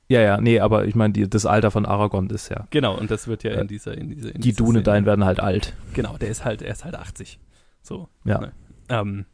Ja, 0.06 0.20
ja, 0.20 0.38
nee, 0.38 0.60
aber 0.60 0.84
ich 0.84 0.94
meine, 0.94 1.14
das 1.26 1.46
Alter 1.46 1.70
von 1.70 1.86
Aragorn 1.86 2.28
ist 2.28 2.50
ja. 2.50 2.66
Genau, 2.68 2.94
und 2.94 3.10
das 3.10 3.26
wird 3.26 3.42
ja 3.42 3.52
Äh, 3.52 3.60
in 3.62 3.68
dieser, 3.68 3.96
in 3.96 4.10
dieser, 4.10 4.28
in 4.34 4.42
Die 4.42 4.50
dieser 4.50 4.58
Dune 4.58 4.70
Szene- 4.80 4.82
Dein 4.82 5.06
werden 5.06 5.24
halt 5.24 5.40
alt. 5.40 5.72
Genau, 5.94 6.18
der 6.18 6.28
ist 6.28 6.44
halt, 6.44 6.60
er 6.60 6.72
ist 6.72 6.84
halt 6.84 6.94
80. 6.94 7.40
So. 7.80 8.10
Ja. 8.26 8.38
Ne? 8.38 8.52
Ähm, 8.90 9.24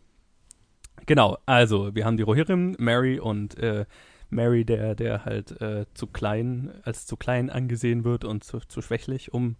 genau, 1.07 1.39
also 1.45 1.93
wir 1.97 2.05
haben 2.05 2.17
die 2.17 2.23
Rohirrim, 2.23 2.77
Mary 2.79 3.19
und 3.19 3.59
äh, 3.59 3.85
Mary, 4.31 4.65
der, 4.65 4.95
der 4.95 5.25
halt 5.25 5.61
äh, 5.61 5.87
zu 5.95 6.07
klein, 6.07 6.71
als 6.85 7.05
zu 7.05 7.17
klein 7.17 7.51
angesehen 7.51 8.05
wird 8.05 8.25
und 8.25 8.45
zu, 8.45 8.61
zu 8.61 8.81
schwächlich, 8.81 9.35
um 9.35 9.57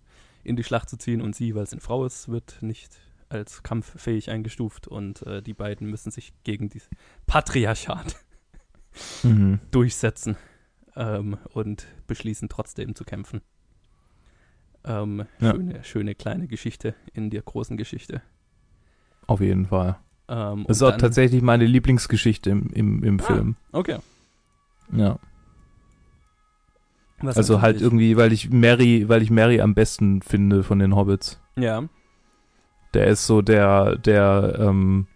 in 0.51 0.57
die 0.57 0.65
Schlacht 0.65 0.91
zu 0.91 0.99
ziehen. 0.99 1.23
Und 1.23 1.35
sie, 1.35 1.55
weil 1.55 1.63
es 1.63 1.73
eine 1.73 1.81
Frau 1.81 2.05
ist, 2.05 2.29
wird 2.29 2.59
nicht 2.61 2.99
als 3.31 3.63
kampffähig 3.63 4.29
eingestuft 4.31 4.89
und 4.89 5.23
äh, 5.23 5.41
die 5.43 5.55
beiden 5.55 5.89
müssen 5.89 6.11
sich 6.11 6.33
gegen 6.45 6.69
dieses 6.69 6.91
Patriarchat 7.27 8.17
Mhm. 9.23 9.61
durchsetzen 9.71 10.37
ähm, 10.97 11.39
und 11.53 11.87
beschließen 12.09 12.49
trotzdem 12.49 12.97
zu 12.97 13.05
kämpfen. 13.05 13.41
Ähm, 14.85 15.27
Ja. 15.39 15.53
schöne, 15.53 15.85
schöne 15.85 16.15
kleine 16.17 16.49
Geschichte 16.49 16.95
in 17.13 17.31
der 17.31 17.43
großen 17.43 17.77
Geschichte. 17.77 18.21
Auf 19.29 19.41
jeden 19.41 19.67
Fall. 19.67 19.97
Ähm, 20.29 20.65
Das 20.67 20.79
ist 20.79 20.83
auch 20.83 20.97
tatsächlich 20.97 21.41
meine 21.43 21.67
Lieblingsgeschichte 21.67 22.51
im, 22.51 22.69
im, 22.71 23.05
im 23.05 23.21
Ah. 23.21 23.23
Film. 23.23 23.57
Okay. 23.71 23.99
Ja. 24.93 25.19
Was 27.23 27.37
Also 27.37 27.61
halt 27.61 27.81
irgendwie, 27.81 28.17
weil 28.17 28.33
ich 28.33 28.51
Mary, 28.51 29.09
weil 29.09 29.23
ich 29.23 29.31
Mary 29.31 29.61
am 29.61 29.75
besten 29.75 30.23
finde 30.23 30.63
von 30.63 30.79
den 30.79 30.95
Hobbits. 30.97 31.41
Ja, 31.59 31.83
Der 32.95 33.07
ist 33.09 33.27
so 33.27 33.43
der, 33.43 33.97
der, 33.97 34.57
ähm, 34.59 35.07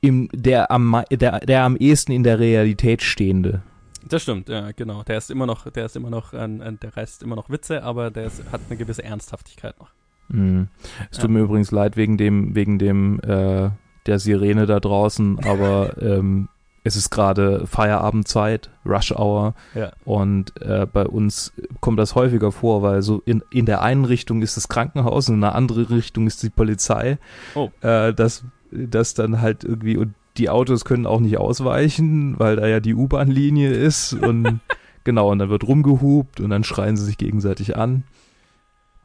im, 0.00 0.28
der 0.32 0.70
am, 0.70 1.02
der, 1.10 1.40
der 1.40 1.62
am 1.64 1.76
ehesten 1.76 2.12
in 2.12 2.22
der 2.22 2.38
Realität 2.38 3.02
stehende. 3.02 3.62
das 4.08 4.22
stimmt, 4.22 4.48
ja, 4.48 4.70
genau. 4.72 5.02
Der 5.04 5.18
ist 5.18 5.30
immer 5.30 5.46
noch, 5.46 5.68
der 5.70 5.86
ist 5.86 5.96
immer 5.96 6.10
noch, 6.10 6.32
ein, 6.32 6.60
ein, 6.62 6.78
der 6.80 6.96
reißt 6.96 7.22
immer 7.22 7.36
noch 7.36 7.50
Witze, 7.50 7.82
aber 7.82 8.10
der 8.10 8.24
ist, 8.26 8.42
hat 8.52 8.60
eine 8.68 8.76
gewisse 8.76 9.04
Ernsthaftigkeit 9.04 9.78
noch. 9.78 9.90
Mhm. 10.28 10.68
Es 11.10 11.18
tut 11.18 11.30
Ja. 11.30 11.36
mir 11.36 11.40
übrigens 11.40 11.70
leid 11.70 11.96
wegen 11.96 12.16
dem, 12.16 12.54
wegen 12.54 12.78
dem, 12.78 13.20
äh, 13.20 13.70
der 14.06 14.18
Sirene 14.18 14.66
da 14.66 14.80
draußen, 14.80 15.38
aber 15.44 15.96
ähm, 16.02 16.48
es 16.84 16.96
ist 16.96 17.10
gerade 17.10 17.66
Feierabendzeit, 17.66 18.70
Rush 18.84 19.12
Hour 19.12 19.54
Ja. 19.74 19.92
und 20.04 20.60
äh, 20.60 20.86
bei 20.92 21.06
uns 21.06 21.52
kommt 21.80 21.98
das 21.98 22.14
häufiger 22.14 22.50
vor, 22.52 22.82
weil 22.82 23.02
so 23.02 23.22
in, 23.24 23.42
in 23.52 23.66
der 23.66 23.82
einen 23.82 24.04
Richtung 24.04 24.42
ist 24.42 24.56
das 24.56 24.68
Krankenhaus 24.68 25.28
und 25.28 25.36
in 25.36 25.40
der 25.42 25.54
anderen 25.54 25.84
Richtung 25.86 26.26
ist 26.26 26.42
die 26.42 26.50
Polizei. 26.50 27.18
Oh. 27.54 27.70
Äh, 27.82 28.12
das, 28.14 28.44
das 28.70 29.14
dann 29.14 29.40
halt 29.40 29.62
irgendwie 29.64 29.96
und 29.96 30.14
die 30.38 30.48
Autos 30.50 30.84
können 30.84 31.06
auch 31.06 31.20
nicht 31.20 31.38
ausweichen, 31.38 32.38
weil 32.40 32.56
da 32.56 32.66
ja 32.66 32.80
die 32.80 32.94
U-Bahn-Linie 32.94 33.70
ist 33.70 34.12
und 34.20 34.60
genau, 35.04 35.30
und 35.30 35.38
dann 35.38 35.50
wird 35.50 35.62
rumgehupt 35.68 36.40
und 36.40 36.50
dann 36.50 36.64
schreien 36.64 36.96
sie 36.96 37.04
sich 37.04 37.18
gegenseitig 37.18 37.76
an. 37.76 38.04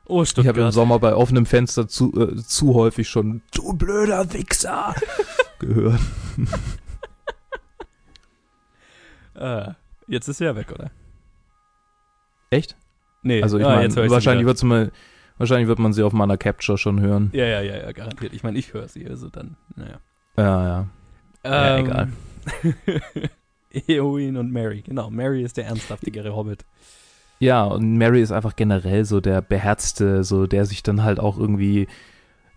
Oh, 0.10 0.24
Ich 0.24 0.30
habe 0.38 0.48
im 0.48 0.54
Stuttgart. 0.54 0.74
Sommer 0.74 1.00
bei 1.00 1.14
offenem 1.14 1.46
Fenster 1.46 1.88
zu, 1.90 2.14
äh, 2.18 2.38
zu 2.38 2.74
häufig 2.76 3.10
schon 3.10 3.42
Du 3.54 3.74
blöder 3.74 4.32
Wichser 4.34 4.96
gehört. 5.60 6.00
Äh, 9.38 9.74
jetzt 10.08 10.28
ist 10.28 10.38
sie 10.38 10.46
ja 10.46 10.56
weg, 10.56 10.72
oder? 10.74 10.92
Echt? 12.50 12.76
Nee, 13.24 13.42
Also 13.44 13.58
ich 13.58 13.66
ah, 13.66 13.76
meine, 13.76 13.96
wahrscheinlich 14.10 14.42
wieder. 14.42 14.48
wird's 14.48 14.64
mal, 14.64 14.92
wahrscheinlich 15.38 15.68
wird 15.68 15.80
man 15.80 15.94
sie 15.94 16.04
auf 16.04 16.14
meiner 16.14 16.38
Capture 16.38 16.78
schon 16.78 17.00
hören. 17.02 17.30
Ja, 17.34 17.46
ja, 17.46 17.62
ja, 17.62 17.78
ja, 17.78 17.92
garantiert. 17.92 18.34
Ich 18.34 18.44
meine, 18.44 18.58
ich 18.58 18.74
höre 18.74 18.88
sie, 18.88 19.08
also 19.08 19.30
dann, 19.30 19.58
naja. 19.76 20.00
Ja, 20.38 20.64
ja. 20.68 20.88
Ja, 21.44 21.78
Ähm, 21.78 21.86
egal. 21.86 22.08
Eowyn 23.88 24.38
und 24.38 24.52
Mary, 24.52 24.82
genau. 24.82 25.10
Mary 25.10 25.44
ist 25.44 25.58
der 25.58 25.66
ernsthaftigere 25.66 26.36
Hobbit. 26.36 26.66
Ja, 27.40 27.66
und 27.66 27.98
Mary 27.98 28.22
ist 28.22 28.32
einfach 28.32 28.56
generell 28.56 29.06
so 29.06 29.20
der 29.22 29.42
beherzte, 29.42 30.24
so 30.24 30.48
der 30.48 30.66
sich 30.66 30.82
dann 30.84 31.04
halt 31.04 31.20
auch 31.20 31.38
irgendwie 31.38 31.88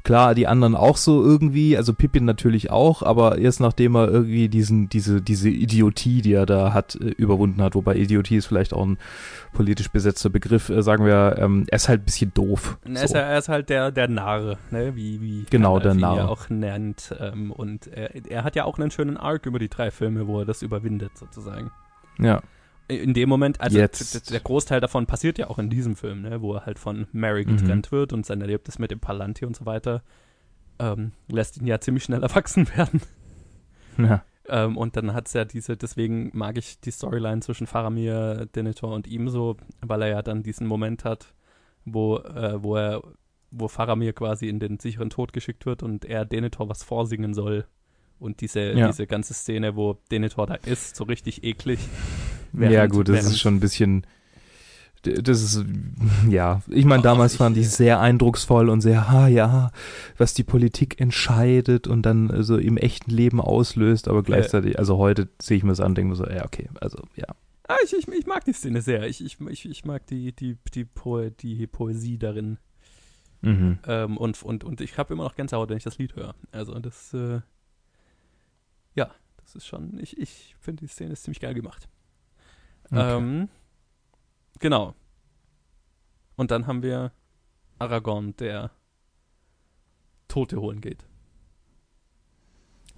klar, 0.04 0.34
die 0.34 0.46
anderen 0.46 0.74
auch 0.74 0.96
so 0.96 1.22
irgendwie, 1.24 1.76
also 1.76 1.94
Pippin 1.94 2.24
natürlich 2.24 2.70
auch, 2.70 3.02
aber 3.02 3.38
erst 3.38 3.60
nachdem 3.60 3.94
er 3.96 4.08
irgendwie 4.10 4.48
diesen 4.48 4.88
diese 4.88 5.20
diese 5.22 5.48
Idiotie, 5.48 6.22
die 6.22 6.32
er 6.32 6.46
da 6.46 6.72
hat, 6.72 6.94
äh, 6.96 7.08
überwunden 7.10 7.62
hat, 7.62 7.74
wobei 7.74 7.96
Idiotie 7.96 8.36
ist 8.36 8.46
vielleicht 8.46 8.72
auch 8.72 8.84
ein 8.86 8.98
politisch 9.52 9.88
besetzter 9.88 10.30
Begriff, 10.30 10.68
äh, 10.68 10.82
sagen 10.82 11.04
wir, 11.04 11.36
ähm, 11.38 11.64
er 11.68 11.76
ist 11.76 11.88
halt 11.88 12.02
ein 12.02 12.04
bisschen 12.04 12.32
doof. 12.34 12.78
Und 12.84 12.96
Er, 12.96 13.04
ist, 13.04 13.10
So. 13.10 13.18
er 13.18 13.38
ist 13.38 13.48
halt 13.48 13.68
der, 13.68 13.90
der 13.90 14.08
Narr, 14.08 14.56
ne? 14.70 14.94
wie, 14.96 15.20
wie 15.20 15.46
Genau, 15.50 15.78
der 15.78 15.92
ihn 15.92 15.98
ja 16.00 16.14
Narr. 16.16 16.28
auch 16.30 16.48
nennt. 16.50 17.14
Ähm, 17.18 17.50
und 17.52 17.86
er, 17.88 18.14
er 18.30 18.44
hat 18.44 18.56
ja 18.56 18.64
auch 18.64 18.78
einen 18.78 18.90
schönen 18.90 19.16
Arc 19.16 19.46
über 19.46 19.58
die 19.58 19.68
drei 19.68 19.90
Filme, 19.90 20.26
wo 20.26 20.40
er 20.40 20.44
das 20.46 20.62
überwindet, 20.62 21.18
sozusagen. 21.18 21.70
Ja, 22.18 22.40
In 22.90 23.14
dem 23.14 23.28
Moment, 23.28 23.60
also 23.60 23.78
Jetzt. 23.78 24.30
der 24.30 24.40
Großteil 24.40 24.80
davon 24.80 25.06
passiert 25.06 25.38
ja 25.38 25.48
auch 25.48 25.58
in 25.58 25.70
diesem 25.70 25.96
Film, 25.96 26.22
ne? 26.22 26.42
wo 26.42 26.54
er 26.54 26.66
halt 26.66 26.78
von 26.78 27.06
Mary 27.12 27.44
Mhm. 27.46 27.56
getrennt 27.56 27.92
wird 27.92 28.12
und 28.12 28.26
sein 28.26 28.40
Erlebnis 28.40 28.78
mit 28.78 28.90
dem 28.90 29.00
Palantir 29.00 29.46
und 29.48 29.56
so 29.56 29.64
weiter. 29.66 30.02
ähm, 30.78 31.12
lässt 31.28 31.58
ihn 31.58 31.66
ja 31.66 31.78
ziemlich 31.80 32.04
schnell 32.04 32.22
erwachsen 32.22 32.66
werden. 32.74 33.02
Ja. 33.98 34.24
Ähm, 34.48 34.76
und 34.78 34.96
dann 34.96 35.12
hat 35.12 35.26
es 35.28 35.34
ja 35.34 35.44
diese, 35.44 35.76
deswegen 35.76 36.30
mag 36.32 36.56
ich 36.56 36.80
die 36.80 36.90
Storyline 36.90 37.40
zwischen 37.42 37.66
Faramir, 37.66 38.46
Denethor 38.54 38.92
und 38.94 39.06
ihm 39.06 39.28
so, 39.28 39.56
weil 39.82 40.00
er 40.02 40.08
ja 40.08 40.22
dann 40.22 40.42
diesen 40.42 40.66
Moment 40.66 41.04
hat, 41.04 41.34
wo, 41.84 42.16
äh, 42.18 42.62
wo 42.62 42.76
er, 42.76 43.02
wo 43.50 43.68
Faramir 43.68 44.12
quasi 44.14 44.48
in 44.48 44.58
den 44.58 44.78
sicheren 44.78 45.10
Tod 45.10 45.32
geschickt 45.34 45.66
wird 45.66 45.82
und 45.82 46.04
er 46.06 46.24
Denethor 46.24 46.68
was 46.70 46.82
vorsingen 46.82 47.34
soll. 47.34 47.66
Und 48.18 48.40
diese, 48.40 48.60
Ja. 48.72 48.86
diese 48.88 49.06
ganze 49.06 49.34
Szene, 49.34 49.76
wo 49.76 49.98
Denethor 50.10 50.46
da 50.46 50.54
ist, 50.54 50.96
so 50.96 51.04
richtig 51.04 51.44
eklig. 51.44 51.78
Ja, 52.52 52.60
Während- 52.70 52.92
gut, 52.92 53.08
das 53.08 53.16
während- 53.16 53.30
ist 53.30 53.40
schon 53.40 53.54
ein 53.56 53.60
bisschen. 53.60 54.06
Das 55.02 55.40
ist, 55.40 55.64
ja, 56.28 56.60
ich 56.68 56.84
meine, 56.84 57.00
Oh, 57.00 57.04
damals 57.04 57.36
fand 57.36 57.56
ich 57.56 57.64
es 57.66 57.76
sehr 57.78 58.00
eindrucksvoll 58.00 58.68
und 58.68 58.82
sehr, 58.82 59.10
ha, 59.10 59.28
ja, 59.28 59.70
was 60.18 60.34
die 60.34 60.44
Politik 60.44 61.00
entscheidet 61.00 61.86
und 61.86 62.02
dann 62.02 62.28
äh, 62.28 62.42
so 62.42 62.58
im 62.58 62.76
echten 62.76 63.10
Leben 63.10 63.40
auslöst, 63.40 64.08
aber 64.08 64.22
gleichzeitig, 64.22 64.78
also 64.78 64.98
heute 64.98 65.30
sehe 65.40 65.56
ich 65.56 65.62
mir 65.62 65.70
das 65.70 65.80
an 65.80 65.92
und 65.92 65.94
denke 65.96 66.10
mir 66.10 66.16
so, 66.16 66.26
ja, 66.26 66.44
okay, 66.44 66.68
also, 66.82 66.98
ja. 67.16 67.24
Ah, 67.66 67.76
ich, 67.82 67.94
ich, 67.94 68.08
ich 68.08 68.26
mag 68.26 68.44
die 68.44 68.52
Szene 68.52 68.82
sehr. 68.82 69.06
Ich, 69.08 69.24
ich, 69.24 69.38
ich, 69.40 69.64
ich 69.70 69.84
mag 69.86 70.06
die, 70.08 70.32
die, 70.32 70.58
die, 70.74 70.84
Poe, 70.84 71.30
die 71.30 71.66
Poesie 71.66 72.18
darin. 72.18 72.58
Mhm. 73.40 73.78
Ähm, 73.86 74.18
und, 74.18 74.42
und, 74.42 74.64
und 74.64 74.82
ich 74.82 74.98
habe 74.98 75.14
immer 75.14 75.24
noch 75.24 75.34
Gänsehaut, 75.34 75.70
wenn 75.70 75.78
ich 75.78 75.84
das 75.84 75.96
Lied 75.96 76.14
höre. 76.14 76.34
Also 76.52 76.78
das, 76.78 77.14
äh, 77.14 77.40
ja, 78.94 79.10
das 79.42 79.54
ist 79.54 79.66
schon, 79.66 79.98
ich, 79.98 80.18
ich 80.18 80.56
finde 80.60 80.80
die 80.84 80.88
Szene 80.88 81.12
ist 81.12 81.22
ziemlich 81.22 81.40
geil 81.40 81.54
gemacht. 81.54 81.88
Okay. 82.90 83.16
Ähm, 83.16 83.48
genau. 84.58 84.94
Und 86.36 86.50
dann 86.50 86.66
haben 86.66 86.82
wir 86.82 87.12
Aragorn, 87.78 88.34
der 88.36 88.70
Tote 90.28 90.60
holen 90.60 90.80
geht. 90.80 91.06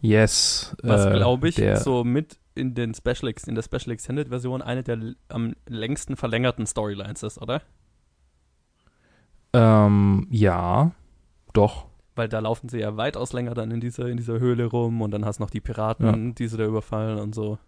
Yes. 0.00 0.76
Was, 0.82 1.06
äh, 1.06 1.12
glaube 1.12 1.48
ich, 1.48 1.54
der, 1.56 1.78
so 1.78 2.04
mit 2.04 2.38
in 2.54 2.74
den 2.74 2.94
Special 2.94 3.32
in 3.46 3.54
der 3.54 3.62
Special 3.62 3.90
Extended 3.90 4.28
Version 4.28 4.60
eine 4.60 4.82
der 4.82 5.14
am 5.28 5.54
längsten 5.66 6.16
verlängerten 6.16 6.66
Storylines 6.66 7.22
ist, 7.22 7.40
oder? 7.40 7.62
Ähm, 9.52 10.26
ja, 10.30 10.92
doch. 11.52 11.86
Weil 12.14 12.28
da 12.28 12.40
laufen 12.40 12.68
sie 12.68 12.80
ja 12.80 12.96
weitaus 12.96 13.32
länger 13.32 13.54
dann 13.54 13.70
in 13.70 13.80
dieser, 13.80 14.06
in 14.08 14.16
dieser 14.16 14.38
Höhle 14.38 14.66
rum 14.66 15.00
und 15.00 15.12
dann 15.12 15.24
hast 15.24 15.38
du 15.38 15.44
noch 15.44 15.50
die 15.50 15.60
Piraten, 15.60 16.34
die 16.34 16.48
sie 16.48 16.56
da 16.56 16.64
überfallen 16.64 17.18
und 17.18 17.34
so. 17.34 17.58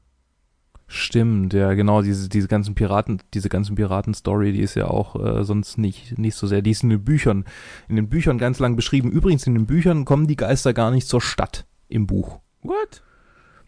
Stimmt, 0.87 1.55
ja, 1.55 1.73
genau, 1.75 2.03
diese, 2.03 2.29
diese 2.29 2.47
ganzen 2.47 2.75
Piraten, 2.75 3.21
diese 3.33 3.49
ganzen 3.49 3.75
Piraten-Story, 3.75 4.53
die 4.53 4.61
ist 4.61 4.75
ja 4.75 4.87
auch 4.87 5.17
äh, 5.17 5.43
sonst 5.43 5.79
nicht, 5.79 6.19
nicht 6.19 6.37
so 6.37 6.47
sehr, 6.47 6.61
die 6.61 6.73
ist 6.73 6.83
in 6.83 6.91
den 6.91 7.05
Büchern, 7.05 7.45
in 7.89 7.97
den 7.97 8.09
Büchern 8.09 8.39
ganz 8.39 8.59
lang 8.59 8.77
beschrieben. 8.77 9.11
Übrigens, 9.11 9.47
in 9.47 9.55
den 9.55 9.67
Büchern 9.67 10.05
kommen 10.05 10.27
die 10.27 10.37
Geister 10.37 10.75
gar 10.75 10.91
nicht 10.91 11.09
zur 11.09 11.23
Stadt 11.23 11.67
im 11.89 12.07
Buch. 12.07 12.41
What? 12.63 13.03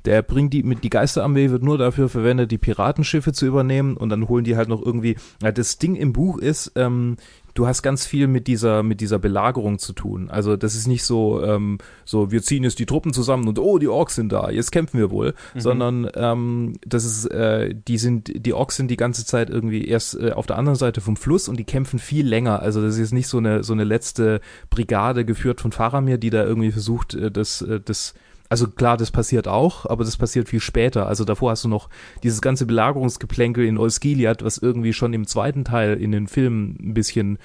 Der 0.05 0.23
bringt 0.23 0.53
die 0.53 0.63
mit 0.63 0.85
die 0.85 0.91
Geisterarmee 0.91 1.51
wird 1.51 1.65
nur 1.65 1.79
dafür 1.79 2.09
verwendet, 2.09 2.53
die 2.53 2.59
Piratenschiffe 2.59 3.33
zu 3.33 3.45
übernehmen 3.45 3.97
und 3.97 4.09
dann 4.09 4.29
holen 4.29 4.45
die 4.45 4.57
halt 4.57 4.69
noch 4.69 4.81
irgendwie. 4.81 5.17
Ja, 5.43 5.51
das 5.51 5.79
Ding 5.79 5.97
im 5.97 6.13
Buch 6.13 6.39
ist, 6.39 6.73
ähm, 6.77 7.17
du 7.57 7.67
hast 7.67 7.83
ganz 7.83 8.07
viel 8.07 8.29
mit 8.29 8.47
dieser 8.47 8.83
mit 8.83 9.01
dieser 9.01 9.19
Belagerung 9.19 9.79
zu 9.79 9.93
tun. 9.93 10.31
Also 10.31 10.57
das 10.57 10.75
ist 10.77 10.87
nicht 10.87 11.03
so 11.05 11.43
ähm, 11.43 11.79
so 12.05 12.31
wir 12.31 12.43
ziehen 12.43 12.63
jetzt 12.63 12.79
die 12.79 12.87
Truppen 12.87 13.13
zusammen 13.13 13.49
und 13.49 13.59
oh 13.59 13.79
die 13.79 13.89
Orks 13.89 14.15
sind 14.15 14.31
da, 14.31 14.51
jetzt 14.51 14.71
kämpfen 14.71 14.99
wir 14.99 15.11
wohl, 15.11 15.35
Mhm. 15.55 15.61
sondern 15.61 16.11
ähm, 16.15 16.73
das 16.87 17.05
ist 17.05 17.27
äh, 17.27 17.75
die 17.75 17.99
sind 17.99 18.31
die 18.47 18.53
Orks 18.53 18.77
sind 18.77 18.91
die 18.91 18.97
ganze 18.97 19.25
Zeit 19.27 19.51
irgendwie 19.51 19.87
erst 19.87 20.15
äh, 20.21 20.33
auf 20.33 20.47
der 20.47 20.59
anderen 20.59 20.77
Seite 20.77 21.01
vom 21.01 21.17
Fluss 21.17 21.49
und 21.49 21.57
die 21.59 21.65
kämpfen 21.65 21.99
viel 21.99 22.27
länger. 22.27 22.61
Also 22.61 22.81
das 22.83 22.95
ist 22.95 23.01
jetzt 23.01 23.13
nicht 23.15 23.29
so 23.29 23.39
eine 23.39 23.65
so 23.65 23.73
eine 23.73 23.85
letzte 23.85 24.41
Brigade 24.71 25.25
geführt 25.25 25.61
von 25.61 25.73
Faramir, 25.73 26.19
die 26.19 26.31
da 26.31 26.45
irgendwie 26.45 26.71
versucht 26.73 27.15
äh, 27.15 27.31
das 27.31 27.63
äh, 27.63 27.81
das 27.85 28.15
also 28.49 28.69
klar, 28.69 28.97
das 28.97 29.11
passiert 29.11 29.49
auch, 29.49 29.87
aber 29.87 30.05
das 30.05 30.17
passiert 30.17 30.49
viel 30.49 30.61
später. 30.61 31.07
Also 31.07 31.25
davor 31.25 31.51
hast 31.51 31.65
du 31.65 31.69
noch 31.69 31.89
dieses 32.23 32.41
ganze 32.41 32.67
Belagerungsgeplänkel 32.67 33.65
in 33.65 33.79
Osgiliath, 33.79 34.45
was 34.45 34.59
irgendwie 34.59 34.93
schon 34.93 35.13
im 35.13 35.27
zweiten 35.27 35.65
Teil 35.65 35.95
in 35.95 36.13
den 36.13 36.27
Filmen 36.27 36.77
ein 36.81 36.95
bisschen 36.95 37.39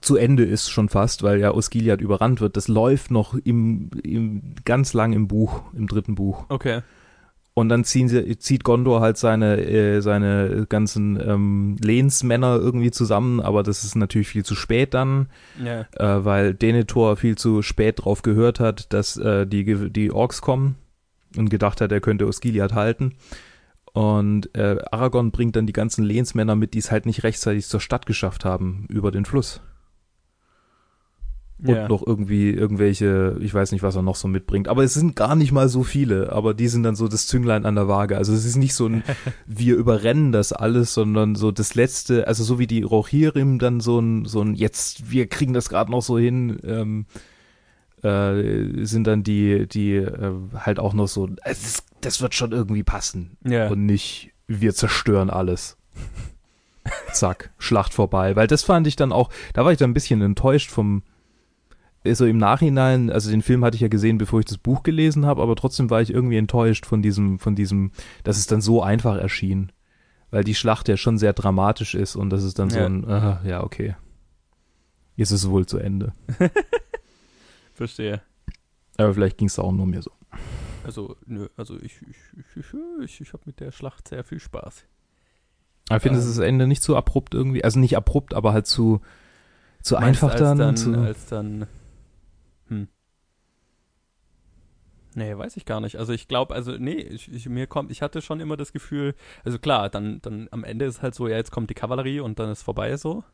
zu 0.00 0.16
Ende 0.16 0.44
ist 0.44 0.68
schon 0.68 0.88
fast, 0.88 1.22
weil 1.22 1.38
ja 1.38 1.52
Osgiliath 1.52 2.00
überrannt 2.00 2.40
wird. 2.40 2.56
Das 2.56 2.68
läuft 2.68 3.10
noch 3.10 3.34
im, 3.34 3.90
im 4.02 4.54
ganz 4.64 4.94
lang 4.94 5.12
im 5.12 5.28
Buch, 5.28 5.62
im 5.74 5.86
dritten 5.86 6.16
Buch. 6.16 6.46
Okay. 6.48 6.82
Und 7.58 7.70
dann 7.70 7.84
ziehen 7.84 8.06
sie, 8.06 8.36
zieht 8.36 8.64
Gondor 8.64 9.00
halt 9.00 9.16
seine, 9.16 9.56
äh, 9.56 10.02
seine 10.02 10.66
ganzen 10.68 11.18
ähm, 11.18 11.76
Lehnsmänner 11.80 12.56
irgendwie 12.56 12.90
zusammen, 12.90 13.40
aber 13.40 13.62
das 13.62 13.82
ist 13.82 13.96
natürlich 13.96 14.28
viel 14.28 14.44
zu 14.44 14.54
spät 14.54 14.92
dann 14.92 15.28
Ja. 15.64 15.86
äh, 15.92 16.22
weil 16.22 16.52
Denethor 16.52 17.16
viel 17.16 17.38
zu 17.38 17.62
spät 17.62 18.04
drauf 18.04 18.20
gehört 18.20 18.60
hat, 18.60 18.92
dass 18.92 19.16
äh, 19.16 19.46
die, 19.46 19.90
die 19.90 20.12
Orks 20.12 20.42
kommen 20.42 20.76
und 21.34 21.48
gedacht 21.48 21.80
hat, 21.80 21.92
er 21.92 22.02
könnte 22.02 22.26
Osgiliath 22.26 22.74
halten. 22.74 23.14
Und 23.94 24.54
äh, 24.54 24.76
Aragorn 24.90 25.30
bringt 25.30 25.56
dann 25.56 25.66
die 25.66 25.72
ganzen 25.72 26.04
Lehnsmänner 26.04 26.56
mit, 26.56 26.74
die 26.74 26.80
es 26.80 26.90
halt 26.90 27.06
nicht 27.06 27.24
rechtzeitig 27.24 27.66
zur 27.68 27.80
Stadt 27.80 28.04
geschafft 28.04 28.44
haben, 28.44 28.84
über 28.90 29.10
den 29.10 29.24
Fluss. 29.24 29.62
Und 31.58 31.74
ja. 31.74 31.88
noch 31.88 32.06
irgendwie 32.06 32.50
irgendwelche, 32.50 33.38
ich 33.40 33.54
weiß 33.54 33.72
nicht, 33.72 33.82
was 33.82 33.96
er 33.96 34.02
noch 34.02 34.16
so 34.16 34.28
mitbringt. 34.28 34.68
Aber 34.68 34.84
es 34.84 34.92
sind 34.92 35.16
gar 35.16 35.34
nicht 35.36 35.52
mal 35.52 35.70
so 35.70 35.84
viele, 35.84 36.30
aber 36.30 36.52
die 36.52 36.68
sind 36.68 36.82
dann 36.82 36.96
so 36.96 37.08
das 37.08 37.26
Zünglein 37.26 37.64
an 37.64 37.76
der 37.76 37.88
Waage. 37.88 38.18
Also 38.18 38.34
es 38.34 38.44
ist 38.44 38.56
nicht 38.56 38.74
so 38.74 38.86
ein, 38.86 39.02
wir 39.46 39.76
überrennen 39.76 40.32
das 40.32 40.52
alles, 40.52 40.92
sondern 40.92 41.34
so 41.34 41.52
das 41.52 41.74
letzte, 41.74 42.28
also 42.28 42.44
so 42.44 42.58
wie 42.58 42.66
die 42.66 42.82
Rohirrim 42.82 43.58
dann 43.58 43.80
so 43.80 43.98
ein, 43.98 44.26
so 44.26 44.42
ein, 44.42 44.54
jetzt, 44.54 45.10
wir 45.10 45.28
kriegen 45.28 45.54
das 45.54 45.70
gerade 45.70 45.90
noch 45.90 46.02
so 46.02 46.18
hin, 46.18 46.58
ähm, 46.62 47.06
äh, 48.02 48.84
sind 48.84 49.06
dann 49.06 49.22
die, 49.22 49.66
die 49.66 49.94
äh, 49.94 50.32
halt 50.54 50.78
auch 50.78 50.92
noch 50.92 51.08
so, 51.08 51.26
ist, 51.48 51.84
das 52.02 52.20
wird 52.20 52.34
schon 52.34 52.52
irgendwie 52.52 52.82
passen. 52.82 53.38
ja. 53.44 53.68
Und 53.68 53.86
nicht, 53.86 54.32
wir 54.46 54.74
zerstören 54.74 55.30
alles. 55.30 55.78
Zack, 57.12 57.50
Schlacht 57.58 57.94
vorbei. 57.94 58.36
Weil 58.36 58.46
das 58.46 58.62
fand 58.62 58.86
ich 58.86 58.96
dann 58.96 59.10
auch, 59.10 59.30
da 59.54 59.64
war 59.64 59.72
ich 59.72 59.78
dann 59.78 59.90
ein 59.90 59.94
bisschen 59.94 60.20
enttäuscht 60.20 60.70
vom, 60.70 61.02
so 62.14 62.26
im 62.26 62.38
Nachhinein, 62.38 63.10
also 63.10 63.30
den 63.30 63.42
Film 63.42 63.64
hatte 63.64 63.74
ich 63.74 63.80
ja 63.80 63.88
gesehen, 63.88 64.18
bevor 64.18 64.40
ich 64.40 64.46
das 64.46 64.58
Buch 64.58 64.82
gelesen 64.82 65.26
habe, 65.26 65.42
aber 65.42 65.56
trotzdem 65.56 65.90
war 65.90 66.00
ich 66.00 66.12
irgendwie 66.12 66.36
enttäuscht 66.36 66.86
von 66.86 67.02
diesem, 67.02 67.38
von 67.38 67.54
diesem, 67.56 67.90
dass 68.24 68.38
es 68.38 68.46
dann 68.46 68.60
so 68.60 68.82
einfach 68.82 69.16
erschien. 69.16 69.72
Weil 70.30 70.44
die 70.44 70.54
Schlacht 70.54 70.88
ja 70.88 70.96
schon 70.96 71.18
sehr 71.18 71.32
dramatisch 71.32 71.94
ist 71.94 72.16
und 72.16 72.30
das 72.30 72.42
ist 72.42 72.58
dann 72.58 72.70
so 72.70 72.78
Ja. 72.78 72.86
ein, 72.86 73.04
ah, 73.08 73.40
ja, 73.44 73.62
okay. 73.62 73.96
Jetzt 75.14 75.30
ist 75.30 75.44
es 75.44 75.50
wohl 75.50 75.66
zu 75.66 75.78
Ende. 75.78 76.12
Verstehe. 77.74 78.20
Aber 78.96 79.14
vielleicht 79.14 79.38
ging 79.38 79.48
es 79.48 79.58
auch 79.58 79.72
nur 79.72 79.86
mir 79.86 80.02
so. 80.02 80.10
Also, 80.84 81.16
nö, 81.26 81.48
also 81.56 81.76
ich, 81.76 82.00
ich, 82.08 82.16
ich, 82.56 82.74
ich, 83.02 83.20
ich, 83.20 83.32
habe 83.32 83.42
mit 83.46 83.60
der 83.60 83.72
Schlacht 83.72 84.08
sehr 84.08 84.24
viel 84.24 84.40
Spaß. 84.40 84.84
Ich 85.90 86.02
finde, 86.02 86.18
es 86.18 86.24
Ähm. 86.24 86.30
ist 86.30 86.38
das 86.38 86.44
Ende 86.46 86.66
nicht 86.66 86.82
zu 86.82 86.96
abrupt 86.96 87.34
irgendwie, 87.34 87.64
also 87.64 87.78
nicht 87.78 87.96
abrupt, 87.96 88.34
aber 88.34 88.52
halt 88.52 88.66
zu, 88.66 89.00
zu 89.82 89.96
einfach 89.96 90.34
dann. 90.34 90.58
dann 90.58 90.76
zu, 90.76 90.94
als 90.94 91.26
dann. 91.26 91.66
Hm. 92.68 92.88
Nee, 95.14 95.36
weiß 95.36 95.56
ich 95.56 95.64
gar 95.64 95.80
nicht. 95.80 95.96
Also 95.96 96.12
ich 96.12 96.28
glaube, 96.28 96.54
also 96.54 96.72
nee, 96.72 96.92
ich, 97.00 97.32
ich, 97.32 97.48
mir 97.48 97.66
kommt, 97.66 97.90
ich 97.90 98.02
hatte 98.02 98.20
schon 98.20 98.38
immer 98.40 98.56
das 98.58 98.72
Gefühl, 98.72 99.14
also 99.44 99.58
klar, 99.58 99.88
dann, 99.88 100.20
dann 100.20 100.48
am 100.50 100.62
Ende 100.62 100.84
ist 100.84 101.00
halt 101.00 101.14
so, 101.14 101.26
ja, 101.26 101.36
jetzt 101.36 101.50
kommt 101.52 101.70
die 101.70 101.74
Kavallerie 101.74 102.20
und 102.20 102.38
dann 102.38 102.50
ist 102.50 102.62
vorbei 102.62 102.96
so. 102.96 103.24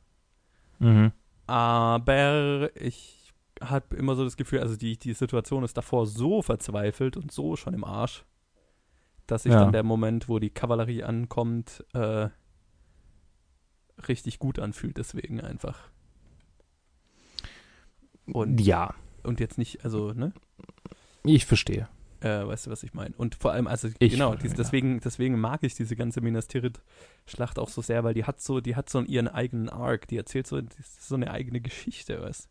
mhm. 0.79 1.13
Aber 1.47 2.71
ich 2.77 3.33
habe 3.61 3.97
immer 3.97 4.15
so 4.15 4.25
das 4.25 4.37
Gefühl, 4.37 4.61
also 4.61 4.77
die, 4.77 4.97
die 4.99 5.13
Situation 5.13 5.65
ist 5.65 5.77
davor 5.77 6.07
so 6.07 6.41
verzweifelt 6.43 7.17
und 7.17 7.33
so 7.33 7.57
schon 7.57 7.75
im 7.75 7.85
Arsch, 7.85 8.25
dass 9.27 9.45
sich 9.45 9.53
Ja. 9.53 9.61
dann 9.61 9.73
der 9.73 9.83
Moment, 9.83 10.29
wo 10.29 10.39
die 10.39 10.51
Kavallerie 10.51 11.03
ankommt, 11.05 11.85
äh, 11.95 12.29
richtig 14.09 14.39
gut 14.39 14.59
anfühlt, 14.59 14.97
deswegen 14.99 15.41
einfach. 15.41 15.91
Und, 18.27 18.61
Ja, 18.61 18.95
und 19.25 19.41
jetzt 19.41 19.59
nicht, 19.59 19.85
also, 19.85 20.13
ne? 20.13 20.33
ich 21.25 21.47
verstehe. 21.47 21.89
Äh, 22.21 22.47
weißt 22.47 22.67
du, 22.67 22.71
was 22.71 22.83
ich 22.85 22.95
meine? 22.95 23.15
Und 23.17 23.35
vor 23.35 23.53
allem, 23.53 23.67
also 23.67 23.89
Ich 23.99 24.13
genau, 24.13 24.31
verstehe, 24.31 24.51
dies, 24.51 24.59
ja. 24.59 24.65
deswegen, 24.65 25.01
deswegen 25.01 25.41
mag 25.41 25.63
ich 25.63 25.75
diese 25.75 25.97
ganze 25.97 26.21
Minas 26.21 26.47
Tirith-Schlacht 26.47 27.59
auch 27.59 27.69
so 27.69 27.83
sehr, 27.83 28.05
weil 28.05 28.15
die 28.15 28.25
hat 28.25 28.41
so, 28.41 28.61
die 28.61 28.77
hat 28.77 28.89
so 28.89 29.01
ihren 29.03 29.27
eigenen 29.29 29.69
Arc, 29.69 30.07
die 30.07 30.17
erzählt 30.17 30.47
so, 30.47 30.57
ist 30.57 31.09
so 31.09 31.17
eine 31.17 31.31
eigene 31.31 31.61
Geschichte, 31.61 32.23
weißt 32.23 32.49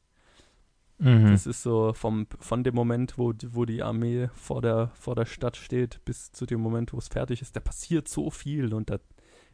Mhm. 1.02 1.32
Das 1.32 1.48
ist 1.48 1.64
so 1.64 1.94
vom, 1.94 2.28
von 2.40 2.64
dem 2.64 2.76
Moment, 2.76 3.18
wo, 3.18 3.34
wo 3.50 3.66
die 3.66 3.82
Armee 3.82 4.30
vor 4.36 4.62
der, 4.62 4.92
vor 4.94 5.16
der 5.16 5.26
Stadt 5.26 5.58
steht, 5.58 6.00
bis 6.06 6.32
zu 6.32 6.46
dem 6.46 6.60
Moment, 6.60 6.94
wo 6.94 7.00
es 7.00 7.08
fertig 7.08 7.42
ist, 7.42 7.56
da 7.56 7.60
passiert 7.60 8.08
so 8.08 8.30
viel 8.30 8.72
und 8.72 8.92
da 8.92 9.00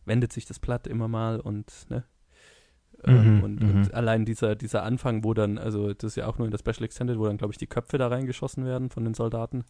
wendet 0.04 0.34
sich 0.34 0.46
das 0.46 0.60
Blatt 0.60 0.88
immer 0.88 1.08
mal 1.08 1.40
und, 1.40 1.72
ne? 1.90 2.04
Ähm, 3.04 3.38
Mhm, 3.38 3.44
und, 3.44 3.62
mhm. 3.62 3.70
und 3.82 3.94
allein 3.94 4.26
dieser, 4.26 4.56
dieser 4.56 4.84
Anfang, 4.84 5.24
wo 5.24 5.34
dann, 5.34 5.58
also 5.58 5.94
das 5.94 6.12
ist 6.12 6.16
ja 6.16 6.28
auch 6.28 6.38
nur 6.38 6.46
in 6.48 6.52
der 6.52 6.58
Special 6.60 6.84
Extended, 6.84 7.18
wo 7.20 7.26
dann, 7.26 7.38
glaube 7.38 7.54
ich, 7.54 7.58
die 7.58 7.68
Köpfe 7.68 7.98
da 7.98 8.08
reingeschossen 8.08 8.66
werden 8.66 8.90
von 8.90 9.04
den 9.04 9.14
Soldaten. 9.14 9.64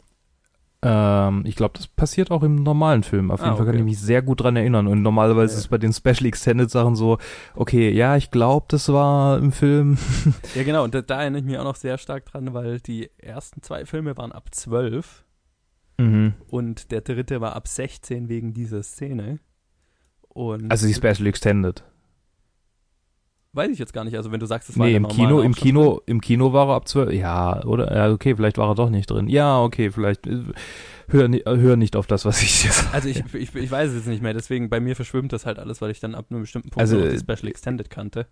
Ähm, 0.84 1.41
ich 1.45 1.55
glaube, 1.55 1.73
das 1.75 1.88
passiert 1.88 2.30
auch 2.30 2.43
im 2.43 2.55
normalen 2.55 3.01
Film. 3.03 3.32
Auf 3.32 3.39
jeden 3.39 3.51
Ah, 3.53 3.55
Fall 3.55 3.65
kann 3.65 3.73
okay. 3.75 3.80
ich 3.80 3.86
mich 3.86 3.99
sehr 3.99 4.21
gut 4.21 4.41
dran 4.41 4.55
erinnern. 4.55 4.86
Und 4.88 5.01
normalerweise 5.01 5.53
Ja. 5.53 5.57
ist 5.57 5.65
es 5.65 5.67
bei 5.69 5.80
den 5.80 5.91
Special 5.91 6.25
Extended 6.28 6.69
Sachen 6.69 6.95
so, 6.95 7.17
okay, 7.55 7.89
ja, 7.91 8.15
ich 8.15 8.30
glaube, 8.30 8.67
das 8.69 8.88
war 8.93 9.39
im 9.39 9.51
Film. 9.51 9.97
Ja, 10.55 10.63
genau, 10.63 10.84
und 10.84 10.93
da, 10.93 11.01
da 11.01 11.21
erinnere 11.21 11.39
ich 11.39 11.45
mich 11.45 11.57
auch 11.57 11.63
noch 11.63 11.75
sehr 11.75 11.97
stark 11.97 12.25
dran, 12.25 12.53
weil 12.53 12.80
die 12.80 13.09
ersten 13.17 13.61
zwei 13.63 13.86
Filme 13.86 14.15
waren 14.17 14.32
ab 14.32 14.49
12 14.53 15.23
Mhm. 15.99 16.36
und 16.51 16.91
der 16.91 17.01
dritte 17.01 17.41
war 17.41 17.55
ab 17.55 17.67
16 17.67 18.30
wegen 18.30 18.53
dieser 18.53 18.84
Szene. 18.84 19.39
Und 20.30 20.69
Also 20.71 20.86
die 20.86 20.93
Special 20.93 21.25
Extended. 21.25 21.84
Weiß 23.53 23.71
ich 23.71 23.79
jetzt 23.79 23.93
gar 23.93 24.03
nicht. 24.03 24.15
Also 24.15 24.31
wenn 24.31 24.39
du 24.39 24.45
sagst, 24.45 24.69
es 24.69 24.77
war 24.77 24.87
Nee, 24.87 24.95
im 24.95 25.07
Kino, 25.07 25.41
im 25.41 25.53
Kino, 25.55 26.01
im 26.05 26.21
Kino 26.21 26.53
war 26.53 26.69
er 26.69 26.75
ab 26.75 26.87
12. 26.87 27.13
Ja, 27.13 27.63
oder? 27.65 27.93
Ja, 27.95 28.11
okay, 28.11 28.35
vielleicht 28.35 28.57
war 28.57 28.69
er 28.69 28.75
doch 28.75 28.89
nicht 28.89 29.09
drin. 29.09 29.27
Ja, 29.27 29.61
okay, 29.61 29.91
vielleicht. 29.91 30.27
äh, 30.27 30.43
Hör, 31.09 31.29
ni- 31.29 31.43
hör 31.45 31.77
nicht 31.77 31.95
auf 31.95 32.05
das, 32.05 32.25
was 32.25 32.41
ich 32.41 32.63
dir 32.63 32.71
sage. 32.71 32.93
Also 32.93 33.07
ich, 33.07 33.23
ich, 33.33 33.55
ich 33.55 33.71
weiß 33.71 33.89
es 33.91 33.95
jetzt 33.95 34.07
nicht 34.07 34.21
mehr, 34.21 34.33
deswegen 34.33 34.69
bei 34.69 34.81
mir 34.81 34.93
verschwimmt 34.93 35.31
das 35.31 35.45
halt 35.45 35.57
alles, 35.57 35.81
weil 35.81 35.89
ich 35.89 36.01
dann 36.01 36.15
ab 36.15 36.25
einem 36.29 36.41
bestimmten 36.41 36.69
Punkt 36.69 36.81
Also, 36.81 36.99
die 36.99 37.15
äh, 37.15 37.19
Special 37.19 37.47
Extended 37.47 37.89
kannte. 37.89 38.27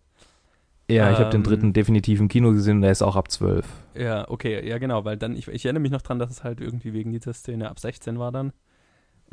Ja, 0.89 1.09
ich 1.11 1.17
habe 1.17 1.29
den 1.31 1.39
ähm, 1.39 1.43
dritten 1.43 1.73
definitiv 1.73 2.19
im 2.19 2.27
Kino 2.27 2.51
gesehen 2.51 2.77
und 2.77 2.81
der 2.81 2.91
ist 2.91 3.01
auch 3.01 3.15
ab 3.15 3.31
12. 3.31 3.65
Ja, 3.97 4.29
okay, 4.29 4.67
ja 4.67 4.77
genau, 4.77 5.03
weil 5.05 5.17
dann, 5.17 5.35
ich, 5.35 5.47
ich 5.47 5.65
erinnere 5.65 5.81
mich 5.81 5.91
noch 5.91 6.01
dran, 6.01 6.19
dass 6.19 6.29
es 6.29 6.43
halt 6.43 6.59
irgendwie 6.59 6.93
wegen 6.93 7.11
dieser 7.11 7.33
Szene 7.33 7.69
ab 7.69 7.79
16 7.79 8.19
war 8.19 8.31
dann. 8.31 8.51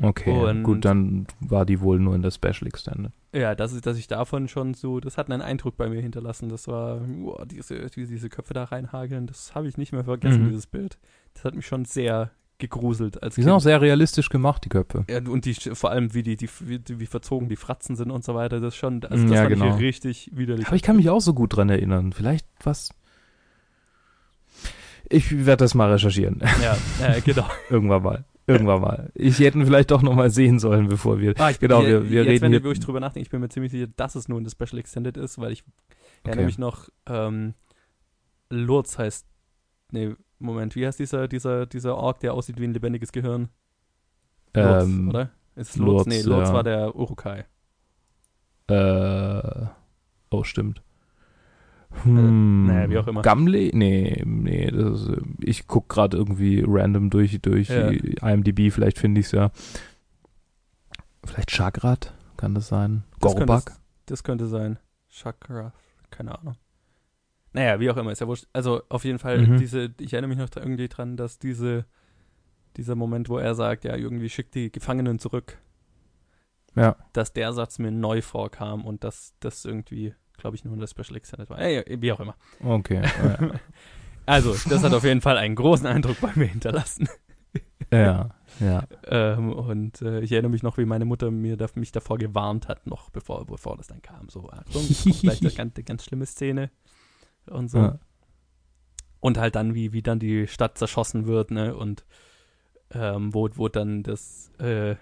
Okay, 0.01 0.31
Und- 0.31 0.63
gut, 0.63 0.85
dann 0.85 1.27
war 1.39 1.65
die 1.65 1.79
wohl 1.79 1.99
nur 1.99 2.15
in 2.15 2.21
der 2.23 2.31
Special 2.31 2.65
Extended. 2.67 3.11
Ja, 3.31 3.55
dass, 3.55 3.73
ich- 3.75 3.81
dass 3.81 3.97
ich 3.97 4.07
davon 4.07 4.47
schon 4.47 4.73
so, 4.73 4.99
das 4.99 5.17
hat 5.17 5.29
einen 5.31 5.41
Eindruck 5.41 5.77
bei 5.77 5.87
mir 5.89 6.01
hinterlassen. 6.01 6.49
Das 6.49 6.67
war, 6.67 6.97
boah, 6.99 7.45
diese, 7.45 7.75
wie 7.95 8.05
diese 8.07 8.29
Köpfe 8.29 8.53
da 8.53 8.63
reinhageln, 8.65 9.27
das 9.27 9.55
habe 9.55 9.67
ich 9.67 9.77
nicht 9.77 9.91
mehr 9.93 10.03
vergessen, 10.03 10.43
Mhm. 10.43 10.49
dieses 10.49 10.67
Bild. 10.67 10.97
Das 11.35 11.45
hat 11.45 11.55
mich 11.55 11.65
schon 11.67 11.85
sehr 11.85 12.31
gegruselt 12.59 13.21
als 13.21 13.35
Die 13.35 13.41
sind 13.43 13.51
auch 13.51 13.59
sehr 13.59 13.81
realistisch 13.81 14.29
gemacht, 14.29 14.63
die 14.65 14.69
Köpfe. 14.69 15.05
Ja, 15.09 15.17
und 15.27 15.45
die, 15.45 15.53
vor 15.53 15.91
allem, 15.91 16.13
wie 16.13 16.23
die, 16.23 16.37
die 16.37 16.49
wie, 16.61 16.79
wie 16.87 17.05
verzogen 17.07 17.49
die 17.49 17.55
Fratzen 17.55 17.95
sind 17.95 18.09
und 18.11 18.23
so 18.23 18.35
weiter, 18.35 18.59
das 18.59 18.75
schon, 18.75 19.03
also 19.05 19.25
Mm, 19.25 19.29
das 19.29 19.35
ja, 19.37 19.45
genau. 19.47 19.75
ich 19.75 19.81
richtig 19.81 20.29
widerlich. 20.33 20.67
Aber 20.67 20.75
ich 20.75 20.81
kann 20.81 20.95
mich 20.95 21.09
auch 21.09 21.19
so 21.21 21.33
gut 21.33 21.55
dran 21.55 21.69
erinnern. 21.69 22.13
Vielleicht 22.13 22.47
was. 22.63 22.89
Ich 25.09 25.45
werde 25.45 25.63
das 25.63 25.75
mal 25.75 25.91
recherchieren. 25.91 26.41
Ja, 26.61 26.77
äh, 27.05 27.21
genau. 27.21 27.45
Irgendwann 27.69 28.03
mal. 28.03 28.25
Irgendwann 28.45 28.81
mal. 28.81 29.11
Ich 29.15 29.39
hätte 29.39 29.57
ihn 29.57 29.65
vielleicht 29.65 29.91
doch 29.91 30.01
noch 30.01 30.15
mal 30.15 30.29
sehen 30.29 30.59
sollen, 30.59 30.89
bevor 30.89 31.19
wir. 31.19 31.33
Ah, 31.39 31.49
ich, 31.49 31.59
Genau, 31.59 31.81
je- 31.81 31.87
wir- 31.87 32.09
wir 32.09 32.23
jetzt, 32.23 32.29
reden 32.43 32.53
wenn 32.53 32.61
hier- 32.61 32.71
ich 32.71 32.79
drüber 32.81 32.99
nachdenke, 32.99 33.25
ich 33.25 33.29
bin 33.29 33.39
mir 33.39 33.49
ziemlich 33.49 33.71
sicher, 33.71 33.87
dass 33.95 34.15
es 34.15 34.27
nur 34.27 34.37
in 34.37 34.43
der 34.43 34.51
Special 34.51 34.77
Extended 34.79 35.15
ist, 35.17 35.37
weil 35.39 35.51
ich 35.53 35.63
erinnere 36.23 36.39
Okay. 36.39 36.45
mich 36.47 36.57
noch, 36.57 36.89
ähm, 37.07 37.53
Lurz 38.49 38.97
heißt, 38.97 39.25
nee, 39.91 40.13
Moment, 40.39 40.75
wie 40.75 40.85
heißt 40.85 40.99
dieser, 40.99 41.27
dieser, 41.29 41.65
dieser 41.65 41.95
Ork, 41.95 42.19
der 42.19 42.33
aussieht 42.33 42.59
wie 42.59 42.65
ein 42.65 42.73
lebendiges 42.73 43.11
Gehirn? 43.13 43.47
Lurz, 44.53 44.83
Ähm, 44.83 45.09
oder? 45.09 45.29
Ist 45.55 45.69
es 45.71 45.75
Lurz? 45.77 46.05
Lurz, 46.05 46.07
Nee, 46.07 46.21
Lurz 46.23 46.49
ja. 46.49 46.53
war 46.53 46.63
der 46.63 46.95
Urukai. 46.95 47.45
Äh, 48.67 49.65
oh, 50.31 50.43
stimmt. 50.43 50.81
Hm, 52.03 52.65
naja, 52.67 52.89
wie 52.89 52.97
auch 52.97 53.07
immer. 53.07 53.21
Gimli? 53.21 53.71
Nee, 53.73 54.23
nee, 54.25 54.69
das 54.71 55.01
ist, 55.03 55.09
äh, 55.09 55.21
ich 55.41 55.67
guck 55.67 55.87
gerade 55.89 56.17
irgendwie 56.17 56.63
random 56.67 57.09
durch, 57.09 57.39
durch 57.41 57.69
Ja. 57.69 57.89
IMDb, 57.89 58.71
vielleicht 58.73 58.97
finde 58.97 59.19
ich 59.21 59.27
es 59.27 59.31
ja. 59.31 59.51
Vielleicht 61.25 61.51
Chagrat, 61.51 62.13
kann 62.37 62.53
das 62.55 62.67
sein? 62.67 63.03
Das 63.21 63.33
könnte 63.33 63.45
Gorbak? 63.45 63.69
es- 63.69 63.79
Das 64.07 64.23
könnte 64.23 64.47
sein. 64.47 64.79
Chakra, 65.09 65.71
keine 66.09 66.37
Ahnung. 66.37 66.55
Naja, 67.53 67.79
wie 67.79 67.89
auch 67.89 67.97
immer, 67.97 68.11
ist 68.11 68.19
ja 68.19 68.27
wurscht. 68.27 68.47
Also 68.51 68.81
auf 68.89 69.05
jeden 69.05 69.19
Fall, 69.19 69.47
Mhm. 69.47 69.57
diese, 69.57 69.93
ich 69.99 70.11
erinnere 70.13 70.29
mich 70.29 70.37
noch 70.39 70.49
irgendwie 70.55 70.87
dran, 70.89 71.15
dass 71.15 71.37
diese, 71.39 71.85
dieser 72.75 72.95
Moment, 72.95 73.29
wo 73.29 73.37
er 73.37 73.53
sagt, 73.55 73.85
ja, 73.85 73.95
irgendwie 73.95 74.29
schickt 74.29 74.55
die 74.55 74.71
Gefangenen 74.71 75.19
zurück, 75.19 75.59
Ja. 76.75 76.95
dass 77.13 77.31
der 77.31 77.53
Satz 77.53 77.77
mir 77.79 77.91
neu 77.91 78.21
vorkam 78.21 78.83
und 78.83 79.03
dass 79.03 79.35
das 79.39 79.63
irgendwie, 79.65 80.15
glaube 80.43 80.57
ich, 80.57 80.65
nur 80.65 80.73
in 80.73 80.81
der 80.81 80.87
Special 80.87 81.15
Extended 81.15 81.49
war. 81.49 81.61
Ja, 81.61 81.69
ja, 81.69 81.83
wie 81.87 82.11
auch 82.11 82.19
immer. 82.19 82.35
Okay. 82.63 83.01
Ja. 83.23 83.51
Also, 84.25 84.55
das 84.69 84.83
hat 84.83 84.93
auf 84.93 85.03
jeden 85.03 85.19
Fall 85.19 85.37
einen 85.37 85.55
großen 85.55 85.85
Eindruck 85.85 86.19
bei 86.21 86.31
mir 86.35 86.45
hinterlassen. 86.45 87.09
ja. 87.91 88.29
ja. 88.61 88.87
Ähm, 89.05 89.51
und 89.51 90.01
äh, 90.01 90.21
ich 90.21 90.31
erinnere 90.31 90.51
mich 90.51 90.63
noch, 90.63 90.77
wie 90.77 90.85
meine 90.85 91.03
Mutter 91.03 91.29
mir 91.29 91.57
da, 91.57 91.67
mich 91.75 91.91
davor 91.91 92.17
gewarnt 92.17 92.69
hat, 92.69 92.87
noch 92.87 93.09
bevor, 93.09 93.45
bevor 93.45 93.75
das 93.75 93.87
dann 93.87 94.01
kam. 94.01 94.29
So, 94.29 94.49
Achtung, 94.49 94.81
gleich 95.21 95.41
eine 95.41 95.51
ganz, 95.55 95.75
eine 95.75 95.83
ganz 95.83 96.05
schlimme 96.05 96.25
Szene 96.25 96.71
und 97.47 97.69
so. 97.69 97.79
ja. 97.79 97.99
Und 99.19 99.37
halt 99.37 99.55
dann, 99.55 99.75
wie, 99.75 99.91
wie 99.91 100.01
dann 100.01 100.19
die 100.19 100.47
Stadt 100.47 100.77
zerschossen 100.77 101.25
wird, 101.27 101.51
ne? 101.51 101.75
Und 101.75 102.05
ähm, 102.91 103.33
wo, 103.33 103.49
wo 103.55 103.67
dann 103.67 104.03
das 104.03 104.51
äh, 104.59 104.95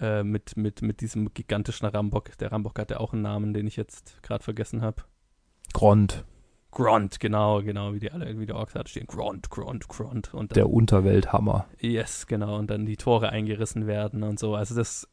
äh, 0.00 0.22
mit, 0.22 0.56
mit, 0.56 0.82
mit 0.82 1.00
diesem 1.00 1.32
gigantischen 1.34 1.86
Rambock, 1.86 2.36
der 2.38 2.52
Rambock 2.52 2.78
hatte 2.78 3.00
auch 3.00 3.12
einen 3.12 3.22
Namen, 3.22 3.52
den 3.54 3.66
ich 3.66 3.76
jetzt 3.76 4.22
gerade 4.22 4.42
vergessen 4.42 4.82
habe. 4.82 5.02
Grond, 5.72 6.24
Gront, 6.70 7.20
genau, 7.20 7.62
genau, 7.62 7.92
wie 7.92 8.00
die 8.00 8.10
alle, 8.12 8.38
wie 8.38 8.46
die 8.46 8.52
Orks 8.52 8.72
da 8.72 8.86
stehen. 8.86 9.06
Gront, 9.06 9.50
Gront, 9.50 9.88
Gront. 9.88 10.32
Und 10.32 10.52
dann, 10.52 10.54
der 10.54 10.70
Unterwelthammer. 10.70 11.66
Yes, 11.80 12.26
genau, 12.26 12.58
und 12.58 12.70
dann 12.70 12.86
die 12.86 12.96
Tore 12.96 13.28
eingerissen 13.28 13.86
werden 13.86 14.22
und 14.22 14.38
so. 14.38 14.54
Also 14.54 14.74
das 14.74 15.06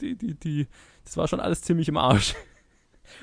die, 0.00 0.16
die, 0.16 0.34
die, 0.34 0.66
das 1.04 1.16
war 1.18 1.28
schon 1.28 1.40
alles 1.40 1.60
ziemlich 1.62 1.88
im 1.88 1.96
Arsch. 1.98 2.34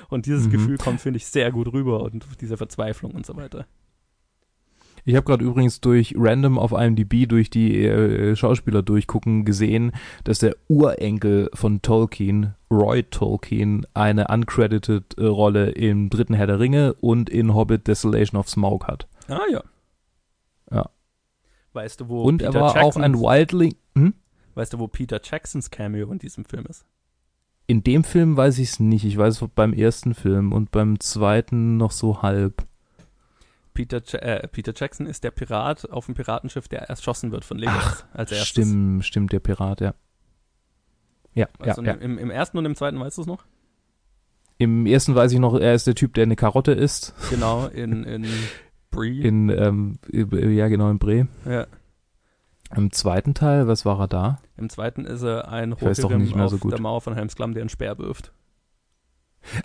Und 0.08 0.26
dieses 0.26 0.46
Mhm. 0.46 0.50
Gefühl 0.52 0.78
kommt, 0.78 1.00
finde 1.00 1.16
ich, 1.16 1.26
sehr 1.26 1.50
gut 1.50 1.72
rüber 1.72 2.02
und 2.04 2.24
diese 2.40 2.56
Verzweiflung 2.56 3.10
und 3.10 3.26
so 3.26 3.34
weiter. 3.36 3.66
Ich 5.04 5.16
habe 5.16 5.24
gerade 5.24 5.44
übrigens 5.44 5.80
durch 5.80 6.14
random 6.16 6.58
auf 6.58 6.72
IMDb 6.72 7.28
durch 7.28 7.50
die 7.50 7.84
äh, 7.84 8.36
Schauspieler 8.36 8.82
durchgucken 8.82 9.44
gesehen, 9.44 9.92
dass 10.22 10.38
der 10.38 10.56
Urenkel 10.68 11.50
von 11.54 11.82
Tolkien, 11.82 12.54
Roy 12.70 13.02
Tolkien, 13.02 13.84
eine 13.94 14.28
uncredited 14.28 15.18
äh, 15.18 15.24
Rolle 15.24 15.70
im 15.70 16.08
dritten 16.08 16.34
Herr 16.34 16.46
der 16.46 16.60
Ringe 16.60 16.94
und 16.94 17.30
in 17.30 17.52
Hobbit 17.54 17.88
Desolation 17.88 18.38
of 18.38 18.48
Smaug 18.48 18.86
hat. 18.86 19.08
Ah 19.28 19.40
ja. 19.50 19.62
Ja. 20.70 20.90
Weißt 21.72 22.00
du, 22.00 22.08
wo 22.08 22.22
und 22.22 22.38
Peter 22.38 22.54
er 22.54 22.60
war 22.60 22.82
auch 22.82 22.96
ein 22.96 23.14
Jacksons- 23.14 23.20
Wildling. 23.22 23.74
Hm? 23.96 24.14
Weißt 24.54 24.72
du, 24.72 24.78
wo 24.78 24.86
Peter 24.86 25.20
Jacksons 25.22 25.70
Cameo 25.70 26.12
in 26.12 26.18
diesem 26.18 26.44
Film 26.44 26.66
ist? 26.68 26.84
In 27.66 27.82
dem 27.82 28.04
Film 28.04 28.36
weiß 28.36 28.58
ich 28.58 28.70
es 28.70 28.80
nicht. 28.80 29.04
Ich 29.04 29.16
weiß 29.16 29.40
es 29.40 29.48
beim 29.54 29.72
ersten 29.72 30.14
Film 30.14 30.52
und 30.52 30.70
beim 30.70 31.00
zweiten 31.00 31.76
noch 31.76 31.90
so 31.90 32.22
halb. 32.22 32.66
Peter, 33.74 34.02
äh, 34.22 34.46
Peter 34.48 34.72
Jackson 34.76 35.06
ist 35.06 35.24
der 35.24 35.30
Pirat 35.30 35.90
auf 35.90 36.06
dem 36.06 36.14
Piratenschiff, 36.14 36.68
der 36.68 36.82
erschossen 36.82 37.32
wird 37.32 37.44
von 37.44 37.58
Legolas 37.58 38.04
als 38.12 38.32
erstes. 38.32 38.48
Stimmt, 38.48 39.04
stimmt, 39.04 39.32
der 39.32 39.40
Pirat, 39.40 39.80
ja. 39.80 39.94
Ja, 41.34 41.46
Weißt 41.58 41.78
ja, 41.78 41.84
ja. 41.84 41.92
im, 41.94 42.18
Im 42.18 42.30
ersten 42.30 42.58
und 42.58 42.66
im 42.66 42.76
zweiten 42.76 43.00
weißt 43.00 43.16
du 43.16 43.22
es 43.22 43.26
noch? 43.26 43.44
Im 44.58 44.86
ersten 44.86 45.14
weiß 45.14 45.32
ich 45.32 45.38
noch, 45.38 45.58
er 45.58 45.74
ist 45.74 45.86
der 45.86 45.94
Typ, 45.94 46.14
der 46.14 46.24
eine 46.24 46.36
Karotte 46.36 46.72
isst. 46.72 47.14
Genau, 47.30 47.66
in, 47.74 48.04
in 48.04 48.26
Bree. 48.90 49.22
In, 49.22 49.48
ähm, 49.48 49.98
ja, 50.10 50.68
genau, 50.68 50.90
in 50.90 50.98
Bre. 50.98 51.28
ja. 51.46 51.66
Im 52.74 52.90
zweiten 52.90 53.34
Teil, 53.34 53.66
was 53.68 53.84
war 53.84 54.00
er 54.00 54.08
da? 54.08 54.38
Im 54.56 54.70
zweiten 54.70 55.04
ist 55.04 55.22
er 55.22 55.48
ein 55.48 55.74
auf 55.74 55.80
so 55.94 56.08
gut. 56.58 56.72
der 56.72 56.80
Mauer 56.80 57.02
von 57.02 57.14
Helmsklamm, 57.14 57.52
der 57.52 57.62
einen 57.62 57.68
Speer 57.68 57.98
wirft. 57.98 58.32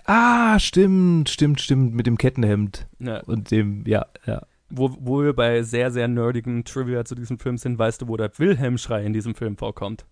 Ah, 0.04 0.58
stimmt, 0.58 1.28
stimmt, 1.28 1.60
stimmt, 1.60 1.94
mit 1.94 2.06
dem 2.06 2.18
Kettenhemd 2.18 2.86
Ja. 2.98 3.20
und 3.24 3.50
dem, 3.50 3.84
ja, 3.86 4.06
ja. 4.26 4.42
Wo, 4.70 4.94
wo 5.00 5.22
wir 5.22 5.32
bei 5.34 5.62
sehr, 5.62 5.90
sehr 5.90 6.08
nerdigen 6.08 6.64
Trivia 6.64 7.04
zu 7.04 7.14
diesem 7.14 7.38
Film 7.38 7.56
sind, 7.56 7.78
weißt 7.78 8.02
du, 8.02 8.08
wo 8.08 8.16
der 8.16 8.30
Wilhelm-Schrei 8.38 9.04
in 9.04 9.12
diesem 9.14 9.34
Film 9.34 9.56
vorkommt? 9.56 10.04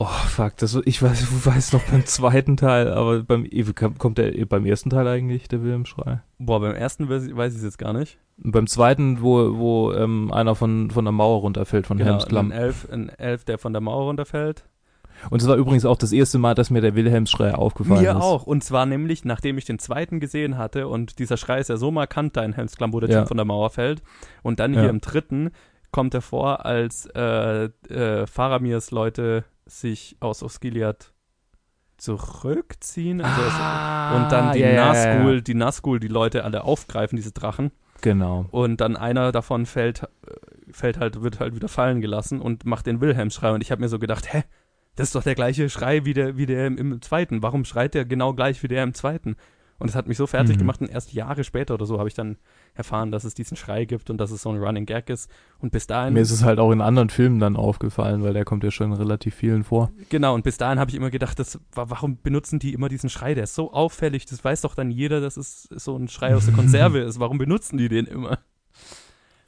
Oh, 0.00 0.04
fuck, 0.06 0.56
das, 0.58 0.78
ich 0.84 1.02
weiß, 1.02 1.44
weiß 1.46 1.72
noch 1.72 1.82
beim 1.84 2.06
zweiten 2.06 2.56
Teil, 2.56 2.92
aber 2.92 3.22
beim, 3.24 3.48
kommt 3.98 4.18
der 4.18 4.46
beim 4.46 4.64
ersten 4.64 4.90
Teil 4.90 5.08
eigentlich, 5.08 5.48
der 5.48 5.62
Wilhelmschrei? 5.62 6.20
Boah, 6.38 6.60
beim 6.60 6.74
ersten 6.74 7.08
weiß 7.08 7.24
ich, 7.26 7.36
es 7.58 7.64
jetzt 7.64 7.78
gar 7.78 7.92
nicht. 7.92 8.18
Und 8.40 8.52
beim 8.52 8.68
zweiten, 8.68 9.20
wo, 9.22 9.58
wo 9.58 9.92
ähm, 9.94 10.30
einer 10.32 10.54
von, 10.54 10.90
von 10.92 11.04
der 11.04 11.10
Mauer 11.10 11.40
runterfällt, 11.40 11.88
von 11.88 11.98
Genau, 11.98 12.10
Helmsklamm. 12.10 12.52
ein 12.52 12.58
Elf, 12.58 12.86
ein 12.92 13.08
Elf, 13.08 13.44
der 13.44 13.58
von 13.58 13.72
der 13.72 13.80
Mauer 13.82 14.04
runterfällt. 14.04 14.64
Und 15.30 15.42
es 15.42 15.48
war 15.48 15.56
übrigens 15.56 15.84
auch 15.84 15.96
das 15.98 16.12
erste 16.12 16.38
Mal, 16.38 16.54
dass 16.54 16.70
mir 16.70 16.80
der 16.80 16.94
Wilhelmsschrei 16.94 17.54
aufgefallen 17.54 18.02
Mir 18.02 18.10
ist. 18.12 18.16
auch. 18.16 18.44
Und 18.44 18.62
zwar 18.64 18.86
nämlich, 18.86 19.24
nachdem 19.24 19.58
ich 19.58 19.64
den 19.64 19.78
zweiten 19.78 20.20
gesehen 20.20 20.56
hatte 20.58 20.88
und 20.88 21.18
dieser 21.18 21.36
Schrei 21.36 21.58
ist 21.58 21.68
ja 21.68 21.76
so 21.76 21.90
markant 21.90 22.36
da 22.36 22.44
in 22.44 22.52
Helmsklamm, 22.52 22.92
wo 22.92 23.00
der 23.00 23.08
Ja. 23.10 23.18
Typ 23.20 23.28
von 23.28 23.36
der 23.36 23.46
Mauer 23.46 23.70
fällt. 23.70 24.02
Und 24.42 24.60
dann 24.60 24.74
Ja. 24.74 24.80
hier 24.82 24.90
im 24.90 25.00
dritten 25.00 25.50
kommt 25.90 26.14
er 26.14 26.22
vor, 26.22 26.66
als 26.66 27.06
äh, 27.14 27.64
äh, 27.88 28.26
Faramirs 28.26 28.90
Leute 28.90 29.44
sich 29.66 30.16
aus 30.20 30.42
Osgiliath 30.42 31.12
zurückziehen. 31.96 33.20
Also 33.20 33.42
es- 33.42 33.54
Ah, 33.54 34.16
und 34.16 34.32
dann 34.32 34.52
die 34.52 34.60
ja, 34.60 34.74
Nazgul, 34.74 35.34
ja. 35.36 35.40
die 35.40 35.54
Nazgul, 35.54 36.00
die 36.00 36.08
Leute 36.08 36.44
alle 36.44 36.64
aufgreifen, 36.64 37.16
diese 37.16 37.32
Drachen. 37.32 37.70
Genau. 38.00 38.46
Und 38.50 38.80
dann 38.80 38.96
einer 38.96 39.32
davon 39.32 39.66
fällt, 39.66 40.02
äh, 40.04 40.06
fällt 40.72 40.98
halt, 41.00 41.22
wird 41.22 41.40
halt 41.40 41.54
wieder 41.56 41.68
fallen 41.68 42.00
gelassen 42.00 42.40
und 42.40 42.64
macht 42.64 42.86
den 42.86 43.00
Wilhelm-Schrei. 43.00 43.50
Und 43.52 43.62
ich 43.62 43.72
habe 43.72 43.80
mir 43.80 43.88
so 43.88 43.98
gedacht, 43.98 44.32
hä, 44.32 44.44
das 44.98 45.08
ist 45.08 45.14
doch 45.14 45.22
der 45.22 45.34
gleiche 45.34 45.70
Schrei 45.70 46.04
wie 46.04 46.12
der, 46.14 46.36
wie 46.36 46.46
der 46.46 46.66
im, 46.66 46.76
im 46.76 47.00
zweiten. 47.02 47.42
Warum 47.42 47.64
schreit 47.64 47.94
der 47.94 48.04
genau 48.04 48.34
gleich 48.34 48.62
wie 48.62 48.68
der 48.68 48.82
im 48.82 48.92
zweiten? 48.94 49.36
Und 49.80 49.88
es 49.88 49.94
hat 49.94 50.08
mich 50.08 50.16
so 50.16 50.26
fertig 50.26 50.56
Mhm. 50.56 50.58
gemacht 50.58 50.80
und 50.80 50.90
erst 50.90 51.12
Jahre 51.12 51.44
später 51.44 51.74
oder 51.74 51.86
so 51.86 52.00
habe 52.00 52.08
ich 52.08 52.14
dann 52.14 52.36
erfahren, 52.74 53.12
dass 53.12 53.22
es 53.22 53.34
diesen 53.34 53.56
Schrei 53.56 53.84
gibt 53.84 54.10
und 54.10 54.18
dass 54.18 54.32
es 54.32 54.42
so 54.42 54.50
ein 54.50 54.58
Running 54.58 54.86
Gag 54.86 55.08
ist. 55.08 55.30
Und 55.60 55.70
bis 55.70 55.86
dahin, 55.86 56.14
Mir 56.14 56.20
ist 56.20 56.32
es 56.32 56.42
halt 56.42 56.58
auch 56.58 56.72
in 56.72 56.80
anderen 56.80 57.10
Filmen 57.10 57.38
dann 57.38 57.54
aufgefallen, 57.54 58.24
weil 58.24 58.32
der 58.32 58.44
kommt 58.44 58.64
ja 58.64 58.72
schon 58.72 58.90
in 58.90 58.98
relativ 58.98 59.36
vielen 59.36 59.62
vor. 59.62 59.92
genau, 60.08 60.34
und 60.34 60.42
bis 60.42 60.56
dahin 60.56 60.80
habe 60.80 60.90
ich 60.90 60.96
immer 60.96 61.10
gedacht, 61.10 61.38
das, 61.38 61.60
wa- 61.72 61.84
warum 61.88 62.18
benutzen 62.20 62.58
die 62.58 62.72
immer 62.74 62.88
diesen 62.88 63.08
Schrei? 63.08 63.34
Der 63.34 63.44
ist 63.44 63.54
so 63.54 63.72
auffällig, 63.72 64.26
das 64.26 64.42
weiß 64.44 64.62
doch 64.62 64.74
dann 64.74 64.90
jeder, 64.90 65.20
dass 65.20 65.36
es 65.36 65.62
so 65.70 65.96
ein 65.96 66.08
Schrei 66.08 66.34
aus 66.34 66.46
der 66.46 66.54
Konserve 66.60 66.98
ist. 66.98 67.20
Warum 67.20 67.38
benutzen 67.38 67.76
die 67.78 67.88
den 67.88 68.06
immer? 68.06 68.40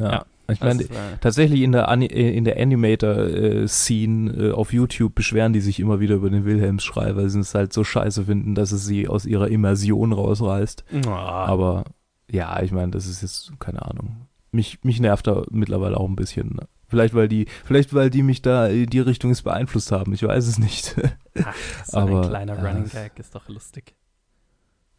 Ja. 0.00 0.12
Ja. 0.12 0.26
Ich 0.50 0.60
meine, 0.60 0.84
tatsächlich 1.20 1.62
in 1.62 1.72
der, 1.72 1.88
Ani 1.88 2.06
äh, 2.06 2.36
in 2.36 2.44
der 2.44 2.60
Animator-Scene 2.60 4.32
äh, 4.32 4.52
auf 4.52 4.72
YouTube 4.72 5.14
beschweren 5.14 5.52
die 5.52 5.60
sich 5.60 5.80
immer 5.80 6.00
wieder 6.00 6.16
über 6.16 6.30
den 6.30 6.44
Wilhelms-Schrei, 6.44 7.16
weil 7.16 7.28
sie 7.28 7.40
es 7.40 7.54
halt 7.54 7.72
so 7.72 7.84
scheiße 7.84 8.24
finden, 8.24 8.54
dass 8.54 8.72
es 8.72 8.84
sie 8.84 9.08
aus 9.08 9.26
ihrer 9.26 9.48
Immersion 9.48 10.12
rausreißt. 10.12 10.84
Ah. 11.06 11.44
Aber 11.46 11.84
ja, 12.30 12.62
ich 12.62 12.72
meine, 12.72 12.92
das 12.92 13.06
ist 13.06 13.22
jetzt, 13.22 13.52
keine 13.58 13.82
Ahnung. 13.82 14.28
Mich, 14.52 14.82
mich 14.82 15.00
nervt 15.00 15.26
da 15.26 15.44
mittlerweile 15.50 15.96
auch 15.96 16.08
ein 16.08 16.16
bisschen. 16.16 16.54
Ne? 16.54 16.68
Vielleicht, 16.88 17.14
weil 17.14 17.28
die, 17.28 17.46
vielleicht, 17.64 17.94
weil 17.94 18.10
die 18.10 18.22
mich 18.22 18.42
da 18.42 18.66
in 18.66 18.86
die 18.86 18.98
Richtung 18.98 19.30
jetzt 19.30 19.44
beeinflusst 19.44 19.92
haben. 19.92 20.12
Ich 20.12 20.22
weiß 20.22 20.46
es 20.46 20.58
nicht. 20.58 20.96
Ach, 21.44 21.54
so 21.86 21.98
aber, 21.98 22.22
ein 22.22 22.28
kleiner 22.28 22.56
ja, 22.56 22.68
Running 22.68 22.90
Gag 22.90 23.18
ist 23.18 23.34
doch 23.34 23.48
lustig. 23.48 23.94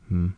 hm. 0.07 0.35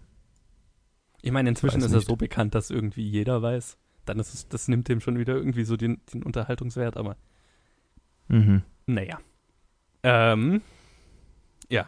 Ich 1.22 1.32
meine, 1.32 1.50
inzwischen 1.50 1.78
Weiß 1.78 1.86
ist 1.86 1.94
er 1.94 2.02
so 2.02 2.16
bekannt, 2.18 2.54
dass 2.54 2.70
irgendwie 2.70 3.08
jeder 3.08 3.42
weiß. 3.42 3.78
Dann 4.06 4.20
ist 4.20 4.34
es, 4.34 4.48
das 4.48 4.68
nimmt 4.68 4.90
dem 4.90 5.00
schon 5.02 5.18
wieder 5.18 5.36
irgendwie 5.36 5.64
so 5.64 5.78
den, 5.78 6.02
den 6.14 6.24
Unterhaltungswert, 6.24 6.98
aber 6.98 7.16
Mhm. 8.28 8.62
naja. 8.86 9.20
Ähm, 10.04 10.62
ja. 11.70 11.88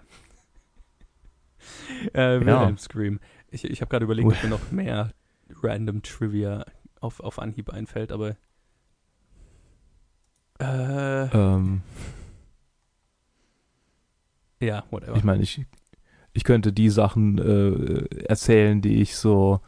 äh, 2.13 2.39
Wilhelm 2.39 2.77
Scream. 2.77 3.19
Ich, 3.49 3.63
ich 3.65 3.81
habe 3.81 3.89
gerade 3.89 4.05
überlegt, 4.05 4.27
ob 4.27 4.43
mir 4.43 4.49
noch 4.49 4.71
mehr 4.71 5.11
random 5.61 6.01
Trivia 6.01 6.65
auf, 6.99 7.19
auf 7.19 7.39
Anhieb 7.39 7.69
einfällt, 7.69 8.11
aber 8.11 8.35
äh, 10.59 11.27
Ähm, 11.27 11.81
ja, 14.61 14.83
whatever. 14.89 15.15
ich 15.17 15.23
meine, 15.23 15.43
ich, 15.43 15.65
ich 16.33 16.43
könnte 16.43 16.71
die 16.73 16.89
Sachen 16.89 17.37
äh, 17.37 18.23
erzählen, 18.25 18.81
die 18.81 19.01
ich 19.01 19.15
so 19.17 19.61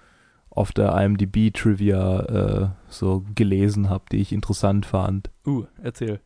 auf 0.58 0.72
der 0.72 0.93
IMDb-Trivia 0.95 2.20
äh, 2.22 2.70
so 2.89 3.24
gelesen 3.36 3.89
habe, 3.89 4.05
die 4.12 4.18
ich 4.18 4.32
interessant 4.34 4.86
fand. 4.86 5.30
uh, 5.45 5.66
erzähl. 5.82 6.20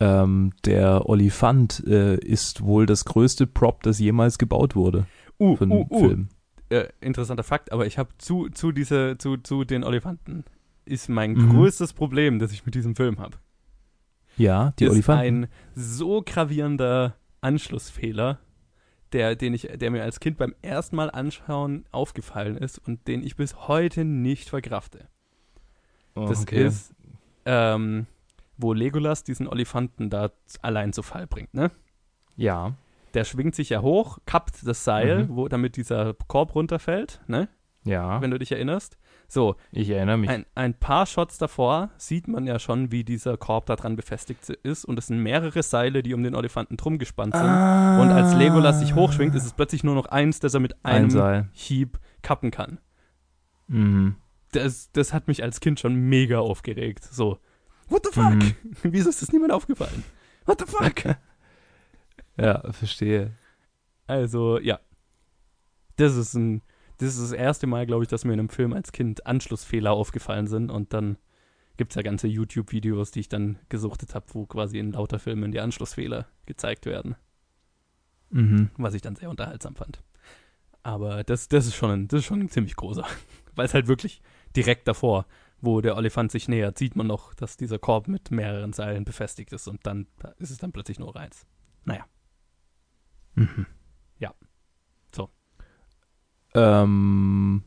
Ähm, 0.00 0.52
der 0.64 1.08
Olifant 1.08 1.84
äh, 1.86 2.16
ist 2.16 2.62
wohl 2.62 2.86
das 2.86 3.04
größte 3.04 3.46
Prop, 3.46 3.82
das 3.82 3.98
jemals 3.98 4.38
gebaut 4.38 4.74
wurde 4.74 5.06
Uh, 5.38 5.56
für 5.56 5.64
einen 5.64 5.72
uh, 5.72 5.86
uh. 5.90 5.98
Film. 6.00 6.28
Äh, 6.70 6.88
interessanter 7.00 7.42
Fakt, 7.42 7.72
aber 7.72 7.86
ich 7.86 7.98
habe 7.98 8.10
zu, 8.18 8.48
zu, 8.50 8.72
diese, 8.72 9.16
zu, 9.18 9.36
zu 9.38 9.64
den 9.64 9.84
Olifanten 9.84 10.44
ist 10.84 11.08
mein 11.08 11.32
Mhm. 11.32 11.50
größtes 11.50 11.92
Problem, 11.94 12.38
das 12.38 12.52
ich 12.52 12.64
mit 12.66 12.74
diesem 12.74 12.94
Film 12.96 13.18
habe. 13.18 13.36
Ja, 14.36 14.72
die 14.78 14.84
ist 14.84 14.90
Olifanten. 14.92 15.44
ein 15.44 15.48
so 15.74 16.22
gravierender 16.24 17.16
Anschlussfehler, 17.40 18.38
der, 19.12 19.34
den 19.36 19.54
ich, 19.54 19.62
der 19.74 19.90
mir 19.90 20.02
als 20.02 20.20
Kind 20.20 20.36
beim 20.38 20.54
ersten 20.62 20.96
Mal 20.96 21.10
anschauen 21.10 21.84
aufgefallen 21.92 22.56
ist 22.56 22.78
und 22.78 23.06
den 23.08 23.22
ich 23.22 23.36
bis 23.36 23.68
heute 23.68 24.04
nicht 24.04 24.48
verkrafte. 24.50 25.08
Das 26.14 26.44
ist, 26.44 26.94
ähm, 27.44 28.06
wo 28.56 28.72
Legolas 28.72 29.24
diesen 29.24 29.48
Olifanten 29.48 30.10
da 30.10 30.30
allein 30.62 30.92
zu 30.92 31.02
Fall 31.02 31.26
bringt, 31.26 31.54
ne? 31.54 31.70
ja. 32.36 32.74
Der 33.14 33.24
schwingt 33.24 33.56
sich 33.56 33.70
ja 33.70 33.82
hoch, 33.82 34.18
kappt 34.24 34.64
das 34.64 34.84
Seil, 34.84 35.24
Mhm. 35.24 35.34
wo, 35.36 35.48
damit 35.48 35.76
dieser 35.76 36.14
Korb 36.28 36.54
runterfällt, 36.54 37.20
ne? 37.26 37.48
Ja, 37.84 38.20
Wenn 38.22 38.30
du 38.30 38.38
dich 38.38 38.52
erinnerst. 38.52 38.98
So, 39.30 39.54
ich 39.70 39.88
erinnere 39.88 40.18
mich. 40.18 40.28
ein, 40.28 40.44
ein 40.56 40.74
paar 40.74 41.06
Shots 41.06 41.38
davor 41.38 41.90
sieht 41.96 42.26
man 42.26 42.48
ja 42.48 42.58
schon, 42.58 42.90
wie 42.90 43.04
dieser 43.04 43.36
Korb 43.36 43.66
da 43.66 43.76
dran 43.76 43.94
befestigt 43.94 44.48
ist 44.48 44.84
und 44.84 44.98
es 44.98 45.06
sind 45.06 45.22
mehrere 45.22 45.62
Seile, 45.62 46.02
die 46.02 46.14
um 46.14 46.24
den 46.24 46.34
Elefanten 46.34 46.76
drum 46.76 46.98
gespannt 46.98 47.34
sind. 47.34 47.44
Und 47.44 48.10
als 48.10 48.34
Legolas 48.34 48.80
sich 48.80 48.96
hochschwingt, 48.96 49.36
ist 49.36 49.44
es 49.46 49.52
plötzlich 49.52 49.84
nur 49.84 49.94
noch 49.94 50.06
eins, 50.06 50.40
das 50.40 50.54
er 50.54 50.58
mit 50.58 50.84
ein 50.84 50.96
einem 50.96 51.10
Seil. 51.10 51.48
Hieb 51.52 52.00
kappen 52.22 52.50
kann. 52.50 52.80
Mhm. 53.68 54.16
Das, 54.50 54.90
das 54.90 55.12
hat 55.12 55.28
mich 55.28 55.44
als 55.44 55.60
Kind 55.60 55.78
schon 55.78 55.94
mega 55.94 56.40
aufgeregt. 56.40 57.04
So, 57.04 57.38
what 57.88 58.04
the 58.04 58.12
fuck? 58.12 58.34
Mhm. 58.34 58.54
Wieso 58.82 59.10
ist 59.10 59.22
das 59.22 59.30
niemand 59.30 59.52
aufgefallen? 59.52 60.02
What 60.44 60.58
the 60.58 60.66
fuck? 60.66 61.16
Ja, 62.36 62.72
verstehe. 62.72 63.32
Also, 64.06 64.58
ja. 64.58 64.80
Das 65.96 66.16
ist 66.16 66.32
ein, 66.34 66.62
das 67.00 67.16
ist 67.16 67.22
das 67.22 67.32
erste 67.32 67.66
Mal, 67.66 67.86
glaube 67.86 68.04
ich, 68.04 68.08
dass 68.08 68.24
mir 68.24 68.32
in 68.32 68.40
einem 68.40 68.48
Film 68.48 68.72
als 68.72 68.92
Kind 68.92 69.26
Anschlussfehler 69.26 69.92
aufgefallen 69.92 70.46
sind 70.46 70.70
und 70.70 70.92
dann 70.92 71.16
gibt 71.76 71.92
es 71.92 71.96
ja 71.96 72.02
ganze 72.02 72.28
YouTube-Videos, 72.28 73.10
die 73.10 73.20
ich 73.20 73.28
dann 73.28 73.58
gesuchtet 73.68 74.14
habe, 74.14 74.26
wo 74.32 74.46
quasi 74.46 74.78
in 74.78 74.92
lauter 74.92 75.18
Filmen 75.18 75.50
die 75.50 75.60
Anschlussfehler 75.60 76.26
gezeigt 76.46 76.86
werden, 76.86 77.16
Mhm. 78.30 78.70
was 78.76 78.94
ich 78.94 79.02
dann 79.02 79.16
sehr 79.16 79.30
unterhaltsam 79.30 79.74
fand. 79.74 80.02
Aber 80.82 81.24
das, 81.24 81.48
das 81.48 81.66
ist 81.66 81.74
schon 81.74 81.90
ein, 81.90 82.08
das 82.08 82.20
ist 82.20 82.26
schon 82.26 82.40
ein 82.40 82.48
ziemlich 82.48 82.76
großer, 82.76 83.04
weil 83.54 83.66
es 83.66 83.74
halt 83.74 83.88
wirklich 83.88 84.22
direkt 84.54 84.86
davor, 84.88 85.26
wo 85.60 85.80
der 85.80 85.96
Elefant 85.96 86.30
sich 86.32 86.48
nähert, 86.48 86.78
sieht 86.78 86.96
man 86.96 87.06
noch, 87.06 87.34
dass 87.34 87.56
dieser 87.56 87.78
Korb 87.78 88.08
mit 88.08 88.30
mehreren 88.30 88.72
Seilen 88.72 89.04
befestigt 89.04 89.52
ist 89.52 89.68
und 89.68 89.86
dann 89.86 90.06
ist 90.38 90.50
es 90.50 90.58
dann 90.58 90.72
plötzlich 90.72 90.98
nur 90.98 91.14
eins. 91.16 91.46
Mhm. 93.34 93.66
Ähm, 96.54 97.62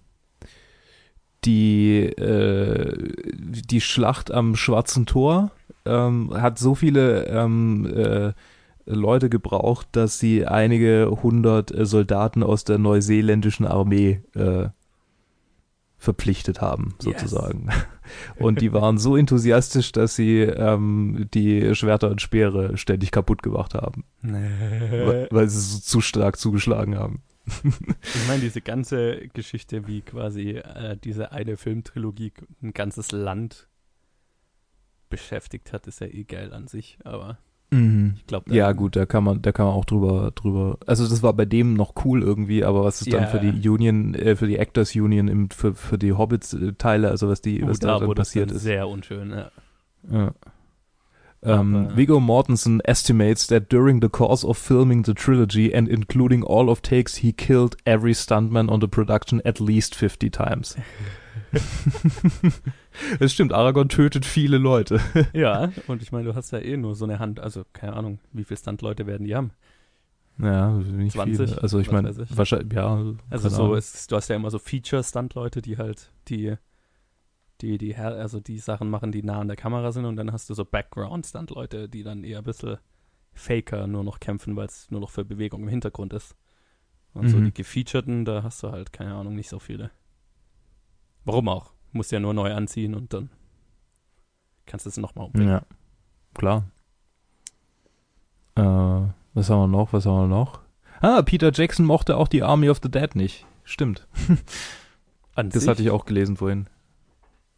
die, 1.46 2.00
äh, 2.04 3.14
die 3.34 3.82
Schlacht 3.82 4.32
am 4.32 4.56
Schwarzen 4.56 5.06
Tor 5.06 5.52
ähm, 5.86 6.32
hat 6.34 6.58
so 6.58 6.74
viele 6.76 7.26
ähm, 7.28 7.86
äh, 7.86 8.34
Leute 8.86 9.30
gebraucht, 9.30 9.88
dass 9.92 10.20
sie 10.20 10.46
einige 10.46 11.10
hundert 11.22 11.74
äh, 11.74 11.86
Soldaten 11.86 12.44
aus 12.44 12.64
der 12.64 12.78
neuseeländischen 12.78 13.66
Armee 13.66 14.22
äh, 14.36 14.70
verpflichtet 15.98 16.60
haben, 16.62 16.96
Yes. 17.04 17.22
sozusagen. 17.22 17.70
Und 18.38 18.60
die 18.60 18.74
waren 18.74 18.98
so 18.98 19.16
enthusiastisch, 19.16 19.94
dass 19.94 20.16
sie 20.16 20.42
ähm, 20.42 21.28
die 21.34 21.74
Schwerter 21.76 22.12
und 22.12 22.22
Speere 22.22 22.76
ständig 22.78 23.12
kaputt 23.12 23.42
gemacht 23.42 23.74
haben, 23.74 24.04
weil, 24.22 25.28
weil 25.32 25.48
sie 25.48 25.62
so 25.62 25.80
zu 25.80 26.02
stark 26.02 26.38
zugeschlagen 26.38 26.98
haben. 26.98 27.22
Ich 28.16 28.28
meine, 28.28 28.42
diese 28.42 28.62
ganze 28.62 29.28
Geschichte, 29.34 29.88
wie 29.88 30.02
quasi 30.02 30.52
äh, 30.58 30.98
diese 31.04 31.32
eine 31.32 31.58
Filmtrilogie 31.58 32.32
ein 32.62 32.74
ganzes 32.74 33.12
Land 33.12 33.68
beschäftigt 35.10 35.74
hat, 35.74 35.88
ist 35.88 36.00
ja 36.02 36.08
eh 36.08 36.24
geil 36.24 36.54
an 36.54 36.68
sich, 36.68 36.98
aber 37.04 37.38
ich 37.72 38.28
glaube, 38.28 38.54
Ja, 38.54 38.72
gut, 38.74 38.96
da 38.96 39.08
kann 39.08 39.24
man, 39.24 39.42
da 39.42 39.52
kann 39.52 39.66
man 39.66 39.74
auch 39.74 39.86
drüber, 39.86 40.30
drüber. 40.36 40.78
Also 40.86 41.08
das 41.10 41.24
war 41.24 41.34
bei 41.34 41.46
dem 41.46 41.74
noch 41.74 42.06
cool 42.06 42.22
irgendwie, 42.22 42.64
aber 42.64 42.84
was 42.84 43.02
ist 43.02 43.12
dann 43.12 43.24
Ja. 43.24 43.28
für 43.28 43.40
die 43.40 43.68
Union, 43.68 44.14
äh, 44.14 44.36
für 44.36 44.46
die 44.46 44.58
Actors 44.58 44.96
Union 44.96 45.28
im, 45.28 45.50
für, 45.50 45.74
für 45.74 45.98
die 45.98 46.14
Hobbits-Teile, 46.14 47.10
also 47.10 47.30
was 47.30 47.42
die, 47.42 47.64
uh, 47.64 47.68
was 47.70 47.80
da, 47.80 47.98
da 47.98 48.06
dann 48.06 48.14
passiert 48.14 48.52
dann 48.52 48.58
ist. 48.58 48.62
sehr 48.64 48.88
unschön. 48.88 49.32
Ja. 49.32 49.52
Ja. 50.12 50.34
Um, 51.46 51.76
Aber- 51.76 51.98
Viggo 51.98 52.20
Mortensen 52.20 52.80
estimates 52.86 53.48
that 53.48 53.70
during 53.70 54.02
the 54.02 54.10
course 54.10 54.46
of 54.46 54.58
filming 54.58 55.04
the 55.04 55.14
trilogy 55.14 55.74
and 55.74 55.90
including 55.90 56.44
all 56.44 56.70
of 56.70 56.82
takes, 56.82 57.18
he 57.18 57.34
killed 57.34 57.76
every 57.86 58.14
stuntman 58.14 58.70
on 58.70 58.80
the 58.80 58.88
production 58.88 59.42
at 59.46 59.60
least 59.60 59.94
50 59.96 60.30
times. 60.30 60.78
Es 63.20 63.34
stimmt, 63.34 63.54
Aragorn 63.54 63.90
tötet 63.90 64.26
viele 64.26 64.58
Leute. 64.58 65.00
ja, 65.34 65.72
und 65.88 66.02
ich 66.02 66.12
meine, 66.12 66.26
du 66.26 66.36
hast 66.36 66.52
ja 66.52 66.60
eh 66.60 66.78
nur 66.78 66.96
so 66.96 67.06
eine 67.06 67.20
Hand, 67.20 67.40
also 67.40 67.64
keine 67.74 67.94
Ahnung, 67.94 68.20
wie 68.32 68.44
viele 68.44 68.58
Stuntleute 68.58 69.08
werden 69.08 69.26
die 69.26 69.36
haben. 69.36 69.52
Ja, 70.40 70.70
nicht 70.72 71.14
20, 71.14 71.50
viele. 71.50 71.62
Also 71.62 71.80
ich 71.80 71.92
meine, 71.92 72.14
wahrscheinlich, 72.30 72.74
ja. 72.74 73.04
Also 73.30 73.50
so, 73.50 73.76
ist, 73.76 74.12
du 74.12 74.16
hast 74.16 74.30
ja 74.30 74.36
immer 74.36 74.50
so 74.50 74.60
Feature-Stunt-Leute, 74.60 75.62
die 75.62 75.78
halt 75.78 76.12
die, 76.28 76.56
die, 77.64 77.78
die, 77.78 77.96
also 77.96 78.40
die 78.42 78.60
Sachen 78.60 78.90
machen, 78.90 79.12
die 79.12 79.24
nah 79.24 79.40
an 79.40 79.48
der 79.48 79.56
Kamera 79.58 79.92
sind 79.92 80.06
und 80.06 80.18
dann 80.18 80.32
hast 80.32 80.50
du 80.50 80.54
so 80.54 80.66
Background-Stunt-Leute, 80.66 81.88
die 81.90 82.04
dann 82.04 82.24
eher 82.24 82.40
ein 82.40 82.44
bisschen 82.44 82.78
faker 83.34 83.88
nur 83.88 84.04
noch 84.04 84.20
kämpfen, 84.20 84.56
weil 84.56 84.68
es 84.68 84.92
nur 84.92 85.02
noch 85.02 85.10
für 85.10 85.26
Bewegung 85.26 85.64
im 85.64 85.70
Hintergrund 85.70 86.14
ist. 86.14 86.36
Und 87.14 87.30
so 87.30 87.38
Mhm. 87.38 87.46
die 87.46 87.54
gefeaturten, 87.54 88.26
da 88.26 88.44
hast 88.44 88.62
du 88.64 88.72
halt, 88.72 88.92
keine 88.92 89.16
Ahnung, 89.16 89.36
nicht 89.36 89.50
so 89.50 89.60
viele. 89.60 89.92
Warum 91.26 91.48
auch? 91.48 91.72
Musst 91.94 92.12
ja 92.12 92.20
nur 92.20 92.34
neu 92.34 92.54
anziehen 92.54 92.96
und 92.96 93.14
dann 93.14 93.30
kannst 94.66 94.86
du 94.86 94.90
es 94.90 94.98
nochmal 94.98 95.26
umbringen. 95.28 95.50
Ja, 95.54 95.66
klar. 96.34 96.66
Äh, 98.56 98.62
was 99.34 99.50
haben 99.50 99.60
wir 99.62 99.68
noch? 99.68 99.94
Was 99.94 100.06
haben 100.06 100.30
wir 100.30 100.36
noch? 100.36 100.60
Ah, 101.02 101.22
Peter 101.22 101.52
Jackson 101.54 101.86
mochte 101.86 102.18
auch 102.18 102.28
die 102.28 102.44
Army 102.44 102.70
of 102.70 102.80
the 102.84 102.90
Dead 102.92 103.16
nicht. 103.16 103.46
Stimmt. 103.64 104.08
Das 105.36 105.54
sich, 105.54 105.68
hatte 105.68 105.82
ich 105.82 105.90
auch 105.90 106.06
gelesen 106.06 106.38
vorhin. 106.38 106.68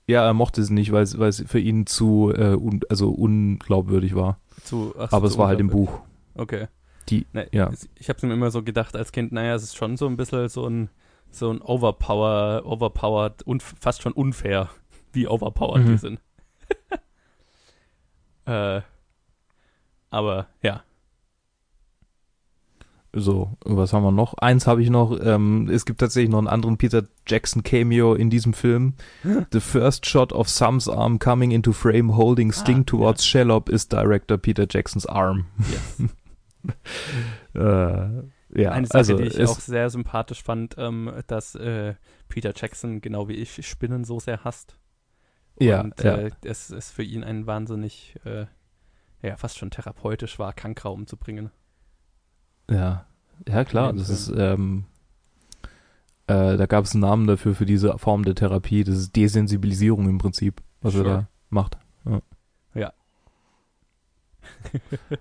Ja, 0.08 0.24
er 0.26 0.34
mochte 0.34 0.62
es 0.62 0.70
nicht, 0.70 0.91
weil 0.91 1.03
es, 1.03 1.18
weil 1.18 1.30
es 1.30 1.43
für 1.47 1.60
ihn 1.60 1.88
zu 1.88 2.32
äh, 2.36 2.53
un, 2.56 2.82
also 2.89 3.10
unglaubwürdig 3.10 4.16
war. 4.16 4.39
zu, 4.64 4.93
ach, 4.99 5.12
Aber 5.12 5.28
es 5.28 5.38
war 5.38 5.47
halt 5.47 5.60
im. 5.60 5.70
Buch. 5.70 5.99
Okay. 6.36 6.68
Die, 7.10 7.26
Ne, 7.34 7.47
ja. 7.51 7.72
Ich 7.99 8.10
habe 8.10 8.26
mir 8.28 8.34
immer 8.34 8.51
so 8.51 8.64
gedacht 8.64 8.95
als 8.95 9.12
Kind, 9.12 9.32
naja, 9.32 9.56
es 9.56 9.64
ist 9.64 9.76
schon 9.78 9.95
so 9.97 10.08
ein 10.08 10.18
bisschen 10.18 10.47
so 10.49 10.68
ein, 10.68 10.89
so 11.32 11.51
ein 11.51 11.62
Overpower, 11.62 12.64
overpowered 12.66 13.43
und 13.43 13.62
fast 13.64 14.01
schon 14.01 14.14
unfair, 14.14 14.70
wie 15.14 15.28
overpowered 15.28 15.86
Mhm. 15.86 15.91
die 15.91 15.97
sind. 15.97 16.20
äh, 18.45 18.82
aber 20.10 20.47
ja, 20.62 20.84
So, 23.18 23.55
was 23.63 23.93
haben 23.93 24.03
wir 24.03 24.11
noch? 24.11 24.34
Eins 24.39 24.68
habe 24.68 24.84
ich 24.84 24.89
noch. 24.89 25.18
Ähm, 25.22 25.70
es 25.72 25.86
gibt 25.86 26.01
tatsächlich 26.01 26.30
noch 26.30 26.39
einen 26.39 26.47
anderen 26.49 26.76
Peter 26.78 27.03
Jackson 27.26 27.63
Cameo 27.63 28.13
in 28.13 28.30
diesem 28.30 28.53
Film. 28.53 28.95
The 29.53 29.61
first 29.61 30.05
shot 30.05 30.34
of 30.34 30.49
Sam's 30.49 30.89
arm 30.89 31.18
coming 31.18 31.51
into 31.51 31.72
frame 31.72 32.18
holding 32.18 32.51
Sting 32.51 32.82
Ah, 32.82 32.84
towards 32.86 33.26
Shellop 33.26 33.70
is 33.70 33.88
Director 33.88 34.38
Peter 34.38 34.68
Jacksons 34.70 35.05
arm. 35.05 35.45
yes. 35.59 36.09
äh, 37.53 38.61
ja, 38.61 38.72
Eine 38.72 38.88
Sache, 38.88 38.97
also 38.97 39.18
die 39.18 39.24
ich 39.24 39.45
auch 39.45 39.59
sehr 39.61 39.89
sympathisch 39.89 40.43
fand, 40.43 40.76
ähm, 40.78 41.11
dass 41.28 41.55
äh, 41.55 41.95
Peter 42.28 42.51
Jackson, 42.53 42.99
genau 42.99 43.30
wie 43.30 43.36
ich, 43.36 43.66
Spinnen 43.66 44.03
so 44.03 44.20
sehr 44.20 44.43
hasst. 44.43 44.78
ja, 45.57 45.82
und 45.82 46.03
ja, 46.03 46.18
äh, 46.18 46.32
es 46.43 46.70
ist 46.70 46.91
für 46.91 47.03
ihn 47.03 47.24
ein 47.24 47.47
wahnsinnig, 47.47 48.16
äh, 48.26 48.45
ja, 49.22 49.38
fast 49.38 49.57
schon 49.57 49.72
therapeutisch 49.72 50.38
war, 50.38 50.51
Kankra 50.51 50.89
umzubringen. 50.89 51.49
Ja, 52.70 53.05
ja, 53.47 53.63
klar. 53.63 53.93
Das 53.93 54.09
ist, 54.09 54.34
ähm, 54.36 54.86
äh, 56.28 56.57
da 56.57 56.66
gab 56.66 56.86
es 56.86 56.93
einen 56.93 57.01
Namen 57.01 57.28
dafür 57.28 57.53
für 57.55 57.66
diese 57.66 57.97
Form 57.97 58.24
der 58.24 58.36
Therapie. 58.36 58.84
Das 58.84 58.95
ist 58.97 59.16
Desensibilisierung 59.16 60.09
im 60.09 60.18
Prinzip, 60.18 60.61
was 60.82 60.93
Sure. 60.93 61.07
er 61.09 61.16
da 61.18 61.28
macht. 61.49 61.78
Ja. 62.05 62.22
Ja. 62.74 62.93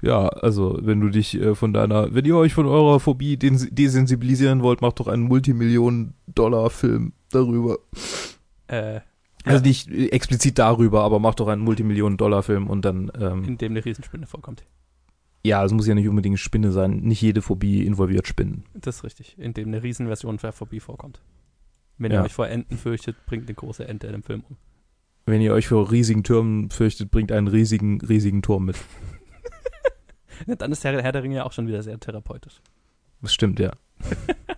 Ja, 0.00 0.28
also 0.28 0.78
wenn 0.80 1.00
du 1.00 1.08
dich 1.08 1.34
äh, 1.40 1.54
von 1.54 1.72
deiner, 1.72 2.14
wenn 2.14 2.24
ihr 2.24 2.36
euch 2.36 2.54
von 2.54 2.66
eurer 2.66 3.00
Phobie 3.00 3.36
des 3.36 3.68
desensibilisieren 3.70 4.62
wollt, 4.62 4.80
macht 4.80 5.00
doch 5.00 5.08
einen 5.08 5.24
Multimillionen-Dollar-Film 5.24 7.12
darüber. 7.32 7.78
Äh, 8.68 9.00
Also 9.48 9.64
nicht 9.64 9.88
explizit 9.90 10.58
darüber, 10.58 11.02
aber 11.02 11.18
macht 11.18 11.40
doch 11.40 11.48
einen 11.48 11.62
Multimillionen-Dollar-Film 11.62 12.68
und 12.68 12.84
dann, 12.84 13.10
ähm, 13.18 13.44
in 13.44 13.58
dem 13.58 13.72
eine 13.72 13.84
Riesenspinne 13.84 14.26
vorkommt. 14.26 14.64
ja, 15.44 15.64
es 15.64 15.72
muss 15.72 15.86
ja 15.86 15.94
nicht 15.94 16.08
unbedingt 16.08 16.38
Spinne 16.38 16.72
sein. 16.72 16.96
Nicht 17.00 17.22
jede 17.22 17.42
Phobie 17.42 17.84
involviert 17.86 18.26
Spinnen. 18.26 18.64
Das 18.74 18.96
ist 18.96 19.04
richtig. 19.04 19.38
In 19.38 19.54
dem 19.54 19.68
eine 19.68 19.82
Riesenversion 19.82 20.36
der 20.36 20.52
Phobie 20.52 20.80
vorkommt. 20.80 21.20
Wenn 21.96 22.12
Ja. 22.12 22.20
ihr 22.20 22.24
euch 22.26 22.34
vor 22.34 22.48
Enten 22.48 22.76
fürchtet, 22.76 23.16
bringt 23.26 23.46
eine 23.48 23.54
große 23.54 23.86
Ente 23.88 24.06
in 24.06 24.12
dem 24.12 24.22
Film 24.22 24.44
um. 24.48 24.56
Wenn 25.26 25.40
ihr 25.40 25.52
euch 25.52 25.68
vor 25.68 25.90
riesigen 25.90 26.22
Türmen 26.24 26.70
fürchtet, 26.70 27.10
bringt 27.10 27.32
einen 27.32 27.48
riesigen, 27.48 28.00
riesigen 28.00 28.42
Turm 28.42 28.66
mit. 28.66 28.76
Ja, 30.46 30.54
dann 30.54 30.70
ist 30.70 30.84
Herr, 30.84 31.02
Herr 31.02 31.10
der 31.10 31.24
Ringe 31.24 31.34
ja 31.36 31.44
auch 31.44 31.50
schon 31.52 31.66
wieder 31.66 31.82
sehr 31.82 31.98
therapeutisch. 31.98 32.60
Das 33.20 33.34
stimmt, 33.34 33.58
ja. 33.58 33.72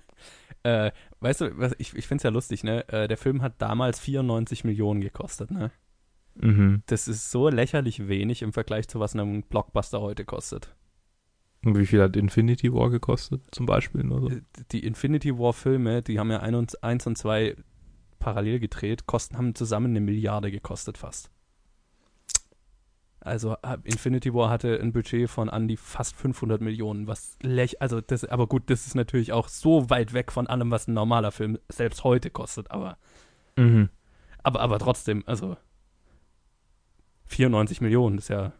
Äh, 0.62 0.92
weißt 1.20 1.40
du, 1.40 1.58
was, 1.58 1.74
ich, 1.78 1.94
ich 1.94 2.06
finde 2.06 2.20
es 2.20 2.22
ja 2.24 2.30
lustig, 2.30 2.64
ne? 2.64 2.86
Äh, 2.88 3.08
der 3.08 3.16
Film 3.16 3.42
hat 3.42 3.60
damals 3.62 3.98
94 4.00 4.64
Millionen 4.64 5.00
gekostet, 5.00 5.50
ne? 5.50 5.70
Mhm. 6.34 6.82
Das 6.86 7.08
ist 7.08 7.30
so 7.30 7.48
lächerlich 7.48 8.08
wenig 8.08 8.42
im 8.42 8.52
Vergleich 8.52 8.88
zu 8.88 9.00
was 9.00 9.14
ein 9.14 9.42
Blockbuster 9.42 10.00
heute 10.00 10.24
kostet. 10.24 10.74
Und 11.64 11.76
wie 11.78 11.86
viel 11.86 12.00
hat 12.00 12.16
Infinity 12.16 12.72
War 12.72 12.90
gekostet, 12.90 13.42
zum 13.52 13.66
Beispiel? 13.66 14.10
Oder 14.10 14.20
so? 14.20 14.30
Äh, 14.30 14.42
Die 14.72 14.84
Infinity 14.84 15.36
War 15.38 15.52
Filme, 15.52 16.02
die 16.02 16.18
haben 16.18 16.30
ja 16.30 16.40
1 16.40 16.56
und, 16.56 16.84
eins 16.84 17.06
und 17.06 17.18
2 17.18 17.56
parallel 18.18 18.60
gedreht, 18.60 19.06
kosten, 19.06 19.36
haben 19.36 19.54
zusammen 19.54 19.90
eine 19.90 20.00
Milliarde 20.00 20.50
gekostet 20.50 20.98
fast. 20.98 21.30
Also 23.22 23.56
Infinity 23.84 24.32
War 24.32 24.48
hatte 24.48 24.80
ein 24.80 24.92
Budget 24.92 25.28
von 25.28 25.50
an 25.50 25.68
die 25.68 25.76
fast 25.76 26.16
500 26.16 26.60
Millionen, 26.62 27.06
was 27.06 27.36
lech, 27.42 27.82
also 27.82 28.00
das, 28.00 28.24
aber 28.24 28.46
gut, 28.46 28.64
das 28.70 28.86
ist 28.86 28.94
natürlich 28.94 29.32
auch 29.32 29.48
so 29.48 29.90
weit 29.90 30.14
weg 30.14 30.32
von 30.32 30.46
allem, 30.46 30.70
was 30.70 30.88
ein 30.88 30.94
normaler 30.94 31.30
Film 31.30 31.58
selbst 31.68 32.02
heute 32.02 32.30
kostet, 32.30 32.70
aber, 32.70 32.96
Mhm. 33.56 33.90
aber, 34.42 34.60
aber 34.60 34.78
trotzdem, 34.78 35.22
also 35.26 35.56
94 37.26 37.80
Millionen, 37.80 38.18
ist 38.18 38.28
ja, 38.28 38.52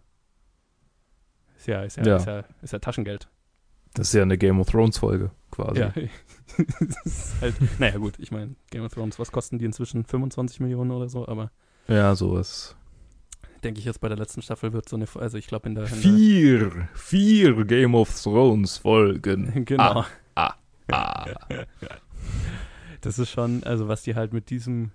ist 1.57 1.67
ja, 1.67 1.83
ist 1.83 1.97
ja, 1.97 2.05
Ja. 2.05 2.17
Ist 2.17 2.27
ja, 2.27 2.45
ist 2.63 2.73
ja 2.73 2.79
Taschengeld. 2.79 3.29
Das 3.95 4.09
ist 4.09 4.15
ja 4.15 4.23
eine 4.23 4.39
Game 4.39 4.61
of 4.61 4.69
Thrones 4.71 4.99
Folge, 4.99 5.31
quasi. 5.51 5.81
Ja. 5.81 5.93
halt, 7.41 7.55
naja, 7.81 7.97
gut, 7.99 8.19
ich 8.19 8.31
meine, 8.31 8.55
Game 8.71 8.85
of 8.85 8.93
Thrones, 8.93 9.19
was 9.19 9.33
kosten 9.33 9.59
die 9.59 9.65
inzwischen? 9.65 10.05
25 10.05 10.61
Millionen 10.61 10.91
oder 10.93 11.09
so, 11.09 11.27
aber 11.27 11.51
Ja, 11.89 12.15
sowas. 12.15 12.77
Denke 13.61 13.79
ich 13.81 13.85
jetzt 13.87 14.01
bei 14.01 14.09
der 14.09 14.17
letzten 14.17 14.43
Staffel 14.43 14.73
wird 14.73 14.89
so 14.89 14.97
eine, 14.97 15.07
also 15.15 15.39
ich 15.39 15.47
glaube 15.47 15.69
in 15.69 15.75
der, 15.75 15.85
in 15.85 15.91
Vier, 15.95 16.89
vier 16.95 17.65
Game 17.65 17.95
of 17.95 18.11
Thrones 18.23 18.79
Folgen. 18.79 19.53
der 19.53 19.63
genau. 19.65 20.05
Ah, 20.35 20.55
Ah. 20.93 21.27
Das 23.01 23.19
ist 23.19 23.31
schon, 23.31 23.63
also 23.65 23.87
was 23.89 24.03
die 24.03 24.15
halt 24.15 24.33
mit 24.33 24.51
diesem 24.51 24.91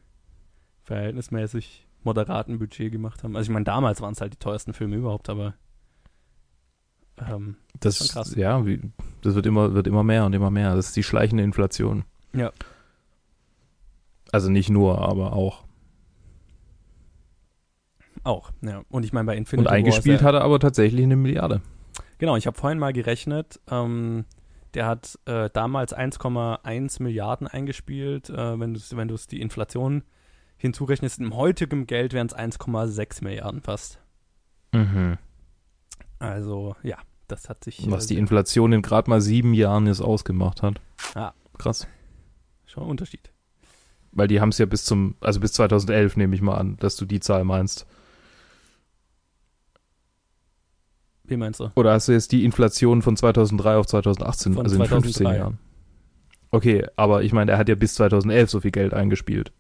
verhältnismäßig 0.84 1.88
moderaten 2.04 2.60
Budget 2.60 2.92
gemacht 2.92 3.24
haben. 3.24 3.36
Also 3.36 3.50
ich 3.50 3.54
meine, 3.54 3.66
damals 3.66 4.02
waren 4.02 4.12
es 4.14 4.22
halt 4.22 4.34
die 4.34 4.38
teuersten 4.40 4.74
Filme 4.74 4.98
überhaupt, 4.98 5.30
aber 5.30 5.56
ähm, 7.18 7.56
Das, 7.80 7.98
Schon 7.98 8.08
krass. 8.10 8.36
ja, 8.36 8.66
wie, 8.66 8.82
das 9.22 9.36
wird 9.36 9.46
immer, 9.46 9.74
wird 9.74 9.88
immer 9.88 10.04
mehr 10.04 10.26
und 10.26 10.34
immer 10.34 10.52
mehr. 10.52 10.76
Das 10.76 10.88
ist 10.88 10.96
die 10.96 11.04
schleichende 11.04 11.44
Inflation. 11.44 12.04
Ja. 12.34 12.52
Also 14.32 14.50
nicht 14.50 14.70
nur, 14.70 15.00
aber 15.02 15.34
auch. 15.34 15.64
Auch, 18.26 18.52
ja. 18.62 18.84
Und 18.90 19.06
ich 19.06 19.14
meine, 19.14 19.26
bei 19.26 19.38
Infinity 19.38 19.68
und 19.68 19.74
eingespielt 19.74 20.22
War 20.22 20.30
hat 20.30 20.36
er 20.36 20.42
aber 20.42 20.60
tatsächlich 20.60 21.04
eine 21.04 21.16
Milliarde. 21.16 21.62
Genau, 22.18 22.36
ich 22.36 22.48
habe 22.48 22.58
vorhin 22.58 22.80
mal 22.80 22.94
gerechnet, 22.94 23.60
ähm, 23.70 24.26
der 24.74 24.88
hat 24.88 25.20
äh, 25.26 25.50
damals 25.54 25.96
1,1 25.96 27.02
Milliarden 27.02 27.48
eingespielt. 27.48 28.30
Äh, 28.30 28.60
wenn 28.60 28.74
du 28.74 28.80
wenn 28.92 29.10
es 29.10 29.28
die 29.28 29.42
Inflation 29.42 30.04
hinzurechnest, 30.58 31.20
im 31.20 31.36
heutigen 31.36 31.88
Geld 31.88 32.14
wären 32.14 32.28
es 32.28 32.36
1,6 32.36 33.24
Milliarden 33.24 33.62
fast. 33.62 34.00
Mhm. 34.74 35.18
Also, 36.20 36.76
ja, 36.84 36.98
das 37.28 37.50
hat 37.50 37.64
sich 37.64 37.90
Was 37.90 38.06
äh, 38.06 38.08
die 38.10 38.18
Inflation 38.18 38.74
in 38.74 38.82
gerade 38.82 39.10
mal 39.10 39.22
sieben 39.22 39.54
Jahren 39.54 39.88
jetzt 39.88 40.02
ausgemacht 40.02 40.62
hat. 40.62 40.82
Ja. 41.16 41.34
Krass. 41.58 41.88
schon 42.66 42.84
ein 42.84 42.90
Unterschied. 42.90 43.32
Weil 44.12 44.28
die 44.28 44.40
haben 44.40 44.50
es 44.50 44.58
ja 44.58 44.66
bis 44.66 44.86
zum, 44.86 45.16
also 45.22 45.40
bis 45.40 45.54
2011 45.54 46.18
nehme 46.18 46.36
ich 46.36 46.42
mal 46.42 46.56
an, 46.56 46.78
dass 46.78 46.96
du 46.96 47.06
die 47.06 47.20
Zahl 47.20 47.44
meinst. 47.44 47.86
Wie 51.28 51.38
meinst 51.38 51.60
du? 51.60 51.72
Oder 51.76 51.94
hast 51.94 52.08
du 52.08 52.12
jetzt 52.12 52.32
die 52.32 52.44
Inflation 52.46 53.02
von 53.02 53.18
2003 53.18 53.76
auf 53.78 53.88
2018, 53.88 54.54
Von 54.54 54.64
also 54.66 54.76
in 54.76 54.86
15 54.86 55.12
2003. 55.14 55.38
Jahren? 55.38 55.58
Okay, 56.52 56.86
aber 56.96 57.24
ich 57.24 57.34
meine, 57.34 57.52
er 57.52 57.58
hat 57.58 57.68
ja 57.70 57.76
bis 57.76 57.96
2011 57.96 58.50
so 58.50 58.60
viel 58.62 58.72
Geld 58.72 58.94
eingespielt. 58.94 59.52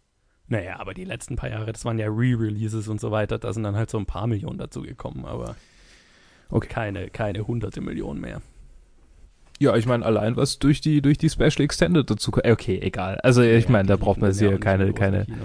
Naja, 0.47 0.79
aber 0.79 0.93
die 0.93 1.05
letzten 1.05 1.35
paar 1.35 1.49
Jahre, 1.49 1.71
das 1.73 1.83
waren 1.85 1.97
ja 1.97 2.05
Re-Releases 2.07 2.87
und 2.87 3.01
so 3.01 3.09
weiter, 3.11 3.39
da 3.39 3.51
sind 3.51 3.63
dann 3.63 3.75
halt 3.75 3.89
so 3.89 3.97
ein 3.97 4.05
paar 4.05 4.27
Millionen 4.27 4.59
dazugekommen, 4.59 5.25
aber 5.25 5.55
Okay. 6.51 6.67
keine, 6.69 7.09
keine 7.09 7.47
hunderte 7.47 7.81
Millionen 7.81 8.21
mehr. 8.21 8.41
Ja, 9.59 9.75
ich 9.75 9.87
meine, 9.87 10.05
allein 10.05 10.35
was 10.37 10.59
durch 10.59 10.81
die, 10.81 11.01
durch 11.01 11.17
die 11.17 11.29
Special 11.29 11.61
Extended 11.61 12.09
dazu 12.09 12.31
Okay, 12.31 12.79
egal. 12.81 13.17
Also 13.23 13.41
ich 13.41 13.65
Ja, 13.65 13.71
meine, 13.71 13.87
da 13.87 13.95
braucht 13.95 14.19
man 14.21 14.31
ja 14.31 14.49
hier 14.49 14.59
keine, 14.59 14.93
keine. 14.93 15.25
Kino. 15.25 15.37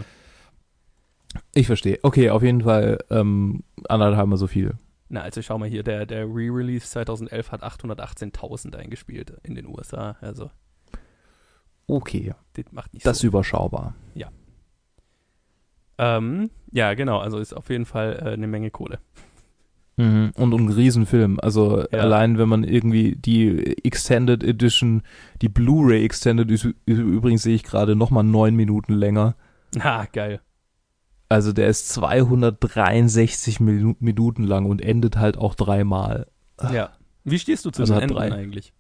Ich 1.55 1.66
verstehe. 1.66 1.99
Okay, 2.03 2.29
auf 2.31 2.43
jeden 2.43 2.62
Fall 2.62 2.99
ähm, 3.09 3.62
anderthalb 3.89 4.27
mal 4.29 4.37
so 4.37 4.49
viel. 4.49 4.75
Na, 5.13 5.23
also 5.23 5.43
schau 5.43 5.59
mal 5.59 5.69
hier, 5.69 5.83
der, 5.83 6.07
der 6.07 6.25
Re-Release 6.25 6.87
2011 6.89 7.51
hat 7.53 7.63
818.000 7.65 8.77
eingespielt 8.77 9.33
in 9.43 9.55
den 9.57 9.67
USA, 9.67 10.17
also 10.21 10.51
Okay, 11.89 12.33
das 12.53 12.67
macht 12.71 12.95
nicht 12.95 13.05
das 13.05 13.17
ist 13.17 13.23
so. 13.23 13.27
überschaubar. 13.27 13.95
Ähm, 15.99 16.49
ja, 16.73 16.95
genau, 16.95 17.19
also 17.19 17.39
ist 17.39 17.53
auf 17.53 17.69
jeden 17.69 17.85
Fall 17.85 18.21
äh, 18.25 18.29
eine 18.31 18.47
Menge 18.47 18.71
Kohle. 18.71 19.01
Mhm. 19.99 20.33
Und 20.35 20.55
ein 20.55 20.69
Riesenfilm. 20.71 21.39
Also 21.43 21.81
Ja. 21.93 21.99
allein, 21.99 22.39
wenn 22.39 22.49
man 22.49 22.65
irgendwie 22.65 23.17
die 23.17 23.77
Extended 23.85 24.43
Edition, 24.43 25.03
die 25.43 25.51
Blu-ray 25.51 26.03
Extended 26.03 26.51
ist, 26.51 26.65
ist 26.65 26.99
übrigens 26.99 27.43
sehe 27.43 27.55
ich 27.55 27.65
gerade 27.65 27.97
noch 27.97 28.11
mal 28.11 28.23
neun 28.23 28.57
Minuten 28.57 28.95
länger. 28.95 29.35
Ah, 29.79 30.07
geil. 30.11 30.41
Also 31.31 31.53
der 31.53 31.68
ist 31.68 31.89
263 31.91 33.61
Minu 33.61 33.95
Minuten 34.01 34.43
lang 34.43 34.66
und 34.66 34.83
endet 34.83 35.16
halt 35.16 35.39
auch 35.39 35.55
dreimal. 35.55 36.26
Ja. 36.72 36.91
Wie 37.22 37.39
stehst 37.39 37.64
du 37.64 37.70
zu 37.70 37.83
Also 37.83 37.95
den 37.95 38.03
Enden 38.03 38.16
drei. 38.16 38.33
eigentlich? 38.33 38.72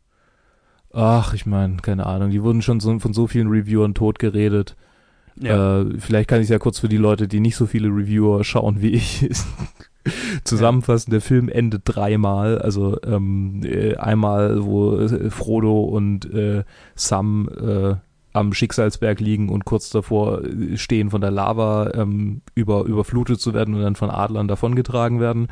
Ach, 0.92 1.32
ich 1.32 1.46
meine, 1.46 1.76
keine 1.76 2.06
Ahnung. 2.06 2.30
Die 2.30 2.42
wurden 2.42 2.60
schon 2.60 2.80
so, 2.80 2.98
von 2.98 3.14
so 3.14 3.28
vielen 3.28 3.46
Reviewern 3.46 3.94
tot 3.94 4.18
geredet. 4.18 4.76
Ja. 5.40 5.82
Äh, 5.82 6.00
vielleicht 6.00 6.28
kann 6.28 6.42
ich 6.42 6.48
ja 6.48 6.58
kurz 6.58 6.80
für 6.80 6.88
die 6.88 6.96
Leute, 6.96 7.28
die 7.28 7.38
nicht 7.38 7.54
so 7.54 7.66
viele 7.66 7.86
Reviewer 7.86 8.42
schauen 8.42 8.82
wie 8.82 8.90
ich, 8.90 9.30
zusammenfassen. 10.44 11.12
Der 11.12 11.20
Film 11.20 11.48
endet 11.48 11.82
dreimal. 11.84 12.58
Also 12.58 13.00
ähm, 13.04 13.60
äh, 13.62 13.94
einmal, 13.94 14.64
wo 14.64 14.96
äh, 14.96 15.30
Frodo 15.30 15.82
und 15.84 16.28
äh, 16.34 16.64
Sam 16.96 17.48
äh, 17.48 17.94
am 18.32 18.52
Schicksalsberg 18.52 19.20
liegen 19.20 19.48
und 19.48 19.64
kurz 19.64 19.90
davor 19.90 20.44
äh, 20.44 20.76
stehen, 20.76 21.10
von 21.10 21.20
der 21.20 21.30
Lava 21.30 21.90
ähm, 21.94 22.42
über, 22.54 22.84
überflutet 22.84 23.40
zu 23.40 23.54
werden 23.54 23.74
und 23.74 23.82
dann 23.82 23.96
von 23.96 24.10
Adlern 24.10 24.48
davongetragen 24.48 25.20
werden. 25.20 25.48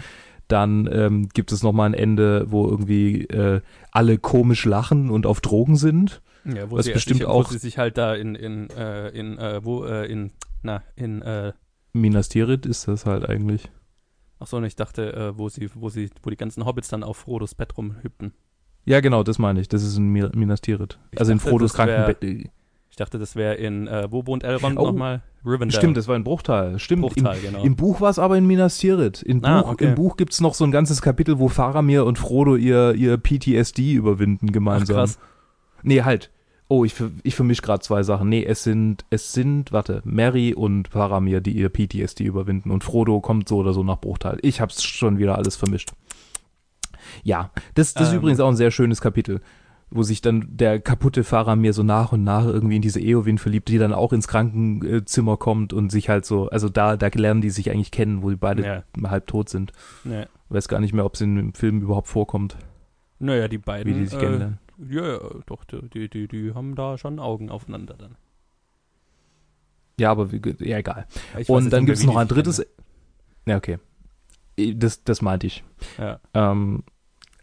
Dann 0.46 0.88
ähm, 0.90 1.28
gibt 1.28 1.52
es 1.52 1.62
nochmal 1.62 1.90
ein 1.90 1.94
Ende, 1.94 2.46
wo 2.50 2.66
irgendwie 2.68 3.24
äh, 3.24 3.60
alle 3.92 4.16
komisch 4.18 4.64
lachen 4.64 5.10
und 5.10 5.26
auf 5.26 5.40
Drogen 5.40 5.76
sind. 5.76 6.22
Ja, 6.44 6.70
wo 6.70 6.76
Was 6.78 6.86
sie 6.86 6.92
bestimmt 6.92 7.18
sich, 7.18 7.26
auch- 7.26 7.48
Wo 7.48 7.52
sie 7.52 7.58
sich 7.58 7.76
halt 7.78 7.98
da 7.98 8.14
in, 8.14 8.34
in, 8.34 8.70
äh, 8.70 9.08
in, 9.10 9.36
äh, 9.38 9.62
wo, 9.64 9.84
äh, 9.84 10.06
in, 10.10 10.30
na, 10.62 10.82
in, 10.96 11.20
äh, 11.22 11.52
Minas 11.92 12.28
Tirith 12.30 12.64
ist 12.64 12.86
das 12.88 13.04
halt 13.06 13.28
eigentlich. 13.28 13.70
ach 14.38 14.46
so, 14.46 14.56
und 14.58 14.64
ich 14.64 14.76
dachte, 14.76 15.32
wo 15.36 15.48
sie, 15.48 15.68
wo 15.74 15.88
sie, 15.88 16.10
wo 16.22 16.30
die 16.30 16.36
ganzen 16.36 16.64
Hobbits 16.64 16.88
dann 16.88 17.02
auf 17.02 17.16
Frodos 17.18 17.54
Bett 17.54 17.76
rumhüpften. 17.76 18.32
Ja, 18.84 19.00
genau, 19.00 19.22
das 19.24 19.38
meine 19.38 19.60
ich. 19.60 19.68
Das 19.68 19.82
ist 19.82 19.96
in 19.98 20.10
Mi- 20.12 20.34
Minas 20.34 20.60
Tirith. 20.62 20.98
Ich 21.10 21.18
also 21.18 21.32
in 21.32 21.38
dachte, 21.38 21.50
Frodos 21.50 21.72
das 21.72 21.86
wär- 21.86 22.04
Krankenbett. 22.14 22.50
Ich 22.98 23.04
dachte, 23.04 23.20
das 23.20 23.36
wäre 23.36 23.54
in, 23.54 23.86
äh, 23.86 24.08
wo 24.10 24.26
wohnt 24.26 24.42
Elrond 24.42 24.76
Oh, 24.76 24.86
nochmal? 24.86 25.22
Rivendell. 25.46 25.78
Stimmt, 25.78 25.96
das 25.96 26.08
war 26.08 26.16
ein 26.16 26.24
Bruchteil. 26.24 26.80
Stimmt. 26.80 27.02
Bruchteil, 27.02 27.38
genau. 27.40 27.60
Im, 27.60 27.66
Im 27.66 27.76
Buch 27.76 28.00
war 28.00 28.10
es 28.10 28.18
aber 28.18 28.36
in 28.36 28.44
Minas 28.44 28.78
Tirith. 28.78 29.22
Im 29.22 29.44
Ah, 29.44 29.62
Buch, 29.62 29.70
okay. 29.74 29.84
im 29.90 29.94
Buch 29.94 30.16
gibt 30.16 30.32
es 30.32 30.40
noch 30.40 30.52
so 30.54 30.64
ein 30.64 30.72
ganzes 30.72 31.00
Kapitel, 31.00 31.38
wo 31.38 31.46
Faramir 31.46 32.04
und 32.04 32.18
Frodo 32.18 32.56
ihr, 32.56 32.94
ihr 32.96 33.16
PTSD 33.16 33.92
überwinden 33.92 34.46
Ach, 34.48 34.52
gemeinsam. 34.52 34.96
krass. 34.96 35.20
Nee, 35.84 36.02
halt. 36.02 36.32
Oh, 36.66 36.84
ich, 36.84 36.92
ich 37.22 37.36
vermische 37.36 37.62
gerade 37.62 37.82
zwei 37.84 38.02
Sachen. 38.02 38.28
Nee, 38.30 38.44
es 38.44 38.64
sind, 38.64 39.04
es 39.10 39.32
sind, 39.32 39.70
warte, 39.70 40.02
Mary 40.04 40.52
und 40.52 40.88
Faramir, 40.88 41.40
die 41.40 41.52
ihr 41.52 41.68
PTSD 41.68 42.24
überwinden. 42.24 42.72
Und 42.72 42.82
Frodo 42.82 43.20
kommt 43.20 43.48
so 43.48 43.58
oder 43.58 43.72
so 43.74 43.84
nach 43.84 44.00
Bruchteil. 44.00 44.38
Ich 44.42 44.60
hab's 44.60 44.82
schon 44.82 45.18
wieder 45.18 45.38
alles 45.38 45.54
vermischt. 45.54 45.92
Ja, 47.22 47.52
das, 47.74 47.94
das 47.94 48.08
ist 48.08 48.12
Ähm. 48.14 48.18
übrigens 48.18 48.40
auch 48.40 48.48
ein 48.48 48.56
sehr 48.56 48.72
schönes 48.72 49.00
Kapitel, 49.00 49.40
wo 49.90 50.02
sich 50.02 50.20
dann 50.20 50.46
der 50.50 50.80
kaputte 50.80 51.24
Faramir 51.24 51.72
so 51.72 51.82
nach 51.82 52.12
und 52.12 52.22
nach 52.24 52.44
irgendwie 52.44 52.76
in 52.76 52.82
diese 52.82 53.00
Eowyn 53.00 53.38
verliebt, 53.38 53.68
die 53.68 53.78
dann 53.78 53.92
auch 53.92 54.12
ins 54.12 54.28
Krankenzimmer 54.28 55.36
kommt 55.36 55.72
und 55.72 55.90
sich 55.90 56.08
halt 56.08 56.24
so, 56.26 56.48
also 56.50 56.68
da, 56.68 56.96
da 56.96 57.08
lernen 57.14 57.40
die 57.40 57.50
sich 57.50 57.70
eigentlich 57.70 57.90
kennen, 57.90 58.22
wo 58.22 58.30
die 58.30 58.36
beide 58.36 58.64
Ja. 58.64 58.82
halb 59.10 59.26
tot 59.26 59.48
sind. 59.48 59.72
Ja. 60.04 60.26
Weiß 60.50 60.68
gar 60.68 60.80
nicht 60.80 60.92
mehr, 60.92 61.04
ob 61.04 61.14
es 61.14 61.20
im 61.20 61.54
Film 61.54 61.80
überhaupt 61.82 62.08
vorkommt, 62.08 62.56
Naja, 63.18 63.48
die 63.48 63.58
beiden. 63.58 63.92
wie 63.94 63.98
die 63.98 64.06
sich 64.06 64.18
äh, 64.18 64.20
kennenlernen. 64.20 64.58
Ja, 64.90 65.06
ja, 65.14 65.18
doch, 65.46 65.64
die, 65.64 66.08
die, 66.08 66.28
die 66.28 66.54
haben 66.54 66.74
da 66.74 66.98
schon 66.98 67.18
Augen 67.18 67.50
aufeinander 67.50 67.94
dann. 67.98 68.16
Ja, 69.98 70.10
aber 70.12 70.30
wie, 70.30 70.40
ja, 70.60 70.78
egal. 70.78 71.06
Und 71.48 71.70
dann 71.70 71.84
gibt 71.86 71.98
es 71.98 72.04
noch 72.04 72.16
ein 72.16 72.28
drittes. 72.28 72.64
Ja, 73.46 73.56
okay. 73.56 73.78
Das, 74.74 75.02
das 75.02 75.22
meinte 75.22 75.46
ich. 75.48 75.64
kennen. 75.98 76.20
Ähm, 76.34 76.84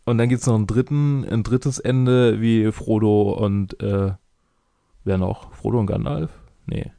und 0.06 0.18
dann 0.18 0.30
gibt 0.30 0.42
es 0.42 0.48
noch 0.48 0.56
einen 0.56 0.68
dritten, 0.68 1.26
ein 1.26 1.44
drittes 1.44 1.80
Ende, 1.80 2.40
wie 2.42 2.72
Frodo 2.72 3.32
und 3.34 3.82
äh, 3.82 4.14
wer 5.04 5.18
noch? 5.18 5.54
Frodo 5.54 5.80
und 5.80 5.88
Gandalf? 5.88 6.32
Nee. 6.66 6.92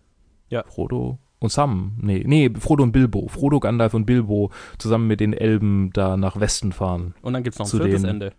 Ja. 0.48 0.64
Frodo 0.66 1.18
und 1.38 1.50
Sam. 1.50 1.98
Nee, 2.00 2.24
nee, 2.26 2.50
Frodo 2.58 2.82
und 2.82 2.92
Bilbo. 2.92 3.28
Frodo, 3.28 3.60
Gandalf 3.60 3.94
und 3.94 4.06
Bilbo 4.06 4.50
zusammen 4.78 5.06
mit 5.06 5.20
den 5.20 5.32
Elben 5.32 5.90
da 5.92 6.16
nach 6.16 6.38
Westen 6.40 6.72
fahren. 6.72 7.14
Und 7.22 7.32
dann 7.32 7.42
gibt 7.42 7.54
es 7.54 7.58
noch 7.58 7.66
ein 7.66 7.70
Zu 7.70 7.78
viertes 7.78 8.04
Ende. 8.04 8.32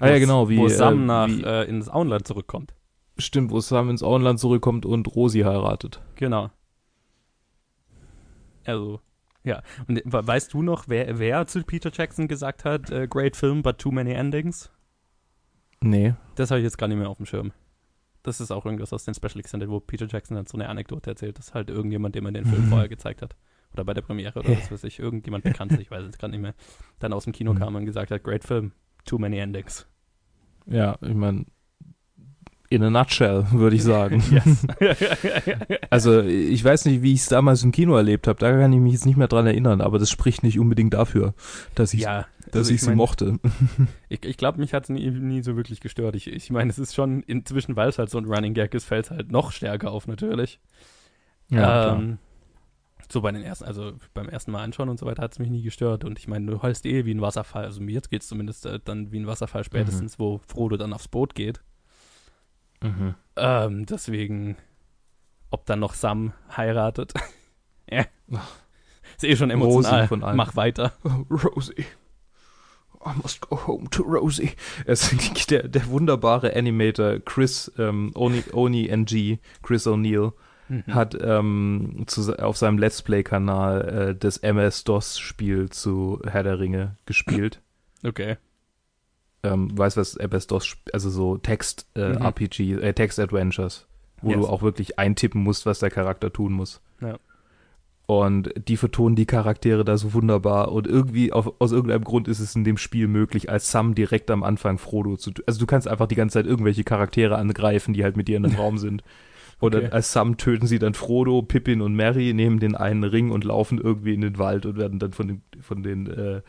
Ah 0.00 0.08
ja, 0.08 0.18
genau, 0.18 0.48
wie, 0.48 0.56
Wo 0.58 0.68
Sam 0.68 1.02
äh, 1.02 1.06
nach 1.06 1.28
wie 1.28 1.42
äh, 1.42 1.68
ins 1.68 1.88
Auenland 1.90 2.26
zurückkommt. 2.26 2.74
stimmt, 3.18 3.50
wo 3.50 3.60
Sam 3.60 3.90
ins 3.90 4.02
Auenland 4.02 4.40
zurückkommt 4.40 4.86
und 4.86 5.14
Rosi 5.14 5.40
heiratet. 5.40 6.00
Genau. 6.16 6.50
Also, 8.64 9.00
ja. 9.44 9.62
Und 9.88 10.02
we- 10.04 10.26
weißt 10.26 10.52
du 10.52 10.62
noch, 10.62 10.88
wer, 10.88 11.18
wer 11.18 11.46
zu 11.46 11.62
Peter 11.62 11.90
Jackson 11.92 12.26
gesagt 12.28 12.64
hat, 12.64 12.90
äh, 12.90 13.06
great 13.08 13.36
film, 13.36 13.62
but 13.62 13.78
too 13.78 13.90
many 13.92 14.12
endings? 14.12 14.70
Nee. 15.80 16.14
Das 16.34 16.50
habe 16.50 16.60
ich 16.60 16.64
jetzt 16.64 16.78
gar 16.78 16.88
nicht 16.88 16.96
mehr 16.98 17.08
auf 17.08 17.18
dem 17.18 17.26
Schirm. 17.26 17.52
Das 18.22 18.40
ist 18.40 18.50
auch 18.50 18.64
irgendwas 18.64 18.92
aus 18.92 19.04
den 19.04 19.14
Special 19.14 19.38
Extended, 19.40 19.68
wo 19.68 19.80
Peter 19.80 20.06
Jackson 20.08 20.36
dann 20.36 20.46
so 20.46 20.56
eine 20.56 20.68
Anekdote 20.68 21.10
erzählt, 21.10 21.38
dass 21.38 21.52
halt 21.52 21.68
irgendjemand, 21.68 22.14
dem 22.14 22.24
er 22.24 22.32
den 22.32 22.46
Film 22.46 22.64
Mhm. 22.66 22.68
vorher 22.70 22.88
gezeigt 22.88 23.20
hat, 23.20 23.36
oder 23.74 23.84
bei 23.84 23.92
der 23.92 24.00
Premiere 24.02 24.38
oder 24.38 24.50
was 24.56 24.70
weiß 24.70 24.84
ich, 24.84 24.98
irgendjemand 24.98 25.44
bekannt, 25.44 25.72
ich 25.78 25.90
weiß 25.90 26.04
es 26.04 26.16
gerade 26.16 26.30
nicht 26.30 26.40
mehr, 26.40 26.54
dann 27.00 27.12
aus 27.12 27.24
dem 27.24 27.34
Kino 27.34 27.52
Mhm. 27.52 27.58
kam 27.58 27.74
und 27.74 27.84
gesagt 27.84 28.10
hat, 28.10 28.22
great 28.24 28.44
film, 28.44 28.72
too 29.04 29.18
many 29.18 29.36
endings. 29.38 29.86
Ja, 30.66 30.96
ich 31.02 31.12
meine, 31.14 31.44
in 32.70 32.82
a 32.82 32.90
nutshell, 32.90 33.46
würde 33.52 33.76
ich 33.76 33.82
sagen. 33.82 34.22
yes. 34.30 34.66
Also 35.90 36.22
ich 36.22 36.64
weiß 36.64 36.86
nicht, 36.86 37.02
wie 37.02 37.12
ich 37.12 37.20
es 37.20 37.26
damals 37.26 37.62
im 37.62 37.72
Kino 37.72 37.96
erlebt 37.96 38.26
habe. 38.26 38.38
Da 38.38 38.50
kann 38.50 38.72
ich 38.72 38.80
mich 38.80 38.92
jetzt 38.92 39.06
nicht 39.06 39.16
mehr 39.16 39.28
dran 39.28 39.46
erinnern, 39.46 39.80
aber 39.80 39.98
das 39.98 40.10
spricht 40.10 40.42
nicht 40.42 40.58
unbedingt 40.58 40.94
dafür, 40.94 41.34
dass 41.74 41.94
ich, 41.94 42.00
ja, 42.00 42.26
dass 42.46 42.56
also 42.56 42.74
ich 42.74 42.80
sie 42.80 42.88
mein, 42.88 42.96
mochte. 42.96 43.38
Ich, 44.08 44.24
ich 44.24 44.36
glaube, 44.36 44.58
mich 44.58 44.74
hat 44.74 44.84
es 44.84 44.88
nie, 44.90 45.10
nie 45.10 45.42
so 45.42 45.56
wirklich 45.56 45.80
gestört. 45.80 46.16
Ich, 46.16 46.26
ich 46.26 46.50
meine, 46.50 46.70
es 46.70 46.78
ist 46.78 46.94
schon 46.94 47.22
inzwischen, 47.22 47.76
weil 47.76 47.88
es 47.88 47.98
halt 47.98 48.10
so 48.10 48.18
ein 48.18 48.24
Running 48.24 48.54
Gag 48.54 48.74
ist, 48.74 48.84
fällt 48.84 49.06
es 49.06 49.10
halt 49.10 49.30
noch 49.30 49.52
stärker 49.52 49.90
auf 49.90 50.06
natürlich. 50.06 50.60
klar. 51.48 51.96
ähm, 51.96 52.18
so 53.10 53.20
bei 53.20 53.32
den 53.32 53.42
ersten, 53.42 53.64
also 53.64 53.92
beim 54.14 54.28
ersten 54.28 54.50
Mal 54.50 54.62
anschauen 54.62 54.88
und 54.88 54.98
so 54.98 55.06
weiter 55.06 55.22
hat 55.22 55.32
es 55.32 55.38
mich 55.38 55.50
nie 55.50 55.62
gestört. 55.62 56.04
Und 56.04 56.18
ich 56.18 56.26
meine, 56.26 56.50
du 56.50 56.62
heulst 56.62 56.86
eh 56.86 57.04
wie 57.04 57.12
ein 57.12 57.20
Wasserfall. 57.20 57.64
Also 57.64 57.80
mir 57.80 58.00
geht 58.00 58.22
es 58.22 58.28
zumindest 58.28 58.66
äh, 58.66 58.80
dann 58.84 59.12
wie 59.12 59.20
ein 59.20 59.26
Wasserfall 59.26 59.64
spätestens, 59.64 60.18
wo 60.18 60.40
Frodo 60.46 60.76
dann 60.76 60.92
aufs 60.92 61.08
Boot 61.08 61.34
geht. 61.34 61.62
Mhm. 62.84 63.14
Ähm, 63.36 63.86
deswegen, 63.86 64.56
ob 65.50 65.66
dann 65.66 65.80
noch 65.80 65.94
Sam 65.94 66.32
heiratet. 66.56 67.14
ja. 67.90 68.04
Ist 69.16 69.24
eh 69.24 69.36
schon 69.36 69.50
emotional. 69.50 70.00
Rosi 70.00 70.08
von 70.08 70.22
allen. 70.24 70.36
Mach 70.36 70.56
weiter. 70.56 70.92
Oh, 71.04 71.24
Rosie. 71.30 71.86
I 73.06 73.10
must 73.22 73.40
go 73.42 73.66
home 73.66 73.88
to 73.90 74.02
Rosie. 74.02 74.52
Es 74.86 75.14
der, 75.50 75.68
der 75.68 75.86
wunderbare 75.88 76.56
Animator 76.56 77.18
Chris 77.20 77.70
ähm, 77.78 78.12
Oni, 78.14 78.42
Oni 78.52 78.88
NG, 78.88 79.38
Chris 79.62 79.86
O'Neill, 79.86 80.32
Mhm. 80.68 80.94
hat 80.94 81.14
ähm, 81.20 82.04
zu, 82.06 82.34
auf 82.38 82.56
seinem 82.56 82.78
Let's 82.78 83.02
Play-Kanal 83.02 83.88
äh, 84.10 84.14
das 84.18 84.38
MS-DOS-Spiel 84.38 85.68
zu 85.68 86.22
Herr 86.26 86.42
der 86.42 86.58
Ringe 86.58 86.96
gespielt. 87.04 87.60
Okay. 88.02 88.36
Ähm, 89.44 89.76
weißt 89.78 89.96
was 89.96 90.16
MS-DOS, 90.16 90.76
also 90.92 91.10
so 91.10 91.34
Mhm. 91.34 91.42
Text-RPG, 91.42 92.72
äh, 92.74 92.92
Text-Adventures, 92.92 93.86
wo 94.22 94.30
Yes. 94.30 94.40
du 94.40 94.46
auch 94.48 94.62
wirklich 94.62 94.98
eintippen 94.98 95.42
musst, 95.42 95.66
was 95.66 95.78
der 95.78 95.90
Charakter 95.90 96.32
tun 96.32 96.52
muss. 96.52 96.80
Ja. 97.00 97.18
Und 98.06 98.52
die 98.68 98.76
vertonen 98.76 99.16
die 99.16 99.24
Charaktere 99.24 99.82
da 99.82 99.96
so 99.96 100.12
wunderbar 100.12 100.72
und 100.72 100.86
irgendwie 100.86 101.32
auf, 101.32 101.54
aus 101.58 101.72
irgendeinem 101.72 102.04
Grund 102.04 102.28
ist 102.28 102.38
es 102.40 102.54
in 102.54 102.62
dem 102.64 102.76
Spiel 102.76 103.08
möglich, 103.08 103.48
als 103.50 103.70
Sam 103.70 103.94
direkt 103.94 104.30
am 104.30 104.42
Anfang 104.42 104.76
Frodo 104.76 105.16
zu, 105.16 105.30
also 105.46 105.58
du 105.58 105.64
kannst 105.66 105.88
einfach 105.88 106.06
die 106.06 106.14
ganze 106.14 106.34
Zeit 106.34 106.46
irgendwelche 106.46 106.84
Charaktere 106.84 107.36
angreifen, 107.38 107.94
die 107.94 108.04
halt 108.04 108.18
mit 108.18 108.28
dir 108.28 108.36
in 108.36 108.44
einem 108.44 108.56
Raum 108.58 108.76
sind. 108.76 109.02
Und 109.58 109.74
Okay. 109.74 109.88
als 109.90 110.12
Sam 110.12 110.36
töten 110.36 110.66
sie 110.66 110.78
dann 110.78 110.92
Frodo, 110.92 111.40
Pippin 111.40 111.80
und 111.80 111.94
Mary, 111.94 112.34
nehmen 112.34 112.58
den 112.60 112.74
einen 112.74 113.04
Ring 113.04 113.30
und 113.30 113.44
laufen 113.44 113.78
irgendwie 113.80 114.12
in 114.12 114.20
den 114.20 114.36
Wald 114.36 114.66
und 114.66 114.76
werden 114.76 114.98
dann 114.98 115.12
von 115.12 115.28
den, 115.28 115.42
von 115.62 115.82
den, 115.82 116.06
äh, 116.08 116.42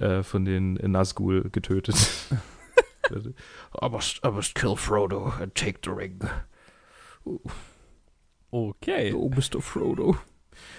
äh, 0.00 0.22
von 0.22 0.44
den 0.44 0.74
Nazgul 0.74 1.48
getötet. 1.50 1.96
I 3.12 3.88
must, 3.90 4.20
I 4.24 4.30
must 4.30 4.54
kill 4.54 4.76
Frodo 4.76 5.32
and 5.40 5.54
take 5.54 5.80
the 5.84 5.90
ring. 5.90 6.20
Okay. 8.50 9.12
Oh, 9.12 9.28
Mr. 9.30 9.60
Frodo. 9.60 10.16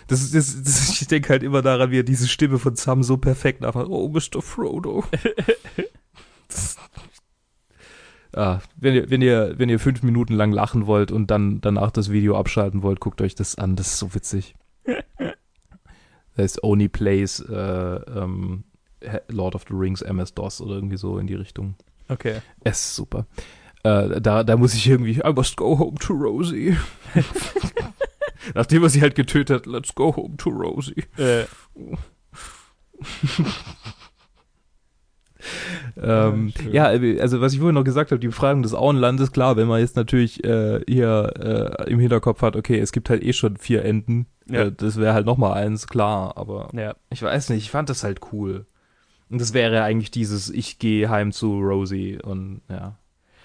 Das 0.08 0.22
ist, 0.22 0.36
das, 0.36 0.64
das, 0.64 1.02
ich 1.02 1.08
denke 1.08 1.30
halt 1.30 1.44
immer 1.44 1.62
daran, 1.62 1.92
wie 1.92 2.00
er 2.00 2.04
diese 2.04 2.28
Stimme 2.28 2.60
von 2.60 2.76
Sam 2.76 3.04
so 3.04 3.18
perfekt 3.18 3.62
nachmacht. 3.62 3.88
Oh, 3.90 4.10
Mr. 4.10 4.42
Frodo. 4.42 5.04
Das- 6.48 6.78
ah, 8.36 8.60
wenn 8.78 8.96
ihr, 8.96 9.10
wenn 9.10 9.22
ihr, 9.22 9.54
wenn 9.58 9.70
ihr 9.70 9.80
fünf 9.80 10.04
Minuten 10.04 10.34
lang 10.34 10.52
lachen 10.52 10.86
wollt 10.86 11.12
und 11.12 11.32
dann 11.32 11.62
danach 11.62 11.92
das 11.92 12.12
Video 12.12 12.38
abschalten 12.38 12.82
wollt, 12.84 13.00
guckt 13.00 13.22
euch 13.22 13.36
das 13.36 13.56
an. 13.56 13.76
Das 13.76 13.88
ist 13.88 14.00
so 14.00 14.14
witzig. 14.14 14.56
Das 16.34 16.44
heißt 16.44 16.64
Only 16.64 16.88
Plays 16.88 17.42
äh, 17.42 17.54
ähm, 17.54 18.64
Lord 19.30 19.56
of 19.56 19.64
the 19.68 19.74
Rings 19.76 20.02
MS-DOS 20.02 20.62
oder 20.62 20.76
irgendwie 20.76 20.98
so 20.98 21.18
in 21.18 21.28
die 21.28 21.36
Richtung. 21.36 21.76
Okay. 22.08 22.42
Es 22.64 22.80
ist 22.80 22.96
super. 22.96 23.26
Äh, 23.84 24.22
da, 24.22 24.44
da 24.44 24.58
muss 24.58 24.74
ich 24.74 24.88
irgendwie, 24.88 25.20
I 25.26 25.32
must 25.34 25.58
go 25.58 25.78
home 25.80 25.98
to 26.00 26.14
Rosie. 26.14 26.78
Nachdem 28.54 28.84
er 28.84 28.90
sie 28.90 29.02
halt 29.02 29.16
getötet 29.16 29.62
hat, 29.62 29.66
let's 29.66 29.94
go 29.96 30.16
home 30.16 30.38
to 30.38 30.50
Rosie. 30.50 31.04
Äh, 31.18 31.46
Ähm, 36.02 36.54
schön. 36.56 36.72
ja, 36.72 36.86
also 36.86 37.42
was 37.42 37.54
ich 37.54 37.60
vorhin 37.60 37.74
noch 37.76 37.84
gesagt 37.84 38.12
habe, 38.12 38.20
die 38.20 38.28
Befragung 38.28 38.62
des 38.62 38.74
Auenlandes, 38.76 39.32
klar, 39.32 39.56
wenn 39.58 39.68
man 39.68 39.80
jetzt 39.80 39.96
natürlich 39.96 40.44
äh, 40.44 40.82
hier 40.88 41.78
äh, 41.86 41.90
im 41.92 42.00
Hinterkopf 42.00 42.42
hat, 42.44 42.56
okay, 42.56 42.78
es 42.80 42.92
gibt 42.92 43.10
halt 43.10 43.24
eh 43.24 43.34
schon 43.34 43.58
vier 43.58 43.84
Enden, 43.84 44.28
Ja. 44.48 44.66
äh, 44.66 44.72
das 44.72 44.98
wäre 44.98 45.14
halt 45.14 45.26
nochmal 45.26 45.54
eins, 45.54 45.88
klar, 45.88 46.38
aber 46.38 46.70
ja. 46.74 46.96
ich 47.10 47.24
weiß 47.24 47.50
nicht, 47.50 47.64
ich 47.64 47.72
fand 47.72 47.90
das 47.90 48.04
halt 48.04 48.20
cool. 48.32 48.66
Und 49.32 49.40
das 49.40 49.54
wäre 49.54 49.82
eigentlich 49.84 50.12
dieses, 50.12 50.50
ich 50.50 50.78
gehe 50.78 51.10
heim 51.10 51.32
zu 51.32 51.60
Rosie 51.60 52.20
und 52.22 52.62
ja. 52.70 52.98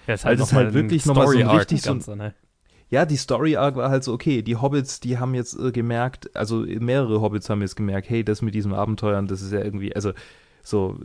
Ja, 0.05 0.13
ist 0.13 0.25
noch 0.25 0.51
mal 0.51 0.65
halt 0.65 0.73
wirklich 0.73 1.05
noch 1.05 1.15
mal 1.15 1.27
so 1.27 1.37
richtig 1.37 1.81
so 1.81 1.89
ganzer, 1.91 2.15
ne? 2.15 2.33
Ja, 2.89 3.05
die 3.05 3.17
Story 3.17 3.57
Arc 3.57 3.75
war 3.75 3.89
halt 3.89 4.03
so, 4.03 4.13
okay, 4.13 4.41
die 4.41 4.55
Hobbits, 4.55 4.99
die 4.99 5.17
haben 5.17 5.33
jetzt 5.33 5.59
äh, 5.59 5.71
gemerkt, 5.71 6.33
also 6.35 6.59
mehrere 6.59 7.21
Hobbits 7.21 7.49
haben 7.49 7.61
jetzt 7.61 7.75
gemerkt, 7.75 8.09
hey, 8.09 8.23
das 8.23 8.41
mit 8.41 8.53
diesem 8.55 8.73
Abenteuern, 8.73 9.27
das 9.27 9.41
ist 9.41 9.51
ja 9.51 9.61
irgendwie, 9.61 9.93
also 9.93 10.13
so, 10.61 10.99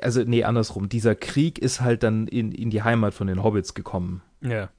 also 0.00 0.22
nee, 0.22 0.44
andersrum, 0.44 0.88
dieser 0.88 1.14
Krieg 1.14 1.58
ist 1.58 1.82
halt 1.82 2.02
dann 2.02 2.26
in, 2.28 2.52
in 2.52 2.70
die 2.70 2.82
Heimat 2.82 3.12
von 3.12 3.26
den 3.26 3.42
Hobbits 3.42 3.74
gekommen. 3.74 4.22
Ja. 4.40 4.70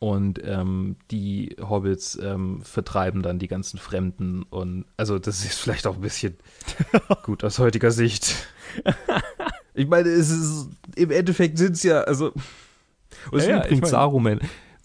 Und 0.00 0.40
ähm, 0.42 0.96
die 1.10 1.54
Hobbits 1.60 2.18
ähm, 2.22 2.62
vertreiben 2.62 3.20
dann 3.22 3.38
die 3.38 3.48
ganzen 3.48 3.78
Fremden 3.78 4.44
und 4.44 4.86
also 4.96 5.18
das 5.18 5.44
ist 5.44 5.58
vielleicht 5.60 5.86
auch 5.86 5.96
ein 5.96 6.00
bisschen 6.00 6.38
gut 7.22 7.44
aus 7.44 7.58
heutiger 7.58 7.90
Sicht. 7.90 8.34
Ich 9.74 9.86
meine, 9.86 10.08
es 10.08 10.30
ist 10.30 10.68
im 10.96 11.10
Endeffekt 11.10 11.58
sind 11.58 11.72
es 11.72 11.82
ja, 11.82 12.00
also 12.00 12.32
und 13.30 13.32
Ja, 13.32 13.38
ist 13.38 13.46
ja, 13.48 13.56
übrigens 13.58 13.72
ich 13.72 13.80
mein- 13.82 13.90
Saruman. 13.90 14.40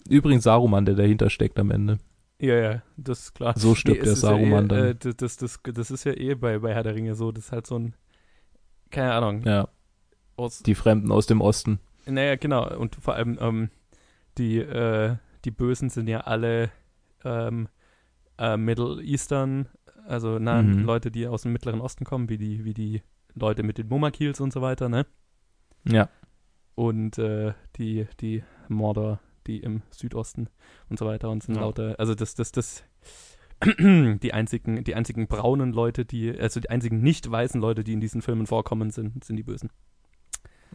Übrigens 0.08 0.44
Saruman, 0.44 0.84
der 0.84 0.94
dahinter 0.96 1.30
steckt 1.30 1.58
am 1.58 1.70
Ende. 1.70 1.98
Ja, 2.38 2.54
ja, 2.54 2.82
das 2.98 3.20
ist 3.20 3.34
klar. 3.34 3.54
So 3.56 3.74
stirbt 3.74 4.00
es 4.00 4.04
der 4.04 4.12
ist 4.12 4.22
ja 4.22 4.28
Saruman 4.28 4.64
eh, 4.66 4.68
dann. 4.68 4.78
Äh, 5.10 5.14
das, 5.16 5.38
das, 5.38 5.58
das, 5.64 5.90
ist 5.90 6.04
ja 6.04 6.12
eh 6.12 6.34
bei, 6.34 6.58
bei 6.58 6.74
Herr 6.74 6.82
der 6.82 6.94
Ringe 6.94 7.14
so, 7.14 7.32
das 7.32 7.46
ist 7.46 7.52
halt 7.52 7.66
so 7.66 7.78
ein, 7.78 7.94
keine 8.90 9.12
Ahnung, 9.14 9.42
Ja, 9.46 9.68
aus, 10.36 10.62
die 10.62 10.74
Fremden 10.74 11.10
aus 11.10 11.26
dem 11.26 11.40
Osten. 11.40 11.80
naja, 12.04 12.36
genau, 12.36 12.68
und 12.76 12.96
vor 12.96 13.14
allem, 13.14 13.38
ähm, 13.40 13.70
die, 14.38 14.58
äh, 14.58 15.16
die 15.44 15.50
Bösen 15.50 15.88
sind 15.90 16.08
ja 16.08 16.20
alle 16.20 16.70
ähm, 17.24 17.68
äh, 18.38 18.56
Middle 18.56 19.02
Eastern, 19.02 19.68
also 20.06 20.38
na, 20.38 20.62
Mhm. 20.62 20.84
Leute, 20.84 21.10
die 21.10 21.26
aus 21.26 21.42
dem 21.42 21.52
Mittleren 21.52 21.80
Osten 21.80 22.04
kommen, 22.04 22.28
wie 22.28 22.38
die, 22.38 22.64
wie 22.64 22.74
die 22.74 23.02
Leute 23.34 23.62
mit 23.62 23.78
den 23.78 23.88
Mumakils 23.88 24.40
und 24.40 24.52
so 24.52 24.62
weiter, 24.62 24.88
ne? 24.88 25.06
Ja. 25.84 26.08
Und 26.74 27.18
äh, 27.18 27.54
die, 27.76 28.06
die 28.20 28.42
Mordor, 28.68 29.20
die 29.46 29.60
im 29.60 29.82
Südosten 29.90 30.48
und 30.88 30.98
so 30.98 31.06
weiter 31.06 31.30
und 31.30 31.42
sind 31.42 31.54
Ja. 31.56 31.62
lauter, 31.62 31.94
also 31.98 32.14
das, 32.14 32.34
das, 32.34 32.52
das, 32.52 32.84
die 33.78 34.32
einzigen, 34.34 34.84
die 34.84 34.94
einzigen 34.94 35.26
braunen 35.28 35.72
Leute, 35.72 36.04
die, 36.04 36.38
also 36.38 36.60
die 36.60 36.68
einzigen 36.70 37.00
nicht 37.00 37.30
weißen 37.30 37.60
Leute, 37.60 37.84
die 37.84 37.94
in 37.94 38.00
diesen 38.00 38.20
Filmen 38.22 38.46
vorkommen, 38.46 38.90
sind, 38.90 39.24
sind 39.24 39.36
die 39.36 39.42
Bösen. 39.42 39.70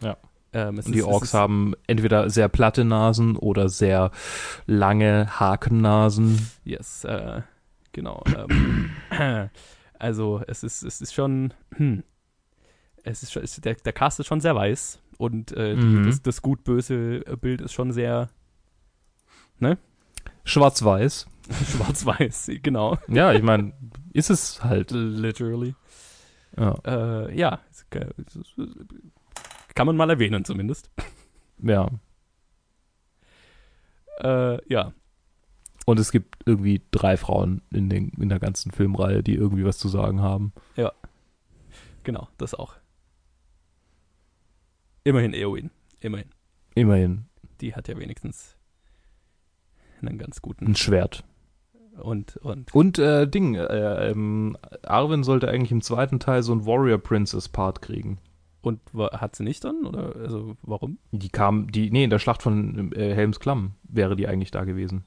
Ja. 0.00 0.16
Ähm, 0.54 0.80
die 0.86 0.98
ist- 0.98 1.04
Orks 1.04 1.32
haben 1.34 1.74
entweder 1.86 2.28
sehr 2.30 2.48
platte 2.48 2.84
Nasen 2.84 3.36
oder 3.36 3.68
sehr 3.68 4.10
lange 4.66 5.40
Hakennasen. 5.40 6.46
Yes, 6.64 7.04
äh, 7.04 7.40
genau. 7.92 8.22
Ähm, 8.36 8.90
also 9.98 10.42
es 10.46 10.62
ist, 10.62 10.82
es 10.82 11.00
ist 11.00 11.14
schon, 11.14 11.54
hm, 11.76 12.02
es 13.04 13.22
ist 13.22 13.32
schon, 13.32 13.42
es, 13.42 13.56
der, 13.60 13.74
der 13.76 13.92
Cast 13.92 14.20
ist 14.20 14.26
schon 14.26 14.40
sehr 14.40 14.54
weiß 14.54 15.00
und 15.18 15.52
äh, 15.56 15.74
Mhm. 15.76 16.04
das, 16.04 16.22
das 16.22 16.42
gut-böse 16.42 17.20
Bild 17.40 17.60
ist 17.62 17.72
schon 17.72 17.92
sehr 17.92 18.28
Schwarz-Weiß. 20.44 21.26
schwarz-weiß, 21.72 22.50
genau. 22.62 22.98
Ja, 23.08 23.32
ich 23.32 23.42
meine, 23.42 23.72
ist 24.12 24.30
es 24.30 24.62
halt. 24.64 24.90
Literally. 24.90 25.74
Ja. 26.56 26.74
Äh, 26.84 27.36
ja, 27.38 27.60
kann 29.74 29.86
man 29.86 29.96
mal 29.96 30.10
erwähnen 30.10 30.44
zumindest. 30.44 30.90
ja. 31.62 31.88
Äh, 34.18 34.58
ja, 34.72 34.92
Und 35.86 35.98
es 35.98 36.12
gibt 36.12 36.36
irgendwie 36.46 36.82
drei 36.90 37.16
Frauen 37.16 37.62
in, 37.72 37.88
den, 37.88 38.10
in 38.10 38.28
der 38.28 38.38
ganzen 38.38 38.70
Filmreihe, 38.70 39.22
die 39.22 39.34
irgendwie 39.34 39.64
was 39.64 39.78
zu 39.78 39.88
sagen 39.88 40.20
haben. 40.20 40.52
genau, 42.04 42.28
das 42.38 42.54
auch. 42.54 42.74
Immerhin 45.04 45.34
Eowyn, 45.34 45.70
immerhin. 46.00 46.28
Immerhin 46.74 47.24
Die 47.60 47.74
hat 47.74 47.88
ja 47.88 47.98
wenigstens 47.98 48.56
einen 50.00 50.18
ganz 50.18 50.38
ein 50.38 50.42
guten 50.42 50.76
Schwert. 50.76 51.24
und, 52.00 52.36
und 52.38 52.72
Und 52.74 52.98
äh, 52.98 53.26
Ding, 53.26 53.54
äh, 53.56 54.10
ähm, 54.10 54.56
Arwen 54.84 55.24
sollte 55.24 55.48
eigentlich 55.48 55.72
im 55.72 55.80
zweiten 55.82 56.20
Teil 56.20 56.42
so 56.42 56.52
ein 56.54 56.66
Warrior 56.66 56.98
Princess 56.98 57.48
Part 57.48 57.82
kriegen. 57.82 58.18
Und 58.62 58.80
wa- 58.92 59.20
hat 59.20 59.34
sie 59.36 59.42
nicht 59.44 59.64
dann? 59.64 59.84
Oder 59.84 60.14
also 60.16 60.56
warum? 60.62 60.98
Die 61.10 61.28
kam, 61.28 61.70
die, 61.70 61.90
nee, 61.90 62.04
in 62.04 62.10
der 62.10 62.18
Schlacht 62.20 62.42
von 62.42 62.92
äh, 62.92 63.14
Helms 63.14 63.40
Klamm 63.40 63.72
wäre 63.82 64.16
die 64.16 64.28
eigentlich 64.28 64.50
da 64.52 64.64
gewesen. 64.64 65.04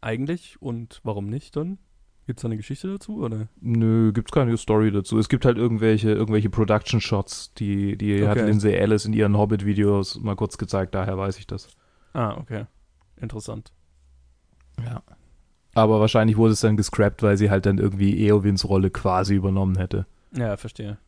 Eigentlich 0.00 0.60
und 0.60 1.00
warum 1.02 1.26
nicht 1.28 1.56
dann? 1.56 1.78
Gibt 2.26 2.38
es 2.38 2.42
da 2.42 2.48
eine 2.48 2.56
Geschichte 2.56 2.88
dazu? 2.88 3.22
Oder? 3.22 3.48
Nö, 3.60 4.12
gibt's 4.12 4.32
keine 4.32 4.56
Story 4.56 4.90
dazu. 4.90 5.18
Es 5.18 5.28
gibt 5.28 5.44
halt 5.44 5.58
irgendwelche, 5.58 6.10
irgendwelche 6.10 6.48
Production 6.50 7.00
Shots, 7.00 7.52
die, 7.54 7.96
die 7.98 8.26
hat 8.26 8.36
Okay. 8.38 8.46
Lindsay 8.46 8.72
Ellis 8.74 9.04
in 9.04 9.12
ihren 9.12 9.36
Hobbit-Videos 9.36 10.20
mal 10.20 10.34
kurz 10.36 10.56
gezeigt, 10.56 10.94
daher 10.94 11.18
weiß 11.18 11.38
ich 11.38 11.46
das. 11.46 11.68
Ah, 12.14 12.36
okay. 12.38 12.64
Interessant. 13.20 13.72
Ja. 14.84 15.02
Aber 15.74 16.00
wahrscheinlich 16.00 16.36
wurde 16.36 16.52
es 16.52 16.60
dann 16.60 16.76
gescrapped, 16.76 17.22
weil 17.22 17.36
sie 17.36 17.50
halt 17.50 17.66
dann 17.66 17.78
irgendwie 17.78 18.26
Eowins 18.26 18.66
Rolle 18.68 18.90
quasi 18.90 19.34
übernommen 19.34 19.76
hätte. 19.76 20.06
Ja, 20.34 20.56
verstehe. 20.56 20.98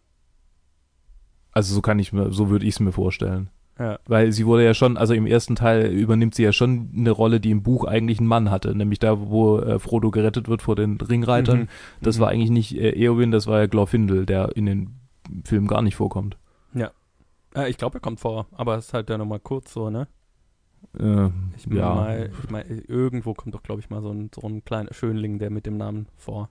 Also 1.57 1.75
so 1.75 1.81
kann 1.81 1.99
ich 1.99 2.13
mir, 2.13 2.33
so 2.33 2.51
würde 2.51 2.67
ich 2.67 2.75
es 2.75 2.81
mir 2.81 2.93
vorstellen. 2.93 3.49
Ja, 3.79 3.99
Weil 4.07 4.31
sie 4.33 4.45
wurde 4.47 4.65
ja 4.65 4.75
schon, 4.75 4.97
also 4.99 5.15
im 5.15 5.27
ersten 5.27 5.55
Teil 5.57 5.87
übernimmt 5.91 6.35
sie 6.35 6.43
ja 6.43 6.53
schon 6.53 6.91
eine 6.95 7.11
Rolle, 7.11 7.41
die 7.41 7.51
im 7.51 7.63
Buch 7.63 7.85
eigentlich 7.85 8.21
ein 8.21 8.27
Mann 8.27 8.51
hatte, 8.51 8.75
nämlich 8.75 8.99
da, 8.99 9.29
wo 9.31 9.59
äh, 9.59 9.79
Frodo 9.79 10.11
gerettet 10.11 10.49
wird 10.49 10.61
vor 10.61 10.77
den 10.77 10.99
Ringreitern. 11.01 11.61
Mhm. 11.61 11.69
Das 12.03 12.17
Mhm. 12.17 12.21
war 12.21 12.29
eigentlich 12.29 12.51
nicht 12.51 12.77
äh, 12.77 12.91
Eowyn, 12.91 13.31
das 13.31 13.47
war 13.47 13.59
ja 13.61 13.67
Glorfindel, 13.67 14.27
der 14.27 14.55
in 14.55 14.67
den 14.67 15.01
Filmen 15.45 15.67
gar 15.67 15.81
nicht 15.83 15.97
vorkommt. 15.97 16.37
Äh, 17.55 17.71
ich 17.71 17.79
glaube, 17.79 17.97
er 17.99 18.01
kommt 18.01 18.21
vor, 18.21 18.47
aber 18.53 18.77
es 18.77 18.87
ist 18.89 18.93
halt 18.95 19.09
ja 19.09 19.17
nochmal 19.17 19.41
kurz 19.41 19.73
so, 19.73 19.89
ne? 19.89 20.09
Äh, 20.99 21.29
Ich 21.57 21.65
ja. 21.73 21.95
Mal, 21.95 22.31
ich 22.45 22.51
meine, 22.51 22.67
irgendwo 22.69 23.33
kommt 23.33 23.55
doch, 23.55 23.63
glaube 23.63 23.81
ich, 23.81 23.89
mal 23.89 24.03
so 24.03 24.11
ein, 24.11 24.31
so 24.35 24.47
ein 24.47 24.63
kleiner 24.65 24.93
Schönling, 24.93 25.39
der 25.39 25.49
mit 25.51 25.65
dem 25.65 25.79
Namen 25.79 26.07
vor. 26.19 26.51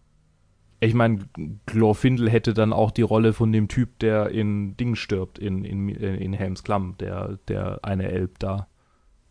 Ich 0.86 0.94
meine, 0.94 1.20
Glorfindel 1.66 2.30
hätte 2.30 2.54
dann 2.54 2.74
auch 2.74 2.92
die 2.92 3.02
Rolle 3.02 3.34
von 3.34 3.52
dem 3.52 3.68
Typ, 3.68 4.00
der 4.00 4.30
in 4.30 4.78
Ding 4.78 4.96
stirbt, 4.96 5.40
in, 5.40 5.66
in, 5.66 5.90
in 5.90 6.34
Helms 6.34 6.64
Klamm, 6.64 6.96
der, 7.00 7.40
der 7.48 7.80
eine 7.84 8.10
Elb 8.10 8.40
da, 8.40 8.68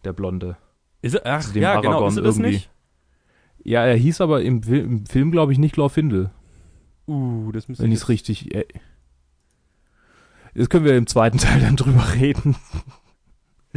der 0.05 0.13
Blonde. 0.13 0.57
Ist 1.03 1.15
er? 1.15 1.23
Ach, 1.25 1.55
ja, 1.55 1.81
genau. 1.81 1.93
Aragorn 1.93 2.11
Ist 2.11 2.17
er 2.17 2.23
das 2.23 2.37
irgendwie. 2.37 2.53
nicht? 2.53 2.71
Ja, 3.63 3.85
er 3.85 3.97
hieß 3.97 4.21
aber 4.21 4.43
im, 4.43 4.63
im 4.63 5.07
Film, 5.07 5.31
glaube 5.31 5.53
ich, 5.53 5.59
nicht 5.59 5.75
Glorfindel, 5.75 6.31
Uh, 7.07 7.53
das 7.53 7.69
müsste 7.69 7.85
wenn 7.85 7.93
ich 7.93 7.99
es 7.99 8.09
richtig. 8.09 8.55
Äh, 8.55 8.67
das 10.55 10.69
können 10.69 10.85
wir 10.85 10.97
im 10.97 11.07
zweiten 11.07 11.39
Teil 11.39 11.61
dann 11.61 11.77
drüber 11.77 12.15
reden. 12.15 12.57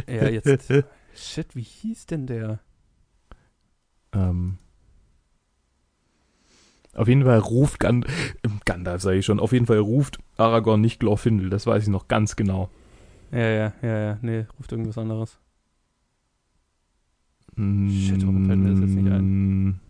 Ja, 0.06 0.28
jetzt. 0.28 0.48
Shit, 1.14 1.56
wie 1.56 1.62
hieß 1.62 2.06
denn 2.06 2.26
der? 2.26 2.60
Ähm, 4.12 4.58
auf 6.98 7.08
jeden 7.08 7.24
Fall 7.24 7.38
ruft 7.38 7.80
Gand 7.80 8.06
ähm, 8.44 8.60
Gandalf, 8.64 9.02
sage 9.02 9.18
ich 9.18 9.26
schon, 9.26 9.40
auf 9.40 9.52
jeden 9.52 9.66
Fall 9.66 9.78
ruft 9.78 10.18
Aragorn 10.36 10.80
nicht 10.80 11.00
Glorfindel, 11.00 11.50
das 11.50 11.66
weiß 11.66 11.84
ich 11.84 11.88
noch 11.88 12.08
ganz 12.08 12.36
genau. 12.36 12.68
Ja, 13.30 13.38
ja, 13.38 13.72
ja, 13.82 13.98
ja. 13.98 14.18
Nee, 14.22 14.46
ruft 14.58 14.72
irgendwas 14.72 14.98
anderes. 14.98 15.38
Shit, 17.56 18.22
warum 18.22 18.46
fällt 18.46 18.58
mir 18.60 18.70
das 18.70 18.80
jetzt 18.80 18.94
nicht 18.94 19.12
ein? 19.12 19.80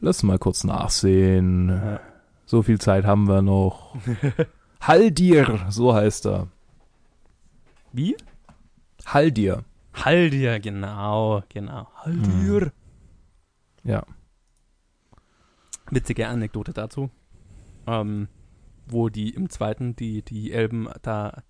Lass 0.00 0.22
mal 0.22 0.38
kurz 0.38 0.64
nachsehen. 0.64 1.68
Ja. 1.68 2.00
So 2.44 2.62
viel 2.62 2.80
Zeit 2.80 3.04
haben 3.04 3.28
wir 3.28 3.42
noch. 3.42 3.96
Haldir, 4.80 5.66
so 5.70 5.94
heißt 5.94 6.26
er. 6.26 6.48
Wie? 7.92 8.16
Haldir. 9.06 9.64
Haldir, 9.94 10.60
genau, 10.60 11.42
genau. 11.48 11.86
Haldir. 11.94 12.72
Ja. 13.84 14.04
Witzige 15.90 16.28
Anekdote 16.28 16.72
dazu. 16.72 17.10
Ähm, 17.86 18.28
wo 18.86 19.08
die 19.08 19.30
im 19.30 19.50
zweiten, 19.50 19.96
die, 19.96 20.22
die 20.22 20.52
Elben 20.52 20.88
da 21.02 21.42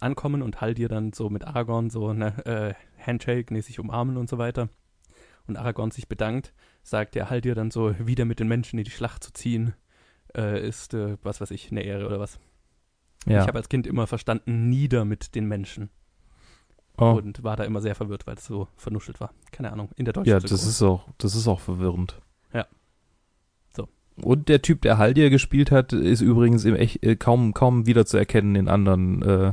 ankommen 0.00 0.42
und 0.42 0.60
Haldir 0.60 0.88
dann 0.88 1.12
so 1.12 1.30
mit 1.30 1.44
Aragorn 1.44 1.90
so 1.90 2.08
eine 2.08 2.44
äh, 2.44 2.74
Handshake-mäßig 2.98 3.78
umarmen 3.80 4.16
und 4.16 4.28
so 4.28 4.38
weiter. 4.38 4.68
Und 5.46 5.56
Aragorn 5.56 5.90
sich 5.90 6.08
bedankt, 6.08 6.52
sagt 6.82 7.14
der 7.14 7.30
Haldir 7.30 7.54
dann 7.54 7.70
so, 7.70 7.94
wieder 7.98 8.24
mit 8.24 8.40
den 8.40 8.48
Menschen 8.48 8.78
in 8.78 8.84
die 8.84 8.90
Schlacht 8.90 9.24
zu 9.24 9.32
ziehen, 9.32 9.74
äh, 10.36 10.66
ist, 10.66 10.94
äh, 10.94 11.16
was 11.22 11.40
weiß 11.40 11.50
ich, 11.50 11.70
eine 11.70 11.82
Ehre 11.82 12.06
oder 12.06 12.20
was. 12.20 12.38
Ja. 13.26 13.42
Ich 13.42 13.48
habe 13.48 13.58
als 13.58 13.68
Kind 13.68 13.86
immer 13.86 14.06
verstanden, 14.06 14.68
nieder 14.68 15.04
mit 15.04 15.34
den 15.34 15.46
Menschen. 15.46 15.90
oh. 16.98 17.12
Und 17.12 17.42
war 17.42 17.56
da 17.56 17.64
immer 17.64 17.80
sehr 17.80 17.94
verwirrt, 17.94 18.26
weil 18.26 18.36
es 18.36 18.44
so 18.44 18.68
vernuschelt 18.76 19.20
war. 19.20 19.32
Keine 19.50 19.72
Ahnung, 19.72 19.90
in 19.96 20.04
der 20.04 20.14
deutschen 20.14 20.30
ja, 20.30 20.40
das 20.40 20.64
ist 20.64 20.82
auch, 20.82 21.08
das 21.18 21.34
ist 21.34 21.46
auch 21.48 21.60
verwirrend. 21.60 22.20
Und 24.16 24.48
der 24.48 24.60
Typ, 24.62 24.82
der 24.82 24.98
Haldir 24.98 25.30
gespielt 25.30 25.70
hat, 25.70 25.92
ist 25.92 26.20
übrigens 26.20 26.64
im 26.64 26.74
echt, 26.74 27.02
äh, 27.02 27.16
kaum, 27.16 27.54
kaum 27.54 27.86
wieder 27.86 28.04
zu 28.04 28.16
erkennen 28.18 28.54
in 28.56 28.68
anderen, 28.68 29.22
äh, 29.22 29.52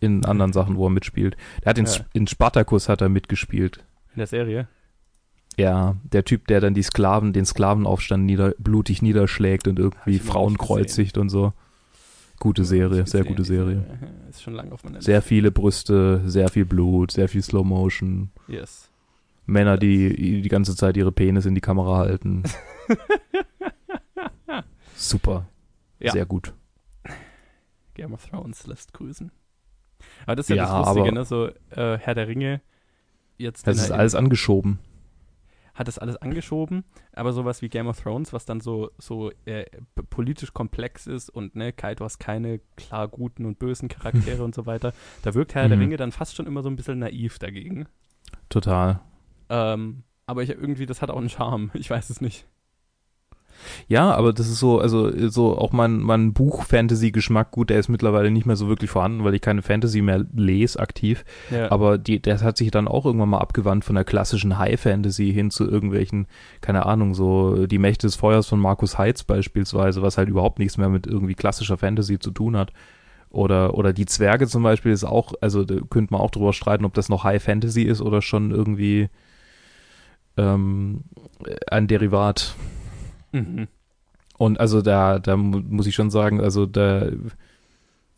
in 0.00 0.24
anderen 0.24 0.52
Sachen, 0.52 0.76
wo 0.76 0.86
er 0.86 0.90
mitspielt. 0.90 1.36
Der 1.64 1.70
hat 1.70 1.78
in, 1.78 1.84
Ja. 1.86 1.92
In 2.14 2.26
Spartacus 2.26 2.88
hat 2.88 3.02
er 3.02 3.08
mitgespielt. 3.08 3.84
in 4.14 4.18
der 4.18 4.26
Serie. 4.26 4.68
Ja, 5.56 5.96
der 6.10 6.24
Typ, 6.24 6.46
der 6.46 6.60
dann 6.60 6.74
die 6.74 6.82
Sklaven, 6.82 7.32
den 7.32 7.44
Sklavenaufstand 7.44 8.24
nieder, 8.24 8.54
blutig 8.58 9.02
niederschlägt 9.02 9.68
und 9.68 9.78
irgendwie 9.78 10.18
Frauen 10.18 10.56
kreuzigt 10.56 11.18
und 11.18 11.28
so. 11.28 11.52
Gute 12.38 12.64
Serie, 12.64 13.06
sehr 13.06 13.24
gute 13.24 13.44
Serie. 13.44 13.84
Ist 14.30 14.42
schon 14.42 14.54
lange 14.54 14.72
auf 14.72 14.82
meiner 14.82 15.02
Sehr 15.02 15.20
viele 15.20 15.50
Brüste, 15.50 16.22
sehr 16.24 16.48
viel 16.48 16.64
Blut, 16.64 17.10
sehr 17.10 17.28
viel 17.28 17.42
Slow 17.42 17.64
Motion. 17.66 18.30
Yes. 18.48 18.88
Männer, 19.44 19.76
die 19.76 20.40
die 20.40 20.48
ganze 20.48 20.74
Zeit 20.74 20.96
ihre 20.96 21.12
Penis 21.12 21.44
in 21.44 21.54
die 21.54 21.60
Kamera 21.60 21.98
halten. 21.98 22.44
Super. 25.00 25.48
Ja. 25.98 26.12
Sehr 26.12 26.26
gut. 26.26 26.54
Game 27.94 28.12
of 28.12 28.24
Thrones 28.26 28.66
lässt 28.66 28.92
grüßen. 28.92 29.30
Aber 30.24 30.36
das 30.36 30.46
ist 30.46 30.50
ja, 30.50 30.56
Ja, 30.64 30.78
das 30.82 30.94
Lustige, 30.94 31.12
ne? 31.14 31.24
So, 31.24 31.46
äh, 31.70 31.98
Herr 31.98 32.14
der 32.14 32.28
Ringe 32.28 32.60
jetzt 33.38 33.66
Das 33.66 33.76
ist 33.78 33.88
der- 33.90 33.98
alles 33.98 34.14
angeschoben. 34.14 34.78
hat 35.74 35.88
das 35.88 35.98
alles 35.98 36.16
angeschoben, 36.16 36.84
aber 37.12 37.32
sowas 37.32 37.62
wie 37.62 37.68
Game 37.70 37.86
of 37.86 37.98
Thrones, 38.00 38.32
was 38.34 38.44
dann 38.44 38.60
so, 38.60 38.90
so 38.98 39.30
äh, 39.46 39.64
politisch 40.10 40.52
komplex 40.52 41.06
ist 41.06 41.30
und 41.30 41.54
ne, 41.56 41.72
Kai, 41.72 41.94
du 41.94 42.04
hast 42.04 42.18
keine 42.18 42.60
klar 42.76 43.08
guten 43.08 43.46
und 43.46 43.58
bösen 43.58 43.88
Charaktere 43.88 44.44
und 44.44 44.54
so 44.54 44.66
weiter, 44.66 44.92
da 45.22 45.32
wirkt 45.34 45.54
Herr 45.54 45.68
der 45.68 45.76
Mhm. 45.78 45.84
Ringe 45.84 45.96
dann 45.96 46.12
fast 46.12 46.34
schon 46.36 46.46
immer 46.46 46.62
so 46.62 46.68
ein 46.68 46.76
bisschen 46.76 46.98
naiv 46.98 47.38
dagegen. 47.38 47.86
Total. 48.50 49.00
Ähm, 49.48 50.02
aber 50.26 50.42
ich 50.42 50.50
irgendwie, 50.50 50.84
das 50.86 51.00
hat 51.02 51.10
auch 51.10 51.16
einen 51.18 51.30
Charme, 51.30 51.70
ich 51.74 51.88
weiß 51.88 52.10
es 52.10 52.20
nicht. 52.20 52.46
Ja, 53.88 54.12
aber 54.14 54.32
das 54.32 54.48
ist 54.48 54.58
so, 54.58 54.78
also 54.78 55.10
so 55.28 55.56
auch 55.58 55.72
mein, 55.72 55.98
mein 55.98 56.32
Buch-Fantasy-Geschmack, 56.32 57.50
gut, 57.50 57.70
der 57.70 57.78
ist 57.78 57.88
mittlerweile 57.88 58.30
nicht 58.30 58.46
mehr 58.46 58.56
so 58.56 58.68
wirklich 58.68 58.90
vorhanden, 58.90 59.24
weil 59.24 59.34
ich 59.34 59.40
keine 59.40 59.62
Fantasy 59.62 60.02
mehr 60.02 60.24
lese 60.34 60.78
aktiv. 60.78 61.24
Ja, 61.50 61.70
Aber 61.70 61.98
die, 61.98 62.20
der 62.20 62.40
hat 62.40 62.56
sich 62.56 62.70
dann 62.70 62.88
auch 62.88 63.06
irgendwann 63.06 63.30
mal 63.30 63.38
abgewandt 63.38 63.84
von 63.84 63.94
der 63.94 64.04
klassischen 64.04 64.58
High-Fantasy 64.58 65.32
hin 65.32 65.50
zu 65.50 65.68
irgendwelchen, 65.68 66.26
keine 66.60 66.86
Ahnung, 66.86 67.14
so 67.14 67.66
die 67.66 67.78
Mächte 67.78 68.06
des 68.06 68.16
Feuers 68.16 68.46
von 68.46 68.60
Markus 68.60 68.98
Heitz 68.98 69.24
beispielsweise, 69.24 70.02
was 70.02 70.18
halt 70.18 70.28
überhaupt 70.28 70.58
nichts 70.58 70.78
mehr 70.78 70.88
mit 70.88 71.06
irgendwie 71.06 71.34
klassischer 71.34 71.76
Fantasy 71.76 72.18
zu 72.18 72.30
tun 72.30 72.56
hat. 72.56 72.72
Oder, 73.30 73.74
oder 73.74 73.92
die 73.92 74.06
Zwerge 74.06 74.48
zum 74.48 74.64
Beispiel 74.64 74.90
ist 74.90 75.04
auch, 75.04 75.34
also 75.40 75.64
da 75.64 75.76
könnte 75.88 76.12
man 76.12 76.20
auch 76.20 76.32
drüber 76.32 76.52
streiten, 76.52 76.84
ob 76.84 76.94
das 76.94 77.08
noch 77.08 77.22
High 77.22 77.42
Fantasy 77.42 77.82
ist 77.82 78.00
oder 78.00 78.22
schon 78.22 78.50
irgendwie 78.50 79.08
ähm, 80.36 81.04
ein 81.70 81.86
Derivat. 81.86 82.56
Mhm. 83.32 83.68
Und 84.38 84.58
also 84.58 84.80
da, 84.80 85.18
da 85.18 85.36
mu- 85.36 85.60
muss 85.60 85.86
ich 85.86 85.94
schon 85.94 86.10
sagen, 86.10 86.40
also 86.40 86.64
da 86.64 87.10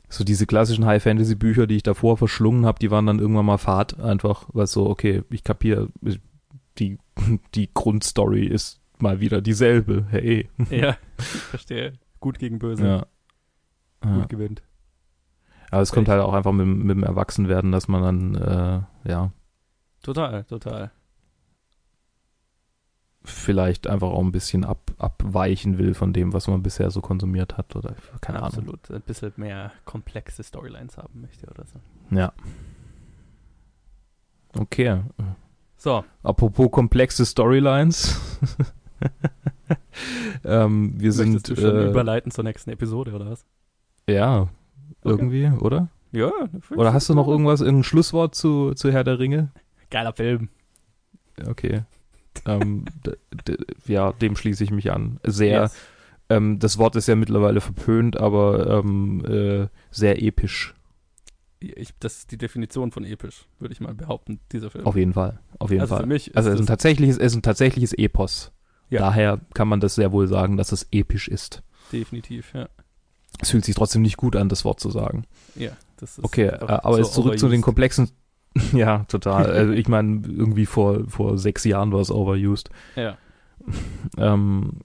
so 0.09 0.25
diese 0.25 0.47
klassischen 0.47 0.85
High-Fantasy-Bücher, 0.87 1.67
die 1.67 1.77
ich 1.77 1.83
davor 1.83 2.17
verschlungen 2.17 2.65
habe, 2.67 2.79
die 2.79 2.91
waren 2.91 3.07
dann 3.07 3.19
irgendwann 3.19 3.47
mal 3.47 3.59
Fahrt 3.59 3.99
einfach, 3.99 4.45
weil 4.53 4.67
so, 4.67 4.89
okay, 4.89 5.23
ich 5.31 5.43
kapiere, 5.43 5.89
die, 6.79 6.99
die 7.55 7.71
Grundstory 7.73 8.45
ist 8.47 8.81
mal 8.99 9.19
wieder 9.21 9.41
dieselbe. 9.41 10.07
Hey. 10.11 10.49
ja, 10.71 10.97
ich 11.19 11.25
verstehe. 11.25 11.95
Gut 12.21 12.39
gegen 12.39 12.59
böse, 12.59 12.85
Ja. 12.87 13.07
ja. 14.05 14.15
gut 14.15 14.29
gewinnt. 14.29 14.63
Aber 15.71 15.81
es 15.83 15.91
kommt 15.91 16.09
halt 16.09 16.21
auch 16.23 16.35
einfach 16.35 16.53
mit, 16.53 16.67
mit 16.67 16.97
dem 16.97 17.03
Erwachsenwerden, 17.03 17.73
dass 17.73 17.89
man 17.89 18.03
dann, 18.03 18.35
äh, 18.37 19.11
ja, 19.11 19.33
Total, 20.03 20.45
total. 20.45 20.91
Vielleicht 23.25 23.87
einfach 23.87 24.09
auch 24.09 24.21
ein 24.21 24.33
bisschen 24.33 24.65
ab, 24.65 24.91
abweichen 24.99 25.79
will 25.79 25.95
von 25.95 26.13
dem, 26.13 26.33
was 26.33 26.49
man 26.49 26.63
bisher 26.63 26.91
so 26.91 27.01
konsumiert 27.01 27.57
hat 27.57 27.77
oder 27.77 27.95
keine 28.21 28.39
Ahnung. 28.39 28.49
Absolut. 28.49 28.91
Ein 28.91 29.03
bisschen 29.03 29.33
mehr 29.37 29.73
komplexe 29.85 30.43
Storylines 30.43 30.99
haben 30.99 31.21
möchte 31.21 31.47
oder 31.47 31.65
so. 31.65 32.17
Ja. 32.17 32.33
Okay. 34.59 35.01
So, 35.77 36.05
Apropos 36.23 36.71
komplexe 36.71 37.25
Storylines. 37.25 38.21
ähm, 40.45 40.95
wir 40.97 41.13
sind 41.13 41.49
du 41.49 41.57
schon 41.57 41.77
äh, 41.77 41.91
überleiten 41.91 42.31
zur 42.31 42.45
nächsten 42.45 42.71
Episode 42.71 43.13
oder 43.13 43.31
was? 43.31 43.45
ja 44.09 44.49
irgendwie, 45.05 45.51
oder? 45.61 45.89
Ja. 46.13 46.31
Oder 46.71 46.93
hast 46.93 47.09
du 47.09 47.15
noch 47.15 47.29
irgendwas, 47.29 47.61
irgendein 47.61 47.85
Schlusswort 47.85 48.35
zu, 48.35 48.75
zu 48.75 48.93
Herr 48.93 49.05
der 49.05 49.19
Ringe? 49.19 49.51
Geiler 49.91 50.13
Film. 50.13 50.49
Okay. 51.47 51.83
Ähm, 52.47 52.85
ja, 53.87 54.13
dem 54.13 54.37
schließe 54.37 54.65
ich 54.65 54.71
mich 54.71 54.93
an. 54.93 55.21
Sehr. 55.25 55.63
Yes. 55.63 55.77
Ähm, 56.29 56.59
das 56.59 56.79
Wort 56.79 56.97
ist 56.97 57.09
ja 57.09 57.17
mittlerweile 57.17 57.61
verpönt, 57.61 58.17
aber 58.19 58.79
ähm, 58.79 59.25
äh, 59.25 59.69
sehr 59.91 60.23
episch. 60.23 60.75
Ich, 61.61 61.91
das 62.01 62.19
ist 62.19 62.33
die 62.33 62.39
Definition 62.39 62.91
von 62.91 63.05
episch, 63.05 63.47
würde 63.61 63.73
ich 63.73 63.81
mal 63.81 63.95
behaupten, 63.95 64.41
dieser 64.51 64.71
Film. 64.71 64.85
Auf 64.85 64.97
jeden 64.97 65.13
Fall. 65.13 65.39
Auf 65.59 65.71
jeden 65.71 65.83
also 65.83 65.95
Fall. 65.95 66.03
für 66.03 66.09
mich 66.09 66.29
ist 66.29 66.37
also 66.37 66.49
es 66.51 66.57
ist 66.57 66.61
ein 66.61 66.67
tatsächliches, 66.67 67.19
es 67.19 67.33
ist 67.33 67.37
ein 67.37 67.43
tatsächliches 67.43 67.93
Epos. 67.93 68.51
Ja. 68.91 69.01
Daher 69.01 69.41
kann 69.55 69.69
man 69.69 69.81
das 69.81 69.95
sehr 69.95 70.13
wohl 70.13 70.27
sagen, 70.27 70.57
dass 70.57 70.73
es 70.73 70.87
episch 70.91 71.29
ist. 71.29 71.63
definitiv, 71.93 72.53
ja. 72.55 72.69
Es 73.41 73.51
fühlt 73.51 73.65
sich 73.65 73.75
trotzdem 73.75 74.03
nicht 74.03 74.17
gut 74.17 74.37
an, 74.37 74.49
das 74.49 74.65
Wort 74.65 74.81
zu 74.81 74.91
sagen. 74.91 75.25
Ja, 75.55 75.71
das 75.97 76.19
ist 76.19 76.25
Okay, 76.25 76.47
äh, 76.47 76.59
aber 76.61 76.95
so 76.95 76.99
jetzt 76.99 77.15
zurück 77.15 77.39
zu 77.39 77.49
den 77.49 77.63
komplexen. 77.63 78.11
ja, 78.73 79.05
total. 79.05 79.47
Also 79.51 79.73
ich 79.73 79.89
meine, 79.89 80.23
irgendwie 80.27 80.67
vor, 80.67 81.09
vor 81.09 81.39
sechs 81.39 81.65
Jahren 81.65 81.93
war 81.93 82.01
es 82.01 82.11
overused. 82.11 82.71
Ja, 82.97 83.17
Ähm, 84.19 84.81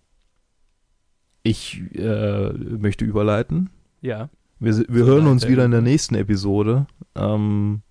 ich 1.43 1.82
äh, 1.95 2.51
möchte 2.53 3.05
überleiten. 3.05 3.70
ja. 4.01 4.30
Wir, 4.59 4.76
wir 4.89 5.05
hören 5.05 5.28
uns 5.28 5.47
wieder 5.47 5.65
in 5.65 5.70
der 5.72 5.84
nächsten 5.84 6.15
Episode 6.15 6.88
ähm, 7.13 7.84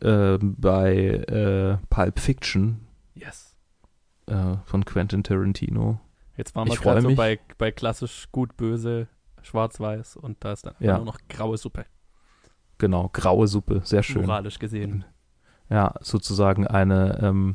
äh, 0.00 0.38
bei 0.40 0.96
äh, 0.96 1.76
Pulp 1.90 2.18
Fiction 2.18 2.80
Yes. 3.14 3.54
äh, 4.26 4.56
von 4.64 4.86
Quentin 4.86 5.22
Tarantino. 5.22 6.00
Jetzt 6.38 6.56
waren 6.56 6.66
wir 6.66 6.76
gerade 6.76 7.02
so 7.02 7.14
bei, 7.14 7.38
bei 7.58 7.70
klassisch 7.72 8.26
gut, 8.32 8.56
böse, 8.56 9.06
schwarz-weiß 9.42 10.16
und 10.16 10.38
da 10.40 10.52
ist 10.52 10.64
dann 10.64 10.74
Ja. 10.80 10.96
nur 10.96 11.04
noch 11.04 11.18
graue 11.28 11.58
Suppe, 11.58 11.84
Genau, 12.82 13.10
graue 13.12 13.46
Suppe, 13.46 13.80
sehr 13.84 14.02
schön. 14.02 14.22
moralisch 14.22 14.58
gesehen. 14.58 15.04
Ja, 15.70 15.94
sozusagen 16.00 16.66
eine, 16.66 17.16
ähm, 17.22 17.54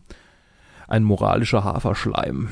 ein 0.87 1.03
moralischer 1.03 1.65
Haferschleim. 1.65 2.47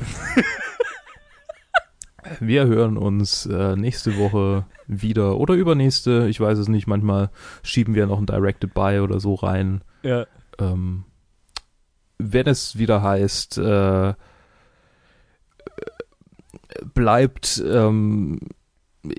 Wir 2.40 2.66
hören 2.66 2.98
uns 2.98 3.46
äh, 3.46 3.76
nächste 3.76 4.18
Woche 4.18 4.66
wieder 4.86 5.38
oder 5.38 5.54
übernächste, 5.54 6.26
ich 6.28 6.38
weiß 6.38 6.58
es 6.58 6.68
nicht, 6.68 6.86
manchmal 6.86 7.30
schieben 7.62 7.94
wir 7.94 8.06
noch 8.06 8.18
ein 8.18 8.26
Directed 8.26 8.74
By 8.74 9.00
oder 9.00 9.20
so 9.20 9.36
rein. 9.36 9.80
Ja. 10.02 10.26
Ähm, 10.58 11.04
wenn 12.18 12.46
es 12.46 12.76
wieder 12.76 13.02
heißt, 13.02 13.56
äh, 13.56 14.12
bleibt 16.92 17.64
ähm, 17.66 18.38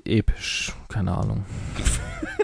episch, 0.04 0.76
keine 0.88 1.16
Ahnung. 1.16 1.44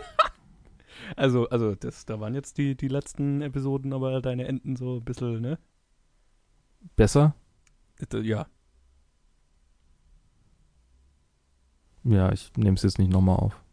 Also, 1.17 1.49
also 1.49 1.75
das, 1.75 2.07
da 2.07 2.21
waren 2.21 2.35
jetzt 2.35 2.59
die, 2.59 2.77
die 2.77 2.89
letzten 2.89 3.41
Episoden, 3.43 3.93
aber 3.93 4.21
deine 4.21 4.47
Enden 4.47 4.77
so 4.77 4.97
ein 4.97 5.05
bisschen, 5.05 5.41
ne? 5.41 5.59
Besser? 6.97 7.35
Ja, 8.23 8.47
Ja, 12.05 12.31
ich 12.33 12.53
nehme 12.57 12.77
es 12.77 12.83
jetzt 12.83 12.99
nicht 12.99 13.11
nochmal 13.11 13.37
auf. 13.37 13.64